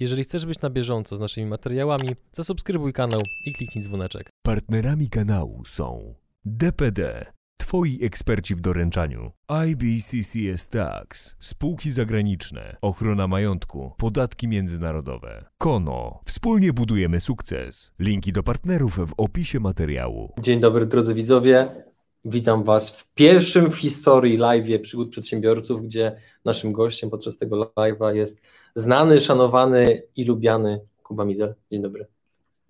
Jeżeli 0.00 0.24
chcesz 0.24 0.46
być 0.46 0.60
na 0.60 0.70
bieżąco 0.70 1.16
z 1.16 1.20
naszymi 1.20 1.46
materiałami, 1.46 2.08
zasubskrybuj 2.32 2.92
kanał 2.92 3.20
i 3.46 3.52
kliknij 3.52 3.84
dzwoneczek. 3.84 4.30
Partnerami 4.42 5.08
kanału 5.08 5.62
są 5.66 6.14
DPD, 6.44 7.26
Twoi 7.56 7.98
eksperci 8.02 8.54
w 8.54 8.60
doręczaniu, 8.60 9.32
IBCCS 9.68 10.68
Tax, 10.68 11.36
spółki 11.40 11.90
zagraniczne, 11.90 12.76
ochrona 12.80 13.26
majątku, 13.28 13.92
podatki 13.96 14.48
międzynarodowe, 14.48 15.44
Kono, 15.58 16.20
wspólnie 16.26 16.72
budujemy 16.72 17.20
sukces. 17.20 17.92
Linki 17.98 18.32
do 18.32 18.42
partnerów 18.42 18.96
w 18.96 19.14
opisie 19.16 19.60
materiału. 19.60 20.32
Dzień 20.40 20.60
dobry 20.60 20.86
drodzy 20.86 21.14
widzowie, 21.14 21.84
witam 22.24 22.64
Was 22.64 22.90
w 22.90 23.14
pierwszym 23.14 23.70
w 23.70 23.76
historii 23.76 24.36
live 24.36 24.80
przygód 24.82 25.10
przedsiębiorców, 25.10 25.82
gdzie 25.82 26.16
naszym 26.44 26.72
gościem 26.72 27.10
podczas 27.10 27.38
tego 27.38 27.72
live'a 27.76 28.14
jest 28.14 28.42
znany, 28.74 29.20
szanowany 29.20 30.02
i 30.16 30.24
lubiany 30.24 30.80
Kuba 31.02 31.24
Midel. 31.24 31.54
Dzień 31.72 31.82
dobry. 31.82 32.06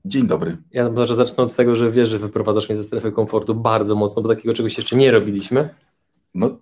Dzień 0.04 0.27
dobry. 0.27 0.56
Ja 0.72 0.91
może 0.91 1.14
zacznę 1.14 1.45
od 1.45 1.56
tego, 1.56 1.77
że 1.77 1.91
wiesz, 1.91 2.08
że 2.08 2.18
wyprowadzasz 2.18 2.68
mnie 2.68 2.78
ze 2.78 2.84
strefy 2.84 3.12
komfortu 3.12 3.54
bardzo 3.54 3.95
mocno, 3.95 4.22
bo 4.22 4.28
takiego 4.28 4.55
czegoś 4.55 4.77
jeszcze 4.77 4.96
nie 4.96 5.10
robiliśmy. 5.10 5.74
No, 6.34 6.58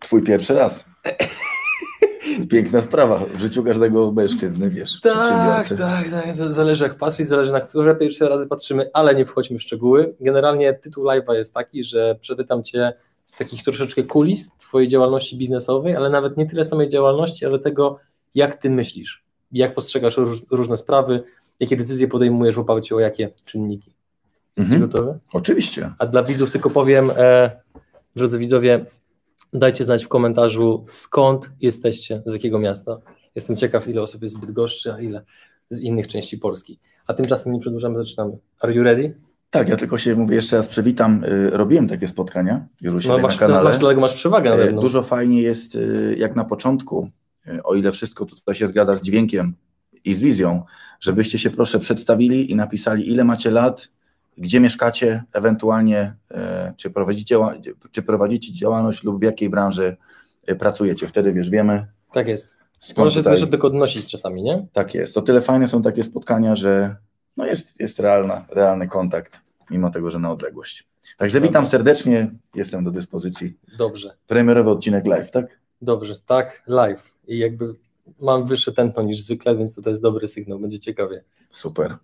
twój 0.00 0.22
pierwszy 0.22 0.54
raz. 0.54 0.84
Piękna 2.50 2.82
sprawa 2.82 3.24
w 3.34 3.40
życiu 3.40 3.64
każdego 3.64 4.12
mężczyzny, 4.12 4.70
wiesz, 4.70 5.00
Tak, 5.00 5.68
tak, 5.68 5.68
tak. 5.78 6.34
Zależy 6.34 6.84
jak 6.84 6.98
patrzeć, 6.98 7.26
zależy 7.26 7.52
na 7.52 7.60
które 7.60 7.96
pierwsze 7.96 8.28
razy 8.28 8.46
patrzymy, 8.46 8.90
ale 8.92 9.14
nie 9.14 9.26
wchodźmy 9.26 9.58
w 9.58 9.62
szczegóły. 9.62 10.14
Generalnie 10.20 10.74
tytuł 10.74 11.04
live'a 11.04 11.32
jest 11.32 11.54
taki, 11.54 11.84
że 11.84 12.16
przepytam 12.20 12.62
Cię 12.62 12.92
z 13.24 13.36
takich 13.36 13.64
troszeczkę 13.64 14.02
kulis 14.02 14.50
Twojej 14.58 14.88
działalności 14.88 15.36
biznesowej, 15.36 15.96
ale 15.96 16.10
nawet 16.10 16.36
nie 16.36 16.46
tyle 16.46 16.64
samej 16.64 16.88
działalności, 16.88 17.46
ale 17.46 17.58
tego, 17.58 17.98
jak 18.36 18.54
Ty 18.54 18.70
myślisz, 18.70 19.24
jak 19.52 19.74
postrzegasz 19.74 20.16
róż, 20.16 20.42
różne 20.50 20.76
sprawy, 20.76 21.22
jakie 21.60 21.76
decyzje 21.76 22.08
podejmujesz 22.08 22.54
w 22.54 22.58
oparciu 22.58 22.96
o 22.96 23.00
jakie 23.00 23.30
czynniki. 23.44 23.92
Jesteś 24.56 24.74
Mhm. 24.74 24.90
gotowy? 24.90 25.18
Oczywiście. 25.32 25.90
A 25.98 26.06
dla 26.06 26.22
widzów 26.22 26.52
tylko 26.52 26.70
powiem, 26.70 27.10
e, 27.16 27.50
drodzy 28.16 28.38
widzowie, 28.38 28.86
dajcie 29.52 29.84
znać 29.84 30.04
w 30.04 30.08
komentarzu, 30.08 30.86
skąd 30.90 31.50
jesteście, 31.60 32.22
z 32.26 32.32
jakiego 32.32 32.58
miasta. 32.58 32.98
Jestem 33.34 33.56
ciekaw, 33.56 33.88
ile 33.88 34.02
osób 34.02 34.22
jest 34.22 34.34
z 34.34 34.38
Bydgoszczy, 34.38 34.92
a 34.92 35.00
ile 35.00 35.24
z 35.70 35.80
innych 35.80 36.08
części 36.08 36.38
Polski. 36.38 36.78
A 37.06 37.14
tymczasem 37.14 37.52
nie 37.52 37.60
przedłużamy, 37.60 37.98
zaczynamy. 37.98 38.38
Are 38.60 38.74
you 38.74 38.82
ready? 38.82 39.14
Tak, 39.50 39.68
ja 39.68 39.76
tylko 39.76 39.98
się 39.98 40.14
mówię 40.16 40.34
jeszcze 40.34 40.56
raz 40.56 40.68
przywitam. 40.68 41.24
Y, 41.24 41.50
Robiłem 41.50 41.88
takie 41.88 42.08
spotkania 42.08 42.66
już 42.80 42.94
u 42.94 43.00
siebie 43.00 43.12
No, 43.12 43.16
na 43.18 43.22
masz, 43.22 43.36
kanale. 43.36 43.64
masz, 43.64 43.78
dlatego 43.78 44.00
masz 44.00 44.14
przewagę 44.14 44.52
E, 44.52 44.72
mną. 44.72 44.80
Dużo 44.82 45.02
fajnie 45.02 45.42
jest, 45.42 45.74
y, 45.74 46.16
jak 46.18 46.36
na 46.36 46.44
początku, 46.44 47.10
o 47.64 47.74
ile 47.74 47.92
wszystko 47.92 48.26
tutaj 48.26 48.54
się 48.54 48.66
zgadza 48.66 48.94
z 48.94 49.00
dźwiękiem 49.00 49.54
i 50.04 50.14
z 50.14 50.20
wizją, 50.20 50.62
żebyście 51.00 51.38
się 51.38 51.50
proszę 51.50 51.78
przedstawili 51.78 52.50
i 52.50 52.56
napisali, 52.56 53.10
ile 53.10 53.24
macie 53.24 53.50
lat, 53.50 53.88
gdzie 54.38 54.60
mieszkacie, 54.60 55.24
ewentualnie 55.32 56.16
e, 56.30 56.74
czy 56.76 56.90
prowadzicie, 56.90 57.38
czy 57.90 58.02
prowadzicie 58.02 58.52
działalność 58.52 59.02
lub 59.04 59.20
w 59.20 59.22
jakiej 59.22 59.50
branży 59.50 59.96
e, 60.46 60.54
pracujecie. 60.54 61.06
Wtedy 61.06 61.32
wiesz, 61.32 61.50
wiemy 61.50 61.86
Tak 62.12 62.28
jest. 62.28 62.56
skąd 62.78 62.98
Możesz 63.04 63.24
tutaj... 63.24 63.40
też 63.40 63.50
tylko 63.50 63.66
odnosić 63.66 64.06
czasami, 64.06 64.42
nie? 64.42 64.66
Tak 64.72 64.94
jest. 64.94 65.14
To 65.14 65.22
tyle 65.22 65.40
fajne 65.40 65.68
są 65.68 65.82
takie 65.82 66.02
spotkania, 66.02 66.54
że 66.54 66.96
no 67.36 67.46
jest, 67.46 67.80
jest 67.80 68.00
realna, 68.00 68.44
realny 68.50 68.88
kontakt, 68.88 69.40
mimo 69.70 69.90
tego, 69.90 70.10
że 70.10 70.18
na 70.18 70.30
odległość. 70.30 70.88
Także 71.16 71.40
witam 71.40 71.66
serdecznie, 71.66 72.30
jestem 72.54 72.84
do 72.84 72.90
dyspozycji. 72.90 73.58
Dobrze, 73.78 74.16
Premierowy 74.26 74.70
odcinek 74.70 75.06
live, 75.06 75.30
tak? 75.30 75.60
dobrze, 75.82 76.14
tak, 76.26 76.62
live. 76.66 77.12
I 77.26 77.38
jakby 77.38 77.74
mam 78.20 78.46
wyższe 78.46 78.72
tętno 78.72 79.02
niż 79.02 79.20
zwykle, 79.20 79.56
więc 79.56 79.74
to 79.74 79.90
jest 79.90 80.02
dobry 80.02 80.28
sygnał, 80.28 80.58
będzie 80.58 80.78
ciekawie. 80.78 81.24
Super. 81.50 81.96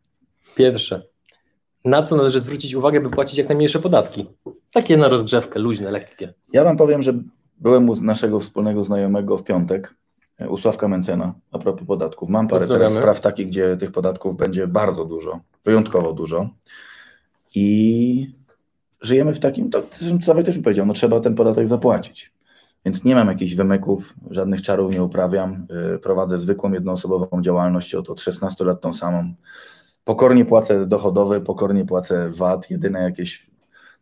Pierwsze, 0.57 1.03
na 1.85 2.03
co 2.03 2.17
należy 2.17 2.41
zwrócić 2.41 2.75
uwagę, 2.75 3.01
by 3.01 3.11
płacić 3.11 3.39
jak 3.39 3.49
najmniejsze 3.49 3.79
podatki? 3.79 4.27
Takie 4.73 4.97
na 4.97 5.09
rozgrzewkę, 5.09 5.61
luźne, 5.61 5.91
lekkie. 5.91 6.35
Ja 6.53 6.65
wam 6.65 6.77
powiem, 6.77 7.03
że 7.03 7.15
byłem 7.59 7.91
u 7.91 7.97
naszego 7.97 8.41
wspólnego 8.41 8.85
znajomego 8.85 9.39
w 9.39 9.45
piątek, 9.45 9.95
u 10.49 10.57
Sławka 10.57 10.89
Mencena, 10.89 11.35
a 11.51 11.59
propos 11.59 11.87
podatków. 11.87 12.29
Mam 12.29 12.49
parę 12.49 12.67
teraz 12.67 12.93
spraw 12.93 13.21
takich, 13.21 13.49
gdzie 13.49 13.77
tych 13.77 13.93
podatków 13.93 14.37
będzie 14.37 14.67
bardzo 14.67 15.05
dużo, 15.05 15.41
wyjątkowo 15.65 16.13
dużo. 16.13 16.51
I 17.55 18.35
żyjemy 19.01 19.35
w 19.35 19.41
takim, 19.41 19.71
to 19.71 19.83
Sławek 20.25 20.47
też 20.47 20.57
mi 20.57 20.63
powiedział, 20.63 20.87
no 20.87 20.93
trzeba 20.93 21.21
ten 21.21 21.35
podatek 21.35 21.69
zapłacić. 21.69 22.32
Więc 22.85 23.05
nie 23.05 23.15
mam 23.15 23.29
jakichś 23.29 23.55
wymyków, 23.55 24.15
żadnych 24.31 24.63
czarów 24.63 24.93
nie 24.93 25.03
uprawiam. 25.03 25.67
Yy, 25.93 25.99
Prowadzę 25.99 26.39
zwykłą 26.39 26.73
jednoosobową 26.73 27.43
działalność 27.43 27.95
od, 27.95 28.11
od 28.11 28.21
16 28.21 28.65
lat 28.65 28.81
tą 28.81 28.95
samą. 28.95 29.35
Pokornie 30.05 30.45
płacę 30.45 30.87
dochodowe, 30.87 31.41
pokornie 31.41 31.85
płacę 31.85 32.31
VAT. 32.31 32.71
Jedyne 32.71 33.03
jakieś 33.03 33.51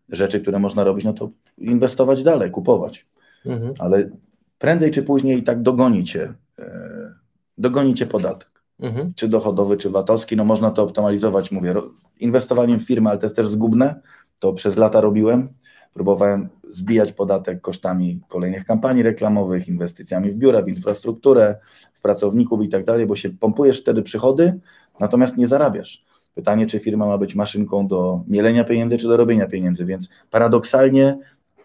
rzeczy, 0.08 0.40
które 0.40 0.58
można 0.58 0.84
robić, 0.84 1.04
no 1.04 1.12
to 1.12 1.30
inwestować 1.58 2.22
dalej, 2.22 2.50
kupować. 2.50 3.06
Mhm. 3.46 3.74
Ale 3.78 4.10
prędzej 4.58 4.90
czy 4.90 5.02
później 5.02 5.38
i 5.38 5.42
tak 5.42 5.62
dogonicie, 5.62 6.34
e, 6.58 7.14
dogonicie 7.58 8.06
podatek. 8.06 8.50
Mhm. 8.80 9.08
Czy 9.14 9.28
dochodowy, 9.28 9.76
czy 9.76 9.90
VAT-owski, 9.90 10.36
no 10.36 10.44
można 10.44 10.70
to 10.70 10.82
optymalizować, 10.82 11.52
mówię, 11.52 11.74
inwestowaniem 12.18 12.78
w 12.78 12.86
firmę, 12.86 13.10
ale 13.10 13.18
to 13.18 13.26
jest 13.26 13.36
też 13.36 13.48
zgubne. 13.48 14.00
To 14.40 14.52
przez 14.52 14.76
lata 14.76 15.00
robiłem. 15.00 15.48
Próbowałem 15.94 16.48
zbijać 16.70 17.12
podatek 17.12 17.60
kosztami 17.60 18.20
kolejnych 18.28 18.64
kampanii 18.64 19.02
reklamowych, 19.02 19.68
inwestycjami 19.68 20.30
w 20.30 20.34
biura, 20.34 20.62
w 20.62 20.68
infrastrukturę, 20.68 21.56
w 21.92 22.00
pracowników 22.00 22.62
i 22.62 22.68
tak 22.68 22.84
dalej, 22.84 23.06
bo 23.06 23.16
się 23.16 23.30
pompujesz 23.30 23.80
wtedy 23.80 24.02
przychody, 24.02 24.60
natomiast 25.00 25.36
nie 25.36 25.46
zarabiasz. 25.48 26.04
Pytanie, 26.34 26.66
czy 26.66 26.78
firma 26.78 27.06
ma 27.06 27.18
być 27.18 27.34
maszynką 27.34 27.86
do 27.86 28.24
mielenia 28.28 28.64
pieniędzy, 28.64 28.98
czy 28.98 29.08
do 29.08 29.16
robienia 29.16 29.46
pieniędzy, 29.46 29.84
więc 29.84 30.08
paradoksalnie 30.30 31.18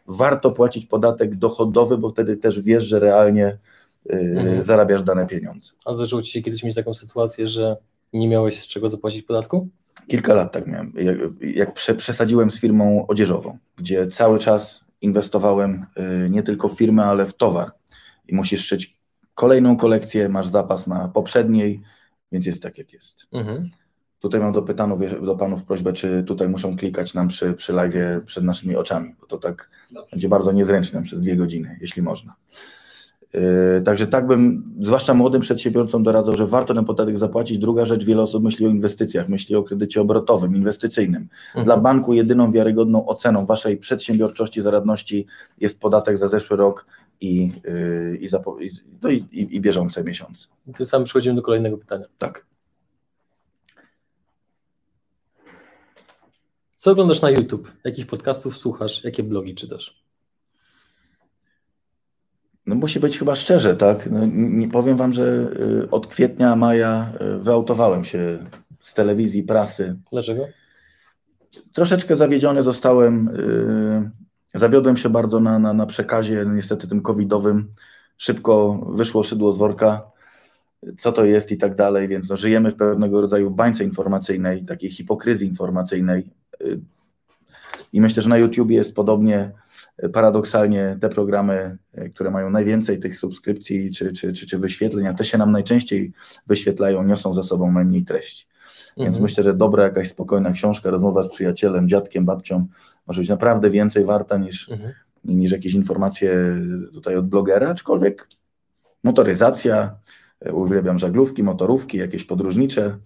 warto 0.08 0.52
płacić 0.52 0.86
podatek 0.86 1.36
dochodowy, 1.36 1.98
bo 1.98 2.10
wtedy 2.10 2.38
też 2.38 2.62
wiesz, 2.62 2.84
że 2.84 3.00
realnie 3.00 3.58
yy, 4.06 4.20
Mhm. 4.20 4.64
zarabiasz 4.64 5.04
dane 5.04 5.28
pieniądze. 5.28 5.72
A 5.86 5.94
zdarzyło 5.94 6.22
Ci 6.22 6.32
się 6.32 6.42
kiedyś 6.42 6.64
mieć 6.64 6.76
taką 6.76 6.94
sytuację, 6.94 7.48
że 7.48 7.78
nie 8.14 8.28
miałeś 8.28 8.60
z 8.60 8.68
czego 8.68 8.90
zapłacić 8.90 9.24
podatku? 9.24 9.68
Kilka 10.08 10.34
lat 10.34 10.52
tak 10.52 10.68
miałem. 10.68 10.94
Jak, 10.96 11.18
jak 11.42 11.74
prze, 11.74 11.96
przesadziłem 11.96 12.52
z 12.52 12.60
firmą 12.60 13.08
odzieżową, 13.08 13.58
gdzie 13.78 14.08
cały 14.08 14.40
czas 14.40 14.86
inwestowałem 15.02 15.86
y, 16.26 16.30
nie 16.30 16.44
tylko 16.44 16.70
w 16.70 16.78
firmę, 16.78 17.06
ale 17.06 17.26
w 17.26 17.34
towar. 17.34 17.72
I 18.28 18.36
musisz 18.36 18.66
szyć 18.66 18.98
kolejną 19.34 19.78
kolekcję, 19.78 20.30
masz 20.30 20.48
zapas 20.48 20.88
na 20.88 21.08
poprzedniej, 21.08 21.82
więc 22.32 22.46
jest 22.46 22.62
tak 22.62 22.78
jak 22.78 22.94
jest. 22.94 23.28
Mhm. 23.32 23.70
Tutaj 24.20 24.42
mam 24.42 24.54
do, 24.54 24.62
pytanów, 24.62 25.00
do 25.26 25.36
panów 25.36 25.64
prośbę, 25.64 25.94
czy 25.94 26.24
tutaj 26.24 26.50
muszą 26.50 26.78
klikać 26.78 27.14
nam 27.14 27.28
przy, 27.28 27.54
przy 27.54 27.74
live 27.74 28.26
przed 28.26 28.44
naszymi 28.44 28.76
oczami, 28.76 29.16
bo 29.22 29.28
to 29.28 29.38
tak 29.38 29.70
będzie 30.12 30.30
bardzo 30.30 30.52
niezręczne 30.52 31.02
przez 31.02 31.20
dwie 31.20 31.36
godziny, 31.36 31.78
jeśli 31.82 32.02
można. 32.02 32.36
Yy, 33.36 33.82
także 33.82 34.08
tak 34.08 34.28
bym, 34.28 34.74
zwłaszcza 34.82 35.14
młodym 35.14 35.42
przedsiębiorcom 35.42 36.04
doradzał, 36.04 36.36
że 36.36 36.46
warto 36.48 36.74
ten 36.74 36.86
podatek 36.86 37.18
zapłacić. 37.18 37.58
Druga 37.58 37.86
rzecz, 37.86 38.06
wiele 38.06 38.22
osób 38.22 38.44
myśli 38.44 38.66
o 38.66 38.70
inwestycjach, 38.70 39.30
myśli 39.30 39.56
o 39.56 39.64
kredycie 39.64 40.02
obrotowym, 40.02 40.56
inwestycyjnym. 40.56 41.28
Mhm. 41.48 41.66
Dla 41.66 41.78
banku 41.78 42.14
jedyną 42.14 42.52
wiarygodną 42.52 43.06
oceną 43.06 43.46
waszej 43.46 43.78
przedsiębiorczości, 43.78 44.62
zaradności 44.62 45.26
jest 45.58 45.80
podatek 45.80 46.18
za 46.18 46.28
zeszły 46.28 46.58
rok 46.58 46.86
i, 47.22 47.52
yy, 47.64 48.18
i, 48.22 48.28
zapo- 48.28 48.62
i, 48.62 48.70
no 49.02 49.10
i, 49.10 49.26
i, 49.32 49.56
i 49.56 49.62
bieżące 49.62 50.04
miesiące. 50.04 50.48
I 50.68 50.74
tym 50.74 50.86
samym 50.86 51.06
przechodzimy 51.06 51.36
do 51.36 51.42
kolejnego 51.42 51.78
pytania. 51.78 52.06
Tak. 52.18 52.46
Co 56.76 56.92
oglądasz 56.92 57.22
na 57.22 57.30
YouTube? 57.30 57.72
Jakich 57.84 58.08
podcastów 58.08 58.58
słuchasz? 58.58 59.04
Jakie 59.04 59.24
blogi 59.24 59.56
czytasz? 59.56 60.05
No 62.68 62.76
musi 62.76 63.00
być 63.00 63.20
chyba 63.20 63.36
szczerze, 63.36 63.76
tak? 63.76 64.12
No, 64.12 64.20
nie 64.34 64.68
powiem 64.70 64.98
wam, 64.98 65.14
że 65.14 65.24
y, 65.84 65.90
od 65.92 66.08
kwietnia, 66.08 66.56
maja 66.56 67.14
y, 67.22 67.40
wyautowałem 67.40 68.04
się 68.04 68.40
z 68.80 68.94
telewizji, 68.94 69.44
prasy. 69.44 69.96
Dlaczego? 70.12 70.48
Troszeczkę 71.74 72.16
zawiedziony 72.16 72.64
zostałem. 72.64 73.28
y, 73.28 74.26
Zawiodłem 74.58 74.98
się 74.98 75.10
bardzo 75.10 75.40
na, 75.40 75.60
na, 75.60 75.74
na 75.74 75.86
przekazie, 75.86 76.46
niestety 76.56 76.88
tym 76.88 77.02
covidowym. 77.02 77.74
Szybko 78.18 78.86
wyszło 78.90 79.24
szydło 79.24 79.54
z 79.54 79.58
worka, 79.58 80.02
co 80.98 81.12
to 81.12 81.26
jest 81.26 81.52
i 81.52 81.58
tak 81.58 81.76
dalej, 81.76 82.08
więc 82.08 82.30
no, 82.30 82.38
żyjemy 82.38 82.72
w 82.72 82.76
pewnego 82.76 83.22
rodzaju 83.22 83.52
bańce 83.52 83.84
informacyjnej, 83.84 84.66
takiej 84.66 84.92
hipokryzji 84.92 85.48
informacyjnej. 85.48 86.24
I 87.94 88.02
myślę, 88.02 88.24
że 88.24 88.30
na 88.30 88.38
YouTubie 88.38 88.76
jest 88.76 88.96
podobnie. 88.96 89.52
Paradoksalnie 90.14 90.98
te 91.02 91.10
programy, 91.10 91.78
y, 91.98 92.10
które 92.10 92.32
mają 92.32 92.50
najwięcej 92.50 93.00
tych 93.00 93.18
subskrypcji 93.18 93.92
czy, 93.92 94.14
czy, 94.14 94.34
czy, 94.34 94.48
czy 94.48 94.58
wyświetleń, 94.60 95.08
a 95.08 95.14
te 95.14 95.26
się 95.26 95.38
nam 95.38 95.52
najczęściej 95.52 96.12
wyświetlają, 96.48 97.04
niosą 97.04 97.34
za 97.34 97.44
sobą 97.44 97.72
najmniej 97.72 98.04
treści. 98.04 98.48
Więc 98.98 99.08
Mhm. 99.08 99.24
myślę, 99.24 99.44
że 99.44 99.54
dobra 99.54 99.84
jakaś 99.84 100.08
spokojna 100.10 100.52
książka, 100.52 100.90
rozmowa 100.90 101.24
z 101.24 101.30
przyjacielem, 101.30 101.90
dziadkiem, 101.90 102.26
babcią 102.26 102.68
może 103.08 103.22
być 103.22 103.30
naprawdę 103.30 103.70
więcej 103.70 104.06
warta 104.06 104.38
niż, 104.38 104.70
Mhm. 104.70 104.94
niż 105.26 105.52
jakieś 105.52 105.74
informacje 105.74 106.62
tutaj 106.94 107.16
od 107.16 107.28
blogera, 107.28 107.70
aczkolwiek 107.70 108.28
motoryzacja, 109.04 109.96
uwielbiam 110.54 111.00
żaglówki, 111.00 111.44
motorówki, 111.44 111.98
jakieś 111.98 112.24
podróżnicze 112.24 112.98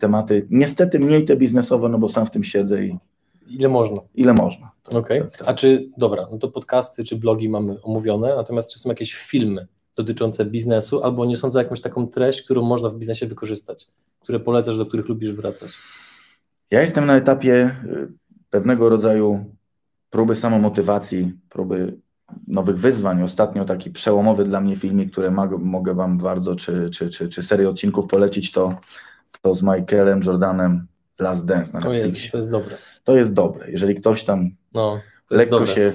tematy. 0.00 0.46
Niestety 0.50 1.00
mniej 1.00 1.24
te 1.24 1.36
biznesowe, 1.36 1.88
no 1.88 1.98
bo 1.98 2.08
sam 2.08 2.26
w 2.26 2.30
tym 2.30 2.44
siedzę 2.44 2.84
i 2.84 2.98
Ile 3.50 3.68
można? 3.68 4.00
Ile 4.14 4.34
można. 4.34 4.70
Okej. 4.84 4.98
Okay. 5.00 5.20
Tak, 5.20 5.36
tak. 5.36 5.48
A 5.48 5.54
czy, 5.54 5.88
dobra, 5.98 6.26
no 6.32 6.38
to 6.38 6.48
podcasty 6.48 7.04
czy 7.04 7.16
blogi 7.16 7.48
mamy 7.48 7.82
omówione, 7.82 8.36
natomiast 8.36 8.72
czy 8.72 8.78
są 8.78 8.88
jakieś 8.88 9.14
filmy 9.14 9.66
dotyczące 9.96 10.44
biznesu 10.44 11.04
albo 11.04 11.24
nie 11.24 11.36
sądzę 11.36 11.62
jakąś 11.62 11.80
taką 11.80 12.06
treść, 12.06 12.42
którą 12.42 12.62
można 12.62 12.88
w 12.90 12.96
biznesie 12.96 13.26
wykorzystać, 13.26 13.86
które 14.20 14.40
polecasz, 14.40 14.78
do 14.78 14.86
których 14.86 15.08
lubisz 15.08 15.32
wracać? 15.32 15.70
Ja 16.70 16.80
jestem 16.80 17.06
na 17.06 17.16
etapie 17.16 17.76
y, 17.84 18.12
pewnego 18.50 18.88
rodzaju 18.88 19.44
próby 20.10 20.36
samomotywacji, 20.36 21.32
próby 21.48 21.98
nowych 22.46 22.76
wyzwań. 22.76 23.22
Ostatnio 23.22 23.64
taki 23.64 23.90
przełomowy 23.90 24.44
dla 24.44 24.60
mnie 24.60 24.76
filmik, 24.76 25.12
który 25.12 25.30
mogę 25.58 25.94
Wam 25.94 26.18
bardzo, 26.18 26.56
czy, 26.56 26.90
czy, 26.90 27.08
czy, 27.08 27.28
czy 27.28 27.42
serię 27.42 27.68
odcinków 27.68 28.06
polecić, 28.06 28.52
to, 28.52 28.76
to 29.42 29.54
z 29.54 29.62
Michaelem 29.62 30.20
Jordanem 30.24 30.86
Last 31.20 31.44
Dance 31.44 31.72
na 31.72 31.80
Netflixie. 31.80 32.10
To 32.10 32.16
jest, 32.18 32.32
to 32.32 32.38
jest 32.38 32.50
dobre. 32.50 32.76
To 33.04 33.16
jest 33.16 33.32
dobre. 33.32 33.70
Jeżeli 33.70 33.94
ktoś 33.94 34.22
tam 34.24 34.50
no, 34.74 35.00
lekko 35.30 35.58
dobre. 35.58 35.74
się 35.74 35.92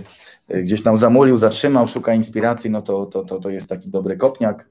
y, 0.54 0.64
gdzieś 0.64 0.84
tam 0.84 0.98
zamulił, 0.98 1.38
zatrzymał, 1.38 1.88
szuka 1.88 2.14
inspiracji, 2.14 2.70
no 2.70 2.82
to, 2.82 3.06
to, 3.06 3.24
to, 3.24 3.40
to 3.40 3.50
jest 3.50 3.70
taki 3.70 3.90
dobry 3.90 4.18
kopniak 4.18 4.70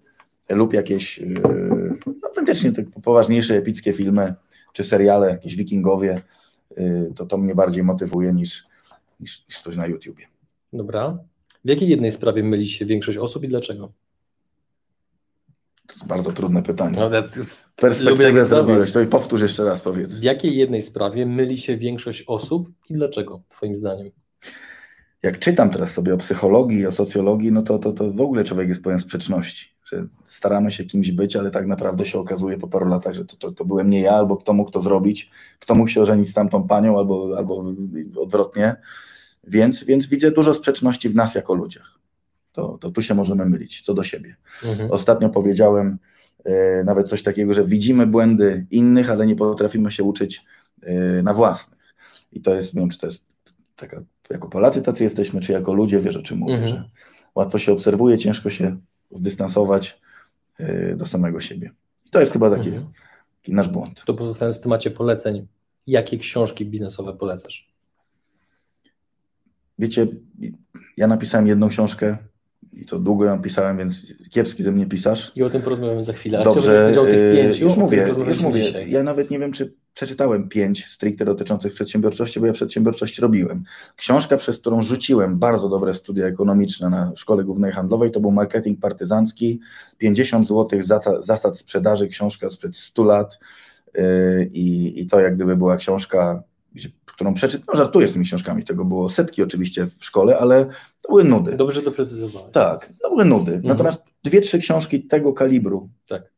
lub 0.48 0.72
jakieś 0.72 1.18
yy, 1.18 1.98
autentycznie 2.24 2.72
tak 2.72 2.84
poważniejsze, 3.02 3.56
epickie 3.56 3.92
filmy 3.92 4.34
czy 4.72 4.84
seriale, 4.84 5.30
jakieś 5.30 5.56
wikingowie, 5.56 6.22
yy, 6.76 7.12
to 7.16 7.26
to 7.26 7.38
mnie 7.38 7.54
bardziej 7.54 7.82
motywuje 7.82 8.32
niż, 8.32 8.64
niż, 9.20 9.46
niż 9.48 9.58
ktoś 9.58 9.76
na 9.76 9.86
YouTubie. 9.86 10.26
Dobra. 10.72 11.18
W 11.64 11.68
jakiej 11.68 11.88
jednej 11.88 12.10
sprawie 12.10 12.42
myli 12.42 12.68
się 12.68 12.86
większość 12.86 13.18
osób 13.18 13.44
i 13.44 13.48
dlaczego? 13.48 13.92
To 15.86 16.06
bardzo 16.06 16.32
trudne 16.32 16.62
pytanie. 16.62 16.96
No, 16.98 17.10
Perspektywę 17.76 18.44
zrobiłeś, 18.44 18.92
to 18.92 19.00
i 19.00 19.06
powtórz 19.06 19.40
jeszcze 19.40 19.64
raz 19.64 19.80
powiedz. 19.80 20.12
W 20.12 20.22
jakiej 20.22 20.56
jednej 20.56 20.82
sprawie 20.82 21.26
myli 21.26 21.58
się 21.58 21.76
większość 21.76 22.24
osób 22.26 22.68
i 22.90 22.94
dlaczego, 22.94 23.42
twoim 23.48 23.74
zdaniem? 23.74 24.10
Jak 25.22 25.38
czytam 25.38 25.70
teraz 25.70 25.92
sobie 25.92 26.14
o 26.14 26.16
psychologii, 26.16 26.86
o 26.86 26.90
socjologii, 26.90 27.52
no 27.52 27.62
to, 27.62 27.78
to, 27.78 27.92
to 27.92 28.12
w 28.12 28.20
ogóle 28.20 28.44
człowiek 28.44 28.68
jest 28.68 28.82
pełen 28.82 28.98
sprzeczności, 28.98 29.68
że 29.84 30.06
staramy 30.26 30.72
się 30.72 30.84
kimś 30.84 31.10
być, 31.10 31.36
ale 31.36 31.50
tak 31.50 31.66
naprawdę 31.66 32.06
się 32.06 32.18
okazuje 32.18 32.58
po 32.58 32.68
paru 32.68 32.88
latach, 32.88 33.14
że 33.14 33.24
to, 33.24 33.36
to, 33.36 33.52
to 33.52 33.64
byłem 33.64 33.90
nie 33.90 34.00
ja, 34.00 34.12
albo 34.12 34.36
kto 34.36 34.52
mógł 34.52 34.70
to 34.70 34.80
zrobić, 34.80 35.30
kto 35.58 35.74
mógł 35.74 35.90
się 35.90 36.00
ożenić 36.00 36.28
z 36.28 36.34
tamtą 36.34 36.66
panią, 36.66 36.98
albo, 36.98 37.34
albo 37.36 37.64
odwrotnie. 38.16 38.76
Więc, 39.46 39.84
więc 39.84 40.06
widzę 40.06 40.30
dużo 40.30 40.54
sprzeczności 40.54 41.08
w 41.08 41.14
nas 41.14 41.34
jako 41.34 41.54
ludziach 41.54 41.98
to, 42.54 42.78
to 42.80 42.90
tu 42.90 43.02
się 43.02 43.14
możemy 43.14 43.46
mylić 43.46 43.82
co 43.82 43.94
do 43.94 44.02
siebie. 44.02 44.36
Mhm. 44.64 44.90
Ostatnio 44.90 45.28
powiedziałem 45.28 45.98
e, 46.44 46.84
nawet 46.84 47.08
coś 47.08 47.22
takiego, 47.22 47.54
że 47.54 47.64
widzimy 47.64 48.06
błędy 48.06 48.66
innych, 48.70 49.10
ale 49.10 49.26
nie 49.26 49.36
potrafimy 49.36 49.90
się 49.90 50.04
uczyć 50.04 50.44
e, 50.82 51.22
na 51.22 51.34
własnych. 51.34 51.94
I 52.32 52.40
to 52.40 52.54
jest, 52.54 52.74
nie 52.74 52.80
wiem, 52.80 52.90
czy 52.90 52.98
to 52.98 53.06
jest 53.06 53.24
taka, 53.76 54.02
jako 54.30 54.48
Polacy 54.48 54.82
tacy 54.82 55.04
jesteśmy, 55.04 55.40
czy 55.40 55.52
jako 55.52 55.74
ludzie, 55.74 56.00
wiesz 56.00 56.16
o 56.16 56.22
czym 56.22 56.38
mówię, 56.38 56.54
mhm. 56.54 56.72
że 56.72 56.90
łatwo 57.34 57.58
się 57.58 57.72
obserwuje, 57.72 58.18
ciężko 58.18 58.50
się 58.50 58.76
zdystansować 59.10 60.00
e, 60.58 60.96
do 60.96 61.06
samego 61.06 61.40
siebie. 61.40 61.70
I 62.06 62.10
to 62.10 62.20
jest 62.20 62.32
chyba 62.32 62.50
taki, 62.50 62.68
mhm. 62.68 62.86
taki 63.42 63.54
nasz 63.54 63.68
błąd. 63.68 64.02
To 64.04 64.14
pozostając 64.14 64.58
w 64.58 64.62
temacie 64.62 64.90
poleceń, 64.90 65.46
jakie 65.86 66.18
książki 66.18 66.66
biznesowe 66.66 67.12
polecasz? 67.12 67.74
Wiecie, 69.78 70.06
ja 70.96 71.06
napisałem 71.06 71.46
jedną 71.46 71.68
książkę 71.68 72.16
i 72.76 72.86
to 72.86 72.98
długo 72.98 73.24
ją 73.24 73.42
pisałem, 73.42 73.78
więc 73.78 74.12
kiepski 74.30 74.62
ze 74.62 74.72
mnie 74.72 74.86
pisarz. 74.86 75.32
I 75.36 75.42
o 75.42 75.50
tym 75.50 75.62
porozmawiamy 75.62 76.02
za 76.02 76.12
chwilę. 76.12 76.38
A 76.38 76.42
Dobrze, 76.42 76.92
tych 76.94 77.14
y, 77.14 77.32
pięciu, 77.36 77.64
już 77.64 77.76
mówię, 77.76 78.08
już 78.28 78.40
mówię. 78.40 78.62
Dzisiaj. 78.62 78.90
Ja 78.90 79.02
nawet 79.02 79.30
nie 79.30 79.38
wiem, 79.38 79.52
czy 79.52 79.74
przeczytałem 79.94 80.48
pięć 80.48 80.86
stricte 80.86 81.24
dotyczących 81.24 81.72
przedsiębiorczości, 81.72 82.40
bo 82.40 82.46
ja 82.46 82.52
przedsiębiorczość 82.52 83.18
robiłem. 83.18 83.64
Książka, 83.96 84.36
przez 84.36 84.58
którą 84.58 84.82
rzuciłem 84.82 85.38
bardzo 85.38 85.68
dobre 85.68 85.94
studia 85.94 86.26
ekonomiczne 86.26 86.90
na 86.90 87.12
Szkole 87.16 87.44
Głównej 87.44 87.72
Handlowej, 87.72 88.10
to 88.10 88.20
był 88.20 88.30
Marketing 88.30 88.80
Partyzancki, 88.80 89.60
50 89.98 90.48
zł 90.48 90.80
zasad 91.20 91.58
sprzedaży, 91.58 92.08
książka 92.08 92.50
sprzed 92.50 92.76
100 92.76 93.04
lat 93.04 93.38
y, 93.96 94.50
i, 94.52 95.00
i 95.00 95.06
to 95.06 95.20
jak 95.20 95.36
gdyby 95.36 95.56
była 95.56 95.76
książka 95.76 96.42
którą 97.06 97.34
przeczytałem, 97.34 97.66
no 97.68 97.76
żartuję 97.76 98.08
z 98.08 98.12
tymi 98.12 98.24
książkami, 98.24 98.64
tego 98.64 98.84
było 98.84 99.08
setki 99.08 99.42
oczywiście 99.42 99.86
w 99.86 100.04
szkole, 100.04 100.38
ale 100.38 100.64
to 101.02 101.08
były 101.08 101.24
nudy. 101.24 101.56
Dobrze 101.56 101.82
doprecyzowałeś. 101.82 102.52
Tak, 102.52 102.92
to 103.02 103.08
były 103.08 103.24
nudy. 103.24 103.52
Mhm. 103.52 103.68
Natomiast 103.68 104.04
dwie, 104.24 104.40
trzy 104.40 104.58
książki 104.58 105.02
tego 105.02 105.32
kalibru, 105.32 105.90
tak. 106.08 106.32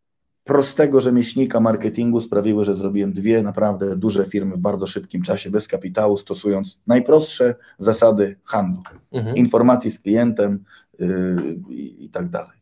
prostego 0.45 1.01
rzemieślnika 1.01 1.61
marketingu 1.61 2.21
sprawiły, 2.21 2.65
że 2.65 2.77
zrobiłem 2.77 3.13
dwie 3.13 3.43
naprawdę 3.43 3.97
duże 3.97 4.27
firmy 4.27 4.57
w 4.57 4.61
bardzo 4.61 4.87
szybkim 4.87 5.23
czasie, 5.23 5.51
bez 5.51 5.69
kapitału, 5.69 6.17
stosując 6.17 6.81
najprostsze 6.87 7.55
zasady 7.79 8.37
handlu, 8.45 8.83
mhm. 9.13 9.37
informacji 9.37 9.91
z 9.91 9.99
klientem 9.99 10.65
yy, 10.99 11.59
i 11.79 12.11
tak 12.13 12.29
dalej. 12.29 12.57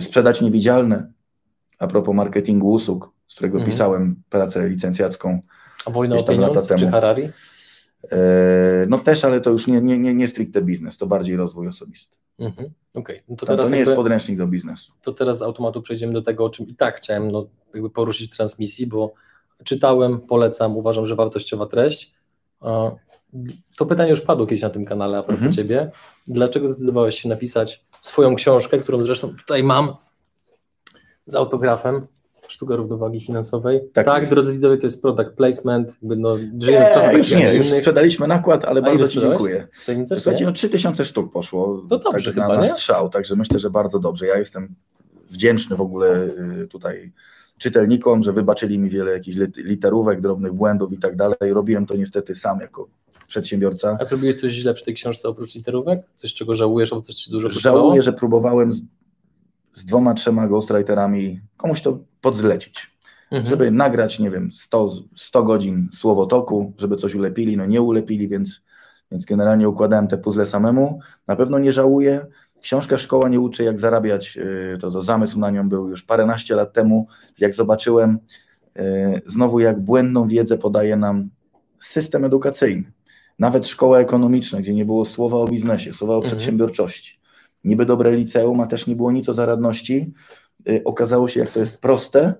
Sprzedać 0.00 0.40
niewidzialne, 0.42 1.12
a 1.78 1.86
propos 1.86 2.14
marketingu 2.14 2.70
usług, 2.70 3.12
z 3.28 3.34
którego 3.34 3.58
mhm. 3.58 3.72
pisałem 3.72 4.22
pracę 4.28 4.68
licencjacką, 4.68 5.40
a 5.86 5.90
Wojna 5.90 6.16
o 6.16 6.22
pieniądz 6.22 6.74
czy 6.78 6.86
Harari? 6.86 7.28
E, 8.10 8.18
no 8.88 8.98
też, 8.98 9.24
ale 9.24 9.40
to 9.40 9.50
już 9.50 9.66
nie, 9.66 9.80
nie, 9.80 9.98
nie, 9.98 10.14
nie 10.14 10.28
stricte 10.28 10.62
biznes, 10.62 10.96
to 10.96 11.06
bardziej 11.06 11.36
rozwój 11.36 11.68
osobisty. 11.68 12.16
Mhm, 12.38 12.70
okay. 12.94 13.22
no 13.28 13.36
to, 13.36 13.46
to, 13.46 13.56
to 13.56 13.68
nie 13.68 13.78
jest 13.78 13.92
podręcznik 13.92 14.38
do 14.38 14.46
biznesu. 14.46 14.92
To 15.02 15.12
teraz 15.12 15.38
z 15.38 15.42
automatu 15.42 15.82
przejdziemy 15.82 16.12
do 16.12 16.22
tego, 16.22 16.44
o 16.44 16.50
czym 16.50 16.66
i 16.66 16.74
tak 16.74 16.96
chciałem 16.96 17.30
no, 17.30 17.46
jakby 17.74 17.90
poruszyć 17.90 18.32
w 18.32 18.36
transmisji, 18.36 18.86
bo 18.86 19.14
czytałem, 19.64 20.20
polecam, 20.20 20.76
uważam, 20.76 21.06
że 21.06 21.16
wartościowa 21.16 21.66
treść. 21.66 22.14
To 23.76 23.86
pytanie 23.86 24.10
już 24.10 24.20
padło 24.20 24.46
kiedyś 24.46 24.62
na 24.62 24.70
tym 24.70 24.84
kanale 24.84 25.18
a 25.18 25.22
propos 25.22 25.36
mhm. 25.36 25.52
Ciebie. 25.52 25.90
Dlaczego 26.26 26.68
zdecydowałeś 26.68 27.20
się 27.20 27.28
napisać 27.28 27.84
swoją 28.00 28.34
książkę, 28.34 28.78
którą 28.78 29.02
zresztą 29.02 29.36
tutaj 29.36 29.62
mam 29.62 29.94
z 31.26 31.36
autografem, 31.36 32.06
sztuka 32.48 32.76
równowagi 32.76 33.20
finansowej. 33.20 33.80
Tak, 33.92 34.06
tak 34.06 34.28
drodzy 34.28 34.52
widzowie, 34.52 34.76
to 34.76 34.86
jest 34.86 35.02
product 35.02 35.30
placement. 35.30 35.98
No, 36.02 36.36
żyjemy 36.62 36.84
nie, 36.84 36.90
w 36.90 36.94
czasach 36.94 37.16
już 37.16 37.34
nie, 37.34 37.54
już 37.54 37.66
sprzedaliśmy 37.66 38.26
nakład, 38.26 38.64
ale 38.64 38.80
A 38.80 38.84
bardzo 38.84 39.08
Ci 39.08 39.20
dziękuję. 39.20 39.66
Słuchajcie, 40.18 40.44
no 40.44 40.52
3000 40.52 41.04
sztuk 41.04 41.32
poszło. 41.32 41.82
To 41.88 41.98
dobrze 41.98 42.24
tak, 42.24 42.34
chyba, 42.34 42.48
na, 42.48 42.60
na 42.60 42.66
strzał, 42.66 43.10
także 43.10 43.36
myślę, 43.36 43.58
że 43.58 43.70
bardzo 43.70 43.98
dobrze. 43.98 44.26
Ja 44.26 44.38
jestem 44.38 44.74
wdzięczny 45.28 45.76
w 45.76 45.80
ogóle 45.80 46.24
y, 46.62 46.68
tutaj 46.70 47.12
czytelnikom, 47.58 48.22
że 48.22 48.32
wybaczyli 48.32 48.78
mi 48.78 48.90
wiele 48.90 49.12
jakichś 49.12 49.36
literówek, 49.56 50.20
drobnych 50.20 50.52
błędów 50.52 50.92
i 50.92 50.98
tak 50.98 51.16
dalej. 51.16 51.36
Robiłem 51.40 51.86
to 51.86 51.96
niestety 51.96 52.34
sam 52.34 52.60
jako 52.60 52.88
przedsiębiorca. 53.26 53.96
A 54.00 54.04
zrobiłeś 54.04 54.40
coś 54.40 54.52
źle 54.52 54.74
przy 54.74 54.84
tej 54.84 54.94
książce 54.94 55.28
oprócz 55.28 55.54
literówek? 55.54 56.00
Coś, 56.14 56.34
czego 56.34 56.54
żałujesz, 56.54 56.92
albo 56.92 57.02
coś 57.02 57.16
ci 57.16 57.30
dużo 57.30 57.50
Żałuję, 57.50 58.02
że 58.02 58.12
próbowałem 58.12 58.72
z 59.78 59.84
dwoma, 59.84 60.14
trzema 60.14 60.48
ghostwriterami 60.48 61.40
komuś 61.56 61.82
to 61.82 61.98
podzlecić. 62.20 62.98
Mhm. 63.30 63.46
Żeby 63.46 63.70
nagrać, 63.70 64.18
nie 64.18 64.30
wiem, 64.30 64.52
100, 64.52 64.90
100 65.16 65.42
godzin 65.42 65.88
słowotoku, 65.92 66.72
żeby 66.78 66.96
coś 66.96 67.14
ulepili, 67.14 67.56
no 67.56 67.66
nie 67.66 67.82
ulepili, 67.82 68.28
więc, 68.28 68.62
więc 69.12 69.24
generalnie 69.24 69.68
układałem 69.68 70.08
te 70.08 70.18
puzzle 70.18 70.46
samemu. 70.46 71.00
Na 71.26 71.36
pewno 71.36 71.58
nie 71.58 71.72
żałuję. 71.72 72.26
Książka 72.60 72.98
Szkoła 72.98 73.28
nie 73.28 73.40
uczy, 73.40 73.64
jak 73.64 73.78
zarabiać, 73.78 74.36
y, 74.36 74.78
to, 74.80 74.90
to 74.90 75.02
zamysł 75.02 75.38
na 75.38 75.50
nią 75.50 75.68
był 75.68 75.88
już 75.88 76.02
paręnaście 76.02 76.54
lat 76.54 76.72
temu. 76.72 77.06
Jak 77.38 77.54
zobaczyłem 77.54 78.18
y, 78.78 79.22
znowu, 79.26 79.60
jak 79.60 79.80
błędną 79.80 80.26
wiedzę 80.26 80.58
podaje 80.58 80.96
nam 80.96 81.30
system 81.80 82.24
edukacyjny. 82.24 82.92
Nawet 83.38 83.66
szkoła 83.66 83.98
ekonomiczna, 83.98 84.60
gdzie 84.60 84.74
nie 84.74 84.84
było 84.84 85.04
słowa 85.04 85.36
o 85.36 85.48
biznesie, 85.48 85.92
słowa 85.92 86.14
o 86.14 86.16
mhm. 86.16 86.36
przedsiębiorczości 86.36 87.17
niby 87.64 87.86
dobre 87.86 88.12
liceum, 88.12 88.60
a 88.60 88.66
też 88.66 88.86
nie 88.86 88.96
było 88.96 89.12
nic 89.12 89.28
o 89.28 89.34
zaradności. 89.34 90.12
Y, 90.68 90.82
okazało 90.84 91.28
się, 91.28 91.40
jak 91.40 91.50
to 91.50 91.60
jest 91.60 91.80
proste, 91.80 92.34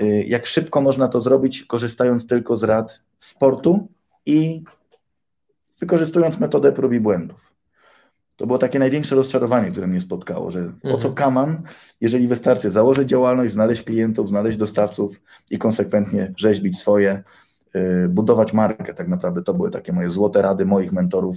y, 0.00 0.24
jak 0.26 0.46
szybko 0.46 0.80
można 0.80 1.08
to 1.08 1.20
zrobić, 1.20 1.64
korzystając 1.64 2.26
tylko 2.26 2.56
z 2.56 2.62
rad 2.62 3.00
sportu 3.18 3.88
i 4.26 4.62
wykorzystując 5.80 6.38
metodę 6.38 6.72
prób 6.72 6.92
i 6.92 7.00
błędów. 7.00 7.56
To 8.36 8.46
było 8.46 8.58
takie 8.58 8.78
największe 8.78 9.14
rozczarowanie, 9.14 9.70
które 9.70 9.86
mnie 9.86 10.00
spotkało, 10.00 10.50
że 10.50 10.60
mhm. 10.60 10.94
o 10.94 10.98
co 10.98 11.08
mhm. 11.08 11.14
kaman, 11.14 11.62
jeżeli 12.00 12.28
wystarczy 12.28 12.70
założyć 12.70 13.08
działalność, 13.08 13.52
znaleźć 13.52 13.82
klientów, 13.82 14.28
znaleźć 14.28 14.58
dostawców 14.58 15.20
i 15.50 15.58
konsekwentnie 15.58 16.34
rzeźbić 16.36 16.78
swoje, 16.78 17.22
budować 18.08 18.52
markę. 18.52 18.94
Tak 18.94 19.08
naprawdę 19.08 19.42
to 19.42 19.54
były 19.54 19.70
takie 19.70 19.92
moje 19.92 20.10
złote 20.10 20.42
rady 20.42 20.66
moich 20.66 20.92
mentorów, 20.92 21.36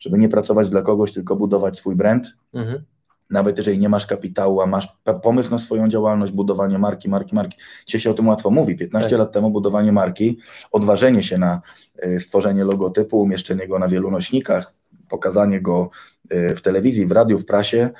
żeby 0.00 0.18
nie 0.18 0.28
pracować 0.28 0.70
dla 0.70 0.82
kogoś, 0.82 1.12
tylko 1.12 1.36
budować 1.36 1.78
swój 1.78 1.96
brand. 1.96 2.34
Mhm. 2.54 2.84
Nawet 3.30 3.58
jeżeli 3.58 3.78
nie 3.78 3.88
masz 3.88 4.06
kapitału, 4.06 4.60
a 4.60 4.66
masz 4.66 4.96
pomysł 5.22 5.50
na 5.50 5.58
swoją 5.58 5.88
działalność, 5.88 6.32
budowanie 6.32 6.78
marki, 6.78 7.08
marki, 7.08 7.34
marki. 7.34 7.56
Dzisiaj 7.86 8.00
się 8.00 8.10
o 8.10 8.14
tym 8.14 8.28
łatwo 8.28 8.50
mówi. 8.50 8.76
15 8.76 9.10
tak. 9.10 9.18
lat 9.18 9.32
temu 9.32 9.50
budowanie 9.50 9.92
marki, 9.92 10.38
odważenie 10.72 11.22
się 11.22 11.38
na 11.38 11.60
y, 12.06 12.20
stworzenie 12.20 12.64
logotypu, 12.64 13.20
umieszczenie 13.20 13.68
go 13.68 13.78
na 13.78 13.88
wielu 13.88 14.10
nośnikach, 14.10 14.74
pokazanie 15.08 15.60
go 15.60 15.90
y, 16.32 16.54
w 16.56 16.62
telewizji, 16.62 17.06
w 17.06 17.12
radiu, 17.12 17.38
w 17.38 17.44
prasie, 17.44 17.90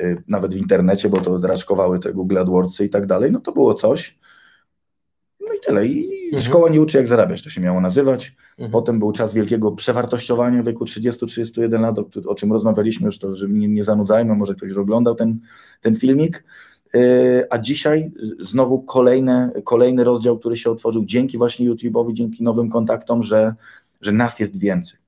y, 0.00 0.22
nawet 0.28 0.54
w 0.54 0.58
internecie, 0.58 1.08
bo 1.08 1.20
to 1.20 1.38
raczkowały 1.38 1.98
te 1.98 2.12
Google 2.12 2.38
AdWordsy 2.38 2.84
i 2.84 2.90
tak 2.90 3.06
dalej, 3.06 3.32
no 3.32 3.40
to 3.40 3.52
było 3.52 3.74
coś. 3.74 4.18
No 5.40 5.54
i 5.54 5.60
tyle. 5.60 5.86
I 5.86 6.17
mhm. 6.34 6.42
szkoła 6.42 6.68
nie 6.68 6.80
uczy 6.80 6.96
jak 6.96 7.08
zarabiać, 7.08 7.42
to 7.42 7.50
się 7.50 7.60
miało 7.60 7.80
nazywać. 7.80 8.36
Mhm. 8.50 8.70
Potem 8.70 8.98
był 8.98 9.12
czas 9.12 9.34
wielkiego 9.34 9.72
przewartościowania 9.72 10.62
w 10.62 10.66
wieku 10.66 10.84
30-31 10.84 11.80
lat, 11.80 11.98
o, 11.98 12.04
o, 12.26 12.34
czym 12.34 12.52
rozmawialiśmy 12.52 13.06
już, 13.06 13.18
to, 13.18 13.36
że 13.36 13.48
nie, 13.48 13.68
nie 13.68 13.84
zanudzajmy, 13.84 14.34
może 14.34 14.54
ktoś 14.54 14.68
już 14.68 14.78
oglądał 14.78 15.14
ten, 15.14 15.40
ten 15.80 15.96
filmik. 15.96 16.44
Y, 16.94 17.46
a 17.50 17.58
dzisiaj 17.58 18.12
znowu 18.40 18.82
kolejny, 18.82 19.50
kolejny 19.64 20.04
rozdział, 20.04 20.38
który 20.38 20.56
się 20.56 20.70
otworzył 20.70 21.04
dzięki 21.04 21.38
właśnie 21.38 21.70
YouTube'owi, 21.70 22.12
dzięki 22.12 22.42
nowym 22.42 22.70
kontaktom, 22.70 23.22
że, 23.22 23.54
że 24.00 24.12
nas 24.12 24.40
jest 24.40 24.58
więcej. 24.58 24.98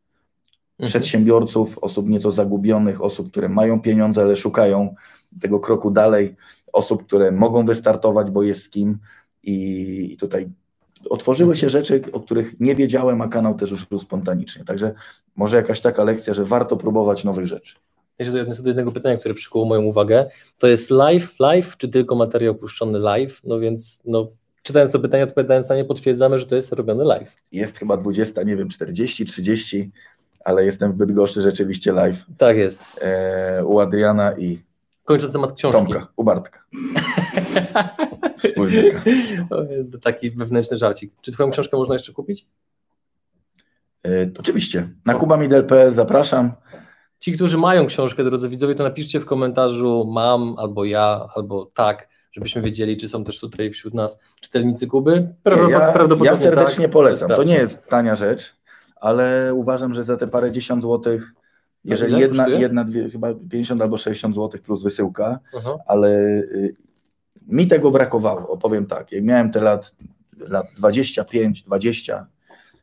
Mhm. 0.78 0.88
Przedsiębiorców, 0.88 1.78
osób 1.78 2.08
nieco 2.08 2.30
zagubionych, 2.30 3.02
osób, 3.02 3.30
które 3.30 3.48
mają 3.48 3.80
pieniądze, 3.80 4.20
ale 4.20 4.36
szukają 4.36 4.94
tego 5.40 5.60
kroku 5.60 5.90
dalej, 5.90 6.36
osób, 6.72 7.04
które 7.06 7.32
mogą 7.32 7.64
wystartować, 7.64 8.30
bo 8.30 8.42
jest 8.42 8.62
z 8.62 8.68
kim. 8.68 8.98
I 9.42 10.16
tutaj 10.20 10.48
otworzyły 11.10 11.56
się 11.56 11.66
mhm. 11.66 11.84
rzeczy, 11.84 12.02
o 12.12 12.20
których 12.20 12.60
nie 12.60 12.74
wiedziałem, 12.74 13.20
a 13.22 13.28
kanał 13.28 13.54
też 13.54 13.70
już 13.70 13.86
był 13.86 13.98
spontanicznie. 13.98 14.64
Także 14.64 14.94
może 15.36 15.56
jakaś 15.56 15.80
taka 15.80 16.04
lekcja, 16.04 16.34
że 16.34 16.44
warto 16.44 16.76
próbować 16.76 17.24
nowych 17.24 17.46
rzeczy. 17.46 17.76
Ja 18.18 18.26
się 18.26 18.40
odniosę 18.40 18.62
do 18.62 18.68
jednego 18.68 18.92
pytania, 18.92 19.16
które 19.16 19.34
przykuło 19.34 19.64
moją 19.64 19.82
uwagę. 19.82 20.30
To 20.58 20.66
jest 20.66 20.90
live, 20.90 21.34
live, 21.38 21.76
czy 21.76 21.88
tylko 21.88 22.14
materiał 22.16 22.54
puszczony 22.54 22.98
live? 22.98 23.40
No 23.44 23.60
więc, 23.60 24.02
no, 24.06 24.30
czytając 24.62 24.92
to 24.92 25.00
pytanie, 25.00 25.24
odpowiadając 25.24 25.68
na 25.68 25.76
nie, 25.76 25.84
potwierdzamy, 25.84 26.38
że 26.38 26.46
to 26.46 26.54
jest 26.54 26.72
robiony 26.72 27.04
live. 27.04 27.36
Jest 27.52 27.78
chyba 27.78 27.96
20, 27.96 28.42
nie 28.42 28.56
wiem, 28.56 28.68
40, 28.68 29.24
30, 29.24 29.90
ale 30.44 30.64
jestem 30.64 30.92
w 30.92 30.96
Bydgoszczy 30.96 31.42
rzeczywiście 31.42 31.92
live. 31.92 32.24
Tak 32.38 32.56
jest. 32.56 32.82
E, 33.00 33.64
u 33.64 33.80
Adriana 33.80 34.38
i 34.38 34.58
Kończąc 35.04 35.32
temat 35.32 35.52
książki. 35.52 35.78
Tomka, 35.78 36.06
u 36.16 36.24
Bartka. 36.24 36.64
Wspólnika. 38.38 39.00
Taki 40.02 40.30
wewnętrzny 40.30 40.78
żarcik. 40.78 41.12
Czy 41.20 41.32
twoją 41.32 41.50
książkę 41.50 41.76
można 41.76 41.94
jeszcze 41.94 42.12
kupić? 42.12 42.46
E, 44.06 44.30
oczywiście. 44.38 44.88
Na 45.06 45.14
kubamidel.pl 45.14 45.92
zapraszam. 45.92 46.52
Ci, 47.18 47.32
którzy 47.32 47.58
mają 47.58 47.86
książkę, 47.86 48.24
drodzy 48.24 48.48
widzowie, 48.48 48.74
to 48.74 48.84
napiszcie 48.84 49.20
w 49.20 49.26
komentarzu 49.26 50.10
mam, 50.12 50.54
albo 50.58 50.84
ja, 50.84 51.26
albo 51.34 51.66
tak, 51.74 52.08
żebyśmy 52.32 52.62
wiedzieli, 52.62 52.96
czy 52.96 53.08
są 53.08 53.24
też 53.24 53.40
tutaj 53.40 53.70
wśród 53.70 53.94
nas 53.94 54.20
czytelnicy 54.40 54.86
Kuby. 54.86 55.34
Prawdopod 55.42 55.70
ja, 55.70 55.80
prawdopodobnie 55.80 56.26
ja 56.26 56.36
serdecznie 56.36 56.84
tak. 56.84 56.92
polecam. 56.92 57.30
To 57.30 57.42
nie 57.42 57.54
jest 57.54 57.86
tania 57.86 58.16
rzecz, 58.16 58.56
ale 58.96 59.54
uważam, 59.54 59.94
że 59.94 60.04
za 60.04 60.16
te 60.16 60.26
parę 60.26 60.50
dziesiąt 60.50 60.82
złotych, 60.82 61.32
jeżeli 61.84 62.20
jedna, 62.20 62.48
jedna 62.48 62.84
dwie, 62.84 63.10
chyba 63.10 63.28
50 63.50 63.82
albo 63.82 63.96
60 63.96 64.34
złotych 64.34 64.62
plus 64.62 64.82
wysyłka, 64.82 65.38
Aha. 65.56 65.76
ale 65.86 66.08
y, 66.08 66.74
mi 67.46 67.66
tego 67.66 67.90
brakowało, 67.90 68.48
opowiem 68.48 68.86
tak, 68.86 69.12
jak 69.12 69.24
miałem 69.24 69.50
te 69.50 69.60
lat, 69.60 69.96
lat 70.38 70.66
25, 70.76 71.62
20, 71.62 72.26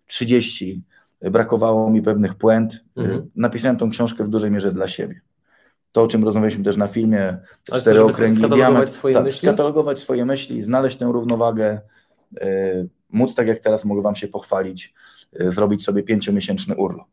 30, 0.08 0.84
brakowało 1.22 1.90
mi 1.90 2.02
pewnych 2.02 2.36
puent. 2.36 2.84
Mhm. 2.96 3.30
Napisałem 3.36 3.78
tą 3.78 3.90
książkę 3.90 4.24
w 4.24 4.30
dużej 4.30 4.52
mierze 4.52 4.72
dla 4.72 4.88
siebie. 4.88 5.22
To, 5.92 6.04
o 6.04 6.08
czym 6.08 6.24
rozmawialiśmy 6.24 6.64
też 6.64 6.78
na 6.78 6.88
filmie, 6.88 7.38
te 7.66 7.74
Ale 7.74 7.82
cztery 7.82 8.04
okręgi, 8.04 8.38
skatalogować 8.38 8.94
swoje 8.94 9.14
tak, 9.14 9.24
myśli? 9.24 9.48
skatalogować 9.48 10.00
swoje 10.00 10.26
myśli, 10.26 10.64
znaleźć 10.64 10.98
tę 10.98 11.06
równowagę, 11.06 11.82
y, 12.42 12.90
móc, 13.10 13.36
tak 13.36 13.48
jak 13.48 13.60
teraz 13.60 13.86
mogę 13.86 14.02
Wam 14.02 14.16
się 14.16 14.28
pochwalić, 14.28 14.94
y, 15.42 15.52
zrobić 15.52 15.84
sobie 15.84 16.04
pięciomiesięczny 16.04 16.76
urlop. 16.76 17.08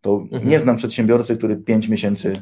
To 0.00 0.26
mhm. 0.32 0.48
nie 0.48 0.60
znam 0.60 0.76
przedsiębiorcy, 0.76 1.36
który 1.36 1.56
pięć 1.56 1.88
miesięcy 1.88 2.32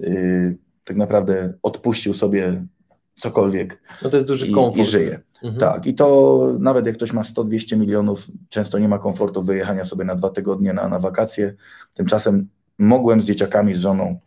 y, 0.00 0.58
tak 0.84 0.96
naprawdę 0.96 1.52
odpuścił 1.62 2.14
sobie 2.14 2.66
cokolwiek 3.20 3.82
no 4.02 4.10
to 4.10 4.16
jest 4.16 4.28
duży 4.28 4.52
komfort. 4.52 4.76
i, 4.76 4.80
i 4.80 4.84
żyje. 4.84 5.20
Mhm. 5.42 5.60
Tak, 5.60 5.86
i 5.86 5.94
to 5.94 6.48
nawet 6.58 6.86
jak 6.86 6.96
ktoś 6.96 7.12
ma 7.12 7.22
100-200 7.22 7.78
milionów, 7.78 8.26
często 8.48 8.78
nie 8.78 8.88
ma 8.88 8.98
komfortu 8.98 9.42
wyjechania 9.42 9.84
sobie 9.84 10.04
na 10.04 10.14
dwa 10.14 10.30
tygodnie 10.30 10.72
na, 10.72 10.88
na 10.88 10.98
wakacje. 10.98 11.54
Tymczasem 11.94 12.48
mogłem 12.78 13.20
z 13.20 13.24
dzieciakami, 13.24 13.74
z 13.74 13.80
żoną, 13.80 14.20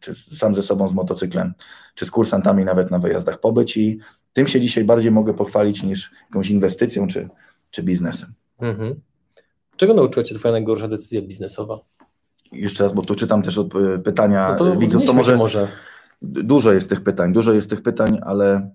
czy 0.00 0.14
sam 0.14 0.54
ze 0.54 0.62
sobą 0.62 0.88
z 0.88 0.94
motocyklem, 0.94 1.54
czy 1.94 2.06
z 2.06 2.10
kursantami 2.10 2.64
nawet 2.64 2.90
na 2.90 2.98
wyjazdach 2.98 3.40
pobyć 3.40 3.76
i 3.76 3.98
tym 4.32 4.46
się 4.46 4.60
dzisiaj 4.60 4.84
bardziej 4.84 5.12
mogę 5.12 5.34
pochwalić 5.34 5.82
niż 5.82 6.12
jakąś 6.28 6.50
inwestycją 6.50 7.06
czy, 7.06 7.28
czy 7.70 7.82
biznesem. 7.82 8.32
Mhm. 8.60 9.00
Czego 9.76 9.94
nauczyła 9.94 10.24
Cię 10.24 10.34
Twoja 10.34 10.52
najgorsza 10.52 10.88
decyzja 10.88 11.22
biznesowa? 11.22 11.78
Jeszcze 12.54 12.84
raz, 12.84 12.92
bo 12.92 13.02
tu 13.02 13.14
czytam 13.14 13.42
też 13.42 13.58
od 13.58 13.74
e, 13.74 13.98
pytania 13.98 14.48
no 14.50 14.56
to 14.56 14.76
widzów, 14.76 15.04
to 15.04 15.12
może, 15.12 15.36
może 15.36 15.68
dużo 16.22 16.72
jest 16.72 16.88
tych 16.88 17.00
pytań, 17.00 17.32
dużo 17.32 17.52
jest 17.52 17.70
tych 17.70 17.82
pytań, 17.82 18.18
ale 18.22 18.70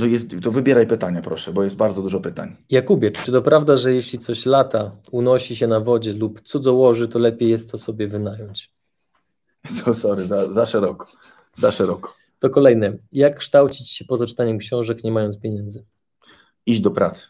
To, 0.00 0.06
jest, 0.06 0.26
to 0.42 0.50
wybieraj 0.50 0.86
pytania, 0.86 1.20
proszę, 1.22 1.52
bo 1.52 1.64
jest 1.64 1.76
bardzo 1.76 2.02
dużo 2.02 2.20
pytań. 2.20 2.56
Jakubie, 2.70 3.10
czy 3.10 3.32
to 3.32 3.42
prawda, 3.42 3.76
że 3.76 3.94
jeśli 3.94 4.18
coś 4.18 4.46
lata, 4.46 4.96
unosi 5.10 5.56
się 5.56 5.66
na 5.66 5.80
wodzie 5.80 6.12
lub 6.12 6.40
cudzołoży, 6.40 7.08
to 7.08 7.18
lepiej 7.18 7.50
jest 7.50 7.70
to 7.70 7.78
sobie 7.78 8.08
wynająć? 8.08 8.72
To 9.84 9.94
sorry, 9.94 10.26
za, 10.26 10.52
za 10.52 10.66
szeroko. 10.66 11.06
Za 11.54 11.72
szeroko. 11.72 12.14
To 12.38 12.50
kolejne. 12.50 12.96
Jak 13.12 13.38
kształcić 13.38 13.90
się 13.90 14.04
poza 14.04 14.26
czytaniem 14.26 14.58
książek, 14.58 15.04
nie 15.04 15.12
mając 15.12 15.40
pieniędzy? 15.40 15.84
Iść 16.66 16.80
do 16.80 16.90
pracy. 16.90 17.26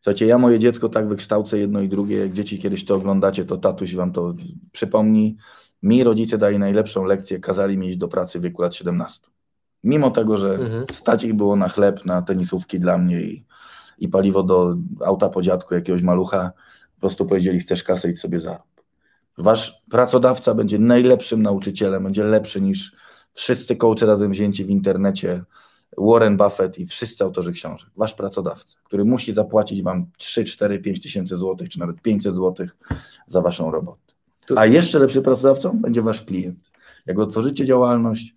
Słuchajcie, 0.00 0.26
ja 0.26 0.38
moje 0.38 0.58
dziecko 0.58 0.88
tak 0.88 1.08
wykształcę 1.08 1.58
jedno 1.58 1.80
i 1.80 1.88
drugie. 1.88 2.16
Jak 2.16 2.32
dzieci 2.32 2.58
kiedyś 2.58 2.84
to 2.84 2.94
oglądacie, 2.94 3.44
to 3.44 3.56
tatuś 3.56 3.94
wam 3.94 4.12
to 4.12 4.34
przypomni. 4.72 5.36
Mi 5.82 6.04
rodzice 6.04 6.38
dali 6.38 6.58
najlepszą 6.58 7.04
lekcję, 7.04 7.38
kazali 7.38 7.78
mi 7.78 7.88
iść 7.88 7.98
do 7.98 8.08
pracy 8.08 8.38
w 8.38 8.42
wieku 8.42 8.62
lat 8.62 8.74
17. 8.74 9.28
Mimo 9.84 10.10
tego, 10.10 10.36
że 10.36 10.54
mhm. 10.54 10.84
stać 10.92 11.24
ich 11.24 11.34
było 11.34 11.56
na 11.56 11.68
chleb, 11.68 12.04
na 12.04 12.22
tenisówki 12.22 12.80
dla 12.80 12.98
mnie 12.98 13.20
i, 13.20 13.44
i 13.98 14.08
paliwo 14.08 14.42
do 14.42 14.76
auta 15.04 15.28
po 15.28 15.42
dziadku 15.42 15.74
jakiegoś 15.74 16.02
malucha, 16.02 16.52
po 16.94 17.00
prostu 17.00 17.26
powiedzieli, 17.26 17.60
chcesz 17.60 17.82
kasę, 17.82 18.10
idź 18.10 18.20
sobie 18.20 18.38
zarób. 18.38 18.66
Wasz 19.38 19.82
pracodawca 19.90 20.54
będzie 20.54 20.78
najlepszym 20.78 21.42
nauczycielem, 21.42 22.02
będzie 22.02 22.24
lepszy 22.24 22.60
niż 22.60 22.96
wszyscy 23.32 23.76
coachy 23.76 24.06
razem 24.06 24.30
wzięci 24.30 24.64
w 24.64 24.70
internecie, 24.70 25.44
Warren 25.98 26.36
Buffett 26.36 26.78
i 26.78 26.86
wszyscy 26.86 27.24
autorzy 27.24 27.52
książek. 27.52 27.90
Wasz 27.96 28.14
pracodawca, 28.14 28.78
który 28.84 29.04
musi 29.04 29.32
zapłacić 29.32 29.82
wam 29.82 30.06
3, 30.16 30.44
4, 30.44 30.78
5 30.78 31.02
tysięcy 31.02 31.36
złotych, 31.36 31.68
czy 31.68 31.80
nawet 31.80 32.02
500 32.02 32.34
złotych 32.34 32.76
za 33.26 33.40
waszą 33.40 33.70
robotę. 33.70 34.00
A 34.56 34.66
jeszcze 34.66 34.98
lepszy 34.98 35.22
pracodawcą 35.22 35.80
będzie 35.80 36.02
wasz 36.02 36.22
klient. 36.22 36.58
Jak 37.06 37.18
otworzycie 37.18 37.64
działalność, 37.64 38.36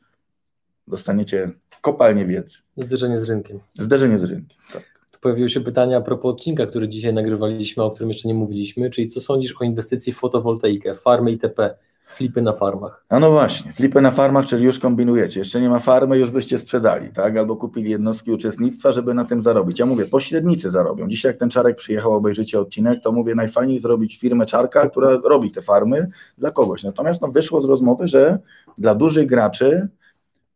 dostaniecie 0.87 1.51
kopalnię 1.81 2.25
wiedzy. 2.25 2.57
Zderzenie 2.77 3.19
z 3.19 3.23
rynkiem. 3.23 3.59
Zderzenie 3.73 4.17
z 4.17 4.23
rynkiem, 4.23 4.57
tak. 4.73 4.83
Tu 5.11 5.19
pojawiły 5.19 5.49
się 5.49 5.61
pytania 5.61 5.97
a 5.97 6.01
propos 6.01 6.31
odcinka, 6.33 6.65
który 6.65 6.89
dzisiaj 6.89 7.13
nagrywaliśmy, 7.13 7.83
o 7.83 7.91
którym 7.91 8.09
jeszcze 8.09 8.27
nie 8.27 8.33
mówiliśmy, 8.33 8.89
czyli 8.89 9.07
co 9.07 9.21
sądzisz 9.21 9.61
o 9.61 9.63
inwestycji 9.63 10.13
w 10.13 10.17
fotowoltaikę, 10.17 10.95
farmy 10.95 11.31
itp., 11.31 11.77
flipy 12.11 12.41
na 12.41 12.53
farmach? 12.53 13.05
A 13.09 13.19
no 13.19 13.31
właśnie, 13.31 13.71
flipy 13.71 14.01
na 14.01 14.11
farmach, 14.11 14.45
czyli 14.45 14.65
już 14.65 14.79
kombinujecie. 14.79 15.39
Jeszcze 15.39 15.61
nie 15.61 15.69
ma 15.69 15.79
farmy, 15.79 16.17
już 16.17 16.31
byście 16.31 16.59
sprzedali, 16.59 17.09
tak? 17.09 17.37
Albo 17.37 17.55
kupili 17.55 17.91
jednostki 17.91 18.31
uczestnictwa, 18.31 18.91
żeby 18.91 19.13
na 19.13 19.25
tym 19.25 19.41
zarobić. 19.41 19.79
Ja 19.79 19.85
mówię, 19.85 20.05
pośrednicy 20.05 20.69
zarobią. 20.69 21.07
Dzisiaj 21.07 21.29
jak 21.29 21.39
ten 21.39 21.49
Czarek 21.49 21.75
przyjechał, 21.75 22.13
obejrzycie 22.13 22.59
odcinek, 22.59 23.01
to 23.03 23.11
mówię, 23.11 23.35
najfajniej 23.35 23.79
zrobić 23.79 24.17
firmę 24.17 24.45
Czarka, 24.45 24.89
która 24.89 25.17
robi 25.23 25.51
te 25.51 25.61
farmy 25.61 26.09
dla 26.37 26.51
kogoś. 26.51 26.83
Natomiast 26.83 27.21
no, 27.21 27.27
wyszło 27.27 27.61
z 27.61 27.65
rozmowy, 27.65 28.07
że 28.07 28.39
dla 28.77 28.95
dużych 28.95 29.25
graczy 29.25 29.87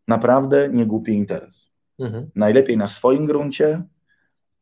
naprawdę 0.08 0.70
nie 0.72 0.86
głupi 0.86 1.14
interes. 1.14 1.72
Mhm. 2.00 2.30
Najlepiej 2.36 2.78
na 2.78 2.88
swoim 2.88 3.26
gruncie, 3.26 3.84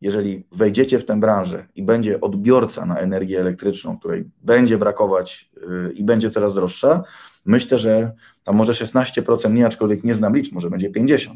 jeżeli 0.03 0.43
wejdziecie 0.51 1.00
w 1.00 1.05
tę 1.05 1.19
branżę 1.19 1.67
i 1.75 1.83
będzie 1.83 2.22
odbiorca 2.22 2.86
na 2.86 3.00
energię 3.00 3.39
elektryczną, 3.39 3.98
której 3.98 4.29
będzie 4.41 4.77
brakować 4.77 5.51
yy, 5.67 5.93
i 5.93 6.03
będzie 6.03 6.31
coraz 6.31 6.53
droższa, 6.53 7.03
myślę, 7.45 7.77
że 7.77 8.12
tam 8.43 8.55
może 8.55 8.74
16%, 8.74 9.53
nie 9.53 9.65
aczkolwiek 9.65 10.03
nie 10.03 10.15
znam 10.15 10.36
liczb, 10.36 10.53
może 10.53 10.69
będzie 10.69 10.91
50%, 10.91 11.36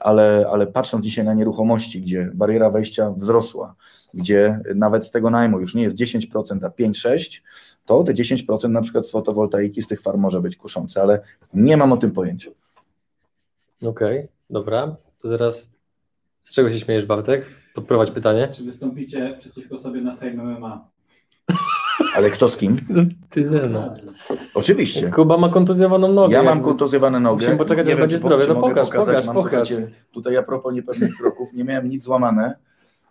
ale, 0.00 0.46
ale 0.52 0.66
patrząc 0.66 1.04
dzisiaj 1.04 1.24
na 1.24 1.34
nieruchomości, 1.34 2.02
gdzie 2.02 2.30
bariera 2.34 2.70
wejścia 2.70 3.10
wzrosła, 3.10 3.74
gdzie 4.14 4.60
nawet 4.74 5.06
z 5.06 5.10
tego 5.10 5.30
najmu 5.30 5.60
już 5.60 5.74
nie 5.74 5.82
jest 5.82 5.96
10%, 5.96 6.64
a 6.64 6.68
5-6%, 6.68 7.40
to 7.84 8.04
te 8.04 8.14
10% 8.14 8.70
na 8.70 8.80
przykład 8.80 9.06
z 9.06 9.10
fotowoltaiki 9.10 9.82
z 9.82 9.86
tych 9.86 10.00
farm 10.00 10.20
może 10.20 10.40
być 10.40 10.56
kuszące, 10.56 11.02
ale 11.02 11.20
nie 11.54 11.76
mam 11.76 11.92
o 11.92 11.96
tym 11.96 12.10
pojęcia. 12.10 12.50
Okej, 13.82 14.18
okay, 14.18 14.28
dobra. 14.50 14.96
To 15.18 15.28
zaraz 15.28 15.80
z 16.42 16.54
czego 16.54 16.70
się 16.70 16.78
śmiejesz, 16.78 17.06
Bartek? 17.06 17.59
Podprowadź 17.74 18.10
pytanie. 18.10 18.48
Czy 18.52 18.64
wystąpicie 18.64 19.36
przeciwko 19.40 19.78
sobie 19.78 20.00
na 20.00 20.16
Fame 20.16 20.44
MMA? 20.44 20.88
Ale 22.14 22.30
kto 22.30 22.48
z 22.48 22.56
kim? 22.56 22.80
Ty 23.30 23.48
ze 23.48 23.66
mną. 23.68 23.94
Oczywiście. 24.54 25.10
Kuba 25.10 25.36
ma 25.38 25.48
kontuzjowaną 25.48 26.12
nogę. 26.12 26.34
Ja 26.34 26.42
mam 26.42 26.62
kontuzjowaną 26.62 27.20
nogę. 27.20 27.36
Musimy 27.36 27.56
poczekać, 27.56 27.88
aż 27.88 27.96
będzie 27.96 28.18
zdrowie. 28.18 28.44
No 28.48 28.54
pokaż, 28.54 28.90
pokaż, 28.90 29.26
mam, 29.26 29.36
pokaż. 29.36 29.72
Tutaj 30.12 30.36
a 30.36 30.42
propos 30.42 30.74
niepewnych 30.74 31.16
kroków, 31.20 31.52
nie 31.54 31.64
miałem 31.64 31.88
nic 31.88 32.02
złamane, 32.02 32.56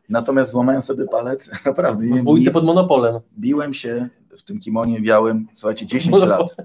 natomiast 0.09 0.51
złamałem 0.51 0.81
sobie 0.81 1.05
palec, 1.05 1.51
naprawdę. 1.65 2.05
W 2.05 2.23
bójce 2.23 2.51
pod 2.51 2.65
monopolem. 2.65 3.19
Biłem 3.39 3.73
się 3.73 4.09
w 4.37 4.43
tym 4.43 4.59
kimonie 4.59 5.01
białym, 5.01 5.47
słuchajcie, 5.53 5.85
10 5.85 6.23
lat. 6.23 6.55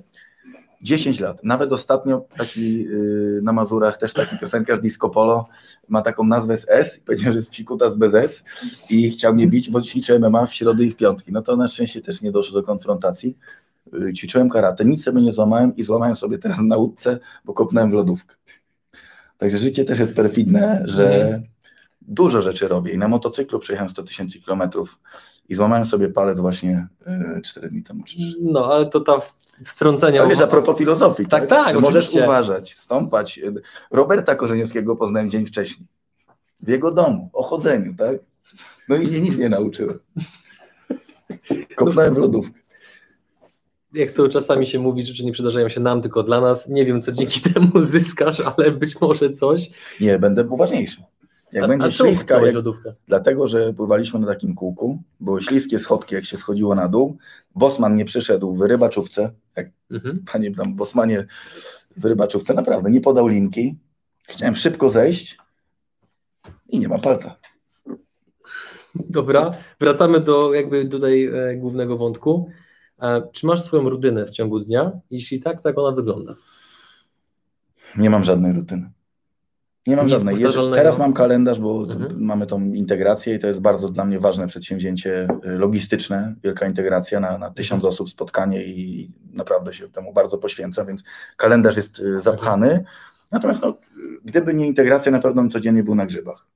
10 0.84 1.20
lat. 1.20 1.44
Nawet 1.44 1.72
ostatnio 1.72 2.26
taki 2.36 2.84
yy, 2.84 3.40
na 3.42 3.52
Mazurach 3.52 3.96
też 3.98 4.12
taki 4.12 4.38
piosenkarz 4.38 4.80
Disco 4.80 5.10
Polo 5.10 5.48
ma 5.88 6.02
taką 6.02 6.24
nazwę 6.24 6.56
z 6.56 6.66
S, 6.68 7.02
powiedział, 7.06 7.32
że 7.32 7.38
jest 7.38 7.50
psikutas 7.50 7.96
bez 7.96 8.14
S 8.14 8.44
i 8.90 9.10
chciał 9.10 9.34
mnie 9.34 9.46
bić, 9.46 9.70
bo 9.70 9.80
ćwiczę 9.80 10.18
MMA 10.18 10.46
w 10.46 10.54
środy 10.54 10.84
i 10.84 10.90
w 10.90 10.96
piątki. 10.96 11.32
No 11.32 11.42
to 11.42 11.56
na 11.56 11.68
szczęście 11.68 12.00
też 12.00 12.22
nie 12.22 12.32
doszło 12.32 12.60
do 12.60 12.66
konfrontacji. 12.66 13.38
Yy, 13.92 14.12
ćwiczyłem 14.12 14.48
karate, 14.48 14.84
nic 14.84 15.04
sobie 15.04 15.22
nie 15.22 15.32
złamałem 15.32 15.76
i 15.76 15.82
złamałem 15.82 16.16
sobie 16.16 16.38
teraz 16.38 16.58
na 16.62 16.76
łódce, 16.76 17.18
bo 17.44 17.52
kopnąłem 17.52 17.90
w 17.90 17.94
lodówkę. 17.94 18.34
Także 19.38 19.58
życie 19.58 19.84
też 19.84 19.98
jest 19.98 20.14
perfidne, 20.14 20.82
że 20.86 21.40
dużo 22.02 22.40
rzeczy 22.40 22.68
robię 22.68 22.92
i 22.92 22.98
na 22.98 23.08
motocyklu 23.08 23.58
przejechałem 23.58 23.90
100 23.90 24.02
tysięcy 24.02 24.40
kilometrów 24.40 25.00
i 25.48 25.54
złamałem 25.54 25.84
sobie 25.84 26.08
palec 26.08 26.40
właśnie 26.40 26.88
4 27.44 27.68
dni 27.68 27.82
temu. 27.82 28.04
No, 28.40 28.64
ale 28.64 28.86
to 28.86 29.00
ta 29.00 29.20
wtrącenia... 29.64 30.20
Ale 30.20 30.30
wiesz, 30.30 30.40
a 30.40 30.46
propos 30.46 30.78
filozofii, 30.78 31.26
Tak, 31.26 31.46
tak, 31.46 31.74
Że 31.76 31.80
możesz 31.80 32.04
oczywiście. 32.04 32.24
uważać, 32.24 32.74
stąpać. 32.74 33.40
Roberta 33.90 34.34
Korzeniowskiego 34.36 34.96
poznałem 34.96 35.30
dzień 35.30 35.46
wcześniej. 35.46 35.86
W 36.60 36.68
jego 36.68 36.90
domu, 36.90 37.30
o 37.32 37.42
chodzeniu, 37.42 37.94
tak? 37.98 38.16
No 38.88 38.96
i 38.96 39.20
nic 39.20 39.38
nie 39.38 39.48
nauczyłem. 39.48 39.98
Kopnąłem 41.76 42.14
w 42.14 42.18
lodówkę. 42.18 42.60
jak 43.92 44.10
to 44.10 44.28
czasami 44.28 44.66
się 44.66 44.78
mówi, 44.78 45.02
rzeczy 45.02 45.24
nie 45.24 45.32
przydarzają 45.32 45.68
się 45.68 45.80
nam, 45.80 46.02
tylko 46.02 46.22
dla 46.22 46.40
nas. 46.40 46.68
Nie 46.68 46.84
wiem, 46.84 47.02
co 47.02 47.12
dzięki 47.12 47.40
temu 47.54 47.82
zyskasz, 47.82 48.40
ale 48.40 48.70
być 48.70 49.00
może 49.00 49.30
coś. 49.30 49.70
Nie, 50.00 50.18
będę 50.18 50.44
uważniejszy. 50.44 51.02
Jak 51.54 51.64
a, 51.64 51.68
będzie 51.68 51.86
a 51.86 51.90
śliska, 51.90 52.40
jak, 52.40 52.54
dlatego 53.06 53.48
że 53.48 53.72
pływaliśmy 53.72 54.20
na 54.20 54.26
takim 54.26 54.54
kółku, 54.54 55.02
były 55.20 55.42
śliskie 55.42 55.78
schodki, 55.78 56.14
jak 56.14 56.24
się 56.24 56.36
schodziło 56.36 56.74
na 56.74 56.88
dół. 56.88 57.18
Bosman 57.54 57.96
nie 57.96 58.04
przyszedł 58.04 58.54
w 58.54 58.62
rybaczówce, 58.62 59.30
jak 59.56 59.70
Mhm. 59.90 60.24
panie 60.32 60.54
tam 60.54 60.74
Bosmanie 60.74 61.26
w 61.96 62.04
rybaczówce, 62.04 62.54
naprawdę 62.54 62.90
nie 62.90 63.00
podał 63.00 63.28
linki. 63.28 63.76
Chciałem 64.22 64.56
szybko 64.56 64.90
zejść 64.90 65.38
i 66.68 66.78
nie 66.78 66.88
mam 66.88 67.00
palca. 67.00 67.36
Dobra, 68.94 69.50
wracamy 69.80 70.20
do 70.20 70.54
jakby 70.54 70.88
tutaj 70.88 71.24
e, 71.24 71.56
głównego 71.56 71.96
wątku. 71.96 72.50
E, 73.02 73.22
czy 73.32 73.46
masz 73.46 73.62
swoją 73.62 73.88
rutynę 73.88 74.26
w 74.26 74.30
ciągu 74.30 74.60
dnia? 74.60 74.92
Jeśli 75.10 75.40
tak, 75.40 75.62
to 75.62 75.68
jak 75.68 75.78
ona 75.78 75.96
wygląda? 75.96 76.34
Nie 77.96 78.10
mam 78.10 78.24
żadnej 78.24 78.52
rutyny. 78.52 78.90
Nie 79.86 79.96
mam 79.96 80.06
Nic 80.06 80.14
żadnej. 80.14 80.40
Jeżeli, 80.40 80.72
teraz 80.74 80.98
mam 80.98 81.12
kalendarz, 81.12 81.60
bo 81.60 81.82
Mhm. 81.82 82.24
mamy 82.24 82.46
tą 82.46 82.64
integrację 82.72 83.34
i 83.34 83.38
to 83.38 83.46
jest 83.46 83.60
bardzo 83.60 83.88
dla 83.88 84.04
mnie 84.04 84.20
ważne 84.20 84.46
przedsięwzięcie 84.46 85.28
y, 85.44 85.48
logistyczne, 85.48 86.34
wielka 86.44 86.66
integracja 86.66 87.20
na, 87.20 87.38
na 87.38 87.50
tysiąc 87.50 87.78
Mhm. 87.78 87.92
osób, 87.92 88.10
spotkanie 88.10 88.64
i 88.64 89.10
naprawdę 89.32 89.74
się 89.74 89.88
temu 89.88 90.12
bardzo 90.12 90.38
poświęcam, 90.38 90.86
więc 90.86 91.04
kalendarz 91.36 91.76
jest 91.76 91.98
y, 92.00 92.20
zapchany. 92.20 92.84
Natomiast 93.30 93.62
no, 93.62 93.78
gdyby 94.24 94.54
nie 94.54 94.66
integracja, 94.66 95.12
na 95.12 95.18
pewno 95.20 95.42
bym 95.42 95.50
codziennie 95.50 95.82
był 95.84 95.94
na 95.94 96.06
grzybach. 96.06 96.46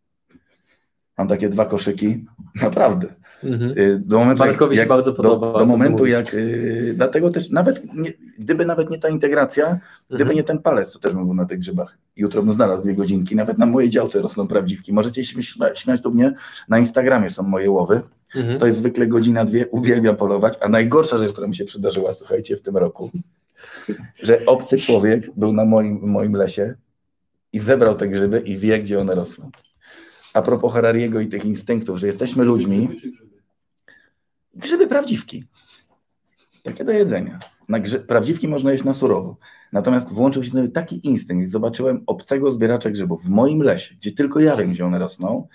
Mam 1.18 1.28
takie 1.28 1.48
dwa 1.48 1.64
koszyki, 1.66 2.26
naprawdę. 2.62 3.06
Mhm. 3.44 3.74
Do 4.06 4.18
momentu, 4.18 4.38
Bartkowi 4.38 4.76
się 4.76 4.86
bardzo 4.86 5.12
podoba 5.12 5.52
Do, 5.52 5.58
do 5.58 5.66
momentu, 5.66 6.06
jak. 6.06 6.34
y, 6.34 6.92
Dlatego 6.96 7.30
też, 7.30 7.50
nawet 7.50 7.94
nie, 7.94 8.12
gdyby 8.38 8.66
nawet 8.66 8.90
nie 8.90 8.98
ta 8.98 9.08
integracja, 9.08 9.80
gdyby 10.08 10.22
Mhm. 10.22 10.36
nie 10.36 10.44
ten 10.44 10.58
palec, 10.58 10.90
to 10.90 10.98
też 10.98 11.12
bym 11.14 11.24
był 11.24 11.34
na 11.34 11.44
tych 11.46 11.58
grzybach. 11.58 11.98
Jutro 12.16 12.42
bym 12.42 12.52
znalazł 12.52 12.82
dwie 12.82 12.94
godzinki. 12.94 13.36
Nawet 13.36 13.58
na 13.58 13.66
mojej 13.66 13.90
działce 13.90 14.22
rosną 14.22 14.46
prawdziwki. 14.46 14.92
Możecie 14.92 15.24
się 15.24 15.36
śmia- 15.42 15.74
śmiać 15.74 16.00
do 16.00 16.10
mnie. 16.10 16.34
Na 16.68 16.78
Instagramie 16.78 17.30
są 17.30 17.42
moje 17.42 17.70
łowy. 17.70 18.00
Mhm. 18.34 18.58
To 18.58 18.66
jest 18.66 18.78
zwykle 18.78 19.06
godzina, 19.06 19.44
dwie. 19.44 19.66
Uwielbiam 19.66 20.16
polować. 20.16 20.54
A 20.60 20.68
najgorsza 20.68 21.18
rzecz, 21.18 21.32
która 21.32 21.48
mi 21.48 21.54
się 21.54 21.64
przydarzyła, 21.64 22.12
słuchajcie, 22.12 22.56
w 22.56 22.62
tym 22.62 22.76
roku, 22.76 23.10
że 24.22 24.46
obcy 24.46 24.78
człowiek 24.78 25.30
był 25.36 25.52
na 25.52 25.64
moim, 25.64 26.00
moim 26.02 26.32
lesie 26.32 26.74
i 27.52 27.58
zebrał 27.58 27.94
te 27.94 28.08
grzyby 28.08 28.38
i 28.40 28.56
wie, 28.58 28.78
gdzie 28.78 29.00
one 29.00 29.14
rosną. 29.14 29.50
A 30.34 30.42
propos 30.42 30.72
Harariego 30.72 31.20
i 31.20 31.26
tych 31.26 31.44
instynktów, 31.44 31.98
że 31.98 32.06
jesteśmy 32.06 32.44
ludźmi, 32.44 32.88
grzyby 34.58 34.86
prawdziwki. 34.86 35.44
Takie 36.62 36.84
do 36.84 36.92
jedzenia. 36.92 37.38
Na 37.68 37.80
grzy... 37.80 38.00
Prawdziwki 38.00 38.48
można 38.48 38.72
jeść 38.72 38.84
na 38.84 38.94
surowo. 38.94 39.36
Natomiast 39.72 40.12
włączył 40.12 40.44
się 40.44 40.68
taki 40.68 41.06
instynkt. 41.06 41.50
Zobaczyłem 41.50 42.02
obcego 42.06 42.50
zbieracza 42.50 42.90
grzybów 42.90 43.24
w 43.24 43.30
moim 43.30 43.62
lesie, 43.62 43.94
gdzie 43.94 44.12
tylko 44.12 44.40
ja 44.40 44.56
wiem, 44.56 44.70
gdzie 44.70 44.86
one 44.86 44.98
rosną. 44.98 45.48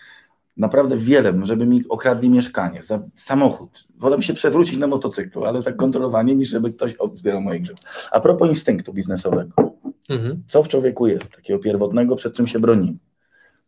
Naprawdę 0.57 0.97
wiele, 0.97 1.33
żeby 1.43 1.65
mi 1.65 1.83
okradli 1.89 2.29
mieszkanie, 2.29 2.79
samochód. 3.15 3.87
Wolę 3.95 4.21
się 4.21 4.33
przewrócić 4.33 4.77
na 4.77 4.87
motocyklu, 4.87 5.45
ale 5.45 5.63
tak 5.63 5.75
kontrolowanie, 5.75 6.35
niż 6.35 6.49
żeby 6.49 6.73
ktoś 6.73 6.95
zbierał 7.13 7.41
moje 7.41 7.59
grzyby. 7.59 7.79
A 8.11 8.19
propos 8.19 8.49
instynktu 8.49 8.93
biznesowego. 8.93 9.73
Mhm. 10.09 10.43
Co 10.47 10.63
w 10.63 10.67
człowieku 10.67 11.07
jest 11.07 11.35
takiego 11.35 11.59
pierwotnego, 11.59 12.15
przed 12.15 12.33
czym 12.33 12.47
się 12.47 12.59
bronimy? 12.59 12.97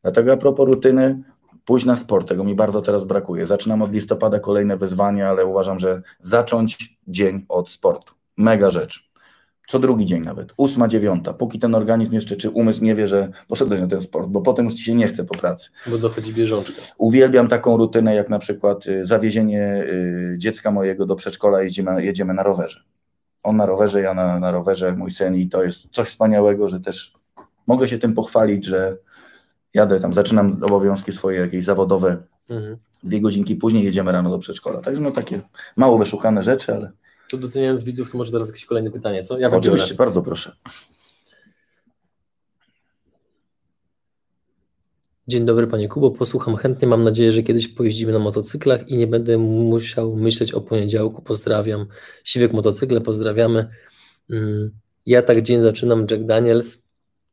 Dlatego 0.02 0.34
a 0.34 0.38
propos 0.38 0.68
rutyny, 0.68 1.24
pójść 1.66 1.86
na 1.86 1.96
sport, 1.96 2.28
tego 2.28 2.44
mi 2.44 2.56
bardzo 2.56 2.82
teraz 2.82 3.06
brakuje. 3.06 3.46
Zaczynam 3.46 3.82
od 3.82 3.94
listopada 3.94 4.40
kolejne 4.40 4.78
wyzwania, 4.78 5.30
ale 5.30 5.46
uważam, 5.46 5.80
że 5.80 6.02
zacząć 6.22 6.98
dzień 7.08 7.46
od 7.50 7.70
sportu. 7.70 8.14
Mega 8.38 8.70
rzecz. 8.70 9.10
Co 9.68 9.80
drugi 9.80 10.06
dzień 10.06 10.22
nawet, 10.22 10.54
ósma, 10.58 10.88
dziewiąta, 10.88 11.34
póki 11.34 11.60
ten 11.60 11.76
organizm 11.76 12.14
jeszcze, 12.14 12.36
czy 12.36 12.50
umysł 12.50 12.84
nie 12.84 12.96
wie, 12.96 13.08
że 13.08 13.30
poszedłeś 13.48 13.82
na 13.82 13.88
ten 13.88 14.02
sport, 14.02 14.30
bo 14.30 14.42
potem 14.42 14.66
już 14.66 14.74
ci 14.74 14.84
się 14.84 14.94
nie 14.94 15.08
chce 15.08 15.24
po 15.24 15.38
pracy. 15.38 15.70
Bo 15.88 15.98
dochodzi 15.98 16.34
bieżączka. 16.34 16.82
Uwielbiam 16.98 17.48
taką 17.48 17.78
rutynę, 17.78 18.16
jak 18.16 18.30
na 18.30 18.40
przykład 18.40 18.88
y, 18.88 19.06
zawiezienie 19.06 19.84
y, 19.84 20.36
dziecka 20.38 20.72
mojego 20.72 21.06
do 21.06 21.16
przedszkola, 21.16 21.62
jedziemy, 21.62 22.06
jedziemy 22.06 22.34
na 22.34 22.44
rowerze. 22.44 22.80
On 23.44 23.56
na 23.56 23.66
rowerze, 23.66 24.02
ja 24.02 24.14
na, 24.14 24.40
na 24.40 24.52
rowerze, 24.52 24.92
mój 24.92 25.12
syn 25.12 25.36
i 25.36 25.50
to 25.50 25.64
jest 25.64 25.88
coś 25.92 26.08
wspaniałego, 26.08 26.70
że 26.70 26.80
też 26.80 27.14
mogę 27.68 27.88
się 27.88 27.98
tym 27.98 28.14
pochwalić, 28.14 28.66
że 28.66 28.98
jadę 29.76 30.00
tam, 30.00 30.14
zaczynam 30.14 30.64
obowiązki 30.64 31.12
swoje 31.12 31.40
jakieś 31.40 31.64
zawodowe, 31.64 32.18
Mhm. 32.50 32.78
dwie 33.04 33.22
godzinki 33.22 33.56
później 33.56 33.84
jedziemy 33.84 34.12
rano 34.12 34.30
do 34.30 34.40
przedszkola. 34.40 34.82
Także 34.82 35.02
no 35.02 35.12
takie 35.12 35.42
mało 35.76 35.98
wyszukane 35.98 36.44
rzeczy, 36.44 36.74
ale 36.74 36.92
To 37.32 37.38
doceniając 37.38 37.84
widzów, 37.84 38.12
to 38.12 38.18
może 38.18 38.32
teraz 38.32 38.48
jakieś 38.50 38.66
kolejne 38.66 38.92
pytanie, 38.92 39.24
co? 39.24 39.40
Ja 39.40 39.52
oczywiście, 39.52 39.96
bardzo 39.96 40.22
proszę. 40.22 40.56
Dzień 45.28 45.46
dobry 45.46 45.68
Panie 45.68 45.88
Kubo, 45.88 46.12
posłucham 46.12 46.56
chętnie. 46.56 46.88
Mam 46.88 47.04
nadzieję, 47.04 47.32
że 47.32 47.44
kiedyś 47.44 47.68
pojeździmy 47.68 48.12
na 48.14 48.20
motocyklach 48.20 48.90
i 48.90 48.98
nie 48.98 49.08
będę 49.08 49.38
musiał 49.38 50.16
myśleć 50.16 50.52
o 50.54 50.62
poniedziałku. 50.62 51.22
Pozdrawiam. 51.22 51.86
Siwek 52.24 52.54
Motocykle, 52.54 53.02
pozdrawiamy. 53.02 53.70
Mm, 54.30 54.72
Ja 55.06 55.22
tak 55.22 55.42
dzień 55.42 55.62
zaczynam, 55.62 56.06
Jack 56.12 56.24
Daniels. 56.24 56.84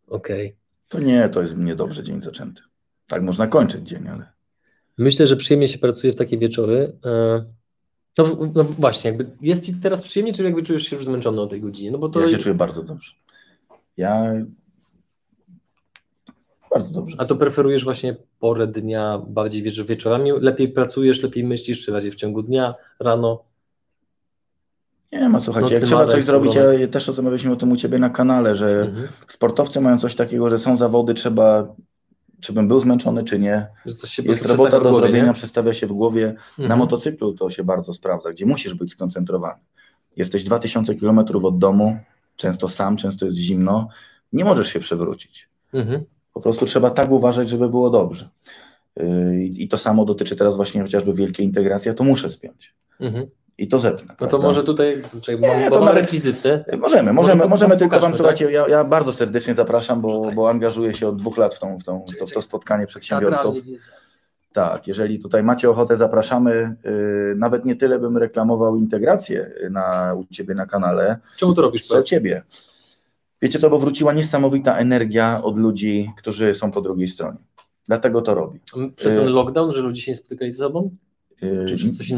Okej. 0.08 0.56
To 0.92 1.00
nie, 1.00 1.28
to 1.28 1.42
jest 1.42 1.56
niedobrze 1.56 2.02
dzień 2.02 2.22
zaczęty. 2.22 2.62
Tak 3.08 3.22
można 3.22 3.46
kończyć 3.46 3.88
dzień, 3.88 4.08
ale 4.08 4.32
Myślę, 4.98 5.26
że 5.26 5.36
przyjemnie 5.36 5.68
się 5.68 5.78
pracuje 5.78 6.12
w 6.12 6.16
takie 6.16 6.38
wieczory. 6.38 6.98
E, 7.04 7.44
No, 8.18 8.24
no 8.54 8.64
właśnie, 8.64 9.10
jakby 9.10 9.30
jest 9.40 9.66
Ci 9.66 9.74
teraz 9.74 10.02
przyjemnie, 10.02 10.32
czy 10.32 10.44
jakby 10.44 10.62
czujesz 10.62 10.82
się 10.82 10.96
już 10.96 11.04
zmęczony 11.04 11.40
o 11.40 11.46
tej 11.46 11.60
godzinie? 11.60 11.90
No 11.90 11.98
bo 11.98 12.08
to... 12.08 12.20
ja 12.20 12.28
się 12.28 12.38
czuję 12.38 12.54
bardzo 12.54 12.82
dobrze. 12.82 13.12
Ja 13.96 14.34
bardzo 16.74 16.92
dobrze. 16.94 17.16
A 17.18 17.24
to 17.24 17.36
preferujesz 17.36 17.84
właśnie 17.84 18.16
porę 18.38 18.66
dnia, 18.66 19.22
bardziej 19.28 19.62
wiesz, 19.62 19.74
że 19.74 19.84
wieczorami 19.84 20.32
lepiej 20.32 20.68
pracujesz, 20.68 21.22
lepiej 21.22 21.44
myślisz, 21.44 21.84
czy 21.84 21.92
bardziej 21.92 22.10
w 22.10 22.14
ciągu 22.14 22.42
dnia, 22.42 22.74
rano? 23.00 23.44
Nie 25.12 25.28
ma, 25.28 25.40
słuchajcie, 25.40 25.64
Nocny 25.64 25.74
jak 25.76 25.84
trzeba 25.84 26.06
coś 26.06 26.24
zrobić, 26.24 26.54
ja 26.54 26.88
też 26.90 27.08
rozmawialiśmy 27.08 27.52
o 27.52 27.56
tym 27.56 27.72
u 27.72 27.76
Ciebie 27.76 27.98
na 27.98 28.10
kanale, 28.10 28.54
że 28.54 28.80
Mhm. 28.80 29.08
sportowcy 29.28 29.80
mają 29.80 29.98
coś 29.98 30.14
takiego, 30.14 30.50
że 30.50 30.58
są 30.58 30.76
zawody, 30.76 31.14
trzeba, 31.14 31.74
czy 32.40 32.52
bym 32.52 32.68
był 32.68 32.80
zmęczony, 32.80 33.24
czy 33.24 33.38
nie. 33.38 33.66
Jest 34.24 34.46
robota 34.46 34.70
do 34.70 34.80
głowie, 34.80 34.96
zrobienia, 34.96 35.26
nie? 35.26 35.32
przestawia 35.32 35.74
się 35.74 35.86
w 35.86 35.92
głowie. 35.92 36.34
Na 36.58 36.64
Mhm. 36.64 36.78
motocyklu 36.78 37.32
to 37.34 37.50
się 37.50 37.64
bardzo 37.64 37.94
sprawdza, 37.94 38.32
gdzie 38.32 38.46
musisz 38.46 38.74
być 38.74 38.92
skoncentrowany. 38.92 39.60
Jesteś 40.16 40.44
2000 40.44 40.94
km 40.94 41.18
od 41.42 41.58
domu, 41.58 41.96
często 42.36 42.68
sam, 42.68 42.96
często 42.96 43.24
jest 43.26 43.36
zimno, 43.38 43.88
nie 44.32 44.44
możesz 44.44 44.68
się 44.68 44.80
przewrócić. 44.80 45.48
Mhm. 45.74 46.04
Po 46.34 46.40
prostu 46.40 46.66
trzeba 46.66 46.90
tak 46.90 47.10
uważać, 47.10 47.48
żeby 47.48 47.68
było 47.68 47.90
dobrze. 47.90 48.28
Yy, 48.96 49.44
I 49.44 49.68
to 49.68 49.78
samo 49.78 50.04
dotyczy 50.04 50.36
teraz 50.36 50.56
właśnie 50.56 50.82
chociażby 50.82 51.14
wielkiej 51.14 51.46
integracji, 51.46 51.88
ja 51.88 51.94
to 51.94 52.04
muszę 52.04 52.30
spiąć. 52.30 52.74
Mhm. 53.00 53.26
I 53.58 53.68
to 53.68 53.78
zepnę. 53.78 54.04
No 54.08 54.14
to 54.14 54.28
prawda? 54.28 54.46
może 54.46 54.64
tutaj, 54.64 55.02
czekaj, 55.22 55.40
Nie, 55.40 55.60
mam, 55.60 55.72
to 55.72 55.80
nawet- 55.84 56.00
rekwizyty. 56.02 56.64
Możemy, 56.78 57.12
możemy, 57.12 57.36
Może 57.36 57.48
możemy 57.48 57.76
tylko 57.76 58.00
Wam, 58.00 58.14
słuchajcie, 58.14 58.50
ja, 58.52 58.68
ja 58.68 58.84
bardzo 58.84 59.12
serdecznie 59.12 59.54
zapraszam, 59.54 60.00
bo, 60.00 60.10
Rzucaj. 60.10 60.34
bo 60.34 60.50
angażuję 60.50 60.94
się 60.94 61.08
od 61.08 61.16
dwóch 61.16 61.38
lat 61.38 61.54
w, 61.54 61.58
tą, 61.58 61.78
w, 61.78 61.84
tą, 61.84 62.04
w, 62.12 62.16
to, 62.18 62.26
w 62.26 62.32
to 62.32 62.42
spotkanie 62.42 62.86
przedsiębiorców. 62.86 63.56
Tak, 64.52 64.86
jeżeli 64.88 65.20
tutaj 65.20 65.42
macie 65.42 65.70
ochotę, 65.70 65.96
zapraszamy. 65.96 66.76
Yy, 66.84 67.34
nawet 67.36 67.64
nie 67.64 67.76
tyle 67.76 67.98
bym 67.98 68.16
reklamował 68.16 68.76
integrację 68.76 69.50
na, 69.70 70.14
u 70.14 70.24
Ciebie 70.34 70.54
na 70.54 70.66
kanale, 70.66 71.18
Czemu 71.36 71.54
to 71.54 71.62
robisz? 71.62 71.82
co 71.86 71.94
Powiedz? 71.94 72.06
Ciebie. 72.06 72.42
Wiecie 73.42 73.58
co, 73.58 73.70
bo 73.70 73.78
wróciła 73.78 74.12
niesamowita 74.12 74.76
energia 74.76 75.40
od 75.42 75.58
ludzi, 75.58 76.10
którzy 76.18 76.54
są 76.54 76.70
po 76.70 76.80
drugiej 76.80 77.08
stronie. 77.08 77.38
Dlatego 77.86 78.22
to 78.22 78.34
robi. 78.34 78.60
Przez 78.96 79.14
ten 79.14 79.26
Y- 79.26 79.30
lockdown, 79.30 79.72
że 79.72 79.80
ludzie 79.80 80.02
się 80.02 80.10
nie 80.10 80.16
spotykali 80.16 80.52
ze 80.52 80.58
sobą? 80.58 80.90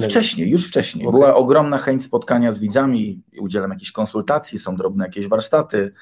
Wcześniej, 0.08 0.50
już 0.50 0.68
wcześniej. 0.68 1.06
Okej. 1.06 1.20
Była 1.20 1.34
ogromna 1.34 1.78
chęć 1.78 2.02
spotkania 2.02 2.52
z 2.52 2.58
widzami, 2.58 3.22
udzielam 3.40 3.70
jakichś 3.70 3.92
konsultacji, 3.92 4.58
są 4.58 4.76
drobne 4.76 5.04
jakieś 5.04 5.28
warsztaty, 5.28 5.92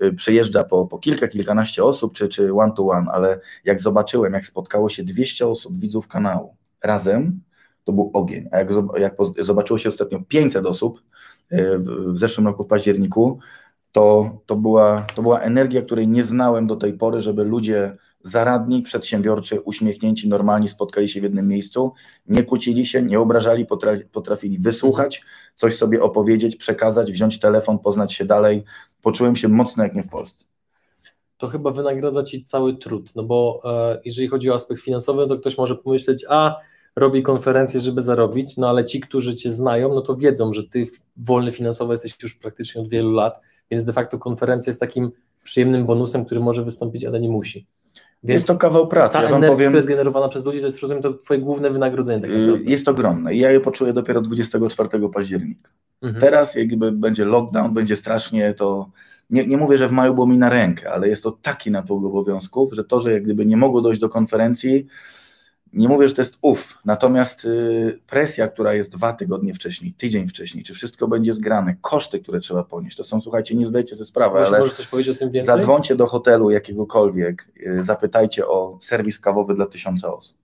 yy, 0.00 0.12
przyjeżdża 0.12 0.64
po, 0.64 0.86
po 0.86 0.98
kilka, 0.98 1.28
kilkanaście 1.28 1.84
osób, 1.84 2.14
czy, 2.14 2.28
czy 2.28 2.54
one 2.54 2.72
to 2.76 2.86
one, 2.86 3.10
ale 3.12 3.40
jak 3.64 3.80
zobaczyłem, 3.80 4.32
jak 4.32 4.46
spotkało 4.46 4.88
się 4.88 5.04
200 5.04 5.46
osób, 5.46 5.80
widzów 5.80 6.08
kanału 6.08 6.56
razem, 6.82 7.40
to 7.84 7.92
był 7.92 8.10
ogień. 8.12 8.48
A 8.52 8.58
jak, 8.58 8.68
jak 8.98 9.16
zobaczyło 9.38 9.78
się 9.78 9.88
ostatnio 9.88 10.20
500 10.28 10.66
osób 10.66 11.02
yy, 11.50 11.78
w, 11.78 12.12
w 12.12 12.18
zeszłym 12.18 12.46
roku 12.46 12.62
w 12.62 12.66
październiku, 12.66 13.38
to, 13.92 14.36
to, 14.46 14.56
była, 14.56 15.06
to 15.14 15.22
była 15.22 15.40
energia, 15.40 15.82
której 15.82 16.08
nie 16.08 16.24
znałem 16.24 16.66
do 16.66 16.76
tej 16.76 16.92
pory, 16.92 17.20
żeby 17.20 17.44
ludzie 17.44 17.96
zaradni, 18.22 18.82
przedsiębiorczy, 18.82 19.60
uśmiechnięci, 19.60 20.28
normalni 20.28 20.68
spotkali 20.68 21.08
się 21.08 21.20
w 21.20 21.22
jednym 21.22 21.48
miejscu, 21.48 21.92
nie 22.26 22.42
kłócili 22.42 22.86
się, 22.86 23.02
nie 23.02 23.20
obrażali, 23.20 23.66
potra- 23.66 24.04
potrafili 24.12 24.58
wysłuchać, 24.58 25.22
coś 25.54 25.76
sobie 25.76 26.02
opowiedzieć, 26.02 26.56
przekazać, 26.56 27.12
wziąć 27.12 27.38
telefon, 27.38 27.78
poznać 27.78 28.12
się 28.12 28.24
dalej. 28.24 28.64
Poczułem 29.02 29.36
się 29.36 29.48
mocno 29.48 29.82
jak 29.82 29.94
nie 29.94 30.02
w 30.02 30.08
Polsce. 30.08 30.44
to 31.38 31.48
chyba 31.48 31.70
wynagradza 31.70 32.22
ci 32.22 32.44
cały 32.44 32.76
trud, 32.76 33.14
no 33.16 33.22
bo 33.22 33.60
e, 33.64 34.00
jeżeli 34.04 34.28
chodzi 34.28 34.50
o 34.50 34.54
aspekt 34.54 34.82
finansowy, 34.82 35.26
to 35.26 35.38
ktoś 35.38 35.58
może 35.58 35.76
pomyśleć, 35.76 36.24
a 36.28 36.56
robi 36.96 37.22
konferencję, 37.22 37.80
żeby 37.80 38.02
zarobić, 38.02 38.56
no 38.56 38.68
ale 38.68 38.84
ci, 38.84 39.00
którzy 39.00 39.34
cię 39.34 39.50
znają, 39.50 39.94
no 39.94 40.00
to 40.00 40.16
wiedzą, 40.16 40.52
że 40.52 40.64
ty 40.64 40.86
wolny 41.16 41.52
finansowo 41.52 41.92
jesteś 41.92 42.16
już 42.22 42.34
praktycznie 42.34 42.80
od 42.80 42.88
wielu 42.88 43.10
lat, 43.10 43.40
więc 43.70 43.84
de 43.84 43.92
facto 43.92 44.18
konferencja 44.18 44.70
jest 44.70 44.80
takim 44.80 45.10
przyjemnym 45.42 45.86
bonusem, 45.86 46.24
który 46.24 46.40
może 46.40 46.64
wystąpić, 46.64 47.04
ale 47.04 47.20
nie 47.20 47.28
musi. 47.28 47.66
Więc 48.24 48.38
jest 48.38 48.48
to 48.48 48.56
kawał 48.56 48.88
pracy. 48.88 49.12
ta 49.12 49.22
Ja 49.22 49.28
energia, 49.28 49.48
powiem, 49.48 49.68
która 49.68 49.78
jest 49.78 49.88
generowana 49.88 50.28
przez 50.28 50.44
ludzi, 50.44 50.60
to 50.60 50.66
jest, 50.66 50.80
rozumiem, 50.80 51.02
to 51.02 51.14
twoje 51.14 51.40
główne 51.40 51.70
wynagrodzenie 51.70 52.20
tak 52.22 52.30
y, 52.30 52.38
naprawdę. 52.38 52.70
jest 52.70 52.88
ogromne 52.88 53.34
i 53.34 53.38
ja 53.38 53.50
je 53.50 53.60
poczuję 53.60 53.92
dopiero 53.92 54.20
24 54.20 55.08
października. 55.08 55.68
Mhm. 56.02 56.20
Teraz 56.20 56.54
jakby 56.54 56.92
będzie 56.92 57.24
lockdown, 57.24 57.74
będzie 57.74 57.96
strasznie, 57.96 58.54
to 58.54 58.90
nie, 59.30 59.46
nie 59.46 59.56
mówię, 59.56 59.78
że 59.78 59.88
w 59.88 59.92
maju 59.92 60.14
było 60.14 60.26
mi 60.26 60.38
na 60.38 60.48
rękę, 60.48 60.92
ale 60.92 61.08
jest 61.08 61.22
to 61.22 61.30
taki 61.42 61.70
natłok 61.70 62.04
obowiązków, 62.04 62.72
że 62.72 62.84
to, 62.84 63.00
że 63.00 63.12
jak 63.12 63.22
gdyby 63.22 63.46
nie 63.46 63.56
mogło 63.56 63.82
dojść 63.82 64.00
do 64.00 64.08
konferencji, 64.08 64.86
nie 65.72 65.88
mówię, 65.88 66.08
że 66.08 66.14
to 66.14 66.22
jest 66.22 66.38
uf, 66.42 66.78
natomiast 66.84 67.44
y, 67.44 67.98
presja, 68.06 68.48
która 68.48 68.74
jest 68.74 68.92
dwa 68.92 69.12
tygodnie 69.12 69.54
wcześniej, 69.54 69.92
tydzień 69.92 70.26
wcześniej, 70.26 70.64
czy 70.64 70.74
wszystko 70.74 71.08
będzie 71.08 71.34
zgrane, 71.34 71.76
koszty, 71.80 72.20
które 72.20 72.40
trzeba 72.40 72.64
ponieść, 72.64 72.96
to 72.96 73.04
są, 73.04 73.20
słuchajcie, 73.20 73.54
nie 73.54 73.66
zdajcie 73.66 73.94
sobie 73.96 74.06
sprawy, 74.06 74.34
Może, 74.38 74.46
ale 74.46 74.58
możesz 74.58 74.76
coś 74.76 74.86
powiedzieć 74.86 75.16
o 75.16 75.18
tym 75.18 75.30
więcej? 75.30 75.56
zadzwońcie 75.56 75.96
do 75.96 76.06
hotelu 76.06 76.50
jakiegokolwiek, 76.50 77.48
y, 77.66 77.82
zapytajcie 77.82 78.46
o 78.46 78.78
serwis 78.80 79.18
kawowy 79.18 79.54
dla 79.54 79.66
tysiąca 79.66 80.14
osób. 80.14 80.36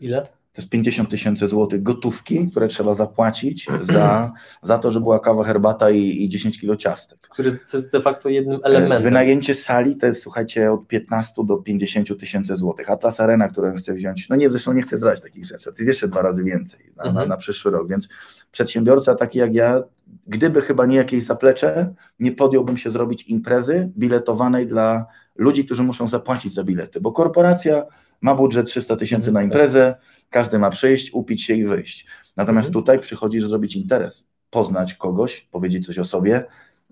Ile? 0.00 0.26
To 0.52 0.62
jest 0.62 0.70
50 0.70 1.10
tysięcy 1.10 1.48
złotych 1.48 1.82
gotówki, 1.82 2.50
które 2.50 2.68
trzeba 2.68 2.94
zapłacić 2.94 3.66
za, 3.80 4.32
za 4.62 4.78
to, 4.78 4.90
że 4.90 5.00
była 5.00 5.18
kawa, 5.18 5.44
herbata 5.44 5.90
i, 5.90 6.24
i 6.24 6.28
10 6.28 6.60
kilo 6.60 6.76
ciastek. 6.76 7.18
Który 7.32 7.58
co 7.66 7.76
jest 7.76 7.92
de 7.92 8.00
facto 8.00 8.28
jednym 8.28 8.60
elementem. 8.64 9.02
Wynajęcie 9.02 9.54
sali 9.54 9.96
to 9.96 10.06
jest, 10.06 10.22
słuchajcie, 10.22 10.72
od 10.72 10.86
15 10.86 11.44
do 11.44 11.56
50 11.56 12.20
tysięcy 12.20 12.56
złotych. 12.56 12.90
Atlas 12.90 13.20
Arena, 13.20 13.48
którą 13.48 13.74
chcę 13.76 13.94
wziąć, 13.94 14.28
no 14.28 14.36
nie, 14.36 14.50
zresztą 14.50 14.72
nie 14.72 14.82
chcę 14.82 14.96
zdradzić 14.96 15.24
takich 15.24 15.46
rzeczy, 15.46 15.64
to 15.64 15.78
jest 15.78 15.88
jeszcze 15.88 16.08
dwa 16.08 16.22
razy 16.22 16.44
więcej 16.44 16.80
na, 16.96 17.04
na, 17.04 17.10
Mhm. 17.10 17.28
na 17.28 17.36
przyszły 17.36 17.70
rok, 17.70 17.88
więc 17.88 18.08
przedsiębiorca 18.52 19.14
taki 19.14 19.38
jak 19.38 19.54
ja, 19.54 19.82
gdyby 20.26 20.60
chyba 20.60 20.86
nie 20.86 20.96
jakieś 20.96 21.24
zaplecze, 21.24 21.94
nie 22.20 22.32
podjąłbym 22.32 22.76
się 22.76 22.90
zrobić 22.90 23.28
imprezy 23.28 23.90
biletowanej 23.98 24.66
dla 24.66 25.06
ludzi, 25.36 25.64
którzy 25.64 25.82
muszą 25.82 26.08
zapłacić 26.08 26.54
za 26.54 26.64
bilety, 26.64 27.00
bo 27.00 27.12
korporacja 27.12 27.84
ma 28.22 28.34
budżet 28.34 28.66
300 28.66 28.96
tysięcy 28.96 29.28
Mhm, 29.28 29.34
na 29.34 29.40
tak. 29.40 29.44
imprezę, 29.44 29.94
każdy 30.30 30.58
ma 30.58 30.70
przyjść, 30.70 31.10
upić 31.12 31.44
się 31.44 31.54
i 31.54 31.64
wyjść. 31.64 32.06
Natomiast 32.36 32.68
Mhm. 32.68 32.82
tutaj 32.84 32.98
przychodzisz 32.98 33.44
zrobić 33.44 33.76
interes, 33.76 34.28
poznać 34.50 34.94
kogoś, 34.94 35.48
powiedzieć 35.50 35.86
coś 35.86 35.98
o 35.98 36.04
sobie, 36.04 36.44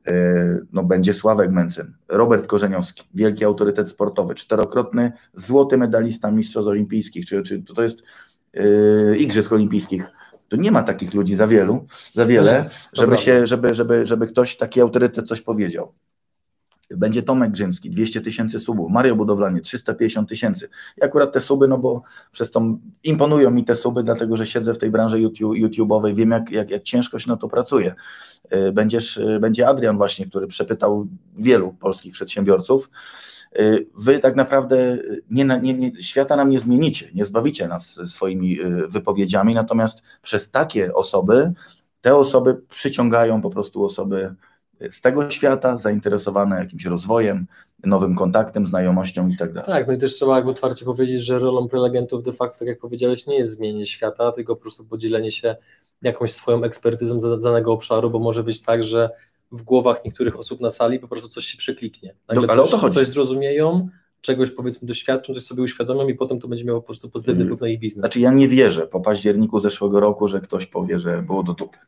Yy, 0.07 0.67
no 0.73 0.83
będzie 0.85 1.15
Sławek 1.15 1.51
Mencen, 1.51 1.95
Robert 2.09 2.47
Korzeniowski, 2.47 3.03
wielki 3.15 3.45
autorytet 3.45 3.89
sportowy, 3.91 4.35
czterokrotny 4.35 5.13
złoty 5.35 5.77
medalista 5.77 6.31
mistrzostw 6.31 6.69
olimpijskich, 6.69 7.27
czy, 7.27 7.43
czy 7.43 7.63
to 7.63 7.83
jest 7.83 8.03
yy, 8.55 9.17
Igrzysk 9.19 9.53
Olimpijskich. 9.53 10.07
To 10.49 10.57
nie 10.57 10.73
ma 10.73 10.83
takich 10.83 11.15
ludzi 11.15 11.35
za 11.35 11.47
wielu, 11.47 11.87
za 12.15 12.27
wiele, 12.27 12.71
żeby, 12.93 13.19
się, 13.19 13.47
żeby, 13.47 13.75
żeby, 13.75 14.07
żeby 14.07 14.27
ktoś 14.27 14.57
taki 14.57 14.81
autorytet 14.81 15.29
coś 15.29 15.41
powiedział. 15.41 15.93
Będzie 16.91 17.23
Tomek 17.23 17.51
Grzymski, 17.51 17.91
200 17.91 18.21
tysięcy 18.21 18.59
subów, 18.59 18.91
Mario 18.91 19.17
Budowlanie, 19.17 19.61
350 19.61 20.29
tysięcy. 20.29 20.69
I 20.97 21.05
akurat 21.05 21.33
te 21.33 21.41
suby, 21.41 21.69
no 21.69 21.79
bo 21.79 22.03
przez 22.33 22.51
to 22.51 22.63
imponują 23.05 23.51
mi 23.51 23.65
te 23.65 23.75
suby, 23.75 24.03
dlatego 24.03 24.37
że 24.37 24.47
siedzę 24.47 24.75
w 24.75 24.79
tej 24.79 24.91
branży 24.91 25.21
YouTube, 25.21 25.57
YouTube'owej, 25.57 26.15
wiem 26.15 26.31
jak, 26.31 26.51
jak, 26.51 26.71
jak 26.71 26.83
ciężko 26.83 27.19
się 27.19 27.31
na 27.31 27.37
to 27.37 27.49
pracuje. 27.49 27.95
Y, 28.53 28.73
Będziesz, 28.73 29.17
y, 29.17 29.39
będzie 29.41 29.69
Adrian 29.69 29.97
właśnie, 29.97 30.27
który 30.27 30.47
przepytał 30.47 31.07
wielu 31.39 31.73
polskich 31.73 32.13
przedsiębiorców. 32.13 32.91
Y, 33.59 33.87
Wy 33.99 34.19
tak 34.19 34.37
naprawdę 34.37 34.99
nie, 35.31 35.45
nie, 35.45 35.75
nie, 35.75 36.03
świata 36.03 36.37
nam 36.37 36.51
nie 36.51 36.61
zmienicie, 36.61 37.11
nie 37.15 37.25
zbawicie 37.25 37.69
nas 37.69 38.01
swoimi 38.05 38.59
wypowiedziami, 38.89 39.55
natomiast 39.55 40.03
przez 40.23 40.51
takie 40.51 40.95
osoby, 40.95 41.53
te 42.01 42.17
osoby 42.17 42.55
przyciągają 42.69 43.43
po 43.43 43.51
prostu 43.51 43.85
osoby 43.85 44.35
z 44.91 45.01
tego 45.01 45.31
świata, 45.31 45.77
zainteresowane 45.77 46.59
jakimś 46.59 46.85
rozwojem, 46.85 47.47
nowym 47.85 48.15
kontaktem, 48.15 48.67
znajomością 48.67 49.29
i 49.29 49.37
tak 49.37 49.53
dalej. 49.53 49.67
Tak, 49.67 49.87
no 49.87 49.93
i 49.93 49.99
też 49.99 50.15
trzeba 50.15 50.37
jakby 50.37 50.51
otwarcie 50.51 50.85
powiedzieć, 50.85 51.23
że 51.23 51.39
rolą 51.39 51.69
prelegentów 51.69 52.23
de 52.23 52.33
facto, 52.33 52.59
tak 52.59 52.69
jak 52.69 52.79
powiedziałeś, 52.79 53.27
nie 53.27 53.39
jest 53.39 53.57
zmienienie 53.57 53.87
świata, 53.87 54.33
tylko 54.33 54.57
po 54.57 54.63
prostu 54.63 54.85
podzielenie 54.85 55.33
się 55.33 55.57
jakąś 56.03 56.33
swoją 56.33 56.63
ekspertyzą 56.65 57.21
za 57.21 57.37
danego 57.37 57.73
obszaru, 57.73 58.11
bo 58.11 58.19
może 58.19 58.45
być 58.45 58.63
tak, 58.63 58.85
że 58.85 59.11
w 59.53 59.63
głowach 59.63 60.05
niektórych 60.05 60.39
osób 60.39 60.61
na 60.61 60.71
sali 60.71 60.99
po 60.99 61.09
prostu 61.09 61.29
coś 61.29 61.45
się 61.45 61.59
przekliknie. 61.59 62.15
Nagle 62.29 62.47
No, 62.47 62.53
ale 62.53 62.63
o 62.63 62.65
coś, 62.65 62.71
to 62.71 62.79
chodzi. 62.79 62.95
coś 62.95 63.09
zrozumieją, 63.09 63.89
czegoś 64.21 64.51
powiedzmy 64.51 64.89
doświadczą, 64.89 65.35
coś 65.35 65.43
sobie 65.43 65.63
uświadomią 65.63 66.09
i 66.09 66.15
potem 66.15 66.41
to 66.41 66.49
będzie 66.49 66.65
miało 66.65 66.81
po 66.81 66.87
prostu 66.87 67.11
pozytywny 67.11 67.43
Mm. 67.43 67.49
wpływ 67.49 67.61
na 67.61 67.69
ich 67.69 67.79
biznes. 67.81 68.01
Znaczy 68.01 68.21
ja 68.21 68.33
nie 68.33 68.49
wierzę 68.49 68.87
po 68.87 69.01
październiku 69.01 69.61
zeszłego 69.61 70.01
roku, 70.01 70.29
że 70.29 70.41
ktoś 70.41 70.67
powie, 70.67 70.99
że 70.99 71.23
było 71.23 71.43
do 71.43 71.53
dupy. 71.55 71.79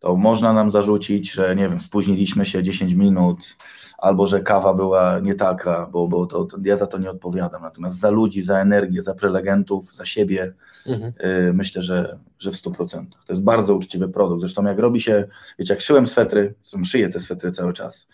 To 0.00 0.16
można 0.16 0.52
nam 0.52 0.70
zarzucić, 0.70 1.32
że 1.32 1.56
nie 1.56 1.68
wiem, 1.68 1.80
spóźniliśmy 1.80 2.46
się 2.46 2.62
10 2.62 2.94
minut, 2.94 3.56
albo 3.98 4.26
że 4.26 4.40
kawa 4.40 4.74
była 4.74 5.18
nie 5.18 5.34
taka, 5.34 5.86
bo, 5.86 6.08
bo 6.08 6.26
to, 6.26 6.44
to 6.44 6.56
ja 6.64 6.76
za 6.76 6.86
to 6.86 6.98
nie 6.98 7.10
odpowiadam. 7.10 7.62
Natomiast 7.62 7.98
za 7.98 8.10
ludzi, 8.10 8.42
za 8.42 8.60
energię, 8.60 9.02
za 9.02 9.14
prelegentów, 9.14 9.94
za 9.94 10.06
siebie 10.06 10.52
Mhm. 10.86 11.12
yy, 11.20 11.52
myślę, 11.52 11.82
że, 11.82 12.18
że 12.38 12.52
w 12.52 12.54
100%. 12.54 13.06
To 13.26 13.32
jest 13.32 13.42
bardzo 13.42 13.74
uczciwy 13.74 14.08
produkt. 14.08 14.40
Zresztą 14.40 14.64
jak 14.64 14.78
robi 14.78 15.00
się, 15.00 15.28
wiecie, 15.58 15.74
jak 15.74 15.80
szyłem 15.82 16.06
swetry, 16.06 16.54
szyję 16.84 17.08
te 17.08 17.20
swetry 17.20 17.52
cały 17.52 17.72
czas, 17.72 18.08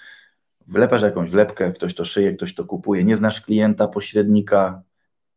wlepasz 0.66 1.03
jakąś 1.03 1.31
wlepkę, 1.31 1.72
ktoś 1.72 1.94
to 1.94 2.05
szyje, 2.05 2.33
ktoś 2.33 2.55
to 2.55 2.64
kupuje, 2.64 3.05
nie 3.05 3.16
znasz 3.16 3.40
klienta, 3.40 3.88
pośrednika, 3.88 4.83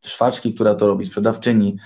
szwaczki, 0.05 0.53
która 0.53 0.75
to 0.75 0.87
robi, 0.87 1.05
sprzedawczyni, 1.05 1.77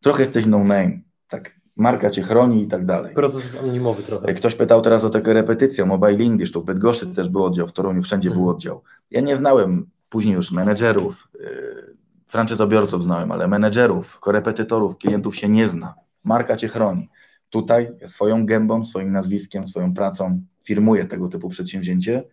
trochę 0.00 0.22
jesteś 0.22 0.46
no 0.46 0.58
name, 0.58 1.00
tak, 1.28 1.60
marka 1.76 2.10
cię 2.10 2.22
chroni 2.22 2.62
i 2.62 2.66
tak 2.66 2.86
dalej. 2.86 3.14
Proces 3.14 3.42
jest 3.42 3.58
anonimowy 3.58 4.02
trochę. 4.02 4.34
Ktoś 4.34 4.54
pytał 4.54 4.82
teraz 4.82 5.04
o 5.04 5.10
taką 5.10 5.32
repetycję, 5.32 5.84
Mobile 5.84 6.24
English, 6.24 6.52
tu 6.52 6.60
w 6.60 6.64
Bydgoszczy 6.64 7.06
też 7.06 7.28
był 7.28 7.44
oddział, 7.44 7.66
w 7.66 7.72
Toruniu 7.72 8.02
wszędzie 8.02 8.30
był 8.30 8.38
Mhm. 8.38 8.56
oddział. 8.56 8.82
Ja 9.10 9.20
nie 9.20 9.36
znałem 9.36 9.86
później 10.08 10.34
już 10.34 10.52
menedżerów, 10.52 11.28
yy, 11.40 11.96
franczyzobiorców 12.26 13.02
znałem, 13.02 13.32
ale 13.32 13.48
menedżerów, 13.48 14.20
korepetytorów, 14.20 14.98
klientów 14.98 15.36
się 15.36 15.48
nie 15.48 15.68
zna. 15.68 15.94
Marka 16.24 16.56
cię 16.56 16.68
chroni. 16.68 17.08
Tutaj 17.50 17.90
swoją 18.06 18.46
gębą, 18.46 18.84
swoim 18.84 19.12
nazwiskiem, 19.12 19.68
swoją 19.68 19.94
pracą 19.94 20.40
firmuję 20.64 21.04
tego 21.04 21.28
typu 21.28 21.48
przedsięwzięcie. 21.48 22.24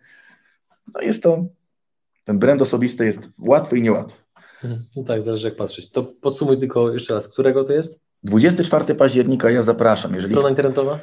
No 0.94 1.00
jest 1.00 1.22
to, 1.22 1.44
ten 2.24 2.38
brand 2.38 2.62
osobisty 2.62 3.04
jest 3.04 3.30
łatwy 3.38 3.78
i 3.78 3.82
niełatwy. 3.82 4.22
Mhm. 4.64 4.84
No 4.96 5.02
tak, 5.04 5.22
zależy 5.22 5.48
jak 5.48 5.56
patrzeć. 5.56 5.90
To 5.90 6.02
podsumuj 6.04 6.58
tylko 6.58 6.92
jeszcze 6.92 7.14
raz, 7.14 7.28
którego 7.28 7.64
to 7.64 7.72
jest? 7.72 8.01
24 8.24 8.94
października 8.94 9.50
ja 9.50 9.62
zapraszam. 9.62 10.14
Jeżeli 10.14 10.32
Strona 10.34 10.50
internetowa? 10.50 10.98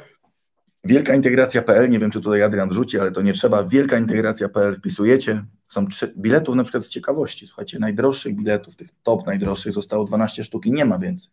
wielkaintegracja.pl, 0.84 1.90
nie 1.90 1.98
wiem 1.98 2.10
czy 2.10 2.20
tutaj 2.20 2.42
Adrian 2.42 2.68
wrzuci, 2.68 2.98
ale 3.00 3.12
to 3.12 3.22
nie 3.22 3.32
trzeba, 3.32 3.64
wielkaintegracja.pl 3.64 4.76
wpisujecie, 4.76 5.44
są 5.68 5.86
trzy, 5.88 6.14
biletów 6.18 6.54
na 6.54 6.62
przykład 6.62 6.84
z 6.84 6.88
ciekawości, 6.88 7.46
słuchajcie, 7.46 7.78
najdroższych 7.78 8.36
biletów, 8.36 8.76
tych 8.76 8.88
top 9.02 9.26
najdroższych 9.26 9.72
zostało 9.72 10.04
12 10.04 10.44
sztuk 10.44 10.66
i 10.66 10.70
nie 10.72 10.84
ma 10.84 10.98
więcej, 10.98 11.30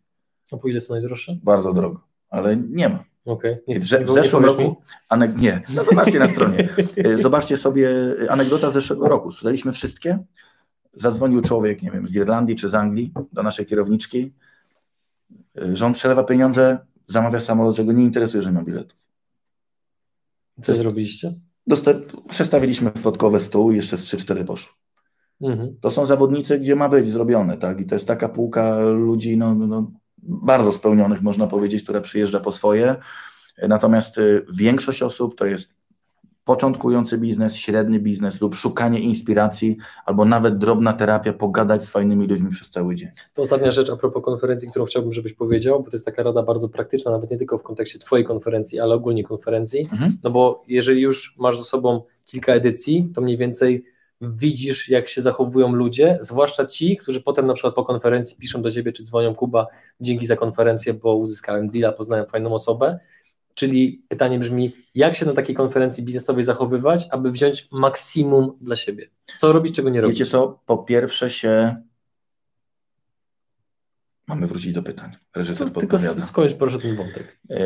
A 0.52 0.56
po 0.56 0.68
ile 0.68 0.80
są 0.80 0.94
najdroższe? 0.94 1.36
bardzo 1.42 1.72
drogo, 1.72 2.00
ale 2.30 2.56
nie 2.56 2.88
ma. 2.88 3.04
Okej. 3.24 3.56
Nie 3.68 3.80
W, 3.80 3.92
mi 3.92 4.04
w 4.04 4.10
zeszłym 4.10 4.42
mi? 4.42 4.48
roku, 4.48 4.76
anek, 5.08 5.36
nie, 5.36 5.62
no 5.74 5.84
zobaczcie 5.84 6.18
na 6.18 6.28
stronie, 6.28 6.68
Y, 7.06 7.18
zobaczcie 7.18 7.56
sobie 7.56 7.90
anegdota 8.28 8.70
z 8.70 8.72
zeszłego 8.72 9.08
roku, 9.08 9.30
sprzedaliśmy 9.30 9.72
wszystkie, 9.72 10.18
zadzwonił 10.94 11.40
człowiek, 11.42 11.82
nie 11.82 11.90
wiem, 11.90 12.08
z 12.08 12.14
Irlandii 12.16 12.56
czy 12.56 12.68
z 12.68 12.74
Anglii 12.74 13.12
do 13.32 13.42
naszej 13.42 13.66
kierowniczki, 13.66 14.32
on 15.84 15.92
przelewa 15.92 16.24
pieniądze, 16.24 16.78
zamawia 17.08 17.40
samolot, 17.40 17.76
że 17.76 17.84
go 17.84 17.92
nie 17.92 18.04
interesuje, 18.04 18.42
że 18.42 18.50
nie 18.50 18.58
ma 18.58 18.64
biletów. 18.64 18.98
Co 20.60 20.74
zrobiliście? 20.74 21.32
Dostęp, 21.66 22.28
przestawiliśmy 22.28 22.90
w 22.90 23.02
podkowe 23.02 23.40
stół 23.40 23.72
i 23.72 23.76
jeszcze 23.76 23.98
z 23.98 24.04
3-4 24.04 24.44
poszło. 24.44 24.74
Mhm. 25.40 25.76
To 25.80 25.90
są 25.90 26.06
zawodnicy, 26.06 26.58
gdzie 26.58 26.76
ma 26.76 26.88
być 26.88 27.10
zrobione, 27.10 27.56
tak? 27.56 27.80
I 27.80 27.86
to 27.86 27.94
jest 27.94 28.06
taka 28.06 28.28
półka 28.28 28.80
ludzi, 28.80 29.36
no, 29.36 29.54
no, 29.54 29.66
no 29.66 29.90
bardzo 30.22 30.72
spełnionych, 30.72 31.22
można 31.22 31.46
powiedzieć, 31.46 31.82
która 31.82 32.00
przyjeżdża 32.00 32.40
po 32.40 32.52
swoje. 32.52 32.96
Natomiast 33.68 34.18
y, 34.18 34.46
większość 34.54 35.02
osób 35.02 35.38
to 35.38 35.46
jest 35.46 35.77
początkujący 36.48 37.18
biznes, 37.18 37.54
średni 37.56 38.00
biznes 38.00 38.40
lub 38.40 38.54
szukanie 38.54 39.00
inspiracji, 39.00 39.76
albo 40.06 40.24
nawet 40.24 40.58
drobna 40.58 40.92
terapia, 40.92 41.32
pogadać 41.32 41.84
z 41.84 41.90
fajnymi 41.90 42.26
ludźmi 42.26 42.50
przez 42.50 42.70
cały 42.70 42.96
dzień. 42.96 43.08
To 43.34 43.42
ostatnia 43.42 43.70
rzecz 43.70 43.90
a 43.90 43.96
propos 43.96 44.24
konferencji, 44.24 44.70
którą 44.70 44.84
chciałbym, 44.84 45.12
żebyś 45.12 45.32
powiedział, 45.32 45.82
bo 45.82 45.90
to 45.90 45.96
jest 45.96 46.04
taka 46.04 46.22
rada 46.22 46.42
bardzo 46.42 46.68
praktyczna, 46.68 47.10
nawet 47.10 47.30
nie 47.30 47.38
tylko 47.38 47.58
w 47.58 47.62
kontekście 47.62 47.98
Twojej 47.98 48.26
konferencji, 48.26 48.80
ale 48.80 48.94
ogólnie 48.94 49.24
konferencji, 49.24 49.88
Mhm. 49.92 50.18
no 50.24 50.30
bo 50.30 50.64
jeżeli 50.68 51.00
już 51.00 51.34
masz 51.38 51.58
za 51.58 51.64
sobą 51.64 52.02
kilka 52.24 52.52
edycji, 52.52 53.12
to 53.14 53.20
mniej 53.20 53.36
więcej 53.36 53.84
widzisz, 54.20 54.88
jak 54.88 55.08
się 55.08 55.22
zachowują 55.22 55.74
ludzie, 55.74 56.18
zwłaszcza 56.20 56.66
ci, 56.66 56.96
którzy 56.96 57.22
potem 57.22 57.46
na 57.46 57.54
przykład 57.54 57.74
po 57.74 57.84
konferencji 57.84 58.36
piszą 58.38 58.62
do 58.62 58.72
Ciebie, 58.72 58.92
czy 58.92 59.02
dzwonią, 59.02 59.34
Kuba, 59.34 59.66
dzięki 60.00 60.26
za 60.26 60.36
konferencję, 60.36 60.94
bo 60.94 61.16
uzyskałem 61.16 61.68
deala, 61.70 61.92
poznałem 61.92 62.26
fajną 62.26 62.52
osobę, 62.54 62.98
Czyli 63.58 64.04
pytanie 64.08 64.38
brzmi, 64.38 64.72
jak 64.94 65.14
się 65.14 65.26
na 65.26 65.32
takiej 65.32 65.54
konferencji 65.54 66.04
biznesowej 66.04 66.44
zachowywać, 66.44 67.06
aby 67.10 67.30
wziąć 67.30 67.68
maksimum 67.72 68.58
dla 68.60 68.76
siebie? 68.76 69.06
Co 69.36 69.52
robić, 69.52 69.76
czego 69.76 69.90
nie 69.90 70.00
robić? 70.00 70.18
Wiecie 70.18 70.30
co? 70.30 70.60
Po 70.66 70.78
pierwsze 70.78 71.30
się. 71.30 71.76
Mamy 74.26 74.46
wrócić 74.46 74.72
do 74.72 74.82
pytań. 74.82 75.16
Reżyser 75.36 75.72
To 75.72 75.80
tylko 75.80 75.98
skończ 75.98 76.54
proszę 76.54 76.78
ten 76.78 76.96
wątek. 76.96 77.40
E, 77.50 77.58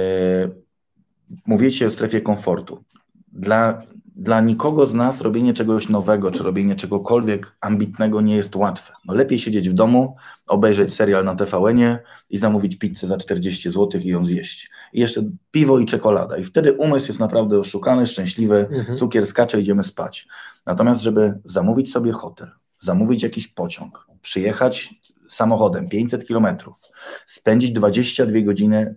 Mówicie 1.46 1.86
o 1.86 1.90
strefie 1.90 2.20
komfortu. 2.20 2.84
Dla, 3.32 3.82
dla 4.16 4.40
nikogo 4.40 4.86
z 4.86 4.94
nas 4.94 5.20
robienie 5.20 5.54
czegoś 5.54 5.88
nowego, 5.88 6.30
czy 6.30 6.42
robienie 6.42 6.76
czegokolwiek 6.76 7.56
ambitnego 7.60 8.20
nie 8.20 8.36
jest 8.36 8.56
łatwe. 8.56 8.92
No 9.04 9.14
lepiej 9.14 9.38
siedzieć 9.38 9.68
w 9.70 9.72
domu, 9.72 10.16
obejrzeć 10.48 10.94
serial 10.94 11.24
na 11.24 11.34
TVN-ie 11.34 11.98
i 12.30 12.38
zamówić 12.38 12.78
pizzę 12.78 13.06
za 13.06 13.16
40 13.16 13.70
zł 13.70 14.00
i 14.04 14.08
ją 14.08 14.26
zjeść. 14.26 14.70
I 14.92 15.00
jeszcze 15.00 15.22
piwo 15.50 15.78
i 15.78 15.86
czekolada. 15.86 16.36
I 16.36 16.44
wtedy 16.44 16.72
umysł 16.72 17.06
jest 17.08 17.20
naprawdę 17.20 17.58
oszukany, 17.58 18.06
szczęśliwy, 18.06 18.68
Mhm. 18.72 18.98
cukier 18.98 19.26
skacze, 19.26 19.60
idziemy 19.60 19.84
spać. 19.84 20.26
Natomiast, 20.66 21.00
żeby 21.00 21.38
zamówić 21.44 21.92
sobie 21.92 22.12
hotel, 22.12 22.50
zamówić 22.80 23.22
jakiś 23.22 23.48
pociąg, 23.48 24.06
przyjechać 24.22 24.94
samochodem 25.28 25.88
500 25.88 26.26
kilometrów, 26.26 26.80
spędzić 27.26 27.72
22 27.72 28.42
godziny 28.42 28.94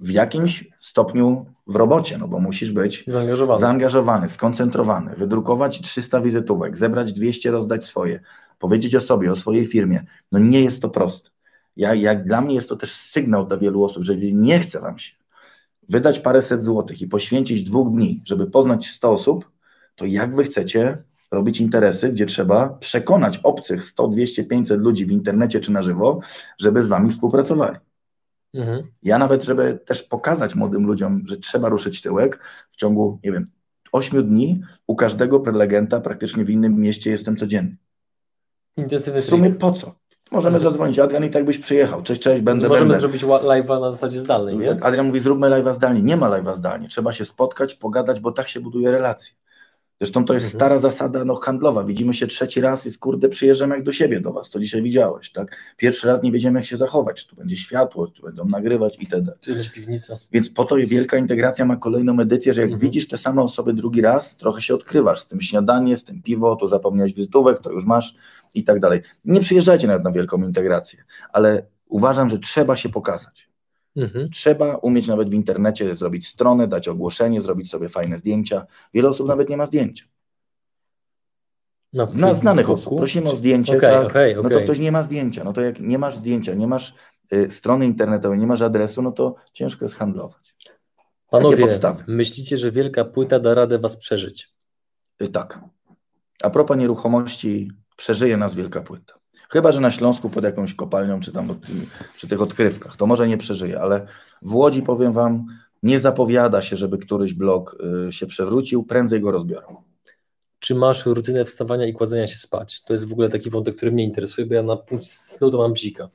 w 0.00 0.10
jakimś 0.10 0.64
stopniu 0.80 1.46
w 1.66 1.76
robocie, 1.76 2.18
no 2.18 2.28
bo 2.28 2.40
musisz 2.40 2.72
być 2.72 3.04
Zaangażowany. 3.06 3.60
zaangażowany, 3.60 4.28
skoncentrowany, 4.28 5.14
wydrukować 5.14 5.80
300 5.80 6.20
wizytówek, 6.20 6.76
zebrać 6.76 7.12
200, 7.12 7.50
rozdać 7.50 7.84
swoje, 7.84 8.20
powiedzieć 8.58 8.94
o 8.94 9.00
sobie, 9.00 9.32
o 9.32 9.36
swojej 9.36 9.66
firmie. 9.66 10.04
No 10.32 10.38
nie 10.38 10.60
jest 10.60 10.82
to 10.82 10.88
proste. 10.88 11.30
Ja, 11.76 11.94
jak 11.94 12.24
dla 12.26 12.40
mnie 12.40 12.54
jest 12.54 12.68
to 12.68 12.76
też 12.76 12.92
sygnał 12.92 13.46
dla 13.46 13.56
wielu 13.56 13.84
osób, 13.84 14.02
że 14.02 14.14
jeżeli 14.14 14.34
nie 14.34 14.58
chce 14.58 14.80
wam 14.80 14.98
się 14.98 15.24
wydać 15.88 16.20
paręset 16.20 16.64
złotych 16.64 17.02
i 17.02 17.08
poświęcić 17.08 17.62
dwóch 17.62 17.90
dni, 17.90 18.22
żeby 18.24 18.46
poznać 18.46 18.86
100 18.86 19.12
osób, 19.12 19.50
to 19.96 20.04
jak 20.04 20.36
wy 20.36 20.44
chcecie 20.44 21.02
robić 21.30 21.60
interesy, 21.60 22.12
gdzie 22.12 22.26
trzeba 22.26 22.68
przekonać 22.68 23.40
obcych 23.42 23.84
100, 23.84 24.08
200, 24.08 24.44
500 24.44 24.80
ludzi 24.80 25.06
w 25.06 25.10
internecie 25.10 25.60
czy 25.60 25.72
na 25.72 25.82
żywo, 25.82 26.20
żeby 26.58 26.84
z 26.84 26.88
wami 26.88 27.10
współpracowali. 27.10 27.78
Mhm. 28.54 28.82
Ja 29.02 29.18
nawet, 29.18 29.44
żeby 29.44 29.78
też 29.86 30.02
pokazać 30.02 30.54
młodym 30.54 30.86
ludziom, 30.86 31.22
że 31.26 31.36
trzeba 31.36 31.68
ruszyć 31.68 32.02
tyłek, 32.02 32.40
w 32.70 32.76
ciągu, 32.76 33.18
nie 33.24 33.32
wiem, 33.32 33.44
8 33.92 34.28
dni 34.28 34.62
u 34.86 34.96
każdego 34.96 35.40
prelegenta 35.40 36.00
praktycznie 36.00 36.44
w 36.44 36.50
innym 36.50 36.76
mieście 36.80 37.10
jestem 37.10 37.36
codziennie. 37.36 37.76
Intensywny 38.76 39.20
W 39.20 39.24
sumie 39.24 39.50
po 39.50 39.72
co? 39.72 39.94
Możemy 40.30 40.60
zadzwonić, 40.60 40.98
Adrian 40.98 41.24
i 41.24 41.30
tak 41.30 41.44
byś 41.44 41.58
przyjechał. 41.58 42.02
Cześć, 42.02 42.22
cześć, 42.22 42.42
będę, 42.42 42.68
Możemy 42.68 42.86
będę. 42.86 43.00
zrobić 43.00 43.24
live'a 43.24 43.80
na 43.80 43.90
zasadzie 43.90 44.20
zdalnej, 44.20 44.58
nie? 44.58 44.84
Adrian 44.84 45.06
mówi, 45.06 45.20
zróbmy 45.20 45.46
live'a 45.46 45.74
zdalnie. 45.74 46.02
Nie 46.02 46.16
ma 46.16 46.30
live'a 46.30 46.56
zdalnie. 46.56 46.88
Trzeba 46.88 47.12
się 47.12 47.24
spotkać, 47.24 47.74
pogadać, 47.74 48.20
bo 48.20 48.32
tak 48.32 48.48
się 48.48 48.60
buduje 48.60 48.90
relacje. 48.90 49.34
Zresztą 50.00 50.24
to 50.24 50.34
jest 50.34 50.46
Mhm. 50.46 50.58
stara 50.58 50.78
zasada 50.78 51.24
no, 51.24 51.34
handlowa. 51.36 51.84
Widzimy 51.84 52.14
się 52.14 52.26
trzeci 52.26 52.60
raz 52.60 52.86
i 52.86 52.90
skurde 52.90 53.28
przyjeżdżam 53.28 53.70
jak 53.70 53.82
do 53.82 53.92
siebie 53.92 54.20
do 54.20 54.32
was, 54.32 54.50
to 54.50 54.60
dzisiaj 54.60 54.82
widziałeś, 54.82 55.32
tak? 55.32 55.56
Pierwszy 55.76 56.06
raz 56.06 56.22
nie 56.22 56.32
wiedziemy 56.32 56.58
jak 56.58 56.66
się 56.66 56.76
zachować, 56.76 57.22
czy 57.22 57.28
tu 57.28 57.36
będzie 57.36 57.56
światło, 57.56 58.08
czy 58.08 58.22
będą 58.22 58.44
nagrywać 58.44 58.98
itd. 59.00 59.32
Czy 59.40 59.54
będzie 59.54 59.70
piwnica? 59.70 60.16
Więc 60.32 60.50
po 60.50 60.64
to 60.64 60.76
wielka 60.76 61.16
integracja 61.18 61.64
ma 61.64 61.76
kolejną 61.76 62.20
edycję, 62.20 62.54
że 62.54 62.60
jak 62.60 62.70
Mhm. 62.70 62.80
widzisz 62.80 63.08
te 63.08 63.18
same 63.18 63.42
osoby 63.42 63.72
drugi 63.74 64.00
raz, 64.00 64.36
trochę 64.36 64.60
się 64.62 64.74
odkrywasz 64.74 65.20
z 65.20 65.26
tym 65.26 65.40
śniadanie, 65.40 65.96
z 65.96 66.04
tym 66.04 66.22
piwo, 66.22 66.56
tu 66.56 66.68
zapomniałeś 66.68 67.14
wizytówek, 67.14 67.60
to 67.60 67.70
już 67.72 67.84
masz 67.84 68.14
i 68.54 68.64
tak 68.64 68.80
dalej. 68.80 69.00
Nie 69.24 69.40
przyjeżdżajcie 69.40 69.86
nawet 69.86 70.04
na 70.04 70.12
wielką 70.12 70.42
integrację, 70.42 71.04
ale 71.32 71.66
uważam, 71.88 72.28
że 72.28 72.38
trzeba 72.38 72.76
się 72.76 72.88
pokazać. 72.88 73.48
Mhm. 73.96 74.30
Trzeba 74.30 74.76
umieć 74.76 75.06
nawet 75.06 75.30
w 75.30 75.34
internecie 75.34 75.96
zrobić 75.96 76.28
stronę, 76.28 76.68
dać 76.68 76.88
ogłoszenie, 76.88 77.40
zrobić 77.40 77.70
sobie 77.70 77.88
fajne 77.88 78.18
zdjęcia. 78.18 78.66
Wiele 78.94 79.08
osób 79.08 79.28
nawet 79.28 79.48
nie 79.48 79.56
ma 79.56 79.66
zdjęcia. 79.66 80.04
Na 81.92 82.06
Zna, 82.06 82.34
znanych 82.34 82.70
osób. 82.70 82.96
Prosimy 82.96 83.30
o 83.30 83.36
zdjęcie, 83.36 83.76
Okej, 83.76 83.90
tak? 83.90 84.06
okej, 84.06 84.36
no 84.42 84.50
to 84.50 84.60
ktoś 84.60 84.78
nie 84.78 84.92
ma 84.92 85.02
zdjęcia. 85.02 85.44
No 85.44 85.52
to 85.52 85.60
jak 85.60 85.80
nie 85.80 85.98
masz 85.98 86.16
zdjęcia, 86.16 86.54
nie 86.54 86.66
masz 86.66 86.94
y, 87.32 87.50
strony 87.50 87.86
internetowej, 87.86 88.38
nie 88.38 88.46
masz 88.46 88.62
adresu, 88.62 89.02
no 89.02 89.12
to 89.12 89.34
ciężko 89.52 89.84
jest 89.84 89.94
handlować. 89.94 90.54
Panowie, 91.30 91.66
myślicie, 92.06 92.58
że 92.58 92.72
wielka 92.72 93.04
płyta 93.04 93.40
da 93.40 93.54
radę 93.54 93.78
was 93.78 93.96
przeżyć? 93.96 94.54
Y, 95.22 95.28
Tak. 95.28 95.60
A 96.42 96.50
propos 96.50 96.78
nieruchomości, 96.78 97.70
przeżyje 97.96 98.36
nas 98.36 98.54
wielka 98.54 98.80
płyta. 98.80 99.14
Chyba, 99.54 99.72
że 99.72 99.80
na 99.80 99.90
Śląsku 99.90 100.30
pod 100.30 100.44
jakąś 100.44 100.74
kopalnią, 100.74 101.20
czy 101.20 101.32
tam 101.32 101.48
przy 102.16 102.28
tych 102.28 102.42
odkrywkach, 102.42 102.96
to 102.96 103.06
może 103.06 103.28
nie 103.28 103.38
przeżyje, 103.38 103.80
ale 103.80 104.06
w 104.42 104.54
Łodzi 104.54 104.82
powiem 104.82 105.12
Wam, 105.12 105.46
nie 105.82 106.00
zapowiada 106.00 106.62
się, 106.62 106.76
żeby 106.76 106.98
któryś 106.98 107.34
blok 107.34 107.76
y, 108.08 108.12
się 108.12 108.26
przewrócił, 108.26 108.84
prędzej 108.84 109.20
go 109.20 109.30
rozbiorą. 109.30 109.82
Czy 110.58 110.74
masz 110.74 111.06
rutynę 111.06 111.44
wstawania 111.44 111.86
i 111.86 111.92
kładzenia 111.92 112.26
się 112.26 112.38
spać? 112.38 112.82
To 112.82 112.92
jest 112.92 113.08
w 113.08 113.12
ogóle 113.12 113.28
taki 113.28 113.50
wątek, 113.50 113.76
który 113.76 113.92
mnie 113.92 114.04
interesuje, 114.04 114.46
bo 114.46 114.54
ja 114.54 114.62
na 114.62 114.76
punkcie 114.76 115.10
snu 115.10 115.50
to 115.50 115.58
mam 115.58 115.72
bzika. 115.72 116.08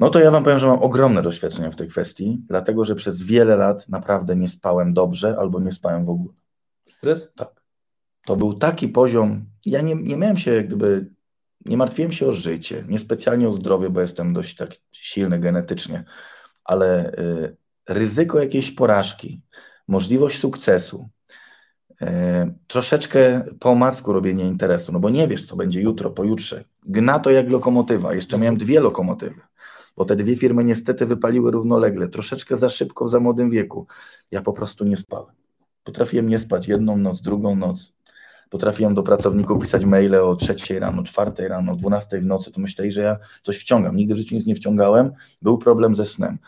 No 0.00 0.08
to 0.08 0.20
ja 0.20 0.30
Wam 0.30 0.44
powiem, 0.44 0.58
że 0.58 0.66
mam 0.66 0.82
ogromne 0.82 1.22
doświadczenia 1.22 1.70
w 1.70 1.76
tej 1.76 1.88
kwestii, 1.88 2.42
dlatego 2.48 2.84
że 2.84 2.94
przez 2.94 3.22
wiele 3.22 3.56
lat 3.56 3.88
naprawdę 3.88 4.36
nie 4.36 4.48
spałem 4.48 4.94
dobrze 4.94 5.36
albo 5.38 5.60
nie 5.60 5.72
spałem 5.72 6.04
w 6.04 6.10
ogóle. 6.10 6.34
Stres? 6.84 7.32
Tak. 7.32 7.62
To 8.26 8.36
był 8.36 8.54
taki 8.54 8.88
poziom, 8.88 9.44
ja 9.64 9.80
nie, 9.80 9.94
nie 9.94 10.16
miałem 10.16 10.36
się 10.36 10.54
jak 10.54 10.66
gdyby, 10.66 11.15
nie 11.68 11.76
martwiłem 11.76 12.12
się 12.12 12.26
o 12.26 12.32
życie, 12.32 12.84
niespecjalnie 12.88 13.48
o 13.48 13.52
zdrowie, 13.52 13.90
bo 13.90 14.00
jestem 14.00 14.32
dość 14.32 14.56
tak 14.56 14.70
silny 14.92 15.38
genetycznie, 15.38 16.04
ale 16.64 17.12
y, 17.12 17.56
ryzyko 17.88 18.40
jakiejś 18.40 18.70
porażki, 18.70 19.42
możliwość 19.88 20.38
sukcesu, 20.38 21.08
y, 22.02 22.06
troszeczkę 22.66 23.44
po 23.60 23.70
omacku 23.70 24.12
robienie 24.12 24.44
interesu, 24.44 24.92
no 24.92 25.00
bo 25.00 25.10
nie 25.10 25.28
wiesz, 25.28 25.46
co 25.46 25.56
będzie 25.56 25.80
jutro, 25.80 26.10
pojutrze. 26.10 26.64
Gna 26.86 27.18
to 27.18 27.30
jak 27.30 27.48
lokomotywa, 27.48 28.14
jeszcze 28.14 28.38
miałem 28.38 28.56
dwie 28.56 28.80
lokomotywy, 28.80 29.40
bo 29.96 30.04
te 30.04 30.16
dwie 30.16 30.36
firmy 30.36 30.64
niestety 30.64 31.06
wypaliły 31.06 31.50
równolegle, 31.50 32.08
troszeczkę 32.08 32.56
za 32.56 32.68
szybko 32.68 33.04
w 33.04 33.10
za 33.10 33.20
młodym 33.20 33.50
wieku. 33.50 33.86
Ja 34.30 34.42
po 34.42 34.52
prostu 34.52 34.84
nie 34.84 34.96
spałem. 34.96 35.34
Potrafiłem 35.84 36.28
nie 36.28 36.38
spać 36.38 36.68
jedną 36.68 36.96
noc, 36.96 37.20
drugą 37.20 37.56
noc. 37.56 37.95
Potrafiłem 38.50 38.94
do 38.94 39.02
pracowników 39.02 39.62
pisać 39.62 39.84
maile 39.84 40.14
o 40.14 40.36
trzeciej 40.36 40.78
rano, 40.78 41.02
czwartej 41.02 41.48
rano, 41.48 41.76
dwunastej 41.76 42.20
w 42.20 42.26
nocy, 42.26 42.52
to 42.52 42.60
myśleli, 42.60 42.92
że 42.92 43.02
ja 43.02 43.16
coś 43.42 43.58
wciągam. 43.58 43.96
Nigdy 43.96 44.14
w 44.14 44.16
życiu 44.16 44.34
nic 44.34 44.46
nie 44.46 44.54
wciągałem. 44.54 45.12
Był 45.42 45.58
problem 45.58 45.94
ze 45.94 46.06
snem. 46.06 46.38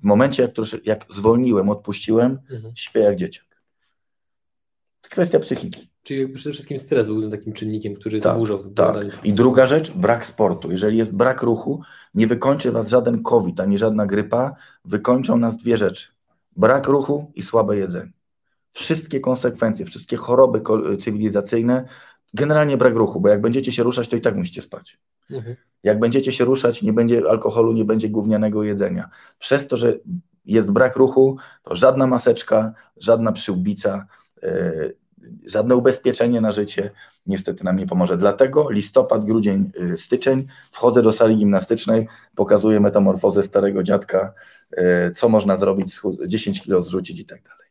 W 0.00 0.04
momencie, 0.04 0.42
jak, 0.42 0.52
trosze, 0.52 0.78
jak 0.84 1.06
zwolniłem, 1.10 1.68
odpuściłem, 1.68 2.38
Mhm. 2.50 2.72
śpię 2.76 3.00
jak 3.00 3.16
dzieciak. 3.16 3.44
Kwestia 5.02 5.38
psychiki. 5.38 5.88
Czyli 6.02 6.28
przede 6.28 6.52
wszystkim 6.52 6.78
stres 6.78 7.06
był 7.06 7.30
takim 7.30 7.52
czynnikiem, 7.52 7.94
który 7.94 8.20
Tak, 8.20 8.32
zaburzał 8.32 8.70
Tak. 8.70 8.96
I 9.24 9.32
druga 9.32 9.66
rzecz, 9.66 9.90
brak 9.92 10.26
sportu. 10.26 10.70
Jeżeli 10.70 10.98
jest 10.98 11.14
brak 11.14 11.42
ruchu, 11.42 11.82
nie 12.14 12.26
wykończy 12.26 12.72
was 12.72 12.88
żaden 12.88 13.22
COVID, 13.22 13.60
ani 13.60 13.78
żadna 13.78 14.06
grypa. 14.06 14.54
Wykończą 14.84 15.36
nas 15.36 15.56
dwie 15.56 15.76
rzeczy. 15.76 16.08
Brak 16.56 16.86
ruchu 16.86 17.32
i 17.34 17.42
słabe 17.42 17.76
jedzenie. 17.76 18.12
Wszystkie 18.78 19.20
konsekwencje, 19.20 19.86
wszystkie 19.86 20.16
choroby 20.16 20.60
cywilizacyjne, 20.98 21.84
generalnie 22.34 22.76
brak 22.76 22.94
ruchu, 22.94 23.20
bo 23.20 23.28
jak 23.28 23.40
będziecie 23.40 23.72
się 23.72 23.82
ruszać, 23.82 24.08
to 24.08 24.16
i 24.16 24.20
tak 24.20 24.36
musicie 24.36 24.62
spać. 24.62 24.98
Mhm. 25.30 25.56
Jak 25.82 25.98
będziecie 25.98 26.32
się 26.32 26.44
ruszać, 26.44 26.82
nie 26.82 26.92
będzie 26.92 27.22
alkoholu, 27.30 27.72
nie 27.72 27.84
będzie 27.84 28.08
gównianego 28.08 28.62
jedzenia. 28.62 29.10
Przez 29.38 29.66
to, 29.66 29.76
że 29.76 29.98
jest 30.44 30.70
brak 30.70 30.96
ruchu, 30.96 31.36
to 31.62 31.76
żadna 31.76 32.06
maseczka, 32.06 32.72
żadna 32.96 33.32
przyłbica, 33.32 34.06
yy, 34.42 34.96
żadne 35.46 35.76
ubezpieczenie 35.76 36.40
na 36.40 36.50
życie 36.52 36.90
niestety 37.26 37.64
nam 37.64 37.76
nie 37.76 37.86
pomoże. 37.86 38.16
Dlatego 38.16 38.70
listopad, 38.70 39.24
grudzień, 39.24 39.70
yy, 39.80 39.96
styczeń 39.96 40.46
wchodzę 40.70 41.02
do 41.02 41.12
sali 41.12 41.36
gimnastycznej, 41.36 42.08
pokazuję 42.34 42.80
metamorfozę 42.80 43.42
starego 43.42 43.82
dziadka, 43.82 44.32
yy, 44.76 45.10
co 45.14 45.28
można 45.28 45.56
zrobić, 45.56 45.94
schud- 45.94 46.26
10 46.26 46.62
kilo 46.62 46.80
zrzucić 46.80 47.20
i 47.20 47.24
tak 47.24 47.42
dalej. 47.42 47.67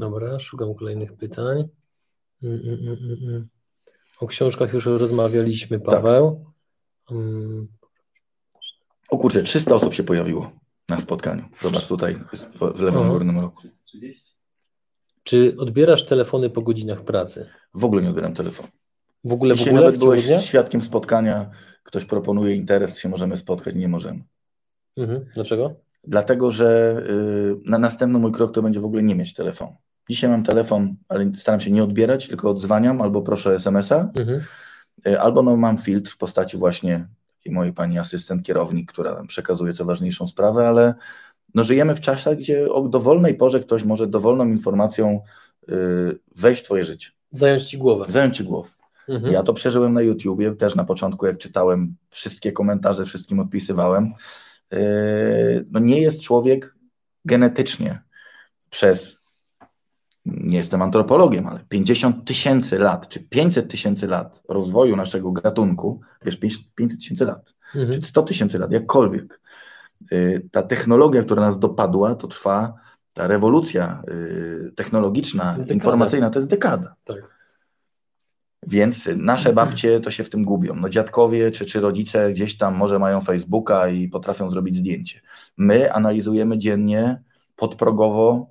Dobra, 0.00 0.38
szukam 0.38 0.74
kolejnych 0.74 1.12
pytań. 1.12 1.68
Mm, 2.42 2.60
mm, 2.68 3.18
mm. 3.28 3.48
O 4.20 4.26
książkach 4.26 4.72
już 4.72 4.86
rozmawialiśmy, 4.86 5.80
Tak. 5.80 5.88
Paweł. 5.94 6.44
Mm, 7.10 7.68
O 9.10 9.18
kurczę, 9.18 9.42
300 9.42 9.74
osób 9.74 9.94
się 9.94 10.02
pojawiło 10.02 10.52
na 10.88 10.98
spotkaniu. 10.98 11.44
Zobacz 11.62 11.86
tutaj 11.86 12.14
w 12.74 12.80
lewym 12.80 13.02
Aha. 13.02 13.10
górnym 13.10 13.40
rogu. 13.40 13.62
30? 13.84 14.30
Czy 15.22 15.54
odbierasz 15.58 16.04
telefony 16.06 16.50
po 16.50 16.62
godzinach 16.62 17.04
pracy? 17.04 17.48
W 17.74 17.84
ogóle 17.84 18.02
nie 18.02 18.08
odbieram 18.08 18.34
telefonu. 18.34 18.68
W 19.24 19.32
ogóle 19.32 19.54
w 19.54 19.58
Dzisiaj 19.58 19.72
ogóle 19.72 19.84
nawet 19.84 19.96
w 19.96 20.02
byłeś 20.04 20.26
dnia? 20.26 20.40
świadkiem 20.42 20.82
spotkania, 20.82 21.50
ktoś 21.82 22.04
proponuje 22.04 22.54
interes, 22.54 22.98
się 22.98 23.08
możemy 23.08 23.36
spotkać, 23.36 23.74
nie 23.74 23.88
możemy. 23.88 24.24
Mhm. 24.96 25.26
Dlaczego? 25.34 25.74
Dlatego, 26.04 26.50
że 26.50 26.96
y, 27.10 27.70
na 27.70 27.78
następny 27.78 28.18
mój 28.18 28.32
krok 28.32 28.54
to 28.54 28.62
będzie 28.62 28.80
w 28.80 28.84
ogóle 28.84 29.02
nie 29.02 29.14
mieć 29.14 29.34
telefonu. 29.34 29.76
Dzisiaj 30.10 30.30
mam 30.30 30.42
telefon, 30.42 30.96
ale 31.08 31.30
staram 31.34 31.60
się 31.60 31.70
nie 31.70 31.84
odbierać, 31.84 32.28
tylko 32.28 32.50
odzwaniam 32.50 33.02
albo 33.02 33.22
proszę 33.22 33.54
SMS-a, 33.54 34.10
Mhm. 34.18 34.40
y, 35.06 35.20
albo 35.20 35.42
no, 35.42 35.56
mam 35.56 35.78
filtr 35.78 36.10
w 36.10 36.16
postaci 36.16 36.56
właśnie 36.56 37.08
takiej 37.36 37.52
mojej 37.52 37.72
pani 37.72 37.98
asystent, 37.98 38.42
kierownik, 38.46 38.92
która 38.92 39.14
nam 39.14 39.26
przekazuje 39.26 39.72
co 39.72 39.84
ważniejszą 39.84 40.26
sprawę, 40.26 40.68
ale 40.68 40.94
no, 41.54 41.64
żyjemy 41.64 41.94
w 41.94 42.00
czasach, 42.00 42.36
gdzie 42.36 42.72
o 42.72 42.88
dowolnej 42.88 43.34
porze 43.34 43.60
ktoś 43.60 43.84
może 43.84 44.06
dowolną 44.06 44.46
informacją 44.48 45.20
y, 45.68 46.18
wejść 46.36 46.62
w 46.62 46.64
twoje 46.64 46.84
życie, 46.84 47.10
Zająć 47.30 47.64
ci 47.68 47.78
głowę. 47.78 48.04
zająć 48.08 48.36
ci 48.36 48.44
głowę. 48.44 48.70
Mhm. 49.08 49.32
Ja 49.32 49.42
to 49.42 49.52
przeżyłem 49.54 49.92
na 49.92 50.02
YouTubie, 50.02 50.56
też 50.56 50.74
na 50.74 50.84
początku, 50.84 51.26
jak 51.26 51.38
czytałem 51.38 51.96
wszystkie 52.10 52.52
komentarze, 52.52 53.04
wszystkim 53.04 53.40
odpisywałem. 53.40 54.12
Yy, 54.70 54.78
No 55.70 55.80
nie 55.80 56.00
jest 56.00 56.22
człowiek 56.22 56.74
genetycznie 57.24 58.02
przez, 58.70 59.19
nie 60.26 60.56
jestem 60.58 60.82
antropologiem, 60.82 61.46
ale 61.46 61.60
50 61.68 62.24
tysięcy 62.24 62.78
lat, 62.78 63.08
czy 63.08 63.20
500 63.20 63.70
tysięcy 63.70 64.06
lat 64.06 64.42
rozwoju 64.48 64.96
naszego 64.96 65.32
gatunku, 65.32 66.00
wiesz, 66.24 66.36
500 66.74 66.98
tysięcy 67.00 67.24
lat, 67.24 67.54
Mhm. 67.76 68.00
czy 68.00 68.06
100 68.08 68.22
tysięcy 68.22 68.58
lat, 68.58 68.72
jakkolwiek. 68.72 69.40
Yy, 70.10 70.48
Ta 70.52 70.62
technologia, 70.62 71.22
która 71.22 71.42
nas 71.42 71.58
dopadła, 71.58 72.14
to 72.14 72.28
trwa, 72.28 72.74
ta 73.14 73.26
rewolucja 73.26 74.02
yy, 74.08 74.72
technologiczna, 74.76 75.52
Dekada. 75.52 75.74
informacyjna, 75.74 76.30
to 76.30 76.38
jest 76.38 76.48
dekada. 76.50 76.94
Tak. 77.04 77.40
Więc 78.66 79.08
nasze 79.16 79.52
babcie 79.52 80.00
to 80.00 80.10
się 80.10 80.24
w 80.24 80.30
tym 80.30 80.44
gubią. 80.44 80.74
No 80.74 80.88
dziadkowie 80.88 81.50
czy, 81.50 81.66
czy 81.66 81.80
rodzice 81.80 82.32
gdzieś 82.32 82.56
tam 82.56 82.74
może 82.74 82.98
mają 82.98 83.20
Facebooka 83.20 83.88
i 83.88 84.08
potrafią 84.08 84.50
zrobić 84.50 84.76
zdjęcie. 84.76 85.20
My 85.56 85.92
analizujemy 85.92 86.58
dziennie 86.58 87.22
podprogowo 87.56 88.50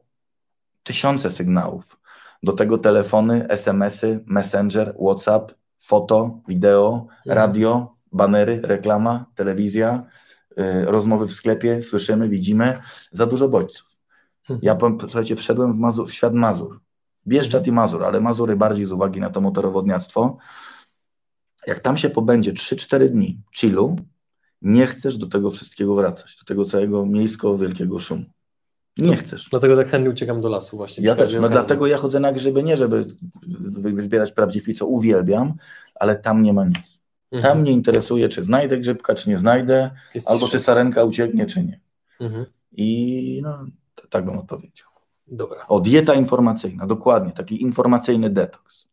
tysiące 0.83 1.29
sygnałów. 1.29 1.99
Do 2.43 2.51
tego 2.51 2.77
telefony, 2.77 3.47
SMS-y, 3.47 4.23
Messenger, 4.25 4.95
WhatsApp, 5.01 5.51
foto, 5.79 6.39
wideo, 6.47 7.07
Mhm. 7.25 7.37
radio, 7.37 7.95
banery, 8.11 8.61
reklama, 8.63 9.25
telewizja, 9.35 10.03
y, 10.51 10.85
rozmowy 10.85 11.27
w 11.27 11.33
sklepie, 11.33 11.81
słyszymy, 11.81 12.29
widzimy. 12.29 12.79
Za 13.11 13.25
dużo 13.25 13.49
bodźców. 13.49 13.97
Mhm. 14.41 14.59
Ja 14.63 14.75
powiem, 14.75 14.97
słuchajcie, 14.99 15.35
wszedłem 15.35 15.73
w, 15.73 15.79
Mazur, 15.79 16.07
w 16.07 16.13
świat 16.13 16.33
Mazur. 16.33 16.79
Bieszczad 17.27 17.67
i 17.67 17.71
Mazur, 17.71 18.03
ale 18.03 18.21
Mazury 18.21 18.55
bardziej 18.55 18.85
z 18.85 18.91
uwagi 18.91 19.19
na 19.19 19.29
to 19.29 19.41
motorowodniactwo. 19.41 20.37
Jak 21.67 21.79
tam 21.79 21.97
się 21.97 22.09
pobędzie 22.09 22.53
3-4 22.53 23.09
dni 23.09 23.41
chillu, 23.55 23.95
nie 24.61 24.85
chcesz 24.87 25.17
do 25.17 25.27
tego 25.27 25.49
wszystkiego 25.49 25.95
wracać, 25.95 26.37
do 26.37 26.45
tego 26.45 26.65
całego 26.65 27.05
miejsko-wielkiego 27.05 27.99
szumu. 27.99 28.25
Nie 29.01 29.15
chcesz. 29.15 29.47
Dlatego 29.49 29.75
tak 29.75 29.87
chętnie 29.87 30.09
uciekam 30.09 30.41
do 30.41 30.49
lasu 30.49 30.77
właśnie. 30.77 31.05
Ja 31.05 31.15
też. 31.15 31.33
No 31.33 31.39
okazji. 31.39 31.53
dlatego 31.53 31.87
ja 31.87 31.97
chodzę 31.97 32.19
na 32.19 32.31
grzyby 32.31 32.63
nie, 32.63 32.77
żeby 32.77 33.05
wyzbierać 33.93 34.31
prawdziwi, 34.31 34.73
co 34.73 34.85
uwielbiam, 34.85 35.53
ale 35.95 36.15
tam 36.15 36.41
nie 36.41 36.53
ma 36.53 36.65
nic. 36.65 36.99
Mhm. 37.31 37.53
Tam 37.53 37.61
mnie 37.61 37.71
interesuje, 37.71 38.29
czy 38.29 38.43
znajdę 38.43 38.77
grzybka, 38.77 39.15
czy 39.15 39.29
nie 39.29 39.37
znajdę, 39.37 39.91
Jest 40.15 40.29
albo 40.29 40.47
czy 40.47 40.59
sarenka 40.59 41.03
ucieknie, 41.03 41.45
czy 41.45 41.63
nie. 41.63 41.79
Mhm. 42.19 42.45
I 42.71 43.39
no, 43.43 43.65
tak 44.09 44.25
bym 44.25 44.37
odpowiedział. 44.37 44.89
Dobra. 45.27 45.65
O, 45.67 45.79
dieta 45.79 46.13
informacyjna, 46.13 46.87
dokładnie, 46.87 47.31
taki 47.31 47.61
informacyjny 47.61 48.29
detoks. 48.29 48.87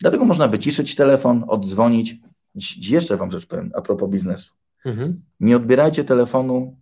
Dlatego 0.00 0.24
można 0.24 0.48
wyciszyć 0.48 0.94
telefon, 0.94 1.44
oddzwonić. 1.48 2.16
Jeszcze 2.76 3.16
Wam 3.16 3.30
rzecz 3.30 3.46
powiem 3.46 3.70
a 3.74 3.80
propos 3.80 4.10
biznesu. 4.10 4.52
Mhm. 4.84 5.22
Nie 5.40 5.56
odbierajcie 5.56 6.04
telefonu 6.04 6.76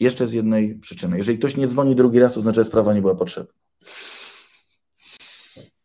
jeszcze 0.00 0.28
z 0.28 0.32
jednej 0.32 0.74
przyczyny. 0.74 1.16
Jeżeli 1.16 1.38
ktoś 1.38 1.56
nie 1.56 1.68
dzwoni 1.68 1.94
drugi 1.94 2.18
raz, 2.18 2.34
to 2.34 2.40
znaczy, 2.40 2.60
że 2.60 2.64
sprawa 2.64 2.94
nie 2.94 3.00
była 3.00 3.14
potrzebna. 3.14 3.52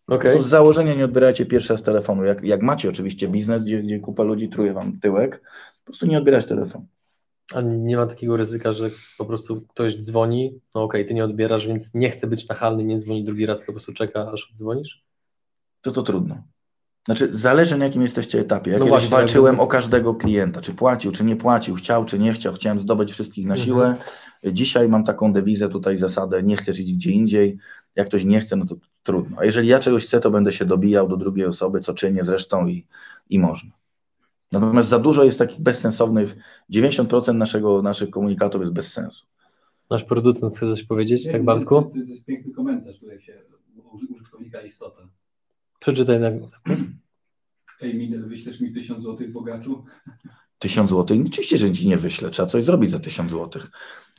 To 0.08 0.40
z 0.40 0.48
założenia 0.48 0.94
nie 0.94 1.06
odbierajcie 1.06 1.46
pierwszy 1.46 1.74
raz 1.74 1.84
telefonu. 1.84 2.24
Jak, 2.24 2.44
jak 2.44 2.62
macie 2.62 2.90
oczywiście 2.90 3.28
biznes, 3.28 3.64
gdzie, 3.64 3.84
gdzie 3.84 4.00
kupa 4.00 4.24
ludzi 4.24 4.50
truje 4.50 4.74
Wam 4.74 5.00
tyłek, 5.00 5.42
po 5.80 5.86
prostu 5.86 6.06
nie 6.06 6.18
odbierać 6.18 6.46
telefonu. 6.46 6.88
A 7.54 7.62
nie 7.62 7.98
ma 7.98 8.06
takiego 8.06 8.38
ryzyka, 8.38 8.74
że 8.74 8.90
po 9.18 9.26
prostu 9.26 9.62
ktoś 9.62 9.96
dzwoni, 9.96 10.60
no 10.76 10.84
okej, 10.84 11.06
ty 11.06 11.14
nie 11.14 11.24
odbierasz, 11.24 11.68
więc 11.68 11.94
nie 11.94 12.10
chce 12.10 12.28
być 12.28 12.48
nachalny, 12.48 12.84
nie 12.84 12.98
dzwoni 12.98 13.24
drugi 13.24 13.46
raz, 13.46 13.58
tylko 13.60 13.72
po 13.72 13.76
prostu 13.76 13.94
czeka, 13.94 14.32
aż 14.32 14.52
dzwonisz? 14.56 15.04
to 15.82 15.92
to 15.92 16.04
trudno. 16.04 16.44
Znaczy, 17.10 17.30
zależy 17.34 17.78
na 17.78 17.86
jakim 17.86 18.02
jesteście 18.02 18.40
etapie. 18.40 18.72
Ja 18.72 18.78
No 18.78 18.86
kiedyś 18.86 18.90
właśnie, 18.90 19.10
walczyłem 19.18 19.54
jakby- 19.54 19.64
o 19.64 19.68
każdego 19.68 20.16
klienta, 20.16 20.62
czy 20.62 20.74
płacił, 20.74 21.12
czy 21.12 21.24
nie 21.24 21.36
płacił, 21.36 21.76
chciał, 21.76 22.06
czy 22.06 22.20
nie 22.20 22.34
chciał, 22.34 22.54
chciałem 22.54 22.80
zdobyć 22.80 23.12
wszystkich 23.12 23.46
na 23.48 23.54
Mhm. 23.54 23.66
siłę. 23.66 23.96
Dzisiaj 24.54 24.90
mam 24.90 25.04
taką 25.04 25.34
dewizę 25.34 25.70
tutaj, 25.70 25.98
zasadę, 25.98 26.44
nie 26.44 26.56
chcesz 26.58 26.80
iść 26.80 26.94
gdzie 26.94 27.12
indziej, 27.12 27.58
jak 27.96 28.08
ktoś 28.08 28.24
nie 28.26 28.40
chce, 28.40 28.56
no 28.56 28.66
to 28.66 28.76
trudno. 29.04 29.38
A 29.40 29.46
jeżeli 29.46 29.68
ja 29.68 29.80
czegoś 29.80 30.06
chcę, 30.06 30.20
to 30.20 30.32
będę 30.32 30.52
się 30.52 30.66
dobijał 30.66 31.08
do 31.08 31.18
drugiej 31.18 31.46
osoby, 31.46 31.80
co 31.80 31.94
czynię 31.94 32.24
zresztą 32.24 32.68
i, 32.68 32.86
i 33.30 33.40
można. 33.40 33.72
Natomiast 34.52 34.90
za 34.90 35.00
dużo 35.00 35.24
jest 35.24 35.40
takich 35.40 35.62
bezsensownych, 35.62 36.36
90% 36.70 37.34
naszego, 37.38 37.82
naszych 37.82 38.10
komunikatów 38.10 38.62
jest 38.62 38.74
bez 38.74 38.94
sensu. 38.94 39.26
Nasz 39.90 40.04
producent 40.04 40.56
chce 40.58 40.68
coś 40.68 40.84
powiedzieć, 40.84 41.32
tak 41.32 41.44
Bartku? 41.44 41.82
to 41.82 41.92
jest 42.08 42.26
piękny 42.26 42.54
komentarz, 42.54 43.00
tutaj 43.00 43.22
się 43.22 43.34
użytkownika 44.12 44.62
istota. 44.62 45.02
Przeczytaj 45.80 46.20
na 46.20 46.28
Ej, 47.82 47.96
Midel, 47.96 48.30
wyślesz 48.30 48.60
mi 48.62 48.74
1000 48.74 49.04
złotych 49.04 49.32
bogaczu? 49.32 49.84
1000 50.60 50.90
zł, 50.90 51.18
oczywiście, 51.28 51.58
że 51.58 51.72
ci 51.72 51.88
nie 51.88 51.98
wyślę, 51.98 52.30
trzeba 52.30 52.48
coś 52.50 52.64
zrobić 52.64 52.92
za 52.92 53.00
1000 53.00 53.32
zł. 53.32 53.62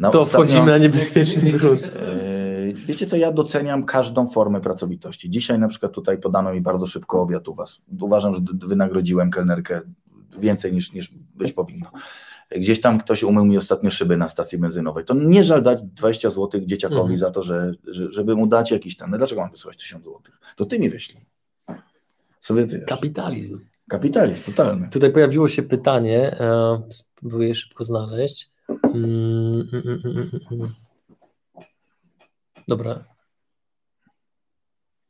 Na 0.01 0.11
To 0.11 0.23
ostatnio- 0.23 0.33
wchodzimy 0.33 0.67
na 0.67 0.79
niebezpieczny 0.79 1.53
grunt. 1.53 1.83
Yy, 1.83 2.73
Wiecie 2.87 3.07
co, 3.07 3.17
ja 3.17 3.33
doceniam 3.33 3.85
każdą 3.85 4.27
formę 4.27 4.61
pracowitości. 4.61 5.31
Dzisiaj 5.31 5.59
na 5.59 5.69
przykład 5.69 5.93
tutaj 5.93 6.19
podano 6.19 6.53
mi 6.55 6.61
bardzo 6.61 6.87
szybko 6.87 7.23
obiad 7.23 7.49
u 7.49 7.55
Was. 7.55 7.81
Uważam, 8.01 8.35
że 8.35 8.41
wynagrodziłem 8.55 9.31
kelnerkę 9.31 9.81
więcej 10.39 10.73
niż, 10.73 10.93
niż 10.93 11.11
być 11.35 11.53
powinno. 11.53 11.91
Gdzieś 12.57 12.81
tam 12.81 13.01
ktoś 13.01 13.23
umył 13.23 13.45
mi 13.45 13.57
ostatnio 13.59 13.91
szyby 13.91 14.17
na 14.17 14.29
stacji 14.29 14.59
benzynowej. 14.59 15.05
To 15.05 15.15
nie 15.15 15.45
żal 15.45 15.63
dać 15.63 15.79
20 15.83 16.31
zł 16.31 16.61
dzieciakowi 16.65 17.01
Mhm. 17.01 17.19
za 17.19 17.31
to, 17.31 17.43
że, 17.43 17.73
że, 17.87 18.13
żeby 18.13 18.37
mu 18.37 18.47
dać 18.47 18.71
jakiś 18.71 18.97
tam. 18.97 19.11
No 19.11 19.19
dlaczego 19.19 19.41
mam 19.41 19.51
wysłać 19.51 19.77
1000 19.77 20.05
zł? 20.05 20.21
To 20.57 20.65
ty 20.65 20.79
mi 20.79 20.91
wyślij. 20.91 21.25
Kapitalizm. 22.87 23.59
Kapitalizm 23.89 24.45
totalny. 24.45 24.89
Tutaj 24.89 25.13
pojawiło 25.13 25.49
się 25.49 25.63
pytanie, 25.63 26.41
e, 26.41 26.83
spróbuję 26.91 27.55
szybko 27.55 27.85
znaleźć. 27.85 28.51
Mm, 28.95 29.69
mm, 29.73 30.01
mm. 30.53 30.75
Dobra. 32.69 33.05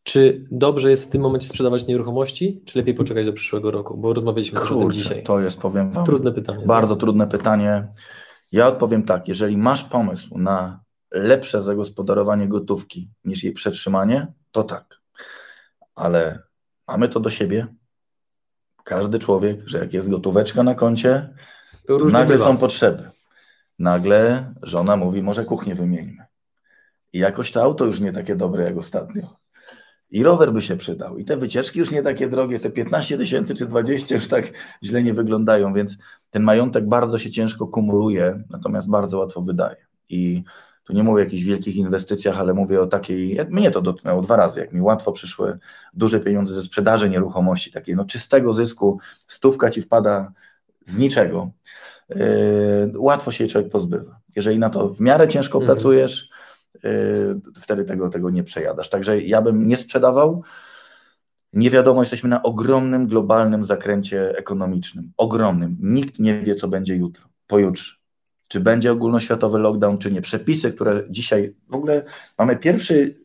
Czy 0.03 0.44
dobrze 0.50 0.90
jest 0.90 1.09
w 1.09 1.11
tym 1.11 1.22
momencie 1.22 1.48
sprzedawać 1.48 1.87
nieruchomości, 1.87 2.62
czy 2.64 2.79
lepiej 2.79 2.94
poczekać 2.94 3.26
do 3.26 3.33
przyszłego 3.33 3.70
roku? 3.70 3.96
Bo 3.96 4.12
rozmawialiśmy 4.12 4.61
też 4.61 4.70
o 4.70 4.74
tym 4.74 4.83
Kurczę, 4.83 4.98
dzisiaj. 4.98 5.22
to 5.22 5.40
jest, 5.40 5.59
powiem 5.59 5.92
wam, 5.92 6.07
Trudne 6.07 6.33
pytanie. 6.33 6.66
Bardzo 6.66 6.96
trudne 6.96 7.26
pytanie. 7.26 7.88
Ja 8.53 8.68
odpowiem 8.68 9.03
tak, 9.03 9.29
jeżeli 9.29 9.57
masz 9.57 9.85
pomysł 9.85 10.38
na 10.38 10.81
lepsze 11.11 11.62
zagospodarowanie 11.62 12.48
gotówki 12.48 13.11
niż 13.24 13.44
jej 13.44 13.53
przetrzymanie, 13.53 14.33
to 14.50 14.64
tak. 14.64 15.00
Ale 15.94 16.42
mamy 16.90 17.09
to 17.09 17.20
do 17.20 17.31
siebie. 17.31 17.66
Każdy 18.85 19.18
człowiek, 19.18 19.61
że 19.68 19.79
jak 19.79 19.92
jest 19.92 20.11
gotóweczka 20.11 20.62
na 20.62 20.74
koncie, 20.74 21.35
To 21.87 21.98
różnie 21.98 22.18
nagle 22.18 22.35
bywa. 22.37 22.44
są 22.44 22.57
potrzeby. 22.57 23.11
Nagle 23.79 24.55
żona 24.62 24.96
mówi, 24.96 25.22
może 25.22 25.44
kuchnię 25.44 25.74
wymieńmy. 25.74 26.24
I 27.12 27.18
jakoś 27.18 27.53
to 27.53 27.62
auto 27.62 27.85
już 27.85 28.00
nie 28.00 28.12
takie 28.12 28.37
dobre 28.37 28.64
jak 28.64 28.77
ostatnio. 28.77 29.37
I 30.10 30.23
rower 30.23 30.52
by 30.52 30.62
się 30.62 30.77
przydał. 30.77 31.17
I 31.19 31.25
te 31.25 31.37
wycieczki 31.37 31.79
już 31.79 31.90
nie 31.90 32.02
takie 32.02 32.29
drogie, 32.29 32.60
te 32.60 32.71
15 32.71 33.19
tysięcy 33.19 33.54
czy 33.54 33.67
20 33.67 34.14
już 34.14 34.29
tak 34.29 34.44
źle 34.85 35.02
nie 35.02 35.14
wyglądają, 35.14 35.75
więc 35.75 35.96
ten 36.31 36.42
majątek 36.42 36.88
bardzo 36.88 37.19
się 37.19 37.31
ciężko 37.31 37.67
kumuluje, 37.67 38.42
natomiast 38.50 38.88
bardzo 38.88 39.19
łatwo 39.19 39.40
wydaje. 39.40 39.77
I 40.08 40.42
tu 40.90 40.96
nie 40.96 41.02
mówię 41.02 41.22
o 41.22 41.24
jakichś 41.24 41.44
wielkich 41.44 41.76
inwestycjach, 41.76 42.38
ale 42.40 42.54
mówię 42.54 42.80
o 42.80 42.86
takiej, 42.86 43.38
mnie 43.50 43.70
to 43.70 43.82
dotknęło 43.82 44.22
dwa 44.22 44.36
razy, 44.36 44.60
jak 44.60 44.72
mi 44.72 44.80
łatwo 44.80 45.12
przyszły 45.12 45.58
duże 45.94 46.20
pieniądze 46.20 46.54
ze 46.54 46.62
sprzedaży 46.62 47.10
nieruchomości, 47.10 47.72
takiej 47.72 47.96
no 47.96 48.04
czystego 48.04 48.52
zysku, 48.52 48.98
stówka 49.28 49.70
ci 49.70 49.82
wpada 49.82 50.32
z 50.84 50.98
niczego. 50.98 51.50
Yy, 52.08 52.16
łatwo 52.96 53.32
się 53.32 53.46
człowiek 53.46 53.70
pozbywa. 53.70 54.20
Jeżeli 54.36 54.58
na 54.58 54.70
to 54.70 54.88
w 54.88 55.00
miarę 55.00 55.28
ciężko 55.28 55.58
Mhm. 55.58 55.76
pracujesz, 55.76 56.30
yy, 56.82 57.40
wtedy 57.60 57.84
tego, 57.84 58.08
tego 58.08 58.30
nie 58.30 58.42
przejadasz. 58.42 58.88
Także 58.88 59.20
ja 59.20 59.42
bym 59.42 59.68
nie 59.68 59.76
sprzedawał. 59.76 60.42
Nie 61.52 61.70
wiadomo, 61.70 62.02
jesteśmy 62.02 62.28
na 62.28 62.42
ogromnym, 62.42 63.06
globalnym 63.06 63.64
zakręcie 63.64 64.36
ekonomicznym. 64.38 65.12
Ogromnym. 65.16 65.76
Nikt 65.80 66.18
nie 66.18 66.40
wie, 66.40 66.54
co 66.54 66.68
będzie 66.68 66.96
jutro, 66.96 67.24
pojutrze. 67.46 68.00
Czy 68.51 68.61
będzie 68.61 68.92
ogólnoświatowy 68.92 69.59
lockdown, 69.59 69.98
czy 69.98 70.13
nie. 70.13 70.21
Przepisy, 70.21 70.73
które 70.73 71.03
dzisiaj 71.11 71.55
w 71.69 71.75
ogóle 71.75 72.05
mamy 72.38 72.57
pierwszy 72.57 73.21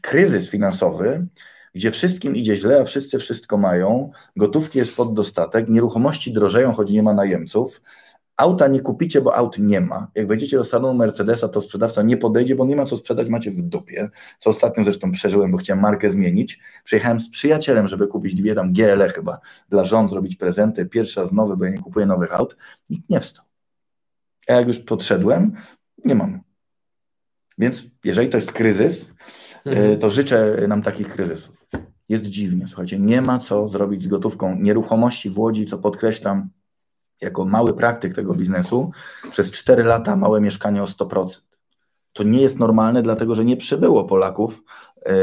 kryzys 0.00 0.50
finansowy, 0.50 1.26
gdzie 1.74 1.90
wszystkim 1.90 2.36
idzie 2.36 2.56
źle, 2.56 2.80
a 2.80 2.84
wszyscy 2.84 3.18
wszystko 3.18 3.56
mają, 3.56 4.10
gotówki 4.36 4.78
jest 4.78 4.96
pod 4.96 5.14
dostatek, 5.14 5.68
nieruchomości 5.68 6.32
drożeją, 6.32 6.72
choć 6.72 6.90
nie 6.90 7.02
ma 7.02 7.14
najemców, 7.14 7.82
auta 8.36 8.68
nie 8.68 8.80
kupicie, 8.80 9.20
bo 9.20 9.36
aut 9.36 9.58
nie 9.58 9.80
ma. 9.80 10.08
Jak 10.14 10.26
wejdziecie 10.26 10.56
do 10.56 10.64
salonu 10.64 10.98
Mercedesa, 10.98 11.48
to 11.48 11.60
sprzedawca 11.60 12.02
nie 12.02 12.16
podejdzie, 12.16 12.54
bo 12.54 12.66
nie 12.66 12.76
ma 12.76 12.84
co 12.84 12.96
sprzedać, 12.96 13.28
macie 13.28 13.50
w 13.50 13.62
dupie, 13.62 14.08
co 14.38 14.50
ostatnio 14.50 14.84
zresztą 14.84 15.12
przeżyłem, 15.12 15.52
bo 15.52 15.58
chciałem 15.58 15.82
markę 15.82 16.10
zmienić. 16.10 16.60
Przyjechałem 16.84 17.20
z 17.20 17.30
przyjacielem, 17.30 17.86
żeby 17.86 18.06
kupić 18.06 18.34
dwie 18.34 18.54
tam 18.54 18.72
GLE 18.72 19.08
chyba, 19.08 19.40
dla 19.68 19.84
żon 19.84 20.08
zrobić 20.08 20.36
prezenty, 20.36 20.86
pierwszy 20.86 21.20
raz 21.20 21.32
nowy, 21.32 21.56
bo 21.56 21.64
ja 21.64 21.70
nie 21.70 21.82
kupuję 21.82 22.06
nowych 22.06 22.34
aut. 22.34 22.56
Nikt 22.90 23.10
nie 23.10 23.20
wstał. 23.20 23.53
A 24.48 24.52
jak 24.52 24.66
już 24.66 24.78
podszedłem, 24.78 25.52
nie 26.04 26.14
mam. 26.14 26.40
Więc 27.58 27.84
jeżeli 28.04 28.28
to 28.28 28.36
jest 28.36 28.52
kryzys, 28.52 29.10
mhm. 29.64 29.98
to 29.98 30.10
życzę 30.10 30.66
nam 30.68 30.82
takich 30.82 31.08
kryzysów. 31.08 31.66
Jest 32.08 32.24
dziwnie, 32.24 32.68
słuchajcie, 32.68 32.98
nie 32.98 33.22
ma 33.22 33.38
co 33.38 33.68
zrobić 33.68 34.02
z 34.02 34.06
gotówką. 34.06 34.56
Nieruchomości 34.60 35.30
w 35.30 35.38
Łodzi, 35.38 35.66
co 35.66 35.78
podkreślam, 35.78 36.48
jako 37.20 37.44
mały 37.44 37.74
praktyk 37.74 38.14
tego 38.14 38.34
biznesu, 38.34 38.90
przez 39.30 39.50
4 39.50 39.84
lata 39.84 40.16
małe 40.16 40.40
mieszkanie 40.40 40.82
o 40.82 40.86
100%. 40.86 41.40
To 42.12 42.22
nie 42.22 42.40
jest 42.40 42.58
normalne, 42.58 43.02
dlatego 43.02 43.34
że 43.34 43.44
nie 43.44 43.56
przybyło 43.56 44.04
Polaków 44.04 44.62
e, 45.06 45.14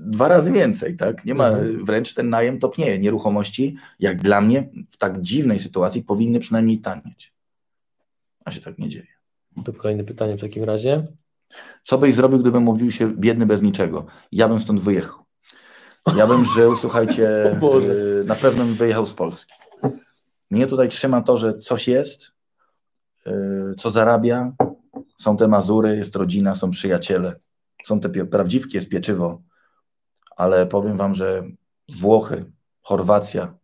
dwa 0.00 0.28
razy 0.28 0.52
więcej, 0.52 0.96
tak? 0.96 1.24
Nie 1.24 1.34
ma, 1.34 1.48
mhm. 1.48 1.84
wręcz 1.84 2.14
ten 2.14 2.30
najem 2.30 2.58
topnieje. 2.58 2.98
Nieruchomości, 2.98 3.76
jak 4.00 4.22
dla 4.22 4.40
mnie, 4.40 4.68
w 4.90 4.96
tak 4.96 5.20
dziwnej 5.22 5.60
sytuacji 5.60 6.02
powinny 6.02 6.38
przynajmniej 6.38 6.78
tanieć. 6.78 7.35
A 8.46 8.50
się 8.50 8.60
tak 8.60 8.78
nie 8.78 8.88
dzieje. 8.88 9.06
To 9.64 9.72
kolejne 9.72 10.04
pytanie 10.04 10.38
w 10.38 10.40
takim 10.40 10.64
razie. 10.64 11.06
Co 11.84 11.98
byś 11.98 12.14
zrobił, 12.14 12.38
gdybym 12.38 12.62
mówił 12.62 12.90
się 12.90 13.12
biedny 13.12 13.46
bez 13.46 13.62
niczego? 13.62 14.06
Ja 14.32 14.48
bym 14.48 14.60
stąd 14.60 14.80
wyjechał. 14.80 15.24
Ja 16.16 16.26
bym 16.26 16.44
żył, 16.44 16.76
słuchajcie, 16.76 17.28
e, 17.52 18.24
na 18.24 18.34
pewno 18.34 18.64
bym 18.64 18.74
wyjechał 18.74 19.06
z 19.06 19.14
Polski. 19.14 19.52
Mnie 20.50 20.66
tutaj 20.66 20.88
trzyma 20.88 21.22
to, 21.22 21.36
że 21.36 21.54
coś 21.54 21.88
jest, 21.88 22.32
yy, 23.26 23.74
co 23.78 23.90
zarabia, 23.90 24.52
są 25.18 25.36
te 25.36 25.48
Mazury, 25.48 25.96
jest 25.96 26.16
rodzina, 26.16 26.54
są 26.54 26.70
przyjaciele, 26.70 27.40
są 27.84 28.00
te 28.00 28.08
prawdziwki, 28.08 28.76
jest 28.76 28.88
pieczywo, 28.88 29.42
ale 30.36 30.66
powiem 30.66 30.96
Wam, 30.96 31.14
że 31.14 31.42
Włochy, 31.88 32.52
Chorwacja, 32.82 33.54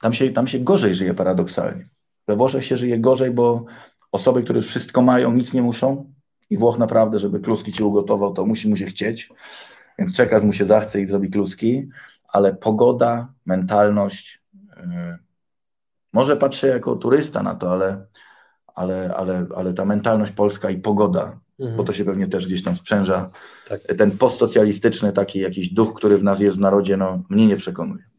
tam 0.00 0.12
się, 0.12 0.30
tam 0.30 0.46
się 0.46 0.58
gorzej 0.58 0.94
żyje 0.94 1.14
paradoksalnie. 1.14 1.88
We 2.28 2.36
Włoszech 2.36 2.66
się 2.66 2.76
żyje 2.76 2.98
gorzej, 2.98 3.30
bo 3.30 3.64
osoby, 4.12 4.42
które 4.42 4.56
już 4.56 4.66
wszystko 4.66 5.02
mają, 5.02 5.32
nic 5.32 5.52
nie 5.52 5.62
muszą 5.62 6.12
i 6.50 6.56
Włoch 6.56 6.78
naprawdę, 6.78 7.18
żeby 7.18 7.40
kluski 7.40 7.72
Ci 7.72 7.82
ugotował, 7.82 8.32
to 8.32 8.46
musi 8.46 8.68
mu 8.68 8.76
się 8.76 8.86
chcieć, 8.86 9.32
więc 9.98 10.16
czekać 10.16 10.42
mu 10.42 10.52
się 10.52 10.64
zachce 10.64 11.00
i 11.00 11.06
zrobi 11.06 11.30
kluski, 11.30 11.88
ale 12.28 12.54
pogoda, 12.54 13.32
mentalność, 13.46 14.42
yy, 14.76 15.18
może 16.12 16.36
patrzę 16.36 16.68
jako 16.68 16.96
turysta 16.96 17.42
na 17.42 17.54
to, 17.54 17.72
ale, 17.72 18.06
ale, 18.74 19.14
ale, 19.16 19.46
ale 19.56 19.74
ta 19.74 19.84
mentalność 19.84 20.32
polska 20.32 20.70
i 20.70 20.78
pogoda, 20.78 21.38
mhm. 21.60 21.76
bo 21.76 21.84
to 21.84 21.92
się 21.92 22.04
pewnie 22.04 22.28
też 22.28 22.46
gdzieś 22.46 22.62
tam 22.62 22.76
sprzęża, 22.76 23.30
tak. 23.68 23.80
ten 23.80 24.10
postsocjalistyczny 24.18 25.12
taki 25.12 25.38
jakiś 25.38 25.68
duch, 25.68 25.94
który 25.94 26.18
w 26.18 26.24
nas 26.24 26.40
jest 26.40 26.56
w 26.56 26.60
narodzie, 26.60 26.96
no 26.96 27.22
mnie 27.28 27.46
nie 27.46 27.56
przekonuje. 27.56 28.11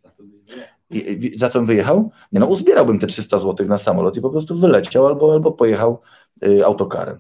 Za 1.36 1.50
co 1.50 1.62
wyjechał? 1.62 2.12
Nie 2.32 2.39
no, 2.39 2.46
uzbierałbym 2.46 3.00
te 3.00 3.08
300 3.08 3.39
zł 3.39 3.68
na 3.68 3.78
samolot 3.78 4.18
i 4.18 4.22
po 4.22 4.30
prostu 4.30 4.60
wyleciał 4.60 5.08
albo, 5.08 5.34
albo 5.34 5.52
pojechał 5.52 6.02
y, 6.46 6.66
autokarem. 6.66 7.20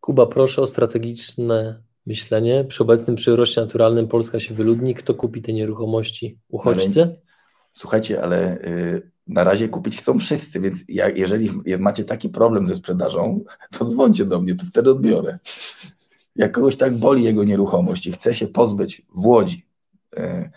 Kuba, 0.00 0.26
proszę 0.26 0.62
o 0.62 0.66
strategiczne 0.66 1.82
myślenie. 2.06 2.64
Przy 2.64 2.82
obecnym 2.82 3.16
przyroście 3.16 3.60
naturalnym 3.60 4.08
Polska 4.08 4.40
się 4.40 4.54
wyludni. 4.54 4.94
Kto 4.94 5.14
kupi 5.14 5.42
te 5.42 5.52
nieruchomości? 5.52 6.38
Uchodźcy? 6.48 7.20
Słuchajcie, 7.72 8.22
ale 8.22 8.58
y, 8.58 9.10
na 9.26 9.44
razie 9.44 9.68
kupić 9.68 9.98
chcą 9.98 10.18
wszyscy, 10.18 10.60
więc 10.60 10.84
jak, 10.88 11.18
jeżeli 11.18 11.50
macie 11.78 12.04
taki 12.04 12.28
problem 12.28 12.66
ze 12.66 12.74
sprzedażą, 12.74 13.44
to 13.78 13.84
dzwońcie 13.84 14.24
do 14.24 14.40
mnie, 14.40 14.54
to 14.54 14.66
wtedy 14.66 14.90
odbiorę. 14.90 15.38
Jak 16.36 16.52
kogoś 16.52 16.76
tak 16.76 16.96
boli 16.96 17.24
jego 17.24 17.44
nieruchomość 17.44 18.06
i 18.06 18.12
chce 18.12 18.34
się 18.34 18.48
pozbyć 18.48 19.02
w 19.14 19.26
Łodzi 19.26 19.66
y, 20.18 20.50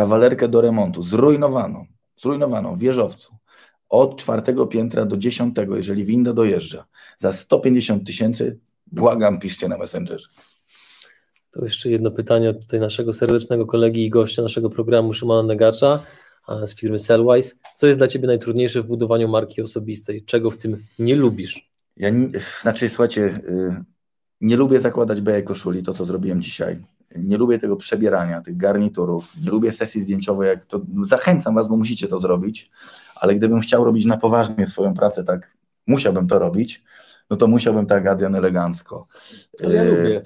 kawalerkę 0.00 0.48
do 0.48 0.60
remontu, 0.60 1.02
zrujnowaną, 1.02 1.86
zrujnowaną 2.16 2.74
w 2.74 2.78
wieżowcu, 2.78 3.36
od 3.88 4.16
czwartego 4.16 4.66
piętra 4.66 5.04
do 5.04 5.16
dziesiątego, 5.16 5.76
jeżeli 5.76 6.04
winda 6.04 6.32
dojeżdża, 6.32 6.86
za 7.18 7.32
150 7.32 8.06
tysięcy, 8.06 8.58
błagam, 8.86 9.38
piszcie 9.38 9.68
na 9.68 9.78
Messengerze. 9.78 10.28
To 11.50 11.64
jeszcze 11.64 11.90
jedno 11.90 12.10
pytanie 12.10 12.50
od 12.50 12.60
tutaj 12.60 12.80
naszego 12.80 13.12
serdecznego 13.12 13.66
kolegi 13.66 14.04
i 14.04 14.10
gościa 14.10 14.42
naszego 14.42 14.70
programu, 14.70 15.12
Szymona 15.12 15.42
Negacza 15.42 16.02
z 16.66 16.74
firmy 16.74 16.98
Sellwise. 16.98 17.54
Co 17.74 17.86
jest 17.86 17.98
dla 17.98 18.08
Ciebie 18.08 18.26
najtrudniejsze 18.26 18.82
w 18.82 18.86
budowaniu 18.86 19.28
marki 19.28 19.62
osobistej? 19.62 20.24
Czego 20.24 20.50
w 20.50 20.56
tym 20.56 20.84
nie 20.98 21.16
lubisz? 21.16 21.70
Ja, 21.96 22.10
nie, 22.10 22.28
znaczy, 22.62 22.88
słuchajcie, 22.88 23.24
y, 23.24 23.84
nie 24.40 24.56
lubię 24.56 24.80
zakładać 24.80 25.20
białej 25.20 25.44
koszuli, 25.44 25.82
to 25.82 25.94
co 25.94 26.04
zrobiłem 26.04 26.42
dzisiaj. 26.42 26.80
Nie 27.16 27.36
lubię 27.36 27.58
tego 27.58 27.76
przebierania, 27.76 28.40
tych 28.40 28.56
garniturów. 28.56 29.32
Nie 29.44 29.50
lubię 29.50 29.72
sesji 29.72 30.00
zdjęciowej. 30.00 30.48
Jak 30.48 30.64
to, 30.64 30.80
zachęcam 31.02 31.54
Was, 31.54 31.68
bo 31.68 31.76
musicie 31.76 32.08
to 32.08 32.18
zrobić, 32.18 32.70
ale 33.14 33.34
gdybym 33.34 33.60
chciał 33.60 33.84
robić 33.84 34.04
na 34.04 34.16
poważnie 34.16 34.66
swoją 34.66 34.94
pracę, 34.94 35.24
tak 35.24 35.56
musiałbym 35.86 36.28
to 36.28 36.38
robić, 36.38 36.84
no 37.30 37.36
to 37.36 37.46
musiałbym 37.46 37.86
tak 37.86 38.06
Adrian 38.06 38.34
elegancko. 38.34 39.06
To 39.58 39.70
ja 39.70 39.82
y, 39.82 39.86
lubię. 39.86 40.22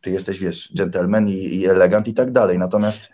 Ty 0.00 0.10
jesteś, 0.10 0.40
wiesz, 0.40 0.72
gentleman 0.74 1.28
i, 1.28 1.34
i 1.34 1.66
elegant 1.66 2.08
i 2.08 2.14
tak 2.14 2.32
dalej. 2.32 2.58
Natomiast 2.58 3.08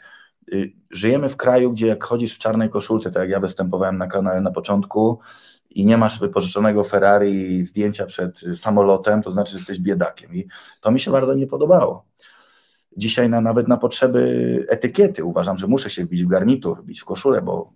Y, 0.53 0.73
żyjemy 0.91 1.29
w 1.29 1.37
kraju, 1.37 1.73
gdzie 1.73 1.87
jak 1.87 2.05
chodzisz 2.05 2.35
w 2.35 2.39
czarnej 2.39 2.71
koszulce, 2.71 3.11
tak 3.11 3.21
jak 3.21 3.31
ja 3.31 3.41
występowałem 3.41 3.99
na 3.99 4.07
kanale 4.07 4.41
na 4.41 4.51
początku 4.51 5.19
i 5.71 5.87
nie 5.87 5.97
masz 5.97 6.21
wypożyczonego 6.21 6.85
Ferrari 6.85 7.55
i 7.55 7.63
zdjęcia 7.63 8.07
przed 8.07 8.41
samolotem, 8.55 9.23
to 9.23 9.31
znaczy, 9.31 9.53
że 9.53 9.59
jesteś 9.59 9.79
biedakiem. 9.79 10.35
I 10.35 10.49
to 10.81 10.91
mi 10.91 11.01
się 11.01 11.11
bardzo 11.11 11.35
nie 11.35 11.47
podobało. 11.47 12.05
Dzisiaj 12.97 13.29
na, 13.29 13.41
nawet 13.41 13.69
na 13.69 13.77
potrzeby 13.77 14.67
etykiety. 14.69 15.25
Uważam, 15.25 15.59
że 15.59 15.67
muszę 15.67 15.91
się 15.91 16.05
wbić 16.05 16.25
w 16.25 16.29
garnitur, 16.29 16.83
wbić 16.83 17.01
w 17.01 17.05
koszulę, 17.05 17.43
bo 17.43 17.73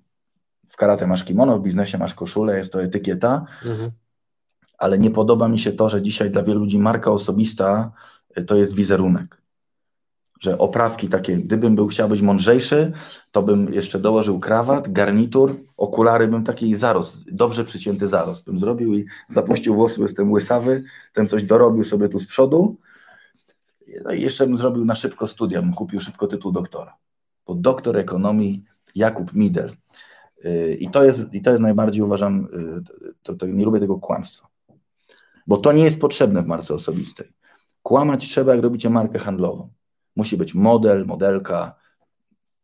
w 0.68 0.76
karate 0.76 1.06
masz 1.06 1.24
kimono, 1.24 1.58
w 1.58 1.62
biznesie 1.62 1.98
masz 1.98 2.14
koszulę, 2.14 2.58
jest 2.58 2.72
to 2.72 2.82
etykieta, 2.82 3.44
mhm. 3.64 3.90
ale 4.78 4.98
nie 4.98 5.10
podoba 5.10 5.48
mi 5.48 5.58
się 5.58 5.72
to, 5.72 5.88
że 5.88 6.02
dzisiaj 6.02 6.30
dla 6.30 6.42
wielu 6.42 6.60
ludzi 6.60 6.78
marka 6.78 7.10
osobista 7.10 7.92
to 8.46 8.56
jest 8.56 8.74
wizerunek. 8.74 9.42
Że 10.40 10.58
oprawki 10.58 11.08
takie, 11.08 11.36
gdybym 11.36 11.76
był 11.76 11.86
chciał 11.88 12.08
być 12.08 12.20
mądrzejszy, 12.20 12.92
to 13.32 13.42
bym 13.42 13.72
jeszcze 13.72 13.98
dołożył 13.98 14.40
krawat, 14.40 14.92
garnitur, 14.92 15.56
okulary 15.76 16.28
bym 16.28 16.44
taki 16.44 16.76
zarost, 16.76 17.30
dobrze 17.32 17.64
przycięty 17.64 18.06
zarost 18.06 18.44
bym 18.44 18.58
zrobił 18.58 18.94
i 18.94 19.06
zapuścił 19.28 19.74
włosy, 19.74 20.00
jestem 20.00 20.32
łysawy, 20.32 20.84
ten 21.12 21.28
coś 21.28 21.42
dorobił 21.42 21.84
sobie 21.84 22.08
tu 22.08 22.18
z 22.18 22.26
przodu 22.26 22.76
no 24.04 24.12
i 24.12 24.22
jeszcze 24.22 24.46
bym 24.46 24.58
zrobił 24.58 24.84
na 24.84 24.94
szybko 24.94 25.26
studia, 25.26 25.62
bym 25.62 25.74
kupił 25.74 26.00
szybko 26.00 26.26
tytuł 26.26 26.52
doktora, 26.52 26.96
bo 27.46 27.54
doktor 27.54 27.96
ekonomii 27.96 28.64
Jakub 28.94 29.32
Midel 29.32 29.76
y, 30.44 30.76
i 30.80 30.90
to 30.90 31.04
jest, 31.04 31.34
i 31.34 31.42
to 31.42 31.50
jest 31.50 31.62
najbardziej 31.62 32.02
uważam, 32.02 32.48
y, 33.08 33.14
to, 33.22 33.34
to 33.34 33.46
nie 33.46 33.64
lubię 33.64 33.80
tego 33.80 33.98
kłamstwa, 33.98 34.48
bo 35.46 35.56
to 35.56 35.72
nie 35.72 35.84
jest 35.84 36.00
potrzebne 36.00 36.42
w 36.42 36.46
marce 36.46 36.74
osobistej. 36.74 37.32
Kłamać 37.82 38.28
trzeba, 38.28 38.52
jak 38.54 38.62
robicie 38.62 38.90
markę 38.90 39.18
handlową. 39.18 39.68
Musi 40.16 40.36
być 40.36 40.54
model, 40.54 41.06
modelka, 41.06 41.74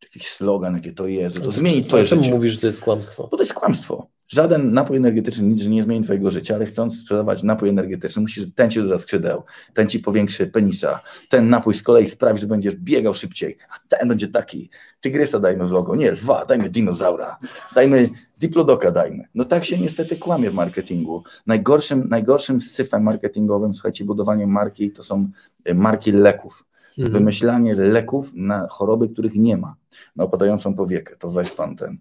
jakiś 0.01 0.27
slogan, 0.27 0.75
jakie 0.75 0.93
to 0.93 1.07
jest, 1.07 1.43
to 1.43 1.51
zmieni 1.51 1.83
twoje 1.83 2.05
życie. 2.05 2.21
Czemu 2.21 2.35
mówisz, 2.35 2.51
że 2.51 2.59
to 2.59 2.67
jest 2.67 2.81
kłamstwo? 2.81 3.27
Bo 3.31 3.37
to 3.37 3.43
jest 3.43 3.53
kłamstwo. 3.53 4.07
Żaden 4.33 4.73
napój 4.73 4.97
energetyczny 4.97 5.47
nic 5.47 5.67
nie 5.67 5.83
zmieni 5.83 6.03
twojego 6.03 6.31
życia, 6.31 6.55
ale 6.55 6.65
chcąc 6.65 6.99
sprzedawać 6.99 7.43
napój 7.43 7.69
energetyczny, 7.69 8.21
musisz 8.21 8.45
ten 8.55 8.71
ci 8.71 8.81
doda 8.81 8.97
skrzydeł, 8.97 9.43
ten 9.73 9.89
ci 9.89 9.99
powiększy 9.99 10.47
penisa, 10.47 10.99
ten 11.29 11.49
napój 11.49 11.73
z 11.73 11.83
kolei 11.83 12.07
sprawi, 12.07 12.39
że 12.39 12.47
będziesz 12.47 12.75
biegał 12.75 13.13
szybciej, 13.13 13.57
a 13.69 13.97
ten 13.97 14.09
będzie 14.09 14.27
taki, 14.27 14.69
tygrysa 15.01 15.39
dajmy 15.39 15.67
w 15.67 15.71
logo, 15.71 15.95
nie 15.95 16.11
lwa, 16.11 16.45
dajmy 16.45 16.69
dinozaura, 16.69 17.37
dajmy 17.75 18.09
diplodoka 18.39 18.91
dajmy. 18.91 19.23
No 19.35 19.45
tak 19.45 19.65
się 19.65 19.77
niestety 19.77 20.17
kłamie 20.17 20.49
w 20.49 20.53
marketingu. 20.53 21.23
Najgorszym, 21.47 22.07
najgorszym 22.09 22.61
syfem 22.61 23.03
marketingowym, 23.03 23.73
słuchajcie, 23.73 24.05
budowaniem 24.05 24.49
marki 24.49 24.91
to 24.91 25.03
są 25.03 25.29
e, 25.65 25.73
marki 25.73 26.11
leków 26.11 26.65
mhm. 26.97 27.13
wymyślanie 27.13 27.73
leków 27.73 28.31
na 28.35 28.67
choroby, 28.67 29.09
których 29.09 29.35
nie 29.35 29.57
ma, 29.57 29.75
na 30.15 30.23
opadającą 30.23 30.75
powiekę, 30.75 31.15
to 31.15 31.31
weź 31.31 31.51
pan 31.51 31.75
ten. 31.75 31.97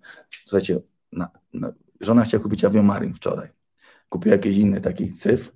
Słuchajcie, 0.46 0.80
na, 1.12 1.28
na, 1.54 1.72
żona 2.02 2.24
chciała 2.24 2.42
kupić 2.42 2.64
aviomarin 2.64 3.14
wczoraj. 3.14 3.48
Kupiła 4.08 4.32
jakiś 4.34 4.56
inny 4.56 4.80
taki 4.80 5.12
syf. 5.12 5.52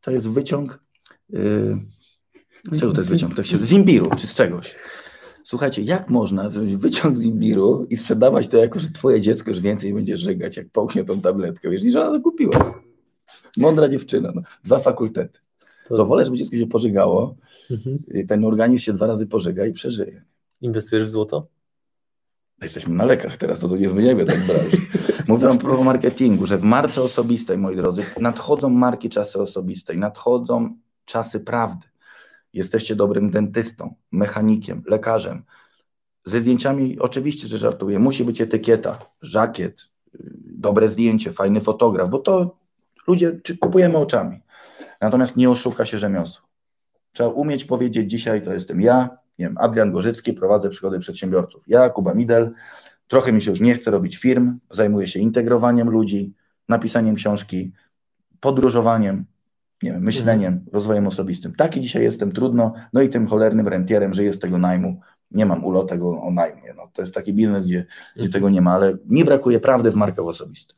To 0.00 0.10
jest 0.10 0.28
wyciąg. 0.28 0.84
Yy, 1.30 1.78
z 2.72 2.80
czego 2.80 2.92
to 2.92 3.00
jest 3.00 3.10
wyciąg? 3.10 3.34
To 3.34 3.42
się, 3.42 3.58
z 3.58 3.72
imbiru 3.72 4.10
czy 4.18 4.26
z 4.26 4.34
czegoś. 4.34 4.74
Słuchajcie, 5.44 5.82
jak 5.82 6.10
można 6.10 6.50
zrobić 6.50 6.76
wyciąg 6.76 7.16
z 7.16 7.22
imbiru 7.22 7.86
i 7.90 7.96
sprzedawać 7.96 8.48
to 8.48 8.58
jako, 8.58 8.78
że 8.78 8.90
twoje 8.90 9.20
dziecko 9.20 9.50
już 9.50 9.60
więcej 9.60 9.94
będzie 9.94 10.16
żygać, 10.16 10.56
jak 10.56 10.70
połknie 10.70 11.04
tą 11.04 11.20
tabletkę? 11.20 11.70
Wiesz, 11.70 11.84
i 11.84 11.92
żona 11.92 12.18
to 12.18 12.22
kupiła. 12.22 12.82
Mądra 13.56 13.88
dziewczyna, 13.88 14.32
no. 14.34 14.42
dwa 14.64 14.78
fakultety. 14.78 15.40
To 15.88 16.06
wolę, 16.06 16.24
żeby 16.24 16.36
dziecko 16.36 16.56
się 16.56 16.66
pożygało, 16.66 17.36
Mhm. 17.70 17.98
ten 18.26 18.44
organizm 18.44 18.84
się 18.84 18.92
dwa 18.92 19.06
razy 19.06 19.26
pożyga 19.26 19.66
i 19.66 19.72
przeżyje. 19.72 20.24
Inwestujesz 20.60 21.04
w 21.04 21.08
złoto? 21.08 21.46
Jesteśmy 22.62 22.94
na 22.94 23.04
lekach 23.04 23.36
teraz, 23.36 23.60
to, 23.60 23.68
to 23.68 23.76
nie 23.76 23.88
zmieniamy 23.88 24.24
tak 24.24 24.46
branży. 24.46 24.76
Mówię 25.28 25.48
o 25.78 25.84
marketingu, 25.84 26.46
że 26.46 26.58
w 26.58 26.62
marce 26.62 27.02
osobistej, 27.02 27.58
moi 27.58 27.76
drodzy, 27.76 28.04
nadchodzą 28.20 28.68
marki 28.68 29.08
czasy 29.08 29.38
osobistej, 29.38 29.98
nadchodzą 29.98 30.76
czasy 31.04 31.40
prawdy. 31.40 31.86
Jesteście 32.52 32.96
dobrym 32.96 33.30
dentystą, 33.30 33.94
mechanikiem, 34.12 34.82
lekarzem. 34.86 35.42
Ze 36.24 36.40
zdjęciami 36.40 36.98
oczywiście, 37.00 37.48
że 37.48 37.58
żartuję. 37.58 37.98
Musi 37.98 38.24
być 38.24 38.40
etykieta, 38.40 38.98
żakiet, 39.22 39.82
yy, 40.14 40.20
dobre 40.44 40.88
zdjęcie, 40.88 41.32
fajny 41.32 41.60
fotograf, 41.60 42.10
bo 42.10 42.18
to 42.18 42.56
ludzie 43.06 43.40
czy 43.42 43.58
kupujemy 43.58 43.98
oczami. 43.98 44.40
Natomiast 45.00 45.36
nie 45.36 45.50
oszuka 45.50 45.84
się 45.84 45.98
rzemiosło. 45.98 46.46
Trzeba 47.12 47.28
umieć 47.28 47.64
powiedzieć 47.64 48.10
dzisiaj, 48.10 48.42
to 48.42 48.52
jestem 48.52 48.80
ja, 48.80 49.08
nie 49.38 49.46
wiem, 49.46 49.58
Adrian 49.58 49.92
Gorzycki, 49.92 50.32
prowadzę 50.32 50.68
przygody 50.68 50.98
przedsiębiorców. 50.98 51.64
Ja, 51.66 51.88
Kuba 51.88 52.14
Midel, 52.14 52.54
trochę 53.08 53.32
mi 53.32 53.42
się 53.42 53.50
już 53.50 53.60
nie 53.60 53.74
chce 53.74 53.90
robić 53.90 54.16
firm, 54.16 54.58
zajmuję 54.70 55.08
się 55.08 55.20
integrowaniem 55.20 55.90
ludzi, 55.90 56.32
napisaniem 56.68 57.14
książki, 57.14 57.72
podróżowaniem, 58.40 59.24
nie 59.82 59.92
wiem, 59.92 60.02
myśleniem, 60.02 60.64
rozwojem 60.72 61.06
osobistym. 61.06 61.54
Taki 61.54 61.80
dzisiaj 61.80 62.02
jestem, 62.02 62.32
trudno, 62.32 62.72
no 62.92 63.02
i 63.02 63.08
tym 63.08 63.26
cholernym 63.26 63.68
rentierem 63.68 64.14
żyję 64.14 64.32
z 64.32 64.38
tego 64.38 64.58
najmu. 64.58 65.00
Nie 65.30 65.46
mam 65.46 65.64
ulotego 65.64 66.22
o 66.22 66.30
najmie. 66.30 66.74
No, 66.76 66.88
to 66.92 67.02
jest 67.02 67.14
taki 67.14 67.32
biznes, 67.32 67.66
gdzie, 67.66 67.86
gdzie 68.16 68.28
tego 68.28 68.50
nie 68.50 68.60
ma, 68.60 68.72
ale 68.72 68.96
mi 69.06 69.24
brakuje 69.24 69.60
prawdy 69.60 69.90
w 69.90 69.94
markach 69.94 70.24
osobistych. 70.24 70.76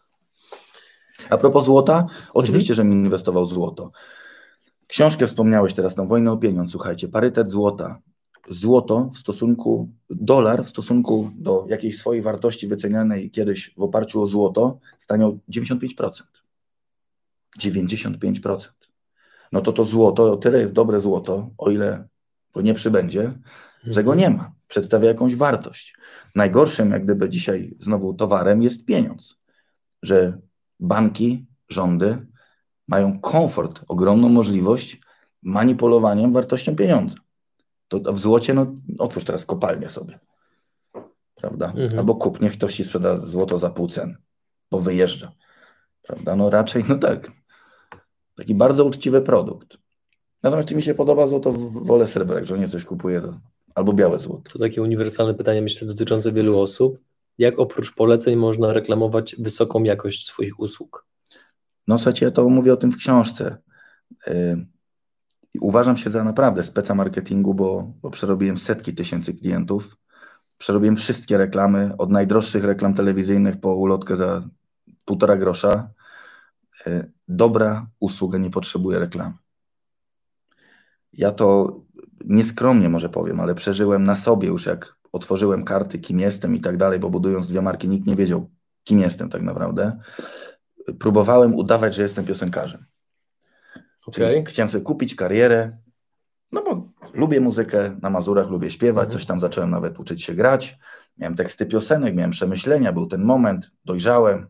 A 1.31 1.37
propos 1.37 1.65
złota, 1.65 2.07
oczywiście, 2.35 2.75
że 2.75 2.85
mi 2.85 2.95
inwestował 2.95 3.45
w 3.47 3.49
złoto. 3.49 3.93
Książkę 4.87 5.27
wspomniałeś 5.27 5.75
teraz, 5.75 5.95
tą 5.95 6.07
wojnę 6.07 6.33
o 6.33 6.37
pieniądz, 6.37 6.73
słuchajcie, 6.73 7.09
parytet 7.09 7.49
złota. 7.49 7.99
Złoto 8.49 9.09
w 9.15 9.19
stosunku, 9.19 9.89
dolar 10.11 10.65
w 10.65 10.69
stosunku 10.69 11.31
do 11.35 11.67
jakiejś 11.69 11.99
swojej 11.99 12.23
wartości 12.23 12.67
wycenianej 12.67 13.31
kiedyś 13.31 13.75
w 13.79 13.83
oparciu 13.83 14.23
o 14.23 14.27
złoto 14.27 14.79
staniał 14.99 15.39
95%. 15.49 16.11
95%. 17.59 18.69
No 19.53 19.61
to 19.61 19.73
to 19.73 19.85
złoto, 19.85 20.33
o 20.33 20.37
tyle 20.37 20.61
jest 20.61 20.73
dobre 20.73 21.01
złoto, 21.01 21.51
o 21.59 21.71
ile 21.71 22.09
go 22.55 22.61
nie 22.61 22.75
przybędzie, 22.75 23.39
że 23.85 24.05
go 24.05 24.15
nie 24.15 24.31
ma. 24.31 24.53
Przedstawia 24.69 25.09
jakąś 25.09 25.37
wartość. 25.37 25.95
Najgorszym, 26.35 26.91
jak 26.91 27.05
gdyby 27.05 27.29
dzisiaj 27.29 27.77
znowu 27.81 28.15
towarem 28.15 28.63
jest 28.63 28.85
pieniądz. 28.85 29.37
Że 30.03 30.39
banki, 30.81 31.47
rządy 31.69 32.27
mają 32.89 33.21
komfort, 33.21 33.81
ogromną 33.89 34.29
możliwość 34.29 35.01
manipulowaniem 35.43 36.33
wartością 36.33 36.77
pieniądza. 36.77 37.17
To 37.91 38.13
w 38.13 38.19
złocie, 38.19 38.55
no 38.55 38.75
otwórz 38.99 39.25
teraz 39.25 39.47
kopalnię 39.47 39.89
sobie. 39.89 40.19
Prawda? 41.35 41.67
Mhm. 41.67 41.99
Albo 41.99 42.15
kup, 42.15 42.41
niech 42.41 42.53
ktoś 42.53 42.77
ci 42.77 42.85
sprzeda 42.85 43.19
złoto 43.19 43.59
za 43.59 43.71
pół 43.71 43.89
cen, 43.89 44.17
bo 44.71 44.81
wyjeżdża. 44.81 45.33
Prawda? 46.03 46.37
No 46.37 46.51
raczej, 46.51 46.85
no 46.89 46.99
tak. 46.99 47.31
Taki 48.37 48.55
bardzo 48.55 48.85
uczciwy 48.85 49.23
produkt. 49.23 49.79
Natomiast 50.43 50.69
czy 50.69 50.77
mi 50.77 50.83
się 50.83 50.95
podoba 50.95 51.27
złoto, 51.27 51.53
wolę 51.73 52.07
srebro. 52.07 52.37
Jak 52.37 52.47
żonie 52.47 52.69
coś 52.69 52.85
kupuje, 52.85 53.21
to 53.21 53.41
albo 53.75 53.93
białe 53.93 54.19
złoto. 54.19 54.53
To 54.53 54.59
takie 54.59 54.83
uniwersalne 54.83 55.35
pytanie, 55.35 55.63
myślę, 55.63 55.89
dotyczące 55.89 56.33
wielu 56.33 56.61
osób. 56.61 56.99
Jak 57.39 57.59
oprócz 57.59 57.95
poleceń 57.95 58.37
można 58.37 58.73
reklamować 58.73 59.37
wysoką 59.39 59.83
jakość 59.83 60.27
swoich 60.27 60.61
usług? 60.61 61.07
No 61.87 61.99
słuchajcie, 61.99 62.27
ja 62.27 62.33
to 62.33 62.49
mówię 62.49 62.73
o 62.73 62.77
tym 62.77 62.93
w 62.93 62.97
książce. 62.97 63.57
Yy, 64.27 64.67
uważam 65.61 65.97
się 65.97 66.11
za 66.11 66.25
naprawdę 66.25 66.65
speca 66.65 66.95
marketingu, 66.95 67.55
bo, 67.55 67.93
bo 68.03 68.11
przerobiłem 68.11 68.59
setki 68.59 68.95
tysięcy 68.95 69.35
klientów. 69.35 69.97
Przerobiłem 70.59 70.97
wszystkie 70.97 71.39
reklamy, 71.39 71.97
od 71.99 72.11
najdroższych 72.11 72.65
reklam 72.65 72.95
telewizyjnych 72.95 73.61
po 73.61 73.75
ulotkę 73.75 74.17
za 74.17 74.43
półtora 75.05 75.37
grosza. 75.37 75.91
Yy, 76.87 77.13
dobra 77.29 77.87
usługa 78.01 78.39
nie 78.39 78.51
potrzebuje 78.51 78.99
reklamy. 78.99 79.35
Ja 81.13 81.33
to 81.33 81.81
nieskromnie 82.25 82.89
może 82.89 83.09
powiem, 83.09 83.41
ale 83.41 83.55
przeżyłem 83.55 84.05
na 84.05 84.15
sobie 84.15 84.49
już, 84.49 84.67
jak 84.67 84.97
otworzyłem 85.13 85.65
karty, 85.65 85.99
kim 85.99 86.21
jestem 86.21 86.57
i 86.57 86.61
tak 86.61 86.77
dalej, 86.77 86.99
bo 86.99 87.11
budując 87.11 87.47
dwie 87.47 87.63
marki, 87.63 87.89
nikt 87.89 88.07
nie 88.07 88.17
wiedział, 88.17 88.51
kim 88.85 88.99
jestem 88.99 89.29
tak 89.29 89.43
naprawdę. 89.43 90.01
Próbowałem 90.99 91.55
udawać, 91.55 91.95
że 91.95 92.03
jestem 92.03 92.25
piosenkarzem. 92.25 92.90
Okej. 94.07 94.45
Chciałem 94.47 94.69
sobie 94.69 94.85
kupić 94.85 95.15
karierę, 95.15 95.79
no 96.53 96.63
bo 96.63 96.89
lubię 97.15 97.41
muzykę 97.41 97.97
na 98.03 98.11
Mazurach, 98.11 98.51
lubię 98.51 98.71
śpiewać, 98.71 99.05
Mhm. 99.05 99.19
coś 99.19 99.27
tam 99.27 99.41
zacząłem 99.41 99.71
nawet 99.71 100.01
uczyć 100.01 100.25
się 100.25 100.35
grać. 100.35 100.79
Miałem 101.19 101.35
teksty 101.35 101.67
piosenek, 101.67 102.15
miałem 102.15 102.31
przemyślenia, 102.31 102.93
był 102.93 103.07
ten 103.07 103.23
moment, 103.25 103.71
dojrzałem. 103.85 104.47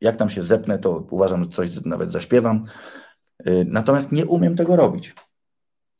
Jak 0.00 0.16
tam 0.16 0.30
się 0.30 0.42
zepnę, 0.42 0.78
to 0.78 1.06
uważam, 1.10 1.44
że 1.44 1.50
coś 1.50 1.84
nawet 1.84 2.12
zaśpiewam. 2.12 2.64
Y, 3.46 3.66
Natomiast 3.68 4.12
nie 4.12 4.26
umiem 4.26 4.56
tego 4.56 4.76
robić. 4.76 5.14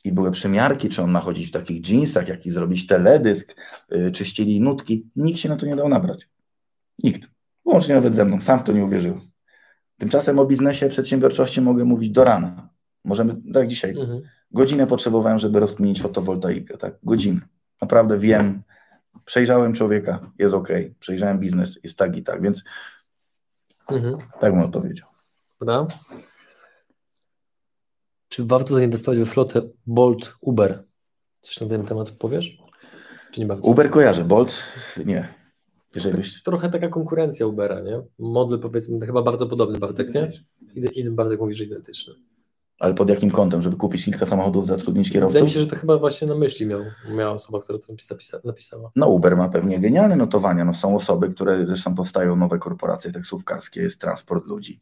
I 0.04 0.12
były 0.12 0.30
przymiarki, 0.30 0.88
czy 0.88 1.02
on 1.02 1.10
ma 1.10 1.20
chodzić 1.20 1.48
w 1.48 1.50
takich 1.50 1.90
jeansach, 1.90 2.28
jaki 2.28 2.50
zrobić 2.50 2.86
teledysk, 2.86 3.56
y, 3.92 4.10
czy 4.10 4.24
ścieli 4.24 4.60
nutki. 4.60 5.08
Nikt 5.16 5.38
się 5.38 5.48
na 5.48 5.56
to 5.56 5.66
nie 5.66 5.76
dał 5.76 5.88
nabrać. 5.88 6.28
Nikt. 7.02 7.30
Łącznie 7.64 7.94
nawet 7.94 8.14
ze 8.14 8.24
mną. 8.24 8.40
Sam 8.40 8.58
w 8.58 8.62
to 8.62 8.72
nie 8.72 8.84
uwierzyłem. 8.84 9.20
Tymczasem 9.98 10.38
o 10.38 10.44
biznesie, 10.46 10.88
przedsiębiorczości 10.88 11.60
mogę 11.60 11.84
mówić 11.84 12.10
do 12.10 12.24
rana. 12.24 12.68
Możemy, 13.04 13.36
tak 13.54 13.66
dzisiaj, 13.68 13.90
Mhm. 13.90 14.22
godzinę 14.50 14.86
potrzebowałem, 14.86 15.38
żeby 15.38 15.60
rozkminić 15.60 16.02
fotowoltaikę, 16.02 16.76
tak? 16.78 16.94
Godzinę. 17.02 17.40
Naprawdę 17.80 18.18
wiem, 18.18 18.62
przejrzałem 19.24 19.72
człowieka, 19.72 20.30
jest 20.38 20.54
ok, 20.54 20.68
przejrzałem 21.00 21.38
biznes, 21.38 21.78
jest 21.84 21.98
tak 21.98 22.16
i 22.16 22.22
tak, 22.22 22.42
więc 22.42 22.62
Mhm. 23.90 24.16
tak 24.40 24.52
bym 24.52 24.62
odpowiedział. 24.62 25.08
Dobra. 25.60 25.86
Czy 28.28 28.44
warto 28.44 28.74
zainwestować 28.74 29.18
we 29.18 29.26
flotę 29.26 29.60
Bolt 29.86 30.34
Uber? 30.40 30.84
Coś 31.40 31.60
na 31.60 31.66
ten 31.68 31.84
temat 31.84 32.10
powiesz? 32.10 32.58
Uber 33.62 33.90
kojarzę, 33.90 34.24
Bolt 34.24 34.62
nie. 35.06 35.34
Jeżeli 35.94 36.16
byś, 36.16 36.42
Trochę 36.42 36.70
taka 36.70 36.88
konkurencja 36.88 37.46
Ubera, 37.46 37.80
nie? 37.80 38.02
Model 38.18 38.58
powiedzmy 38.58 39.06
chyba 39.06 39.22
bardzo 39.22 39.46
podobny, 39.46 39.78
Bartek, 39.78 40.14
nie? 40.14 40.30
I, 40.74 41.00
i 41.00 41.10
Bartek 41.10 41.40
mówi, 41.40 41.54
że 41.54 41.64
identyczny. 41.64 42.14
ale 42.78 42.94
pod 42.94 43.08
jakim 43.08 43.30
kątem, 43.30 43.62
żeby 43.62 43.76
kupić 43.76 44.04
kilka 44.04 44.26
samochodów, 44.26 44.66
zatrudnić 44.66 45.10
kierowców? 45.10 45.32
Wydaje 45.32 45.44
mi 45.44 45.50
się, 45.50 45.60
że 45.60 45.66
to 45.66 45.76
chyba 45.76 45.98
właśnie 45.98 46.28
na 46.28 46.34
myśli 46.34 46.66
miał, 46.66 46.80
miała 47.16 47.32
osoba, 47.32 47.60
która 47.60 47.78
to 47.78 47.92
napisa, 48.10 48.40
napisała. 48.44 48.90
No 48.96 49.08
Uber 49.08 49.36
ma 49.36 49.48
pewnie 49.48 49.80
genialne 49.80 50.16
notowania, 50.16 50.64
no 50.64 50.74
są 50.74 50.96
osoby, 50.96 51.28
które, 51.34 51.66
zresztą 51.66 51.94
powstają 51.94 52.36
nowe 52.36 52.58
korporacje 52.58 53.12
taksówkarskie, 53.12 53.82
jest 53.82 54.00
transport 54.00 54.46
ludzi. 54.46 54.80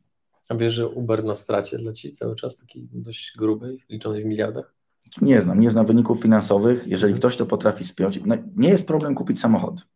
A 0.49 0.55
wiesz, 0.55 0.75
że 0.75 0.89
Uber 0.89 1.25
na 1.25 1.35
stracie 1.35 1.79
leci 1.79 2.13
cały 2.13 2.37
czas, 2.37 2.57
takiej 2.57 2.89
dość 2.93 3.33
grubej, 3.39 3.85
liczonej 3.91 4.23
w 4.23 4.27
miliardach? 4.27 4.75
Nie 5.23 5.41
znam, 5.41 5.61
nie 5.61 5.71
znam 5.71 5.87
wyników 5.87 6.23
finansowych, 6.23 6.87
jeżeli 6.87 7.15
ktoś 7.15 7.37
to 7.37 7.47
potrafi 7.47 7.85
spiąć, 7.85 8.21
no, 8.27 8.37
nie 8.57 8.69
jest 8.69 8.87
problem 8.87 9.15
kupić 9.15 9.41
samochód, 9.41 9.87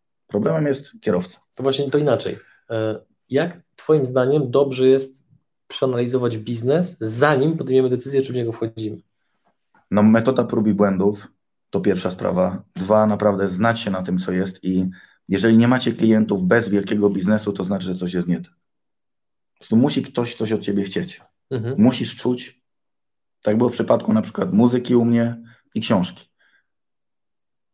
problemem 0.40 0.66
jest 0.66 0.92
kierowca. 1.00 1.40
To 1.56 1.62
właśnie 1.62 1.90
to 1.90 1.98
inaczej. 1.98 2.38
E, 2.70 3.00
Jak 3.30 3.62
Twoim 3.76 4.06
zdaniem 4.06 4.50
dobrze 4.50 4.88
jest 4.88 5.24
przeanalizować 5.68 6.38
biznes, 6.38 6.98
zanim 6.98 7.56
podejmiemy 7.58 7.88
decyzję, 7.88 8.22
czy 8.22 8.32
w 8.32 8.36
niego 8.36 8.52
wchodzimy? 8.52 8.96
No, 9.90 10.02
metoda 10.02 10.44
prób 10.44 10.66
i 10.66 10.74
błędów 10.74 11.28
to 11.70 11.80
pierwsza 11.80 12.10
sprawa. 12.10 12.62
Dwa, 12.74 13.06
naprawdę 13.06 13.48
znać 13.48 13.80
się 13.80 13.90
na 13.90 14.02
tym, 14.02 14.18
co 14.18 14.32
jest 14.32 14.64
i 14.64 14.90
jeżeli 15.28 15.56
nie 15.56 15.68
macie 15.68 15.92
klientów 15.92 16.44
bez 16.44 16.68
wielkiego 16.68 17.10
biznesu, 17.10 17.52
to 17.52 17.64
znaczy, 17.64 17.86
że 17.86 17.94
coś 17.94 18.14
jest 18.14 18.28
nie 18.28 18.40
tak. 18.40 18.52
Po 19.52 19.58
prostu 19.58 19.76
musi 19.76 20.02
ktoś 20.02 20.34
coś 20.34 20.52
od 20.52 20.60
ciebie 20.60 20.84
chcieć. 20.84 21.20
Mhm. 21.50 21.74
Musisz 21.78 22.16
czuć. 22.16 22.62
Tak 23.42 23.58
było 23.58 23.70
w 23.70 23.72
przypadku 23.72 24.12
na 24.12 24.22
przykład 24.22 24.52
muzyki 24.52 24.96
u 24.96 25.04
mnie 25.04 25.42
i 25.74 25.80
książki. 25.80 26.28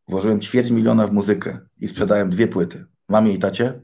Włożyłem 0.09 0.41
ćwierć 0.41 0.71
miliona 0.71 1.07
w 1.07 1.13
muzykę 1.13 1.59
i 1.81 1.89
sprzedałem 1.89 2.31
dwie 2.31 2.49
płyty. 2.49 2.85
Mamie 3.09 3.33
i 3.33 3.39
tacie. 3.39 3.81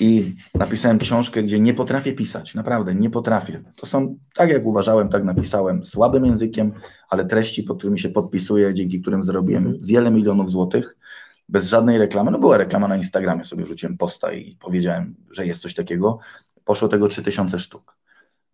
I 0.00 0.34
napisałem 0.54 0.98
książkę, 0.98 1.42
gdzie 1.42 1.60
nie 1.60 1.74
potrafię 1.74 2.12
pisać. 2.12 2.54
Naprawdę, 2.54 2.94
nie 2.94 3.10
potrafię. 3.10 3.62
To 3.76 3.86
są, 3.86 4.16
tak 4.34 4.50
jak 4.50 4.66
uważałem, 4.66 5.08
tak 5.08 5.24
napisałem, 5.24 5.84
słabym 5.84 6.24
językiem, 6.24 6.72
ale 7.08 7.24
treści, 7.24 7.62
pod 7.62 7.78
którymi 7.78 7.98
się 7.98 8.08
podpisuję, 8.08 8.74
dzięki 8.74 9.00
którym 9.00 9.24
zrobiłem 9.24 9.62
Mhm. 9.66 9.82
wiele 9.84 10.10
milionów 10.10 10.50
złotych, 10.50 10.96
bez 11.48 11.66
żadnej 11.66 11.98
reklamy. 11.98 12.30
No 12.30 12.38
była 12.38 12.56
reklama 12.56 12.88
na 12.88 12.96
Instagramie, 12.96 13.44
sobie 13.44 13.64
wrzuciłem 13.64 13.96
posta 13.96 14.32
i 14.32 14.56
powiedziałem, 14.60 15.14
że 15.30 15.46
jest 15.46 15.62
coś 15.62 15.74
takiego. 15.74 16.18
Poszło 16.64 16.88
tego 16.88 17.08
3000 17.08 17.58
sztuk. 17.58 17.96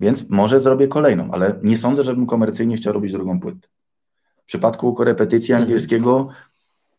Więc 0.00 0.28
może 0.30 0.60
zrobię 0.60 0.88
kolejną, 0.88 1.30
ale 1.30 1.60
nie 1.62 1.78
sądzę, 1.78 2.04
żebym 2.04 2.26
komercyjnie 2.26 2.76
chciał 2.76 2.92
robić 2.92 3.12
drugą 3.12 3.40
płytę. 3.40 3.68
W 4.48 4.50
przypadku 4.50 4.94
korepetycji 4.94 5.52
Mhm. 5.52 5.62
angielskiego 5.62 6.28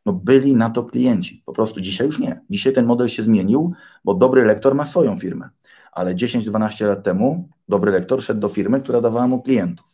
no 0.05 0.13
byli 0.13 0.55
na 0.55 0.69
to 0.69 0.83
klienci. 0.83 1.43
Po 1.45 1.53
prostu 1.53 1.81
dzisiaj 1.81 2.07
już 2.07 2.19
nie. 2.19 2.41
Dzisiaj 2.49 2.73
ten 2.73 2.85
model 2.85 3.07
się 3.07 3.23
zmienił, 3.23 3.73
bo 4.03 4.13
dobry 4.13 4.45
lektor 4.45 4.75
ma 4.75 4.85
swoją 4.85 5.17
firmę. 5.17 5.49
ale 5.91 6.15
10-12 6.15 6.85
lat 6.87 7.03
temu 7.03 7.49
dobry 7.69 7.91
lektor 7.91 8.21
szedł 8.23 8.39
do 8.39 8.49
firmy, 8.49 8.81
która 8.81 9.01
dawała 9.01 9.27
mu 9.27 9.41
klientów. 9.41 9.85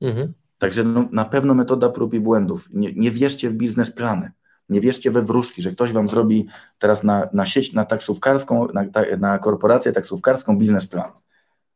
Mhm. 0.00 0.32
Także 0.58 0.84
no, 0.84 1.08
na 1.12 1.24
pewno 1.24 1.54
metoda 1.54 1.88
prób 1.88 2.14
i 2.14 2.20
błędów. 2.20 2.68
Nie, 2.72 2.92
nie 2.92 3.10
wierzcie 3.10 3.50
w 3.50 3.54
biznesplany. 3.54 4.30
Nie 4.68 4.80
wierzcie 4.80 5.10
we 5.10 5.22
wróżki, 5.22 5.62
że 5.62 5.70
ktoś 5.70 5.92
wam 5.92 6.08
zrobi 6.08 6.46
teraz 6.78 7.04
na, 7.04 7.28
na 7.32 7.46
sieć, 7.46 7.72
na 7.72 7.84
taksówkarską, 7.84 8.68
na, 8.74 8.84
na 9.18 9.38
korporację 9.38 9.92
taksówkarską 9.92 10.58
biznesplan. 10.58 11.10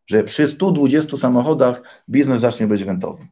Że 0.07 0.25
przy 0.25 0.49
120 0.49 1.17
samochodach 1.17 1.83
biznes 2.09 2.41
zacznie 2.41 2.67
być 2.67 2.83
rentowy. 2.83 3.29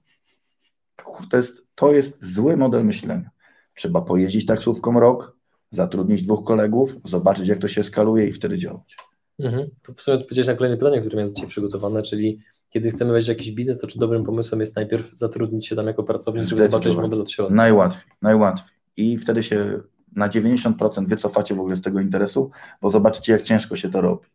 To 1.31 1.37
jest, 1.37 1.67
to 1.79 1.93
jest 1.93 2.25
zły 2.25 2.57
model 2.57 2.85
myślenia. 2.85 3.31
Trzeba 3.75 4.01
pojeździć 4.01 4.47
taksówką 4.47 5.01
rok, 5.01 5.37
zatrudnić 5.71 6.23
dwóch 6.23 6.45
kolegów, 6.45 6.97
zobaczyć 7.05 7.49
jak 7.49 7.59
to 7.59 7.69
się 7.69 7.83
skaluje 7.83 8.27
i 8.27 8.33
wtedy 8.33 8.59
działać. 8.59 8.97
Mhm. 9.39 9.69
To 9.83 9.93
w 9.95 10.01
sumie 10.01 10.17
odpowiedziałeś 10.17 10.47
na 10.47 10.55
kolejne 10.55 10.77
pytanie, 10.77 11.01
które 11.01 11.17
miałem 11.17 11.35
dzisiaj 11.35 11.49
przygotowane, 11.49 12.03
czyli 12.03 12.39
kiedy 12.71 12.91
chcemy 12.91 13.13
wejść 13.13 13.27
w 13.27 13.29
jakiś 13.29 13.51
biznes, 13.51 13.79
to 13.79 13.87
czy 13.87 13.99
dobrym 13.99 14.25
pomysłem 14.25 14.61
jest 14.61 14.77
najpierw 14.77 15.11
zatrudnić 15.15 15.67
się 15.67 15.77
tam 15.77 15.87
jako 15.87 16.05
pracownik, 16.05 16.45
żeby 16.45 16.63
zobaczyć 16.63 16.97
model 16.97 17.21
od 17.21 17.31
środka? 17.31 17.55
Najłatwiej, 17.55 18.13
najłatwiej. 18.23 18.77
I 18.97 19.19
wtedy 19.19 19.43
się 19.43 19.81
na 20.17 20.29
90% 20.29 21.09
wycofacie 21.09 21.55
w 21.55 21.61
ogóle 21.61 21.77
z 21.77 21.81
tego 21.81 22.01
interesu, 22.01 22.51
bo 22.83 22.91
zobaczycie, 22.91 23.33
jak 23.33 23.43
ciężko 23.43 23.77
się 23.77 23.91
to 23.91 24.01
robi. 24.01 24.27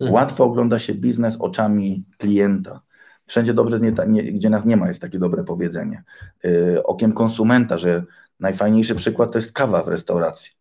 Mhm. 0.00 0.14
Łatwo 0.14 0.44
ogląda 0.44 0.78
się 0.78 0.94
biznes 0.94 1.36
oczami 1.40 2.04
klienta. 2.18 2.80
Wszędzie 3.26 3.54
dobrze, 3.54 3.78
gdzie 4.32 4.50
nas 4.50 4.64
nie 4.64 4.76
ma, 4.76 4.88
jest 4.88 5.00
takie 5.00 5.18
dobre 5.18 5.44
powiedzenie. 5.44 6.02
Yy, 6.44 6.82
okiem 6.84 7.12
konsumenta, 7.12 7.78
że 7.78 8.04
najfajniejszy 8.40 8.94
przykład 8.94 9.32
to 9.32 9.38
jest 9.38 9.52
kawa 9.52 9.82
w 9.82 9.88
restauracji. 9.88 10.52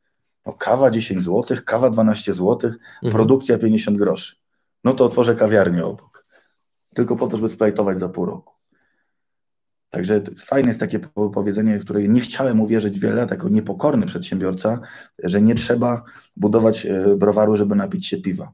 No, 0.46 0.54
kawa 0.54 0.90
10 0.90 1.24
zł, 1.24 1.58
kawa 1.66 1.90
12 1.90 2.34
zł, 2.34 2.72
mhm. 2.72 2.80
produkcja 3.14 3.58
50 3.58 3.98
groszy. 3.98 4.36
No 4.84 4.94
to 4.94 5.06
otworzę 5.06 5.36
kawiarnię 5.36 5.86
obok. 5.86 6.26
Tylko 6.94 7.16
po 7.16 7.28
to, 7.28 7.38
żeby 7.38 7.50
splajtować 7.50 8.00
za 8.00 8.10
pół 8.10 8.26
roku. 8.26 8.54
Także 9.90 10.22
fajne 10.38 10.68
jest 10.68 10.80
takie 10.80 11.00
powiedzenie, 11.34 11.80
które 11.80 12.08
nie 12.08 12.22
chciałem 12.22 12.62
uwierzyć 12.62 13.00
wiele 13.00 13.16
lat, 13.16 13.32
jako 13.32 13.50
niepokorny 13.50 14.06
przedsiębiorca, 14.06 14.80
że 15.24 15.42
nie 15.42 15.56
trzeba 15.56 16.04
budować 16.38 16.86
e, 16.86 17.16
browaru, 17.16 17.58
żeby 17.58 17.76
napić 17.76 18.08
się 18.08 18.18
piwa. 18.18 18.52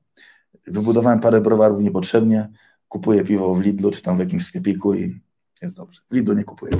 Wybudowałem 0.67 1.19
parę 1.19 1.41
browarów 1.41 1.79
niepotrzebnie, 1.79 2.49
kupuję 2.89 3.23
piwo 3.23 3.55
w 3.55 3.61
Lidlu 3.61 3.91
czy 3.91 4.01
tam 4.01 4.17
w 4.17 4.19
jakimś 4.19 4.45
sklepiku 4.45 4.93
i 4.93 5.21
jest 5.61 5.75
dobrze. 5.75 6.01
W 6.11 6.15
Lidlu 6.15 6.33
nie 6.33 6.43
kupuję. 6.43 6.71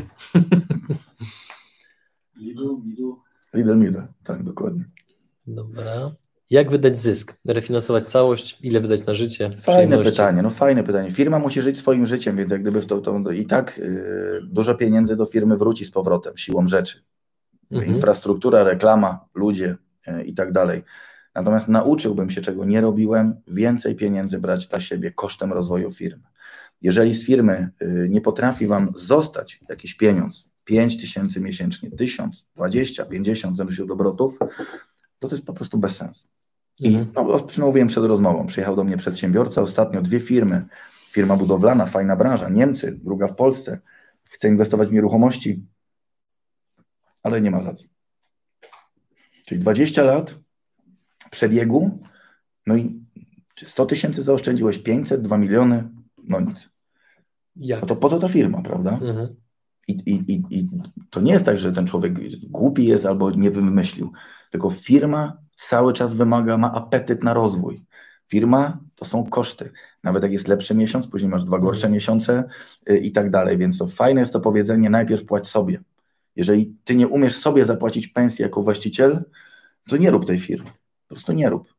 Lidl, 2.38 2.78
Lidl. 2.86 3.14
Lidl, 3.54 3.80
Lidl, 3.80 4.02
tak, 4.24 4.44
dokładnie. 4.44 4.86
Dobra. 5.48 6.12
Jak 6.50 6.72
wydać 6.72 6.98
zysk? 6.98 7.36
Refinansować 7.46 8.12
całość? 8.12 8.58
Ile 8.62 8.82
wydać 8.82 9.06
na 9.06 9.16
życie? 9.16 9.50
Fajne 9.60 10.04
pytanie, 10.04 10.42
no 10.42 10.50
fajne 10.50 10.84
pytanie. 10.84 11.12
Firma 11.12 11.40
musi 11.40 11.62
żyć 11.62 11.80
swoim 11.80 12.08
życiem, 12.08 12.38
więc 12.38 12.52
jak 12.52 12.62
gdyby 12.62 12.82
w 12.82 12.86
to, 12.86 13.02
to 13.02 13.32
i 13.32 13.46
tak 13.46 13.78
yy, 13.78 14.42
dużo 14.44 14.76
pieniędzy 14.76 15.16
do 15.16 15.26
firmy 15.26 15.58
wróci 15.58 15.86
z 15.86 15.92
powrotem, 15.92 16.38
siłą 16.38 16.68
rzeczy. 16.68 17.04
Mhm. 17.72 17.96
Infrastruktura, 17.96 18.64
reklama, 18.64 19.26
ludzie 19.36 19.76
yy, 20.08 20.24
i 20.24 20.34
tak 20.34 20.52
dalej. 20.52 20.84
Natomiast 21.40 21.68
nauczyłbym 21.68 22.30
się, 22.30 22.42
czego 22.42 22.66
nie 22.66 22.82
robiłem, 22.82 23.36
więcej 23.48 23.96
pieniędzy 23.96 24.40
brać 24.40 24.68
dla 24.68 24.80
siebie 24.80 25.12
kosztem 25.12 25.54
rozwoju 25.54 25.92
firmy. 25.92 26.24
Jeżeli 26.82 27.14
z 27.14 27.26
firmy 27.26 27.70
yy, 27.82 28.08
nie 28.10 28.22
potrafi 28.22 28.68
Wam 28.68 28.94
zostać 28.96 29.60
jakiś 29.70 29.94
pieniądz, 29.94 30.46
5 30.66 31.02
tysięcy 31.02 31.42
miesięcznie, 31.42 31.92
1000, 31.92 32.48
20, 32.56 33.06
50, 33.06 33.58
zależy 33.58 33.84
od 33.84 33.92
obrotów, 33.92 34.40
to 35.20 35.28
to 35.28 35.36
jest 35.36 35.46
po 35.46 35.54
prostu 35.54 35.78
bez 35.78 35.96
sensu. 35.96 36.28
I 36.80 36.96
mhm. 36.96 37.28
no, 37.28 37.40
przemówiłem 37.40 37.88
przed 37.88 38.04
rozmową, 38.04 38.46
przyjechał 38.46 38.76
do 38.76 38.84
mnie 38.84 38.98
przedsiębiorca, 38.98 39.62
ostatnio 39.62 40.02
dwie 40.02 40.20
firmy, 40.20 40.66
firma 41.12 41.36
budowlana, 41.36 41.86
fajna 41.86 42.16
branża, 42.16 42.50
Niemcy, 42.50 43.00
druga 43.04 43.28
w 43.28 43.36
Polsce, 43.36 43.80
chce 44.30 44.48
inwestować 44.48 44.90
w 44.90 44.94
nieruchomości, 44.94 45.64
ale 47.24 47.42
nie 47.42 47.52
ma 47.52 47.62
za 47.62 47.74
co. 47.74 47.84
Czyli 49.46 49.62
20 49.62 50.04
lat 50.04 50.36
przebiegu, 51.32 52.00
no 52.68 52.76
i 52.76 53.02
100 53.64 53.86
tysięcy 53.86 54.24
zaoszczędziłeś, 54.24 54.78
500, 54.78 55.22
2 55.22 55.38
miliony, 55.38 55.90
no 56.24 56.40
nic. 56.40 56.70
Jak? 57.56 57.82
No 57.82 57.88
to 57.88 57.96
po 57.96 58.10
co 58.10 58.20
ta 58.20 58.30
firma, 58.30 58.62
prawda? 58.62 58.92
Mhm. 58.92 59.36
I, 59.88 59.92
i, 59.92 60.34
i, 60.34 60.44
I 60.50 60.70
to 61.10 61.22
nie 61.22 61.34
jest 61.34 61.46
tak, 61.46 61.58
że 61.58 61.72
ten 61.72 61.88
człowiek 61.88 62.14
głupi 62.50 62.86
jest 62.86 63.06
albo 63.06 63.32
nie 63.32 63.52
wymyślił, 63.52 64.12
tylko 64.52 64.70
firma 64.70 65.38
cały 65.58 65.94
czas 65.94 66.14
wymaga, 66.14 66.58
ma 66.58 66.74
apetyt 66.74 67.24
na 67.24 67.34
rozwój. 67.34 67.82
Firma 68.28 68.80
to 68.96 69.06
są 69.06 69.30
koszty. 69.30 69.72
Nawet 70.04 70.24
jak 70.24 70.32
jest 70.32 70.48
lepszy 70.48 70.76
miesiąc, 70.76 71.08
później 71.08 71.32
masz 71.32 71.44
dwa 71.44 71.60
gorsze 71.60 71.88
mhm. 71.88 71.94
miesiące 71.94 72.44
y, 72.90 72.98
i 72.98 73.12
tak 73.12 73.32
dalej. 73.32 73.58
Więc 73.58 73.78
to 73.78 73.88
fajne 73.88 74.20
jest 74.20 74.34
to 74.34 74.40
powiedzenie: 74.40 74.90
najpierw 74.90 75.26
płać 75.26 75.48
sobie. 75.48 75.82
Jeżeli 76.36 76.76
ty 76.84 76.96
nie 76.96 77.08
umiesz 77.08 77.36
sobie 77.36 77.66
zapłacić 77.66 78.08
pensji 78.08 78.44
jako 78.44 78.62
właściciel, 78.62 79.24
to 79.90 79.98
nie 79.98 80.12
rób 80.12 80.26
tej 80.26 80.40
firmy. 80.40 80.70
Po 81.10 81.16
prostu 81.16 81.34
nie 81.34 81.50
rób. 81.50 81.74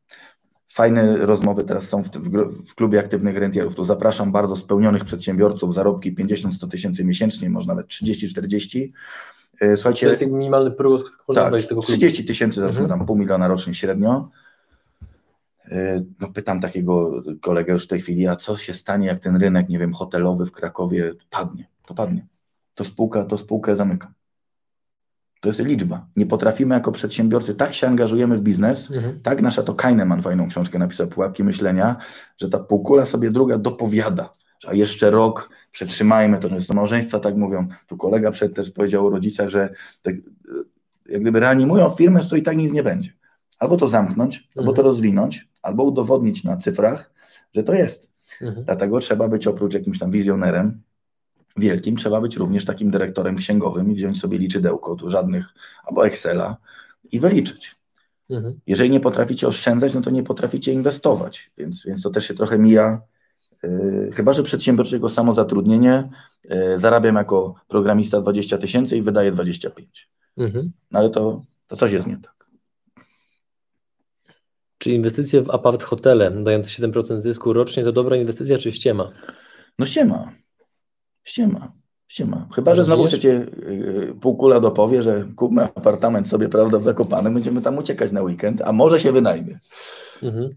Fajne 0.67 1.17
rozmowy 1.17 1.63
teraz 1.63 1.89
są 1.89 2.03
w, 2.03 2.09
w, 2.09 2.69
w 2.69 2.75
klubie 2.75 2.99
aktywnych 2.99 3.37
rentierów. 3.37 3.75
Tu 3.75 3.83
zapraszam 3.83 4.31
bardzo 4.31 4.55
spełnionych 4.55 5.03
przedsiębiorców, 5.03 5.73
zarobki 5.73 6.15
50-100 6.15 6.67
tysięcy 6.67 7.03
miesięcznie, 7.03 7.49
może 7.49 7.67
nawet 7.67 7.87
30-40 7.87 8.89
E, 9.61 9.77
słuchajcie, 9.77 10.05
to 10.05 10.09
jest 10.09 10.27
minimalny 10.31 10.71
próg, 10.71 11.23
można 11.27 11.43
tak, 11.43 11.51
wejść 11.51 11.67
tego 11.67 11.81
klubu. 11.81 11.97
30 11.97 12.25
tysięcy, 12.25 12.65
mhm. 12.65 12.87
tam 12.87 13.05
pół 13.05 13.15
miliona 13.15 13.47
rocznie 13.47 13.73
średnio. 13.73 14.29
E, 15.65 16.03
no 16.19 16.31
pytam 16.33 16.59
takiego 16.59 17.23
kolegę 17.41 17.73
już 17.73 17.83
w 17.85 17.87
tej 17.87 17.99
chwili, 17.99 18.27
a 18.27 18.35
co 18.35 18.57
się 18.57 18.73
stanie, 18.73 19.07
jak 19.07 19.19
ten 19.19 19.35
rynek, 19.35 19.69
nie 19.69 19.79
wiem, 19.79 19.93
hotelowy 19.93 20.45
w 20.45 20.51
Krakowie 20.51 21.13
padnie? 21.29 21.67
To 21.85 21.93
padnie. 21.93 22.27
To 22.73 22.83
spółka, 22.83 23.23
to 23.23 23.37
spółkę 23.37 23.75
zamyka. 23.75 24.13
To 25.41 25.49
jest 25.49 25.59
liczba. 25.59 26.07
Nie 26.15 26.25
potrafimy 26.25 26.75
jako 26.75 26.91
przedsiębiorcy, 26.91 27.55
tak 27.55 27.73
się 27.73 27.87
angażujemy 27.87 28.37
w 28.37 28.41
biznes, 28.41 28.91
mhm. 28.91 29.19
tak 29.21 29.41
nasza 29.41 29.63
to 29.63 29.73
Kahneman 29.73 30.21
fajną 30.21 30.47
książkę 30.47 30.79
napisał, 30.79 31.07
Pułapki 31.07 31.43
Myślenia, 31.43 31.95
że 32.37 32.49
ta 32.49 32.59
półkula 32.59 33.05
sobie 33.05 33.31
druga 33.31 33.57
dopowiada, 33.57 34.33
a 34.67 34.73
jeszcze 34.73 35.11
rok 35.11 35.49
przetrzymajmy 35.71 36.39
to, 36.39 36.49
często 36.49 36.73
małżeństwa 36.73 37.19
tak 37.19 37.35
mówią. 37.35 37.67
Tu 37.87 37.97
kolega 37.97 38.31
przed 38.31 38.55
też 38.55 38.71
powiedział 38.71 39.07
o 39.07 39.09
rodzicach, 39.09 39.49
że 39.49 39.73
tak, 40.03 40.15
jak 41.05 41.21
gdyby 41.21 41.39
reanimują 41.39 41.89
firmę, 41.89 42.21
z 42.21 42.25
której 42.25 42.43
tak 42.43 42.57
nic 42.57 42.73
nie 42.73 42.83
będzie. 42.83 43.13
Albo 43.59 43.77
to 43.77 43.87
zamknąć, 43.87 44.37
mhm. 44.37 44.59
albo 44.59 44.73
to 44.73 44.81
rozwinąć, 44.81 45.49
albo 45.61 45.83
udowodnić 45.83 46.43
na 46.43 46.57
cyfrach, 46.57 47.11
że 47.55 47.63
to 47.63 47.73
jest. 47.73 48.11
Mhm. 48.41 48.65
Dlatego 48.65 48.99
trzeba 48.99 49.27
być 49.27 49.47
oprócz 49.47 49.73
jakimś 49.73 49.99
tam 49.99 50.11
wizjonerem 50.11 50.81
wielkim, 51.57 51.95
trzeba 51.95 52.21
być 52.21 52.37
również 52.37 52.65
takim 52.65 52.91
dyrektorem 52.91 53.35
księgowym 53.35 53.91
i 53.91 53.95
wziąć 53.95 54.19
sobie 54.19 54.37
liczydełko, 54.37 54.95
tu 54.95 55.09
żadnych, 55.09 55.45
albo 55.83 56.05
Excela 56.05 56.57
i 57.11 57.19
wyliczyć. 57.19 57.75
Mhm. 58.29 58.59
Jeżeli 58.67 58.89
nie 58.89 58.99
potraficie 58.99 59.47
oszczędzać, 59.47 59.93
no 59.93 60.01
to 60.01 60.09
nie 60.09 60.23
potraficie 60.23 60.73
inwestować, 60.73 61.51
więc, 61.57 61.85
więc 61.85 62.01
to 62.01 62.09
też 62.09 62.27
się 62.27 62.33
trochę 62.33 62.59
mija 62.59 63.01
Yy, 63.63 64.11
chyba, 64.13 64.33
że 64.33 64.43
przedsiębiorczego 64.43 65.09
samozatrudnienie 65.09 66.09
yy, 66.49 66.77
zarabiam 66.79 67.15
jako 67.15 67.55
programista 67.67 68.21
20 68.21 68.57
tysięcy 68.57 68.97
i 68.97 69.01
wydaję 69.01 69.31
25. 69.31 70.09
Mhm. 70.37 70.71
No 70.91 70.99
ale 70.99 71.09
to, 71.09 71.41
to 71.67 71.75
coś 71.75 71.91
jest 71.91 72.07
nie 72.07 72.17
tak. 72.17 72.45
Czy 74.77 74.91
inwestycje 74.91 75.41
w 75.41 75.49
apart 75.49 75.83
hotele 75.83 76.31
dające 76.31 76.69
7% 76.69 77.19
zysku 77.19 77.53
rocznie 77.53 77.83
to 77.83 77.91
dobra 77.91 78.17
inwestycja, 78.17 78.57
czy 78.57 78.71
ściema? 78.71 79.11
No 79.79 79.85
ściema. 79.85 80.31
Ściema. 81.23 81.71
Ściema. 82.07 82.47
Chyba, 82.55 82.75
że 82.75 82.83
znowu 82.83 83.05
chcecie 83.05 83.29
yy, 83.29 84.15
półkula 84.21 84.59
dopowie, 84.59 85.01
że 85.01 85.27
kupmy 85.35 85.63
apartament 85.63 86.27
sobie, 86.27 86.49
prawda, 86.49 86.79
w 86.79 86.83
Zakopanem, 86.83 87.33
będziemy 87.33 87.61
tam 87.61 87.77
uciekać 87.77 88.11
na 88.11 88.21
weekend, 88.21 88.61
a 88.61 88.71
może 88.71 88.99
się 88.99 89.11
wynajmie. 89.11 89.59
Mhm 90.23 90.49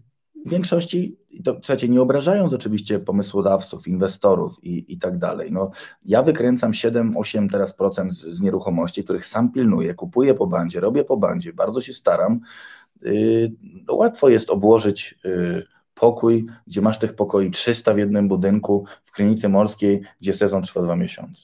w 0.45 0.49
większości, 0.49 1.17
to 1.43 1.53
słuchajcie, 1.53 1.89
nie 1.89 2.01
obrażając 2.01 2.53
oczywiście 2.53 2.99
pomysłodawców, 2.99 3.87
inwestorów 3.87 4.63
i, 4.63 4.93
i 4.93 4.97
tak 4.97 5.17
dalej, 5.17 5.51
no, 5.51 5.71
ja 6.03 6.23
wykręcam 6.23 6.71
7-8 6.71 7.49
teraz 7.51 7.73
procent 7.73 8.13
z, 8.13 8.25
z 8.25 8.41
nieruchomości, 8.41 9.03
których 9.03 9.25
sam 9.25 9.51
pilnuję, 9.51 9.93
kupuję 9.93 10.33
po 10.33 10.47
bandzie, 10.47 10.79
robię 10.79 11.03
po 11.03 11.17
bandzie, 11.17 11.53
bardzo 11.53 11.81
się 11.81 11.93
staram. 11.93 12.39
Yy, 13.01 13.51
łatwo 13.89 14.29
jest 14.29 14.49
obłożyć 14.49 15.19
yy, 15.23 15.63
pokój, 15.95 16.45
gdzie 16.67 16.81
masz 16.81 16.99
tych 16.99 17.13
pokoi 17.13 17.51
300 17.51 17.93
w 17.93 17.97
jednym 17.97 18.27
budynku 18.27 18.85
w 19.03 19.11
Krynicy 19.11 19.49
Morskiej, 19.49 20.01
gdzie 20.21 20.33
sezon 20.33 20.61
trwa 20.61 20.81
dwa 20.81 20.95
miesiące. 20.95 21.43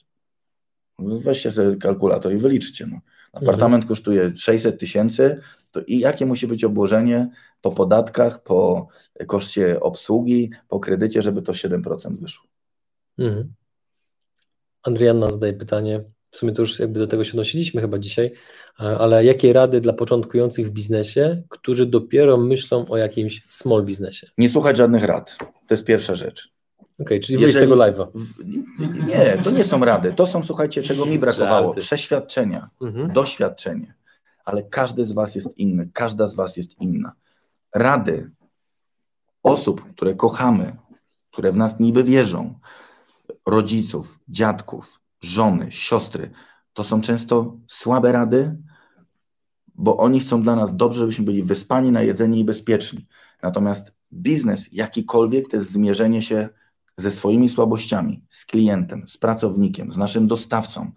Weźcie 0.98 1.52
sobie 1.52 1.76
kalkulator 1.76 2.32
i 2.32 2.36
wyliczcie. 2.36 2.86
No. 2.86 3.00
Apartament 3.32 3.84
mhm. 3.84 3.88
kosztuje 3.88 4.36
600 4.36 4.80
tysięcy, 4.80 5.40
to 5.70 5.80
i 5.80 5.98
jakie 5.98 6.26
musi 6.26 6.46
być 6.46 6.64
obłożenie 6.64 7.30
po 7.60 7.72
podatkach, 7.72 8.42
po 8.42 8.88
koszcie 9.26 9.80
obsługi, 9.80 10.50
po 10.68 10.80
kredycie, 10.80 11.22
żeby 11.22 11.42
to 11.42 11.52
7% 11.52 12.18
wyszło. 12.20 12.46
Mhm. 13.18 13.52
Andrianna 14.82 15.30
zadaje 15.30 15.52
pytanie, 15.52 16.04
w 16.32 16.36
sumie 16.36 16.52
to 16.52 16.62
już 16.62 16.78
jakby 16.78 16.98
do 16.98 17.06
tego 17.06 17.24
się 17.24 17.30
odnosiliśmy 17.30 17.80
chyba 17.80 17.98
dzisiaj, 17.98 18.32
ale 18.76 19.24
jakie 19.24 19.52
rady 19.52 19.80
dla 19.80 19.92
początkujących 19.92 20.66
w 20.66 20.70
biznesie, 20.70 21.42
którzy 21.48 21.86
dopiero 21.86 22.36
myślą 22.36 22.86
o 22.88 22.96
jakimś 22.96 23.42
small 23.48 23.84
biznesie? 23.84 24.26
Nie 24.38 24.48
słuchać 24.48 24.76
żadnych 24.76 25.04
rad. 25.04 25.36
To 25.38 25.74
jest 25.74 25.84
pierwsza 25.84 26.14
rzecz. 26.14 26.52
Okej, 26.80 27.06
okay, 27.06 27.20
czyli 27.20 27.38
wyjść 27.38 27.54
z 27.54 27.58
tego 27.58 27.76
live'a. 27.76 28.06
Nie, 29.06 29.42
to 29.44 29.50
nie 29.50 29.64
są 29.64 29.84
rady. 29.84 30.12
To 30.12 30.26
są, 30.26 30.44
słuchajcie, 30.44 30.82
czego 30.82 31.06
mi 31.06 31.18
brakowało. 31.18 31.66
Żarty. 31.66 31.80
Przeświadczenia, 31.80 32.70
mhm. 32.82 33.12
doświadczenie. 33.12 33.94
Ale 34.44 34.62
każdy 34.62 35.04
z 35.04 35.12
Was 35.12 35.34
jest 35.34 35.58
inny, 35.58 35.90
każda 35.92 36.26
z 36.26 36.34
Was 36.34 36.56
jest 36.56 36.80
inna. 36.80 37.12
Rady 37.74 38.30
osób, 39.42 39.92
które 39.94 40.14
kochamy, 40.14 40.76
które 41.30 41.52
w 41.52 41.56
nas 41.56 41.80
niby 41.80 42.04
wierzą, 42.04 42.54
rodziców, 43.46 44.18
dziadków, 44.28 45.01
żony, 45.22 45.66
siostry, 45.70 46.30
to 46.72 46.84
są 46.84 47.00
często 47.00 47.56
słabe 47.66 48.12
rady, 48.12 48.56
bo 49.74 49.96
oni 49.96 50.20
chcą 50.20 50.42
dla 50.42 50.56
nas 50.56 50.76
dobrze, 50.76 51.00
żebyśmy 51.00 51.24
byli 51.24 51.42
wyspani, 51.42 51.92
najedzeni 51.92 52.40
i 52.40 52.44
bezpieczni. 52.44 53.06
Natomiast 53.42 53.94
biznes 54.12 54.68
jakikolwiek 54.72 55.48
to 55.48 55.56
jest 55.56 55.70
zmierzenie 55.70 56.22
się 56.22 56.48
ze 56.96 57.10
swoimi 57.10 57.48
słabościami, 57.48 58.24
z 58.28 58.46
klientem, 58.46 59.08
z 59.08 59.18
pracownikiem, 59.18 59.92
z 59.92 59.96
naszym 59.96 60.26
dostawcą. 60.26 60.92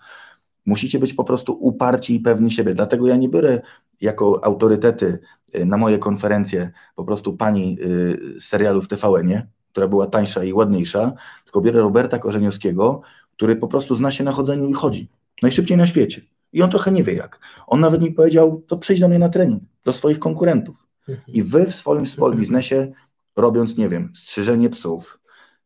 Musicie 0.65 0.99
być 0.99 1.13
po 1.13 1.23
prostu 1.23 1.53
uparci 1.53 2.15
i 2.15 2.19
pewni 2.19 2.51
siebie. 2.51 2.73
Dlatego 2.73 3.07
ja 3.07 3.15
nie 3.15 3.29
biorę 3.29 3.61
jako 4.01 4.45
autorytety 4.45 5.19
y, 5.55 5.65
na 5.65 5.77
moje 5.77 5.97
konferencje 5.97 6.71
po 6.95 7.03
prostu 7.03 7.37
pani 7.37 7.77
y, 7.81 8.39
z 8.39 8.43
serialu 8.43 8.81
w 8.81 8.87
TVN-ie, 8.87 9.47
która 9.71 9.87
była 9.87 10.07
tańsza 10.07 10.43
i 10.43 10.53
ładniejsza, 10.53 11.13
tylko 11.43 11.61
biorę 11.61 11.79
Roberta 11.79 12.19
Korzeniowskiego, 12.19 13.01
który 13.35 13.55
po 13.55 13.67
prostu 13.67 13.95
zna 13.95 14.11
się 14.11 14.23
na 14.23 14.31
chodzeniu 14.31 14.69
i 14.69 14.73
chodzi. 14.73 15.07
Najszybciej 15.41 15.77
na 15.77 15.87
świecie. 15.87 16.21
I 16.53 16.61
on 16.61 16.69
trochę 16.69 16.91
nie 16.91 17.03
wie 17.03 17.13
jak. 17.13 17.39
On 17.67 17.79
nawet 17.79 18.01
mi 18.01 18.11
powiedział, 18.11 18.63
to 18.67 18.77
przyjdź 18.77 18.99
do 18.99 19.07
mnie 19.07 19.19
na 19.19 19.29
trening, 19.29 19.63
do 19.83 19.93
swoich 19.93 20.19
konkurentów. 20.19 20.87
I 21.27 21.43
wy 21.43 21.65
w 21.65 21.75
swoim 21.75 22.07
small 22.07 22.35
biznesie, 22.35 22.91
robiąc, 23.35 23.77
nie 23.77 23.89
wiem, 23.89 24.11
strzyżenie 24.15 24.69
psów, 24.69 25.19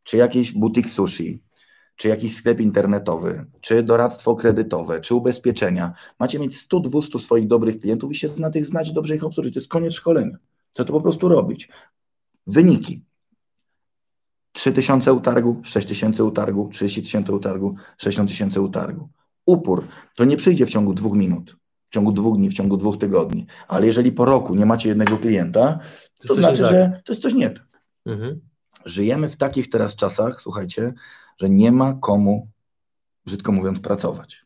czy 0.04 0.18
jakiś 0.18 0.52
butik 0.52 0.90
sushi, 0.90 1.42
czy 1.96 2.08
jakiś 2.08 2.36
sklep 2.36 2.60
internetowy, 2.60 3.46
czy 3.62 3.84
doradztwo 3.84 4.36
kredytowe, 4.36 5.02
czy 5.02 5.16
ubezpieczenia, 5.16 5.94
macie 6.20 6.40
mieć 6.40 6.68
100-200 6.68 7.20
swoich 7.20 7.48
dobrych 7.48 7.80
klientów 7.80 8.12
i 8.12 8.16
się 8.16 8.30
na 8.38 8.50
tych 8.50 8.66
znać, 8.66 8.92
dobrze 8.92 9.16
ich 9.16 9.24
obsłużyć. 9.24 9.54
To 9.54 9.60
jest 9.60 9.70
koniec 9.70 9.94
szkolenia. 9.94 10.38
Trzeba 10.72 10.88
to 10.88 10.94
po 10.94 11.02
prostu 11.02 11.30
robić. 11.30 11.70
Wyniki. 12.48 13.02
3 14.60 14.74
tysiące 14.74 15.14
utargu, 15.14 15.62
6 15.64 15.88
tysięcy 15.88 16.24
utargu, 16.24 16.70
30 16.72 17.02
tysięcy 17.02 17.34
utargu, 17.34 17.76
60 17.98 18.30
tysięcy 18.30 18.62
utargu. 18.62 19.10
Upór 19.46 19.88
to 20.16 20.26
nie 20.26 20.38
przyjdzie 20.38 20.66
w 20.66 20.70
ciągu 20.70 20.94
dwóch 20.94 21.16
minut, 21.16 21.56
w 21.86 21.90
ciągu 21.90 22.12
dwóch 22.12 22.38
dni, 22.38 22.50
w 22.50 22.54
ciągu 22.54 22.78
dwóch 22.78 22.98
tygodni. 22.98 23.46
Ale 23.68 23.86
jeżeli 23.86 24.12
po 24.12 24.26
roku 24.26 24.56
nie 24.56 24.66
macie 24.66 24.90
jednego 24.90 25.18
klienta, 25.18 25.80
to, 26.22 26.28
to 26.28 26.34
znaczy, 26.34 26.66
że 26.66 26.90
tak. 26.94 27.04
to 27.04 27.14
jest 27.14 27.22
coś 27.22 27.34
nie 27.34 27.50
tak. 27.50 27.68
Mhm. 28.06 28.42
Żyjemy 28.86 29.30
w 29.30 29.38
takich 29.38 29.70
teraz 29.70 29.96
czasach, 29.96 30.42
słuchajcie, 30.42 30.94
że 31.38 31.50
nie 31.50 31.72
ma 31.72 31.94
komu, 31.94 32.48
brzydko 33.26 33.52
mówiąc, 33.52 33.80
pracować. 33.80 34.46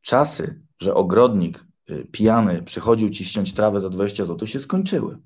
Czasy, 0.00 0.60
że 0.78 0.94
ogrodnik 0.94 1.66
y, 1.90 2.08
pijany 2.12 2.62
przychodził 2.62 3.10
ci 3.10 3.24
ściąć 3.24 3.54
trawę 3.54 3.80
za 3.80 3.88
20 3.88 4.24
zł, 4.24 4.48
się 4.48 4.60
skończyły. 4.60 5.18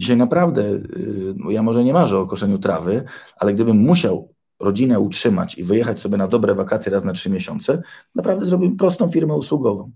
Dzisiaj 0.00 0.16
naprawdę, 0.16 0.62
y, 0.62 1.34
no 1.36 1.50
ja 1.50 1.62
może 1.62 1.84
nie 1.84 1.92
marzę 1.92 2.18
o 2.18 2.26
koszeniu 2.26 2.58
trawy, 2.58 3.04
ale 3.36 3.54
gdybym 3.54 3.76
musiał 3.76 4.34
rodzinę 4.60 5.00
utrzymać 5.00 5.58
i 5.58 5.64
wyjechać 5.64 5.98
sobie 5.98 6.16
na 6.16 6.28
dobre 6.28 6.54
wakacje 6.54 6.92
raz 6.92 7.04
na 7.04 7.12
trzy 7.12 7.30
miesiące, 7.30 7.82
naprawdę 8.14 8.46
zrobiłbym 8.46 8.78
prostą 8.78 9.08
firmę 9.08 9.34
usługową. 9.34 9.90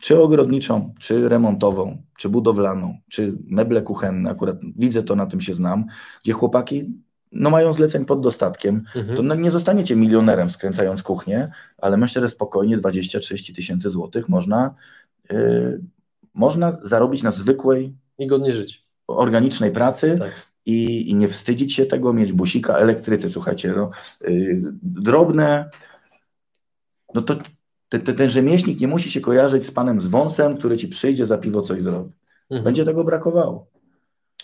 Czy 0.00 0.22
ogrodniczą, 0.22 0.94
czy 0.98 1.28
remontową, 1.28 2.02
czy 2.18 2.28
budowlaną, 2.28 2.98
czy 3.08 3.38
meble 3.44 3.82
kuchenne, 3.82 4.30
akurat 4.30 4.56
widzę 4.76 5.02
to, 5.02 5.16
na 5.16 5.26
tym 5.26 5.40
się 5.40 5.54
znam, 5.54 5.84
gdzie 6.24 6.32
chłopaki 6.32 6.92
no 7.32 7.50
mają 7.50 7.72
zleceń 7.72 8.04
pod 8.04 8.20
dostatkiem, 8.20 8.84
mhm. 8.96 9.16
to 9.16 9.22
no, 9.22 9.34
nie 9.34 9.50
zostaniecie 9.50 9.96
milionerem 9.96 10.50
skręcając 10.50 11.02
kuchnię, 11.02 11.50
ale 11.78 11.96
myślę, 11.96 12.22
że 12.22 12.28
spokojnie 12.28 12.78
20-30 12.78 13.54
tysięcy 13.54 13.90
złotych 13.90 14.28
można, 14.28 14.74
yy, 15.30 15.80
można 16.34 16.78
zarobić 16.82 17.22
na 17.22 17.30
zwykłej 17.30 17.94
i 18.18 18.26
godnie 18.26 18.52
żyć. 18.52 18.84
Organicznej 19.06 19.72
pracy 19.72 20.16
tak. 20.18 20.32
i, 20.66 21.10
i, 21.10 21.14
nie 21.14 21.28
wstydzić 21.28 21.74
się 21.74 21.86
tego, 21.86 22.12
mieć 22.12 22.32
busika, 22.32 22.76
elektrycy, 22.76 23.30
słuchajcie, 23.30 23.74
no, 23.76 23.90
yy, 24.20 24.62
drobne, 24.82 25.70
no 27.14 27.22
to 27.22 27.36
ten, 27.88 28.02
ten 28.02 28.28
rzemieślnik 28.28 28.80
nie 28.80 28.88
musi 28.88 29.10
się 29.10 29.20
kojarzyć 29.20 29.66
z 29.66 29.70
panem 29.70 30.00
z 30.00 30.06
wąsem, 30.06 30.56
który 30.56 30.76
ci 30.76 30.88
przyjdzie 30.88 31.26
za 31.26 31.38
piwo 31.38 31.62
coś 31.62 31.82
zrobi. 31.82 32.12
Mhm. 32.50 32.64
Będzie 32.64 32.84
tego 32.84 33.04
brakowało. 33.04 33.66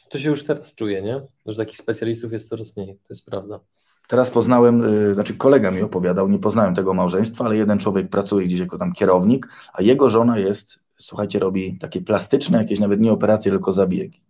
To 0.08 0.18
się 0.18 0.28
już 0.28 0.44
teraz 0.44 0.74
czuje, 0.74 1.02
nie? 1.02 1.20
Że 1.46 1.56
takich 1.56 1.76
specjalistów 1.76 2.32
jest 2.32 2.48
coraz 2.48 2.76
mniej, 2.76 2.94
to 2.94 3.06
jest 3.10 3.26
prawda. 3.26 3.60
Teraz 4.08 4.30
poznałem, 4.30 4.80
yy, 4.80 5.14
znaczy 5.14 5.34
kolega 5.34 5.70
mi 5.70 5.82
opowiadał, 5.82 6.28
nie 6.28 6.38
poznałem 6.38 6.74
tego 6.74 6.94
małżeństwa, 6.94 7.44
ale 7.44 7.56
jeden 7.56 7.78
człowiek 7.78 8.08
pracuje 8.08 8.46
gdzieś 8.46 8.60
jako 8.60 8.78
tam 8.78 8.92
kierownik, 8.92 9.48
a 9.72 9.82
jego 9.82 10.10
żona 10.10 10.38
jest, 10.38 10.78
słuchajcie, 10.98 11.38
robi 11.38 11.78
takie 11.78 12.00
plastyczne, 12.00 12.58
jakieś 12.58 12.80
nawet 12.80 13.00
nie 13.00 13.12
operacje, 13.12 13.50
tylko 13.50 13.72
zabiegi. 13.72 14.22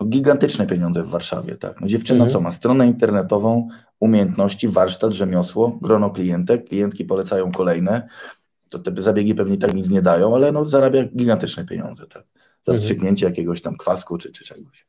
No, 0.00 0.06
gigantyczne 0.06 0.66
pieniądze 0.66 1.02
w 1.02 1.08
Warszawie, 1.08 1.56
tak. 1.56 1.80
No, 1.80 1.86
dziewczyna 1.86 2.24
mhm. 2.24 2.30
co 2.30 2.40
ma? 2.40 2.52
Stronę 2.52 2.86
internetową, 2.86 3.68
umiejętności, 4.00 4.68
warsztat, 4.68 5.12
rzemiosło, 5.12 5.78
grono 5.82 6.10
klientek, 6.10 6.68
klientki 6.68 7.04
polecają 7.04 7.52
kolejne. 7.52 8.08
To 8.68 8.78
te 8.78 9.02
zabiegi 9.02 9.34
pewnie 9.34 9.58
tak 9.58 9.74
nic 9.74 9.90
nie 9.90 10.02
dają, 10.02 10.34
ale 10.34 10.52
no, 10.52 10.64
zarabia 10.64 11.04
gigantyczne 11.04 11.64
pieniądze, 11.64 12.06
tak. 12.06 12.24
Za 12.62 12.72
mhm. 12.72 12.78
wstrzyknięcie 12.78 13.26
jakiegoś 13.26 13.62
tam 13.62 13.76
kwasku 13.76 14.18
czy, 14.18 14.32
czy 14.32 14.44
czegoś. 14.44 14.86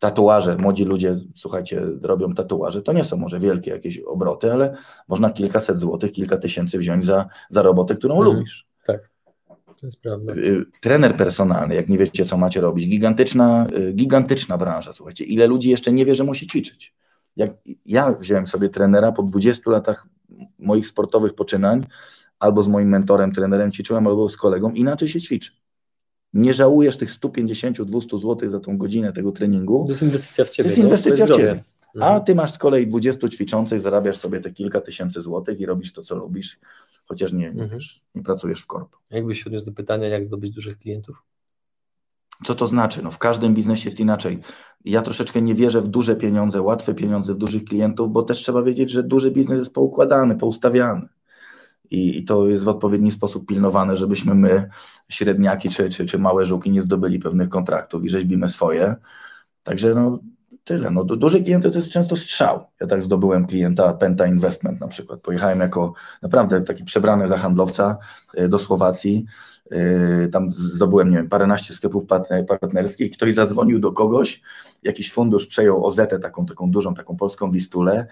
Tatuaże, 0.00 0.56
młodzi 0.56 0.84
ludzie, 0.84 1.16
słuchajcie, 1.34 1.82
robią 2.02 2.34
tatuaże. 2.34 2.82
To 2.82 2.92
nie 2.92 3.04
są 3.04 3.16
może 3.16 3.40
wielkie 3.40 3.70
jakieś 3.70 3.98
obroty, 3.98 4.52
ale 4.52 4.76
można 5.08 5.30
kilkaset 5.30 5.80
złotych, 5.80 6.12
kilka 6.12 6.38
tysięcy 6.38 6.78
wziąć 6.78 7.04
za, 7.04 7.28
za 7.50 7.62
robotę, 7.62 7.96
którą 7.96 8.14
mhm. 8.16 8.36
lubisz. 8.36 8.73
To 9.84 9.88
jest 9.88 10.00
prawda. 10.00 10.34
Y, 10.34 10.64
trener 10.80 11.16
personalny, 11.16 11.74
jak 11.74 11.88
nie 11.88 11.98
wiecie, 11.98 12.24
co 12.24 12.36
macie 12.36 12.60
robić, 12.60 12.88
gigantyczna, 12.88 13.66
y, 13.78 13.92
gigantyczna 13.92 14.58
branża, 14.58 14.92
słuchajcie. 14.92 15.24
Ile 15.24 15.46
ludzi 15.46 15.70
jeszcze 15.70 15.92
nie 15.92 16.04
wie, 16.04 16.14
że 16.14 16.24
musi 16.24 16.46
ćwiczyć? 16.46 16.94
Jak 17.36 17.50
ja 17.86 18.12
wziąłem 18.12 18.46
sobie 18.46 18.68
trenera 18.68 19.12
po 19.12 19.22
20 19.22 19.70
latach 19.70 20.06
moich 20.58 20.86
sportowych 20.86 21.34
poczynań, 21.34 21.86
albo 22.38 22.62
z 22.62 22.68
moim 22.68 22.88
mentorem, 22.88 23.32
trenerem 23.32 23.72
ćwiczyłem, 23.72 24.06
albo 24.06 24.28
z 24.28 24.36
kolegą, 24.36 24.70
inaczej 24.70 25.08
się 25.08 25.20
ćwiczy. 25.20 25.52
Nie 26.32 26.54
żałujesz 26.54 26.96
tych 26.96 27.10
150-200 27.10 28.18
zł 28.18 28.48
za 28.48 28.60
tą 28.60 28.78
godzinę 28.78 29.12
tego 29.12 29.32
treningu. 29.32 29.84
To 29.84 29.92
jest 29.92 30.02
inwestycja 30.02 30.44
w 30.44 30.50
ciebie. 30.50 30.68
To 30.68 30.70
jest 30.70 30.84
inwestycja 30.84 31.26
no? 31.26 31.34
w 31.34 31.36
ciebie. 31.36 31.64
A 32.00 32.20
ty 32.20 32.34
masz 32.34 32.52
z 32.52 32.58
kolei 32.58 32.86
20 32.86 33.28
ćwiczących, 33.28 33.80
zarabiasz 33.80 34.16
sobie 34.16 34.40
te 34.40 34.50
kilka 34.50 34.80
tysięcy 34.80 35.22
złotych 35.22 35.60
i 35.60 35.66
robisz 35.66 35.92
to, 35.92 36.02
co 36.02 36.16
lubisz 36.16 36.58
chociaż 37.04 37.32
nie, 37.32 37.38
nie, 37.38 37.62
mhm. 37.62 37.70
wiesz, 37.70 38.02
nie 38.14 38.22
pracujesz 38.22 38.60
w 38.60 38.66
korpo. 38.66 38.98
Jakbyś 39.10 39.42
się 39.42 39.46
odniósł 39.46 39.66
do 39.66 39.72
pytania, 39.72 40.08
jak 40.08 40.24
zdobyć 40.24 40.54
dużych 40.54 40.78
klientów? 40.78 41.22
Co 42.44 42.54
to 42.54 42.66
znaczy? 42.66 43.02
No 43.02 43.10
w 43.10 43.18
każdym 43.18 43.54
biznesie 43.54 43.84
jest 43.84 44.00
inaczej. 44.00 44.38
Ja 44.84 45.02
troszeczkę 45.02 45.42
nie 45.42 45.54
wierzę 45.54 45.80
w 45.80 45.88
duże 45.88 46.16
pieniądze, 46.16 46.62
łatwe 46.62 46.94
pieniądze 46.94 47.34
w 47.34 47.38
dużych 47.38 47.64
klientów, 47.64 48.12
bo 48.12 48.22
też 48.22 48.38
trzeba 48.38 48.62
wiedzieć, 48.62 48.90
że 48.90 49.02
duży 49.02 49.30
biznes 49.30 49.58
jest 49.58 49.74
poukładany, 49.74 50.36
poustawiany. 50.36 51.08
I, 51.90 52.18
i 52.18 52.24
to 52.24 52.48
jest 52.48 52.64
w 52.64 52.68
odpowiedni 52.68 53.12
sposób 53.12 53.46
pilnowane, 53.46 53.96
żebyśmy 53.96 54.34
my, 54.34 54.68
średniaki 55.08 55.70
czy, 55.70 55.90
czy, 55.90 56.06
czy 56.06 56.18
małe 56.18 56.46
żółki, 56.46 56.70
nie 56.70 56.82
zdobyli 56.82 57.18
pewnych 57.18 57.48
kontraktów 57.48 58.04
i 58.04 58.08
rzeźbimy 58.08 58.48
swoje. 58.48 58.96
Także 59.62 59.94
no, 59.94 60.18
Tyle. 60.64 60.90
No, 60.90 61.04
duży 61.04 61.42
klient 61.42 61.64
to 61.64 61.78
jest 61.78 61.90
często 61.90 62.16
strzał. 62.16 62.66
Ja 62.80 62.86
tak 62.86 63.02
zdobyłem 63.02 63.46
klienta 63.46 63.92
Penta 63.92 64.26
Investment 64.26 64.80
na 64.80 64.88
przykład. 64.88 65.20
Pojechałem 65.20 65.60
jako 65.60 65.92
naprawdę 66.22 66.60
taki 66.60 66.84
przebrany 66.84 67.28
za 67.28 67.36
handlowca 67.38 67.98
y, 68.38 68.48
do 68.48 68.58
Słowacji. 68.58 69.24
Y, 69.72 70.28
tam 70.32 70.52
zdobyłem, 70.52 71.10
nie 71.10 71.16
wiem, 71.16 71.28
paręnaście 71.28 71.74
sklepów 71.74 72.04
partnerskich. 72.48 73.12
Ktoś 73.12 73.34
zadzwonił 73.34 73.78
do 73.78 73.92
kogoś, 73.92 74.42
jakiś 74.82 75.12
fundusz 75.12 75.46
przejął 75.46 75.86
OZ, 75.86 76.00
taką, 76.22 76.46
taką 76.46 76.70
dużą, 76.70 76.94
taką 76.94 77.16
polską 77.16 77.50
wistulę. 77.50 78.06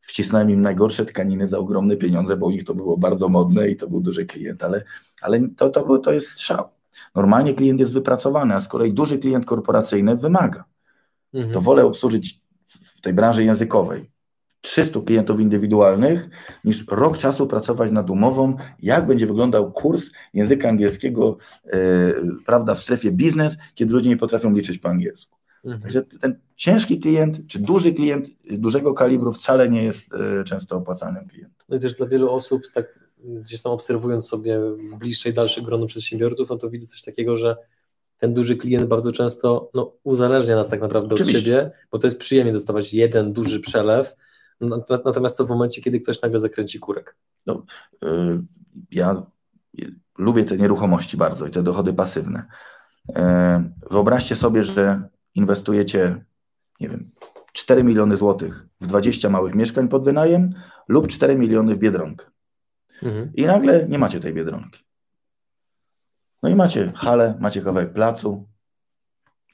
Wcisnąłem 0.00 0.50
im 0.50 0.60
najgorsze 0.60 1.04
tkaniny 1.04 1.46
za 1.46 1.58
ogromne 1.58 1.96
pieniądze, 1.96 2.36
bo 2.36 2.46
u 2.46 2.50
nich 2.50 2.64
to 2.64 2.74
było 2.74 2.96
bardzo 2.96 3.28
modne 3.28 3.68
i 3.68 3.76
to 3.76 3.88
był 3.88 4.00
duży 4.00 4.24
klient, 4.24 4.62
ale, 4.62 4.84
ale 5.20 5.40
to, 5.56 5.70
to, 5.70 5.98
to 5.98 6.12
jest 6.12 6.30
strzał. 6.30 6.68
Normalnie 7.14 7.54
klient 7.54 7.80
jest 7.80 7.92
wypracowany, 7.92 8.54
a 8.54 8.60
z 8.60 8.68
kolei 8.68 8.92
duży 8.92 9.18
klient 9.18 9.44
korporacyjny 9.44 10.16
wymaga 10.16 10.71
mhm. 11.34 11.54
to 11.54 11.60
wolę 11.60 11.84
obsłużyć 11.84 12.40
w 12.66 13.00
tej 13.00 13.12
branży 13.12 13.44
językowej 13.44 14.12
300 14.62 15.00
klientów 15.00 15.40
indywidualnych, 15.40 16.28
niż 16.64 16.86
rok 16.88 17.18
czasu 17.18 17.46
pracować 17.46 17.90
nad 17.90 18.10
umową, 18.10 18.56
jak 18.82 19.06
będzie 19.06 19.26
wyglądał 19.26 19.72
kurs 19.72 20.10
języka 20.34 20.68
angielskiego 20.68 21.36
yy, 21.64 21.72
prawda, 22.46 22.74
w 22.74 22.80
strefie 22.80 23.12
biznes, 23.12 23.56
kiedy 23.74 23.92
ludzie 23.92 24.10
nie 24.10 24.16
potrafią 24.16 24.52
liczyć 24.52 24.78
po 24.78 24.88
angielsku. 24.88 25.38
Mhm. 25.64 25.82
Także 25.82 26.02
ten 26.02 26.40
ciężki 26.56 27.00
klient, 27.00 27.46
czy 27.46 27.58
duży 27.58 27.92
klient 27.92 28.28
dużego 28.50 28.94
kalibru 28.94 29.32
wcale 29.32 29.68
nie 29.68 29.84
jest 29.84 30.12
yy, 30.12 30.44
często 30.44 30.76
opłacalnym 30.76 31.28
klientem. 31.28 31.66
No 31.68 31.76
i 31.76 31.80
też 31.80 31.94
dla 31.94 32.06
wielu 32.06 32.30
osób 32.30 32.62
tak 32.74 32.98
gdzieś 33.24 33.62
tam 33.62 33.72
obserwując 33.72 34.28
sobie 34.28 34.60
bliższe 34.98 35.28
i 35.28 35.32
dalsze 35.32 35.62
grono 35.62 35.86
przedsiębiorców, 35.86 36.48
no 36.48 36.56
to 36.56 36.70
widzę 36.70 36.86
coś 36.86 37.02
takiego, 37.02 37.36
że 37.36 37.56
ten 38.22 38.34
duży 38.34 38.56
klient 38.56 38.84
bardzo 38.84 39.12
często 39.12 39.70
no, 39.74 39.92
uzależnia 40.04 40.56
nas 40.56 40.68
tak 40.68 40.80
naprawdę 40.80 41.14
Oczywiście. 41.14 41.38
od 41.38 41.44
siebie, 41.44 41.70
bo 41.90 41.98
to 41.98 42.06
jest 42.06 42.18
przyjemnie 42.18 42.52
dostawać 42.52 42.94
jeden 42.94 43.32
duży 43.32 43.60
przelew, 43.60 44.16
no, 44.60 44.84
natomiast 45.04 45.36
co 45.36 45.46
w 45.46 45.48
momencie, 45.48 45.82
kiedy 45.82 46.00
ktoś 46.00 46.22
nagle 46.22 46.40
zakręci 46.40 46.78
kurek. 46.78 47.16
Y, 47.48 47.56
Ja 48.90 49.26
lubię 50.18 50.44
te 50.44 50.56
nieruchomości 50.56 51.16
bardzo 51.16 51.46
i 51.46 51.50
te 51.50 51.62
dochody 51.62 51.92
pasywne. 51.92 52.46
Y, 53.10 53.12
Wyobraźcie 53.90 54.36
sobie, 54.36 54.62
że 54.62 55.08
inwestujecie, 55.34 56.24
nie 56.80 56.88
wiem, 56.88 57.10
4 57.52 57.84
miliony 57.84 58.16
złotych 58.16 58.66
w 58.80 58.86
20 58.86 59.30
małych 59.30 59.54
mieszkań 59.54 59.88
pod 59.88 60.04
wynajem 60.04 60.50
lub 60.88 61.08
4 61.08 61.36
miliony 61.36 61.74
w 61.74 61.78
biedronkę. 61.78 62.26
I 63.34 63.46
nagle 63.46 63.86
nie 63.88 63.98
macie 63.98 64.20
tej 64.20 64.34
biedronki. 64.34 64.84
No 66.42 66.48
i 66.48 66.54
macie 66.54 66.92
halę, 66.96 67.34
macie 67.40 67.60
kawałek 67.60 67.92
placu. 67.92 68.48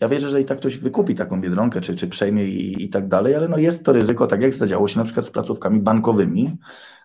Ja 0.00 0.08
wierzę, 0.08 0.28
że 0.28 0.40
i 0.40 0.44
tak 0.44 0.58
ktoś 0.58 0.78
wykupi 0.78 1.14
taką 1.14 1.40
biedronkę, 1.40 1.80
czy, 1.80 1.94
czy 1.94 2.08
przejmie 2.08 2.44
i, 2.44 2.84
i 2.84 2.88
tak 2.88 3.08
dalej, 3.08 3.34
ale 3.34 3.48
no 3.48 3.58
jest 3.58 3.84
to 3.84 3.92
ryzyko, 3.92 4.26
tak 4.26 4.42
jak 4.42 4.54
zadziało 4.54 4.88
się 4.88 4.98
na 4.98 5.04
przykład 5.04 5.26
z 5.26 5.30
placówkami 5.30 5.80
bankowymi, 5.80 6.56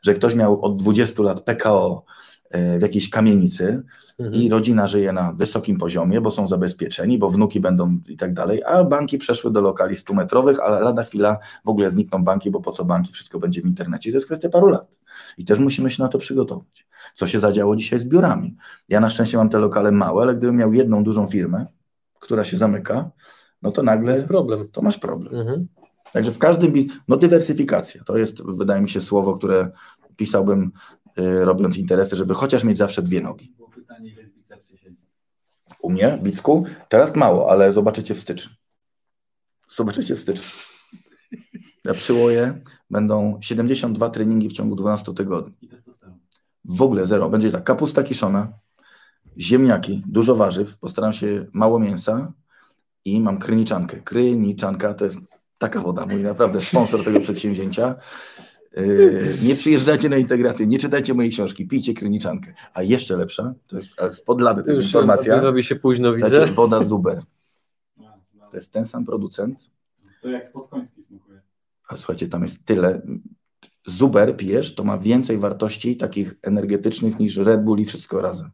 że 0.03 0.13
ktoś 0.13 0.35
miał 0.35 0.61
od 0.61 0.77
20 0.77 1.23
lat 1.23 1.41
PKO 1.41 2.05
e, 2.49 2.79
w 2.79 2.81
jakiejś 2.81 3.09
kamienicy 3.09 3.83
Mhm. 4.19 4.43
i 4.43 4.49
rodzina 4.49 4.87
żyje 4.87 5.13
na 5.13 5.31
wysokim 5.31 5.77
poziomie, 5.77 6.21
bo 6.21 6.31
są 6.31 6.47
zabezpieczeni, 6.47 7.17
bo 7.17 7.29
wnuki 7.29 7.59
będą 7.59 7.99
i 8.07 8.17
tak 8.17 8.33
dalej, 8.33 8.63
a 8.63 8.83
banki 8.83 9.17
przeszły 9.17 9.51
do 9.51 9.61
lokali 9.61 9.95
100-metrowych, 9.95 10.59
ale 10.63 10.79
lada 10.79 11.03
chwila 11.03 11.37
w 11.65 11.69
ogóle 11.69 11.89
znikną 11.89 12.23
banki, 12.23 12.51
bo 12.51 12.61
po 12.61 12.71
co 12.71 12.85
banki, 12.85 13.13
wszystko 13.13 13.39
będzie 13.39 13.61
w 13.61 13.65
internecie. 13.65 14.11
To 14.11 14.15
jest 14.15 14.25
kwestia 14.25 14.49
paru 14.49 14.67
lat. 14.67 14.95
I 15.37 15.45
też 15.45 15.59
musimy 15.59 15.89
się 15.89 16.03
na 16.03 16.09
to 16.09 16.17
przygotować. 16.17 16.87
Co 17.15 17.27
się 17.27 17.39
zadziało 17.39 17.75
dzisiaj 17.75 17.99
z 17.99 18.03
biurami? 18.05 18.57
Ja 18.89 18.99
na 18.99 19.09
szczęście 19.09 19.37
mam 19.37 19.49
te 19.49 19.59
lokale 19.59 19.91
małe, 19.91 20.23
ale 20.23 20.35
gdybym 20.35 20.55
miał 20.55 20.73
jedną 20.73 21.03
dużą 21.03 21.27
firmę, 21.27 21.65
która 22.19 22.43
się 22.43 22.57
zamyka, 22.57 23.11
no 23.61 23.69
to 23.71 23.75
To 23.75 23.83
nagle 23.83 24.11
jest 24.11 24.27
problem. 24.27 24.67
to 24.71 24.81
masz 24.81 24.97
problem. 24.97 25.35
Mhm. 25.35 25.67
Także 26.13 26.31
w 26.31 26.37
każdym, 26.37 26.71
biz- 26.71 26.91
no 27.07 27.17
dywersyfikacja, 27.17 28.03
to 28.03 28.17
jest 28.17 28.43
wydaje 28.43 28.81
mi 28.81 28.89
się 28.89 29.01
słowo, 29.01 29.37
które 29.37 29.71
pisałbym 30.15 30.71
y, 31.19 31.45
robiąc 31.45 31.77
interesy, 31.77 32.15
żeby 32.15 32.33
chociaż 32.33 32.63
mieć 32.63 32.77
zawsze 32.77 33.01
dwie 33.01 33.21
nogi. 33.21 33.53
Było 33.57 33.69
pytanie, 33.69 34.09
ile 34.09 34.23
w 34.23 34.33
bicepsie 34.33 34.77
siedzi. 34.77 34.97
U 35.81 35.89
mnie, 35.89 36.17
w 36.17 36.23
Bicku, 36.23 36.65
teraz 36.89 37.15
mało, 37.15 37.51
ale 37.51 37.71
zobaczycie 37.71 38.15
w 38.15 38.19
styczniu. 38.19 38.51
Zobaczycie 39.67 40.15
w 40.15 40.19
styczniu. 40.19 40.49
Na 41.85 41.93
przyłoje 41.93 42.61
będą 42.89 43.37
72 43.41 44.09
treningi 44.09 44.49
w 44.49 44.53
ciągu 44.53 44.75
12 44.75 45.13
tygodni. 45.13 45.53
I 45.61 45.67
testosteron. 45.67 46.19
W 46.65 46.81
ogóle 46.81 47.05
zero. 47.05 47.29
Będzie 47.29 47.51
tak, 47.51 47.63
kapusta 47.63 48.03
kiszona, 48.03 48.53
ziemniaki, 49.37 50.03
dużo 50.07 50.35
warzyw, 50.35 50.77
postaram 50.77 51.13
się 51.13 51.45
mało 51.53 51.79
mięsa 51.79 52.33
i 53.05 53.21
mam 53.21 53.37
kryniczankę. 53.37 53.97
Kryniczanka 54.01 54.93
to 54.93 55.05
jest 55.05 55.19
taka 55.57 55.81
woda, 55.81 56.05
mój 56.05 56.23
naprawdę 56.23 56.61
sponsor 56.61 57.03
tego 57.03 57.19
przedsięwzięcia. 57.19 57.95
Yy, 58.77 59.37
nie 59.43 59.55
przyjeżdżajcie 59.55 60.09
na 60.09 60.17
integrację, 60.17 60.67
nie 60.67 60.79
czytajcie 60.79 61.13
mojej 61.13 61.31
książki, 61.31 61.67
pijcie 61.67 61.93
kryniczankę. 61.93 62.53
A 62.73 62.83
jeszcze 62.83 63.17
lepsza, 63.17 63.53
to 63.67 63.77
jest 63.77 63.99
ale 63.99 64.11
spod 64.11 64.41
lady, 64.41 64.63
to 64.63 64.69
jest 64.69 64.81
już 64.81 64.87
informacja, 64.87 65.41
robi 65.41 65.63
się 65.63 65.75
późno, 65.75 66.13
widzę. 66.13 66.45
woda 66.47 66.83
Zuber. 66.83 67.21
A, 67.97 68.01
znałem. 68.25 68.51
To 68.51 68.57
jest 68.57 68.71
ten 68.71 68.85
sam 68.85 69.05
producent, 69.05 69.71
To 70.21 70.29
jak 70.29 70.47
spod 70.47 70.69
koński 70.69 71.01
smakuje. 71.01 71.32
A 71.87 71.97
słuchajcie, 71.97 72.27
tam 72.27 72.41
jest 72.41 72.65
tyle. 72.65 73.01
Zuber 73.87 74.37
pijesz, 74.37 74.75
to 74.75 74.83
ma 74.83 74.97
więcej 74.97 75.37
wartości 75.37 75.97
takich 75.97 76.35
energetycznych 76.41 77.19
niż 77.19 77.37
Red 77.37 77.63
Bull 77.63 77.79
i 77.79 77.85
wszystko 77.85 78.21
razem. 78.21 78.51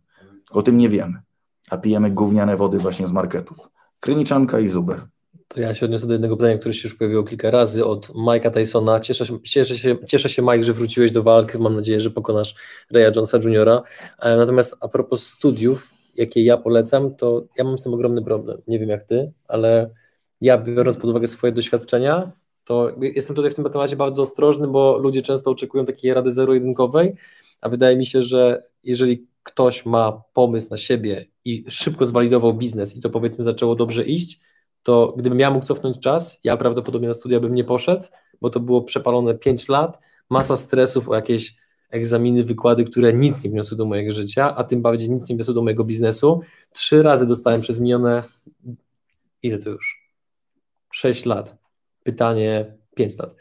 O 0.51 0.61
tym 0.61 0.77
nie 0.77 0.89
wiemy. 0.89 1.21
A 1.69 1.77
pijemy 1.77 2.11
gówniane 2.11 2.55
wody 2.55 2.77
właśnie 2.77 3.07
z 3.07 3.11
marketów. 3.11 3.57
Kryniczanka 3.99 4.59
i 4.59 4.69
Zuber. 4.69 5.07
To 5.47 5.61
ja 5.61 5.75
się 5.75 5.85
odniosę 5.85 6.07
do 6.07 6.13
jednego 6.13 6.37
pytania, 6.37 6.57
które 6.57 6.73
się 6.73 6.87
już 6.87 6.97
pojawiło 6.97 7.23
kilka 7.23 7.51
razy 7.51 7.85
od 7.85 8.07
Mike'a 8.09 8.51
Tysona. 8.51 8.99
Cieszę 8.99 9.25
się, 9.25 9.41
cieszę, 9.41 9.75
się, 9.77 9.97
cieszę 10.07 10.29
się, 10.29 10.41
Mike, 10.41 10.63
że 10.63 10.73
wróciłeś 10.73 11.11
do 11.11 11.23
walki. 11.23 11.57
Mam 11.57 11.75
nadzieję, 11.75 12.01
że 12.01 12.11
pokonasz 12.11 12.55
Raya 12.91 13.11
Jonesa 13.15 13.37
Jr. 13.37 13.69
E, 14.19 14.37
Natomiast 14.37 14.77
a 14.81 14.87
propos 14.87 15.27
studiów, 15.27 15.93
jakie 16.15 16.43
ja 16.43 16.57
polecam, 16.57 17.15
to 17.15 17.45
ja 17.57 17.63
mam 17.63 17.77
z 17.77 17.83
tym 17.83 17.93
ogromny 17.93 18.23
problem. 18.23 18.61
Nie 18.67 18.79
wiem 18.79 18.89
jak 18.89 19.03
ty, 19.03 19.31
ale 19.47 19.89
ja 20.41 20.57
biorąc 20.57 20.97
pod 20.97 21.09
uwagę 21.09 21.27
swoje 21.27 21.53
doświadczenia, 21.53 22.31
to 22.69 22.91
jestem 23.01 23.35
tutaj 23.35 23.51
w 23.51 23.53
tym 23.53 23.65
temacie 23.65 23.95
bardzo 23.95 24.21
ostrożny, 24.21 24.67
bo 24.67 24.97
ludzie 24.97 25.21
często 25.21 25.51
oczekują 25.51 25.85
takiej 25.85 26.13
rady 26.13 26.31
zero-jedynkowej, 26.31 27.15
a 27.61 27.69
wydaje 27.69 27.97
mi 27.97 28.05
się, 28.05 28.23
że 28.23 28.63
jeżeli 28.83 29.27
ktoś 29.43 29.85
ma 29.85 30.21
pomysł 30.33 30.67
na 30.71 30.77
siebie 30.77 31.25
i 31.45 31.65
szybko 31.67 32.05
zwalidował 32.05 32.53
biznes 32.53 32.95
i 32.95 33.01
to 33.01 33.09
powiedzmy 33.09 33.43
zaczęło 33.43 33.75
dobrze 33.75 34.03
iść, 34.03 34.39
to 34.83 35.13
gdybym 35.17 35.39
ja 35.39 35.51
mógł 35.51 35.65
cofnąć 35.65 35.99
czas, 35.99 36.39
ja 36.43 36.57
prawdopodobnie 36.57 37.07
na 37.07 37.13
studia 37.13 37.39
bym 37.39 37.55
nie 37.55 37.63
poszedł, 37.63 38.05
bo 38.41 38.49
to 38.49 38.59
było 38.59 38.81
przepalone 38.81 39.35
5 39.35 39.69
lat, 39.69 39.99
masa 40.29 40.55
stresów 40.55 41.09
o 41.09 41.15
jakieś 41.15 41.55
egzaminy, 41.89 42.43
wykłady, 42.43 42.83
które 42.83 43.13
nic 43.13 43.43
nie 43.43 43.49
wniosły 43.49 43.77
do 43.77 43.85
mojego 43.85 44.11
życia, 44.11 44.55
a 44.55 44.63
tym 44.63 44.81
bardziej 44.81 45.09
nic 45.09 45.29
nie 45.29 45.35
wniosły 45.35 45.53
do 45.53 45.61
mojego 45.61 45.83
biznesu. 45.83 46.41
Trzy 46.73 47.03
razy 47.03 47.25
dostałem 47.25 47.61
przez 47.61 47.79
minione, 47.79 48.23
ile 49.43 49.57
to 49.57 49.69
już? 49.69 50.09
6 50.91 51.25
lat. 51.25 51.58
Pytanie, 52.09 52.77
5 52.95 53.17
lat. 53.17 53.35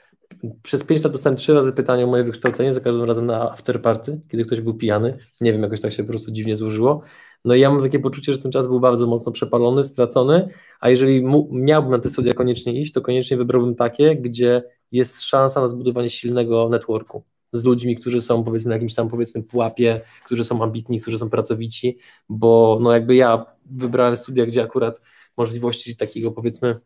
Przez 0.62 0.84
5 0.84 1.04
lat 1.04 1.12
dostałem 1.12 1.36
trzy 1.36 1.54
razy 1.54 1.72
pytanie 1.72 2.04
o 2.04 2.06
moje 2.06 2.24
wykształcenie, 2.24 2.72
za 2.72 2.80
każdym 2.80 3.04
razem 3.04 3.26
na 3.26 3.52
afterparty, 3.52 4.20
kiedy 4.28 4.44
ktoś 4.44 4.60
był 4.60 4.74
pijany. 4.74 5.18
Nie 5.40 5.52
wiem, 5.52 5.62
jakoś 5.62 5.80
tak 5.80 5.92
się 5.92 6.02
po 6.02 6.08
prostu 6.08 6.30
dziwnie 6.30 6.56
złożyło. 6.56 7.02
No 7.44 7.54
i 7.54 7.60
ja 7.60 7.70
mam 7.70 7.82
takie 7.82 7.98
poczucie, 7.98 8.32
że 8.32 8.38
ten 8.38 8.52
czas 8.52 8.66
był 8.66 8.80
bardzo 8.80 9.06
mocno 9.06 9.32
przepalony, 9.32 9.84
stracony, 9.84 10.48
a 10.80 10.90
jeżeli 10.90 11.24
miałbym 11.50 11.90
na 11.90 11.98
te 11.98 12.10
studia 12.10 12.34
koniecznie 12.34 12.80
iść, 12.80 12.92
to 12.92 13.00
koniecznie 13.00 13.36
wybrałbym 13.36 13.74
takie, 13.74 14.16
gdzie 14.16 14.62
jest 14.92 15.22
szansa 15.22 15.60
na 15.60 15.68
zbudowanie 15.68 16.10
silnego 16.10 16.68
networku 16.68 17.24
z 17.52 17.64
ludźmi, 17.64 17.96
którzy 17.96 18.20
są 18.20 18.44
powiedzmy 18.44 18.68
na 18.68 18.74
jakimś 18.74 18.94
tam 18.94 19.08
powiedzmy 19.08 19.42
pułapie, 19.42 20.00
którzy 20.24 20.44
są 20.44 20.62
ambitni, 20.62 21.00
którzy 21.00 21.18
są 21.18 21.30
pracowici, 21.30 21.98
bo 22.28 22.78
no 22.82 22.92
jakby 22.92 23.14
ja 23.14 23.46
wybrałem 23.66 24.16
studia, 24.16 24.46
gdzie 24.46 24.62
akurat 24.62 25.00
możliwości 25.36 25.96
takiego 25.96 26.32
powiedzmy 26.32 26.80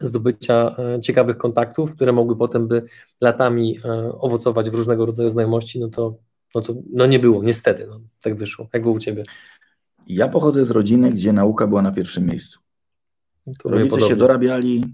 zdobycia 0.00 0.76
e, 0.78 1.00
ciekawych 1.00 1.36
kontaktów, 1.36 1.94
które 1.94 2.12
mogły 2.12 2.36
potem 2.36 2.68
by 2.68 2.82
latami 3.20 3.78
e, 3.84 4.12
owocować 4.12 4.70
w 4.70 4.74
różnego 4.74 5.06
rodzaju 5.06 5.30
znajomości, 5.30 5.80
no 5.80 5.88
to, 5.88 6.16
no 6.54 6.60
to 6.60 6.74
no 6.92 7.06
nie 7.06 7.18
było, 7.18 7.42
niestety, 7.42 7.86
no, 7.86 8.00
tak 8.20 8.36
wyszło. 8.36 8.68
Jak 8.72 8.82
było 8.82 8.94
u 8.94 8.98
Ciebie? 8.98 9.24
Ja 10.08 10.28
pochodzę 10.28 10.64
z 10.64 10.70
rodziny, 10.70 11.10
gdzie 11.10 11.32
nauka 11.32 11.66
była 11.66 11.82
na 11.82 11.92
pierwszym 11.92 12.26
miejscu. 12.26 12.60
To 13.62 13.70
Rodzice 13.70 13.88
się 13.88 13.90
podobnie. 13.90 14.16
dorabiali, 14.16 14.84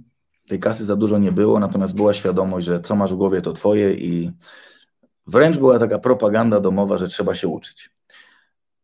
tej 0.49 0.61
kasy 0.61 0.85
za 0.85 0.97
dużo 0.97 1.19
nie 1.19 1.33
było, 1.33 1.61
natomiast 1.61 1.95
była 1.95 2.13
świadomość, 2.13 2.67
że 2.67 2.81
co 2.81 2.97
masz 2.97 3.13
w 3.13 3.17
głowie, 3.17 3.43
to 3.43 3.53
twoje 3.53 3.95
i 3.95 4.31
wręcz 5.27 5.59
była 5.59 5.79
taka 5.79 5.99
propaganda 5.99 6.61
domowa, 6.61 6.99
że 6.99 7.09
trzeba 7.09 7.35
się 7.35 7.49
uczyć. 7.49 7.91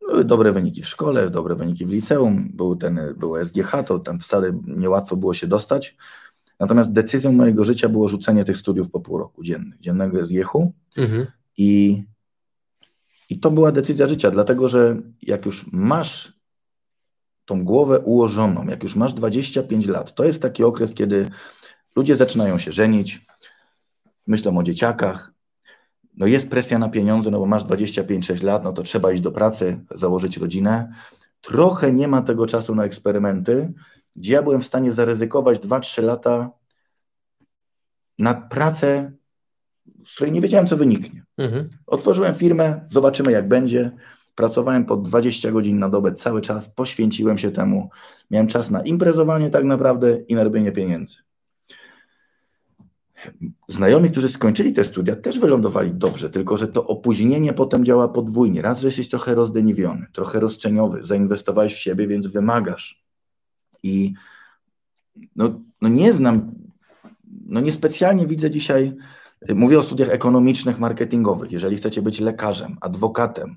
Były 0.09 0.25
dobre 0.25 0.53
wyniki 0.53 0.83
w 0.83 0.89
szkole, 0.89 1.31
dobre 1.31 1.55
wyniki 1.55 1.87
w 1.87 1.91
liceum, 1.91 2.49
był 2.55 2.77
ten, 2.77 3.01
było 3.17 3.45
SGH, 3.45 3.71
to 3.87 3.99
tam 3.99 4.21
wcale 4.21 4.53
niełatwo 4.67 5.17
było 5.17 5.35
się 5.35 5.47
dostać. 5.47 5.97
Natomiast 6.61 6.93
decyzją 6.93 7.33
mojego 7.33 7.65
życia 7.65 7.89
było 7.89 8.09
rzucenie 8.09 8.45
tych 8.45 8.59
studiów 8.59 8.91
po 8.91 9.01
pół 9.01 9.19
roku 9.19 9.45
dziennych, 9.45 9.81
dziennego 9.81 10.27
SGH-u 10.27 10.73
Mhm. 10.97 11.27
i, 11.57 12.03
i 13.31 13.41
to 13.41 13.51
była 13.51 13.73
decyzja 13.73 14.09
życia, 14.09 14.31
dlatego 14.31 14.69
że 14.69 14.97
jak 15.23 15.47
już 15.47 15.73
masz 15.73 16.39
tą 17.45 17.65
głowę 17.65 18.01
ułożoną, 18.01 18.67
jak 18.67 18.83
już 18.83 18.97
masz 18.97 19.15
25 19.15 19.87
lat, 19.87 20.15
to 20.15 20.25
jest 20.25 20.43
taki 20.43 20.65
okres, 20.65 20.95
kiedy 20.95 21.31
ludzie 21.97 22.17
zaczynają 22.17 22.59
się 22.59 22.73
żenić, 22.73 23.27
myślą 24.27 24.59
o 24.59 24.63
dzieciakach, 24.63 25.33
no 26.19 26.27
jest 26.27 26.51
presja 26.51 26.79
na 26.79 26.89
pieniądze, 26.89 27.31
no 27.31 27.39
bo 27.39 27.47
masz 27.47 27.65
25-6 27.65 28.45
lat, 28.45 28.65
no 28.65 28.73
to 28.73 28.83
trzeba 28.83 29.13
iść 29.13 29.23
do 29.23 29.33
pracy, 29.33 29.81
założyć 29.95 30.37
rodzinę. 30.37 30.93
Trochę 31.41 31.93
nie 31.93 32.09
ma 32.09 32.23
tego 32.23 32.47
czasu 32.47 32.75
na 32.75 32.85
eksperymenty, 32.85 33.73
gdzie 34.17 34.33
ja 34.33 34.43
byłem 34.43 34.61
w 34.61 34.65
stanie 34.65 34.93
zaryzykować 34.93 35.59
2-3 35.59 36.03
lata 36.03 36.51
na 38.19 38.35
pracę, 38.35 39.13
z 40.05 40.15
której 40.15 40.33
nie 40.33 40.41
wiedziałem, 40.41 40.67
co 40.67 40.77
wyniknie. 40.77 41.25
Mhm. 41.37 41.69
Otworzyłem 41.87 42.35
firmę, 42.35 42.87
zobaczymy 42.89 43.33
jak 43.33 43.49
będzie. 43.49 43.93
Pracowałem 44.35 44.85
po 44.85 44.97
20 44.97 45.53
godzin 45.53 45.79
na 45.79 45.89
dobę 45.89 46.13
cały 46.13 46.43
czas, 46.43 46.69
poświęciłem 46.69 47.39
się 47.39 47.51
temu. 47.51 47.91
Miałem 48.31 48.47
czas 48.47 48.71
na 48.71 48.83
imprezowanie 48.83 49.51
tak 49.51 49.65
naprawdę 49.65 50.21
i 50.29 50.35
na 50.35 50.45
robienie 50.45 50.73
pieniędzy. 50.73 51.28
Znajomi, 53.69 54.11
którzy 54.11 54.29
skończyli 54.29 54.73
te 54.73 54.85
studia, 54.85 55.17
też 55.17 55.39
wylądowali 55.39 55.93
dobrze, 55.93 56.31
tylko 56.31 56.57
że 56.57 56.69
to 56.69 56.87
opóźnienie 56.87 57.53
potem 57.53 57.85
działa 57.85 58.09
podwójnie. 58.09 58.63
Raz, 58.63 58.81
że 58.81 58.89
jesteś 58.89 59.09
trochę 59.09 59.35
rozdeniwiony, 59.35 60.07
trochę 60.13 60.41
roszczeniowy, 60.41 61.05
zainwestowałeś 61.05 61.75
w 61.75 61.79
siebie, 61.79 62.07
więc 62.07 62.27
wymagasz. 62.27 63.05
I 63.83 64.15
no, 65.37 65.61
no 65.83 65.89
nie 65.89 66.13
znam, 66.13 66.53
no 67.47 67.61
niespecjalnie 67.61 68.27
widzę 68.27 68.51
dzisiaj 68.51 68.97
Mówię 69.55 69.79
o 69.79 69.83
studiach 69.83 70.09
ekonomicznych, 70.09 70.79
marketingowych. 70.79 71.53
Jeżeli 71.53 71.77
chcecie 71.77 72.03
być 72.03 72.21
lekarzem, 72.21 72.77
adwokatem, 72.81 73.57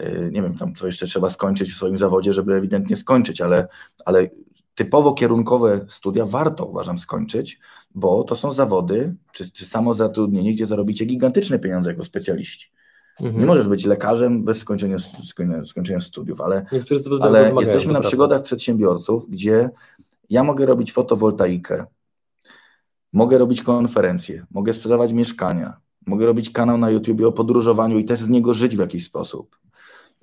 y, 0.00 0.30
nie 0.32 0.42
wiem 0.42 0.58
tam, 0.58 0.74
co 0.74 0.86
jeszcze 0.86 1.06
trzeba 1.06 1.30
skończyć 1.30 1.72
w 1.72 1.76
swoim 1.76 1.98
zawodzie, 1.98 2.32
żeby 2.32 2.54
ewidentnie 2.54 2.96
skończyć, 2.96 3.40
ale, 3.40 3.68
ale 4.04 4.28
typowo 4.78 5.12
kierunkowe 5.12 5.84
studia 5.88 6.26
warto, 6.26 6.66
uważam, 6.66 6.98
skończyć, 6.98 7.58
bo 7.94 8.24
to 8.24 8.36
są 8.36 8.52
zawody, 8.52 9.14
czy, 9.32 9.50
czy 9.52 9.66
samo 9.66 9.94
zatrudnienie, 9.94 10.54
gdzie 10.54 10.66
zarobicie 10.66 11.04
gigantyczne 11.04 11.58
pieniądze 11.58 11.90
jako 11.90 12.04
specjaliści. 12.04 12.72
Mhm. 13.20 13.40
Nie 13.40 13.46
możesz 13.46 13.68
być 13.68 13.84
lekarzem 13.84 14.44
bez 14.44 14.58
skończenia, 14.58 14.96
skończenia 15.64 16.00
studiów, 16.00 16.40
ale, 16.40 16.66
ale 17.20 17.50
jesteśmy 17.60 17.92
na 17.92 18.00
przygodach 18.00 18.42
przedsiębiorców, 18.42 19.30
gdzie 19.30 19.70
ja 20.30 20.44
mogę 20.44 20.66
robić 20.66 20.92
fotowoltaikę, 20.92 21.84
mogę 23.12 23.38
robić 23.38 23.62
konferencje, 23.62 24.46
mogę 24.50 24.74
sprzedawać 24.74 25.12
mieszkania, 25.12 25.76
mogę 26.06 26.26
robić 26.26 26.50
kanał 26.50 26.78
na 26.78 26.90
YouTube 26.90 27.22
o 27.22 27.32
podróżowaniu 27.32 27.98
i 27.98 28.04
też 28.04 28.20
z 28.20 28.28
niego 28.28 28.54
żyć 28.54 28.76
w 28.76 28.80
jakiś 28.80 29.06
sposób. 29.06 29.58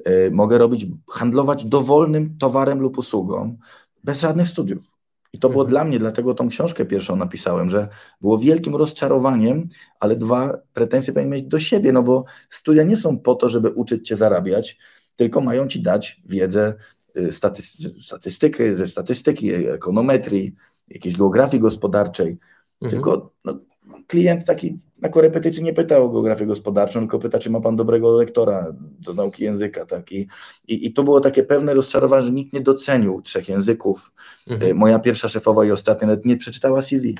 E, 0.05 0.31
mogę 0.31 0.57
robić, 0.57 0.87
handlować 1.09 1.65
dowolnym 1.65 2.37
towarem 2.37 2.79
lub 2.79 2.97
usługą 2.97 3.57
bez 4.05 4.19
żadnych 4.19 4.47
studiów. 4.47 4.91
I 5.33 5.39
to 5.39 5.49
było 5.49 5.63
mhm. 5.63 5.69
dla 5.69 5.83
mnie, 5.83 5.99
dlatego 5.99 6.33
tą 6.33 6.49
książkę 6.49 6.85
pierwszą 6.85 7.15
napisałem, 7.15 7.69
że 7.69 7.87
było 8.21 8.37
wielkim 8.37 8.75
rozczarowaniem, 8.75 9.67
ale 9.99 10.15
dwa, 10.15 10.57
pretensje 10.73 11.13
powinien 11.13 11.33
mieć 11.33 11.43
do 11.43 11.59
siebie, 11.59 11.91
no 11.91 12.03
bo 12.03 12.25
studia 12.49 12.83
nie 12.83 12.97
są 12.97 13.19
po 13.19 13.35
to, 13.35 13.49
żeby 13.49 13.69
uczyć 13.69 14.07
cię 14.07 14.15
zarabiać, 14.15 14.77
tylko 15.15 15.41
mają 15.41 15.67
ci 15.67 15.81
dać 15.81 16.21
wiedzę 16.25 16.73
y, 17.17 17.31
statystyki, 18.01 18.75
ze 18.75 18.87
statystyki, 18.87 19.53
ekonometrii, 19.53 20.55
jakiejś 20.87 21.17
geografii 21.17 21.61
gospodarczej. 21.61 22.37
Mhm. 22.81 22.91
Tylko 22.91 23.33
no, 23.45 23.59
klient 24.07 24.45
taki 24.45 24.77
na 25.01 25.09
korepetycji 25.09 25.63
nie 25.63 25.73
pyta 25.73 25.97
o 25.97 26.09
geografię 26.09 26.45
gospodarczą, 26.45 26.99
tylko 26.99 27.19
pyta, 27.19 27.39
czy 27.39 27.49
ma 27.49 27.61
pan 27.61 27.75
dobrego 27.75 28.11
lektora 28.11 28.73
do 28.99 29.13
nauki 29.13 29.43
języka. 29.43 29.85
Tak? 29.85 30.11
I, 30.11 30.27
i, 30.67 30.87
i 30.87 30.93
to 30.93 31.03
było 31.03 31.19
takie 31.19 31.43
pewne 31.43 31.73
rozczarowanie, 31.73 32.23
że 32.23 32.31
nikt 32.31 32.53
nie 32.53 32.61
docenił 32.61 33.21
trzech 33.21 33.49
języków. 33.49 34.11
Mhm. 34.47 34.71
E, 34.71 34.73
moja 34.73 34.99
pierwsza 34.99 35.27
szefowa 35.27 35.65
i 35.65 35.71
ostatnia 35.71 36.07
nawet 36.07 36.25
nie 36.25 36.37
przeczytała 36.37 36.81
CV. 36.81 37.17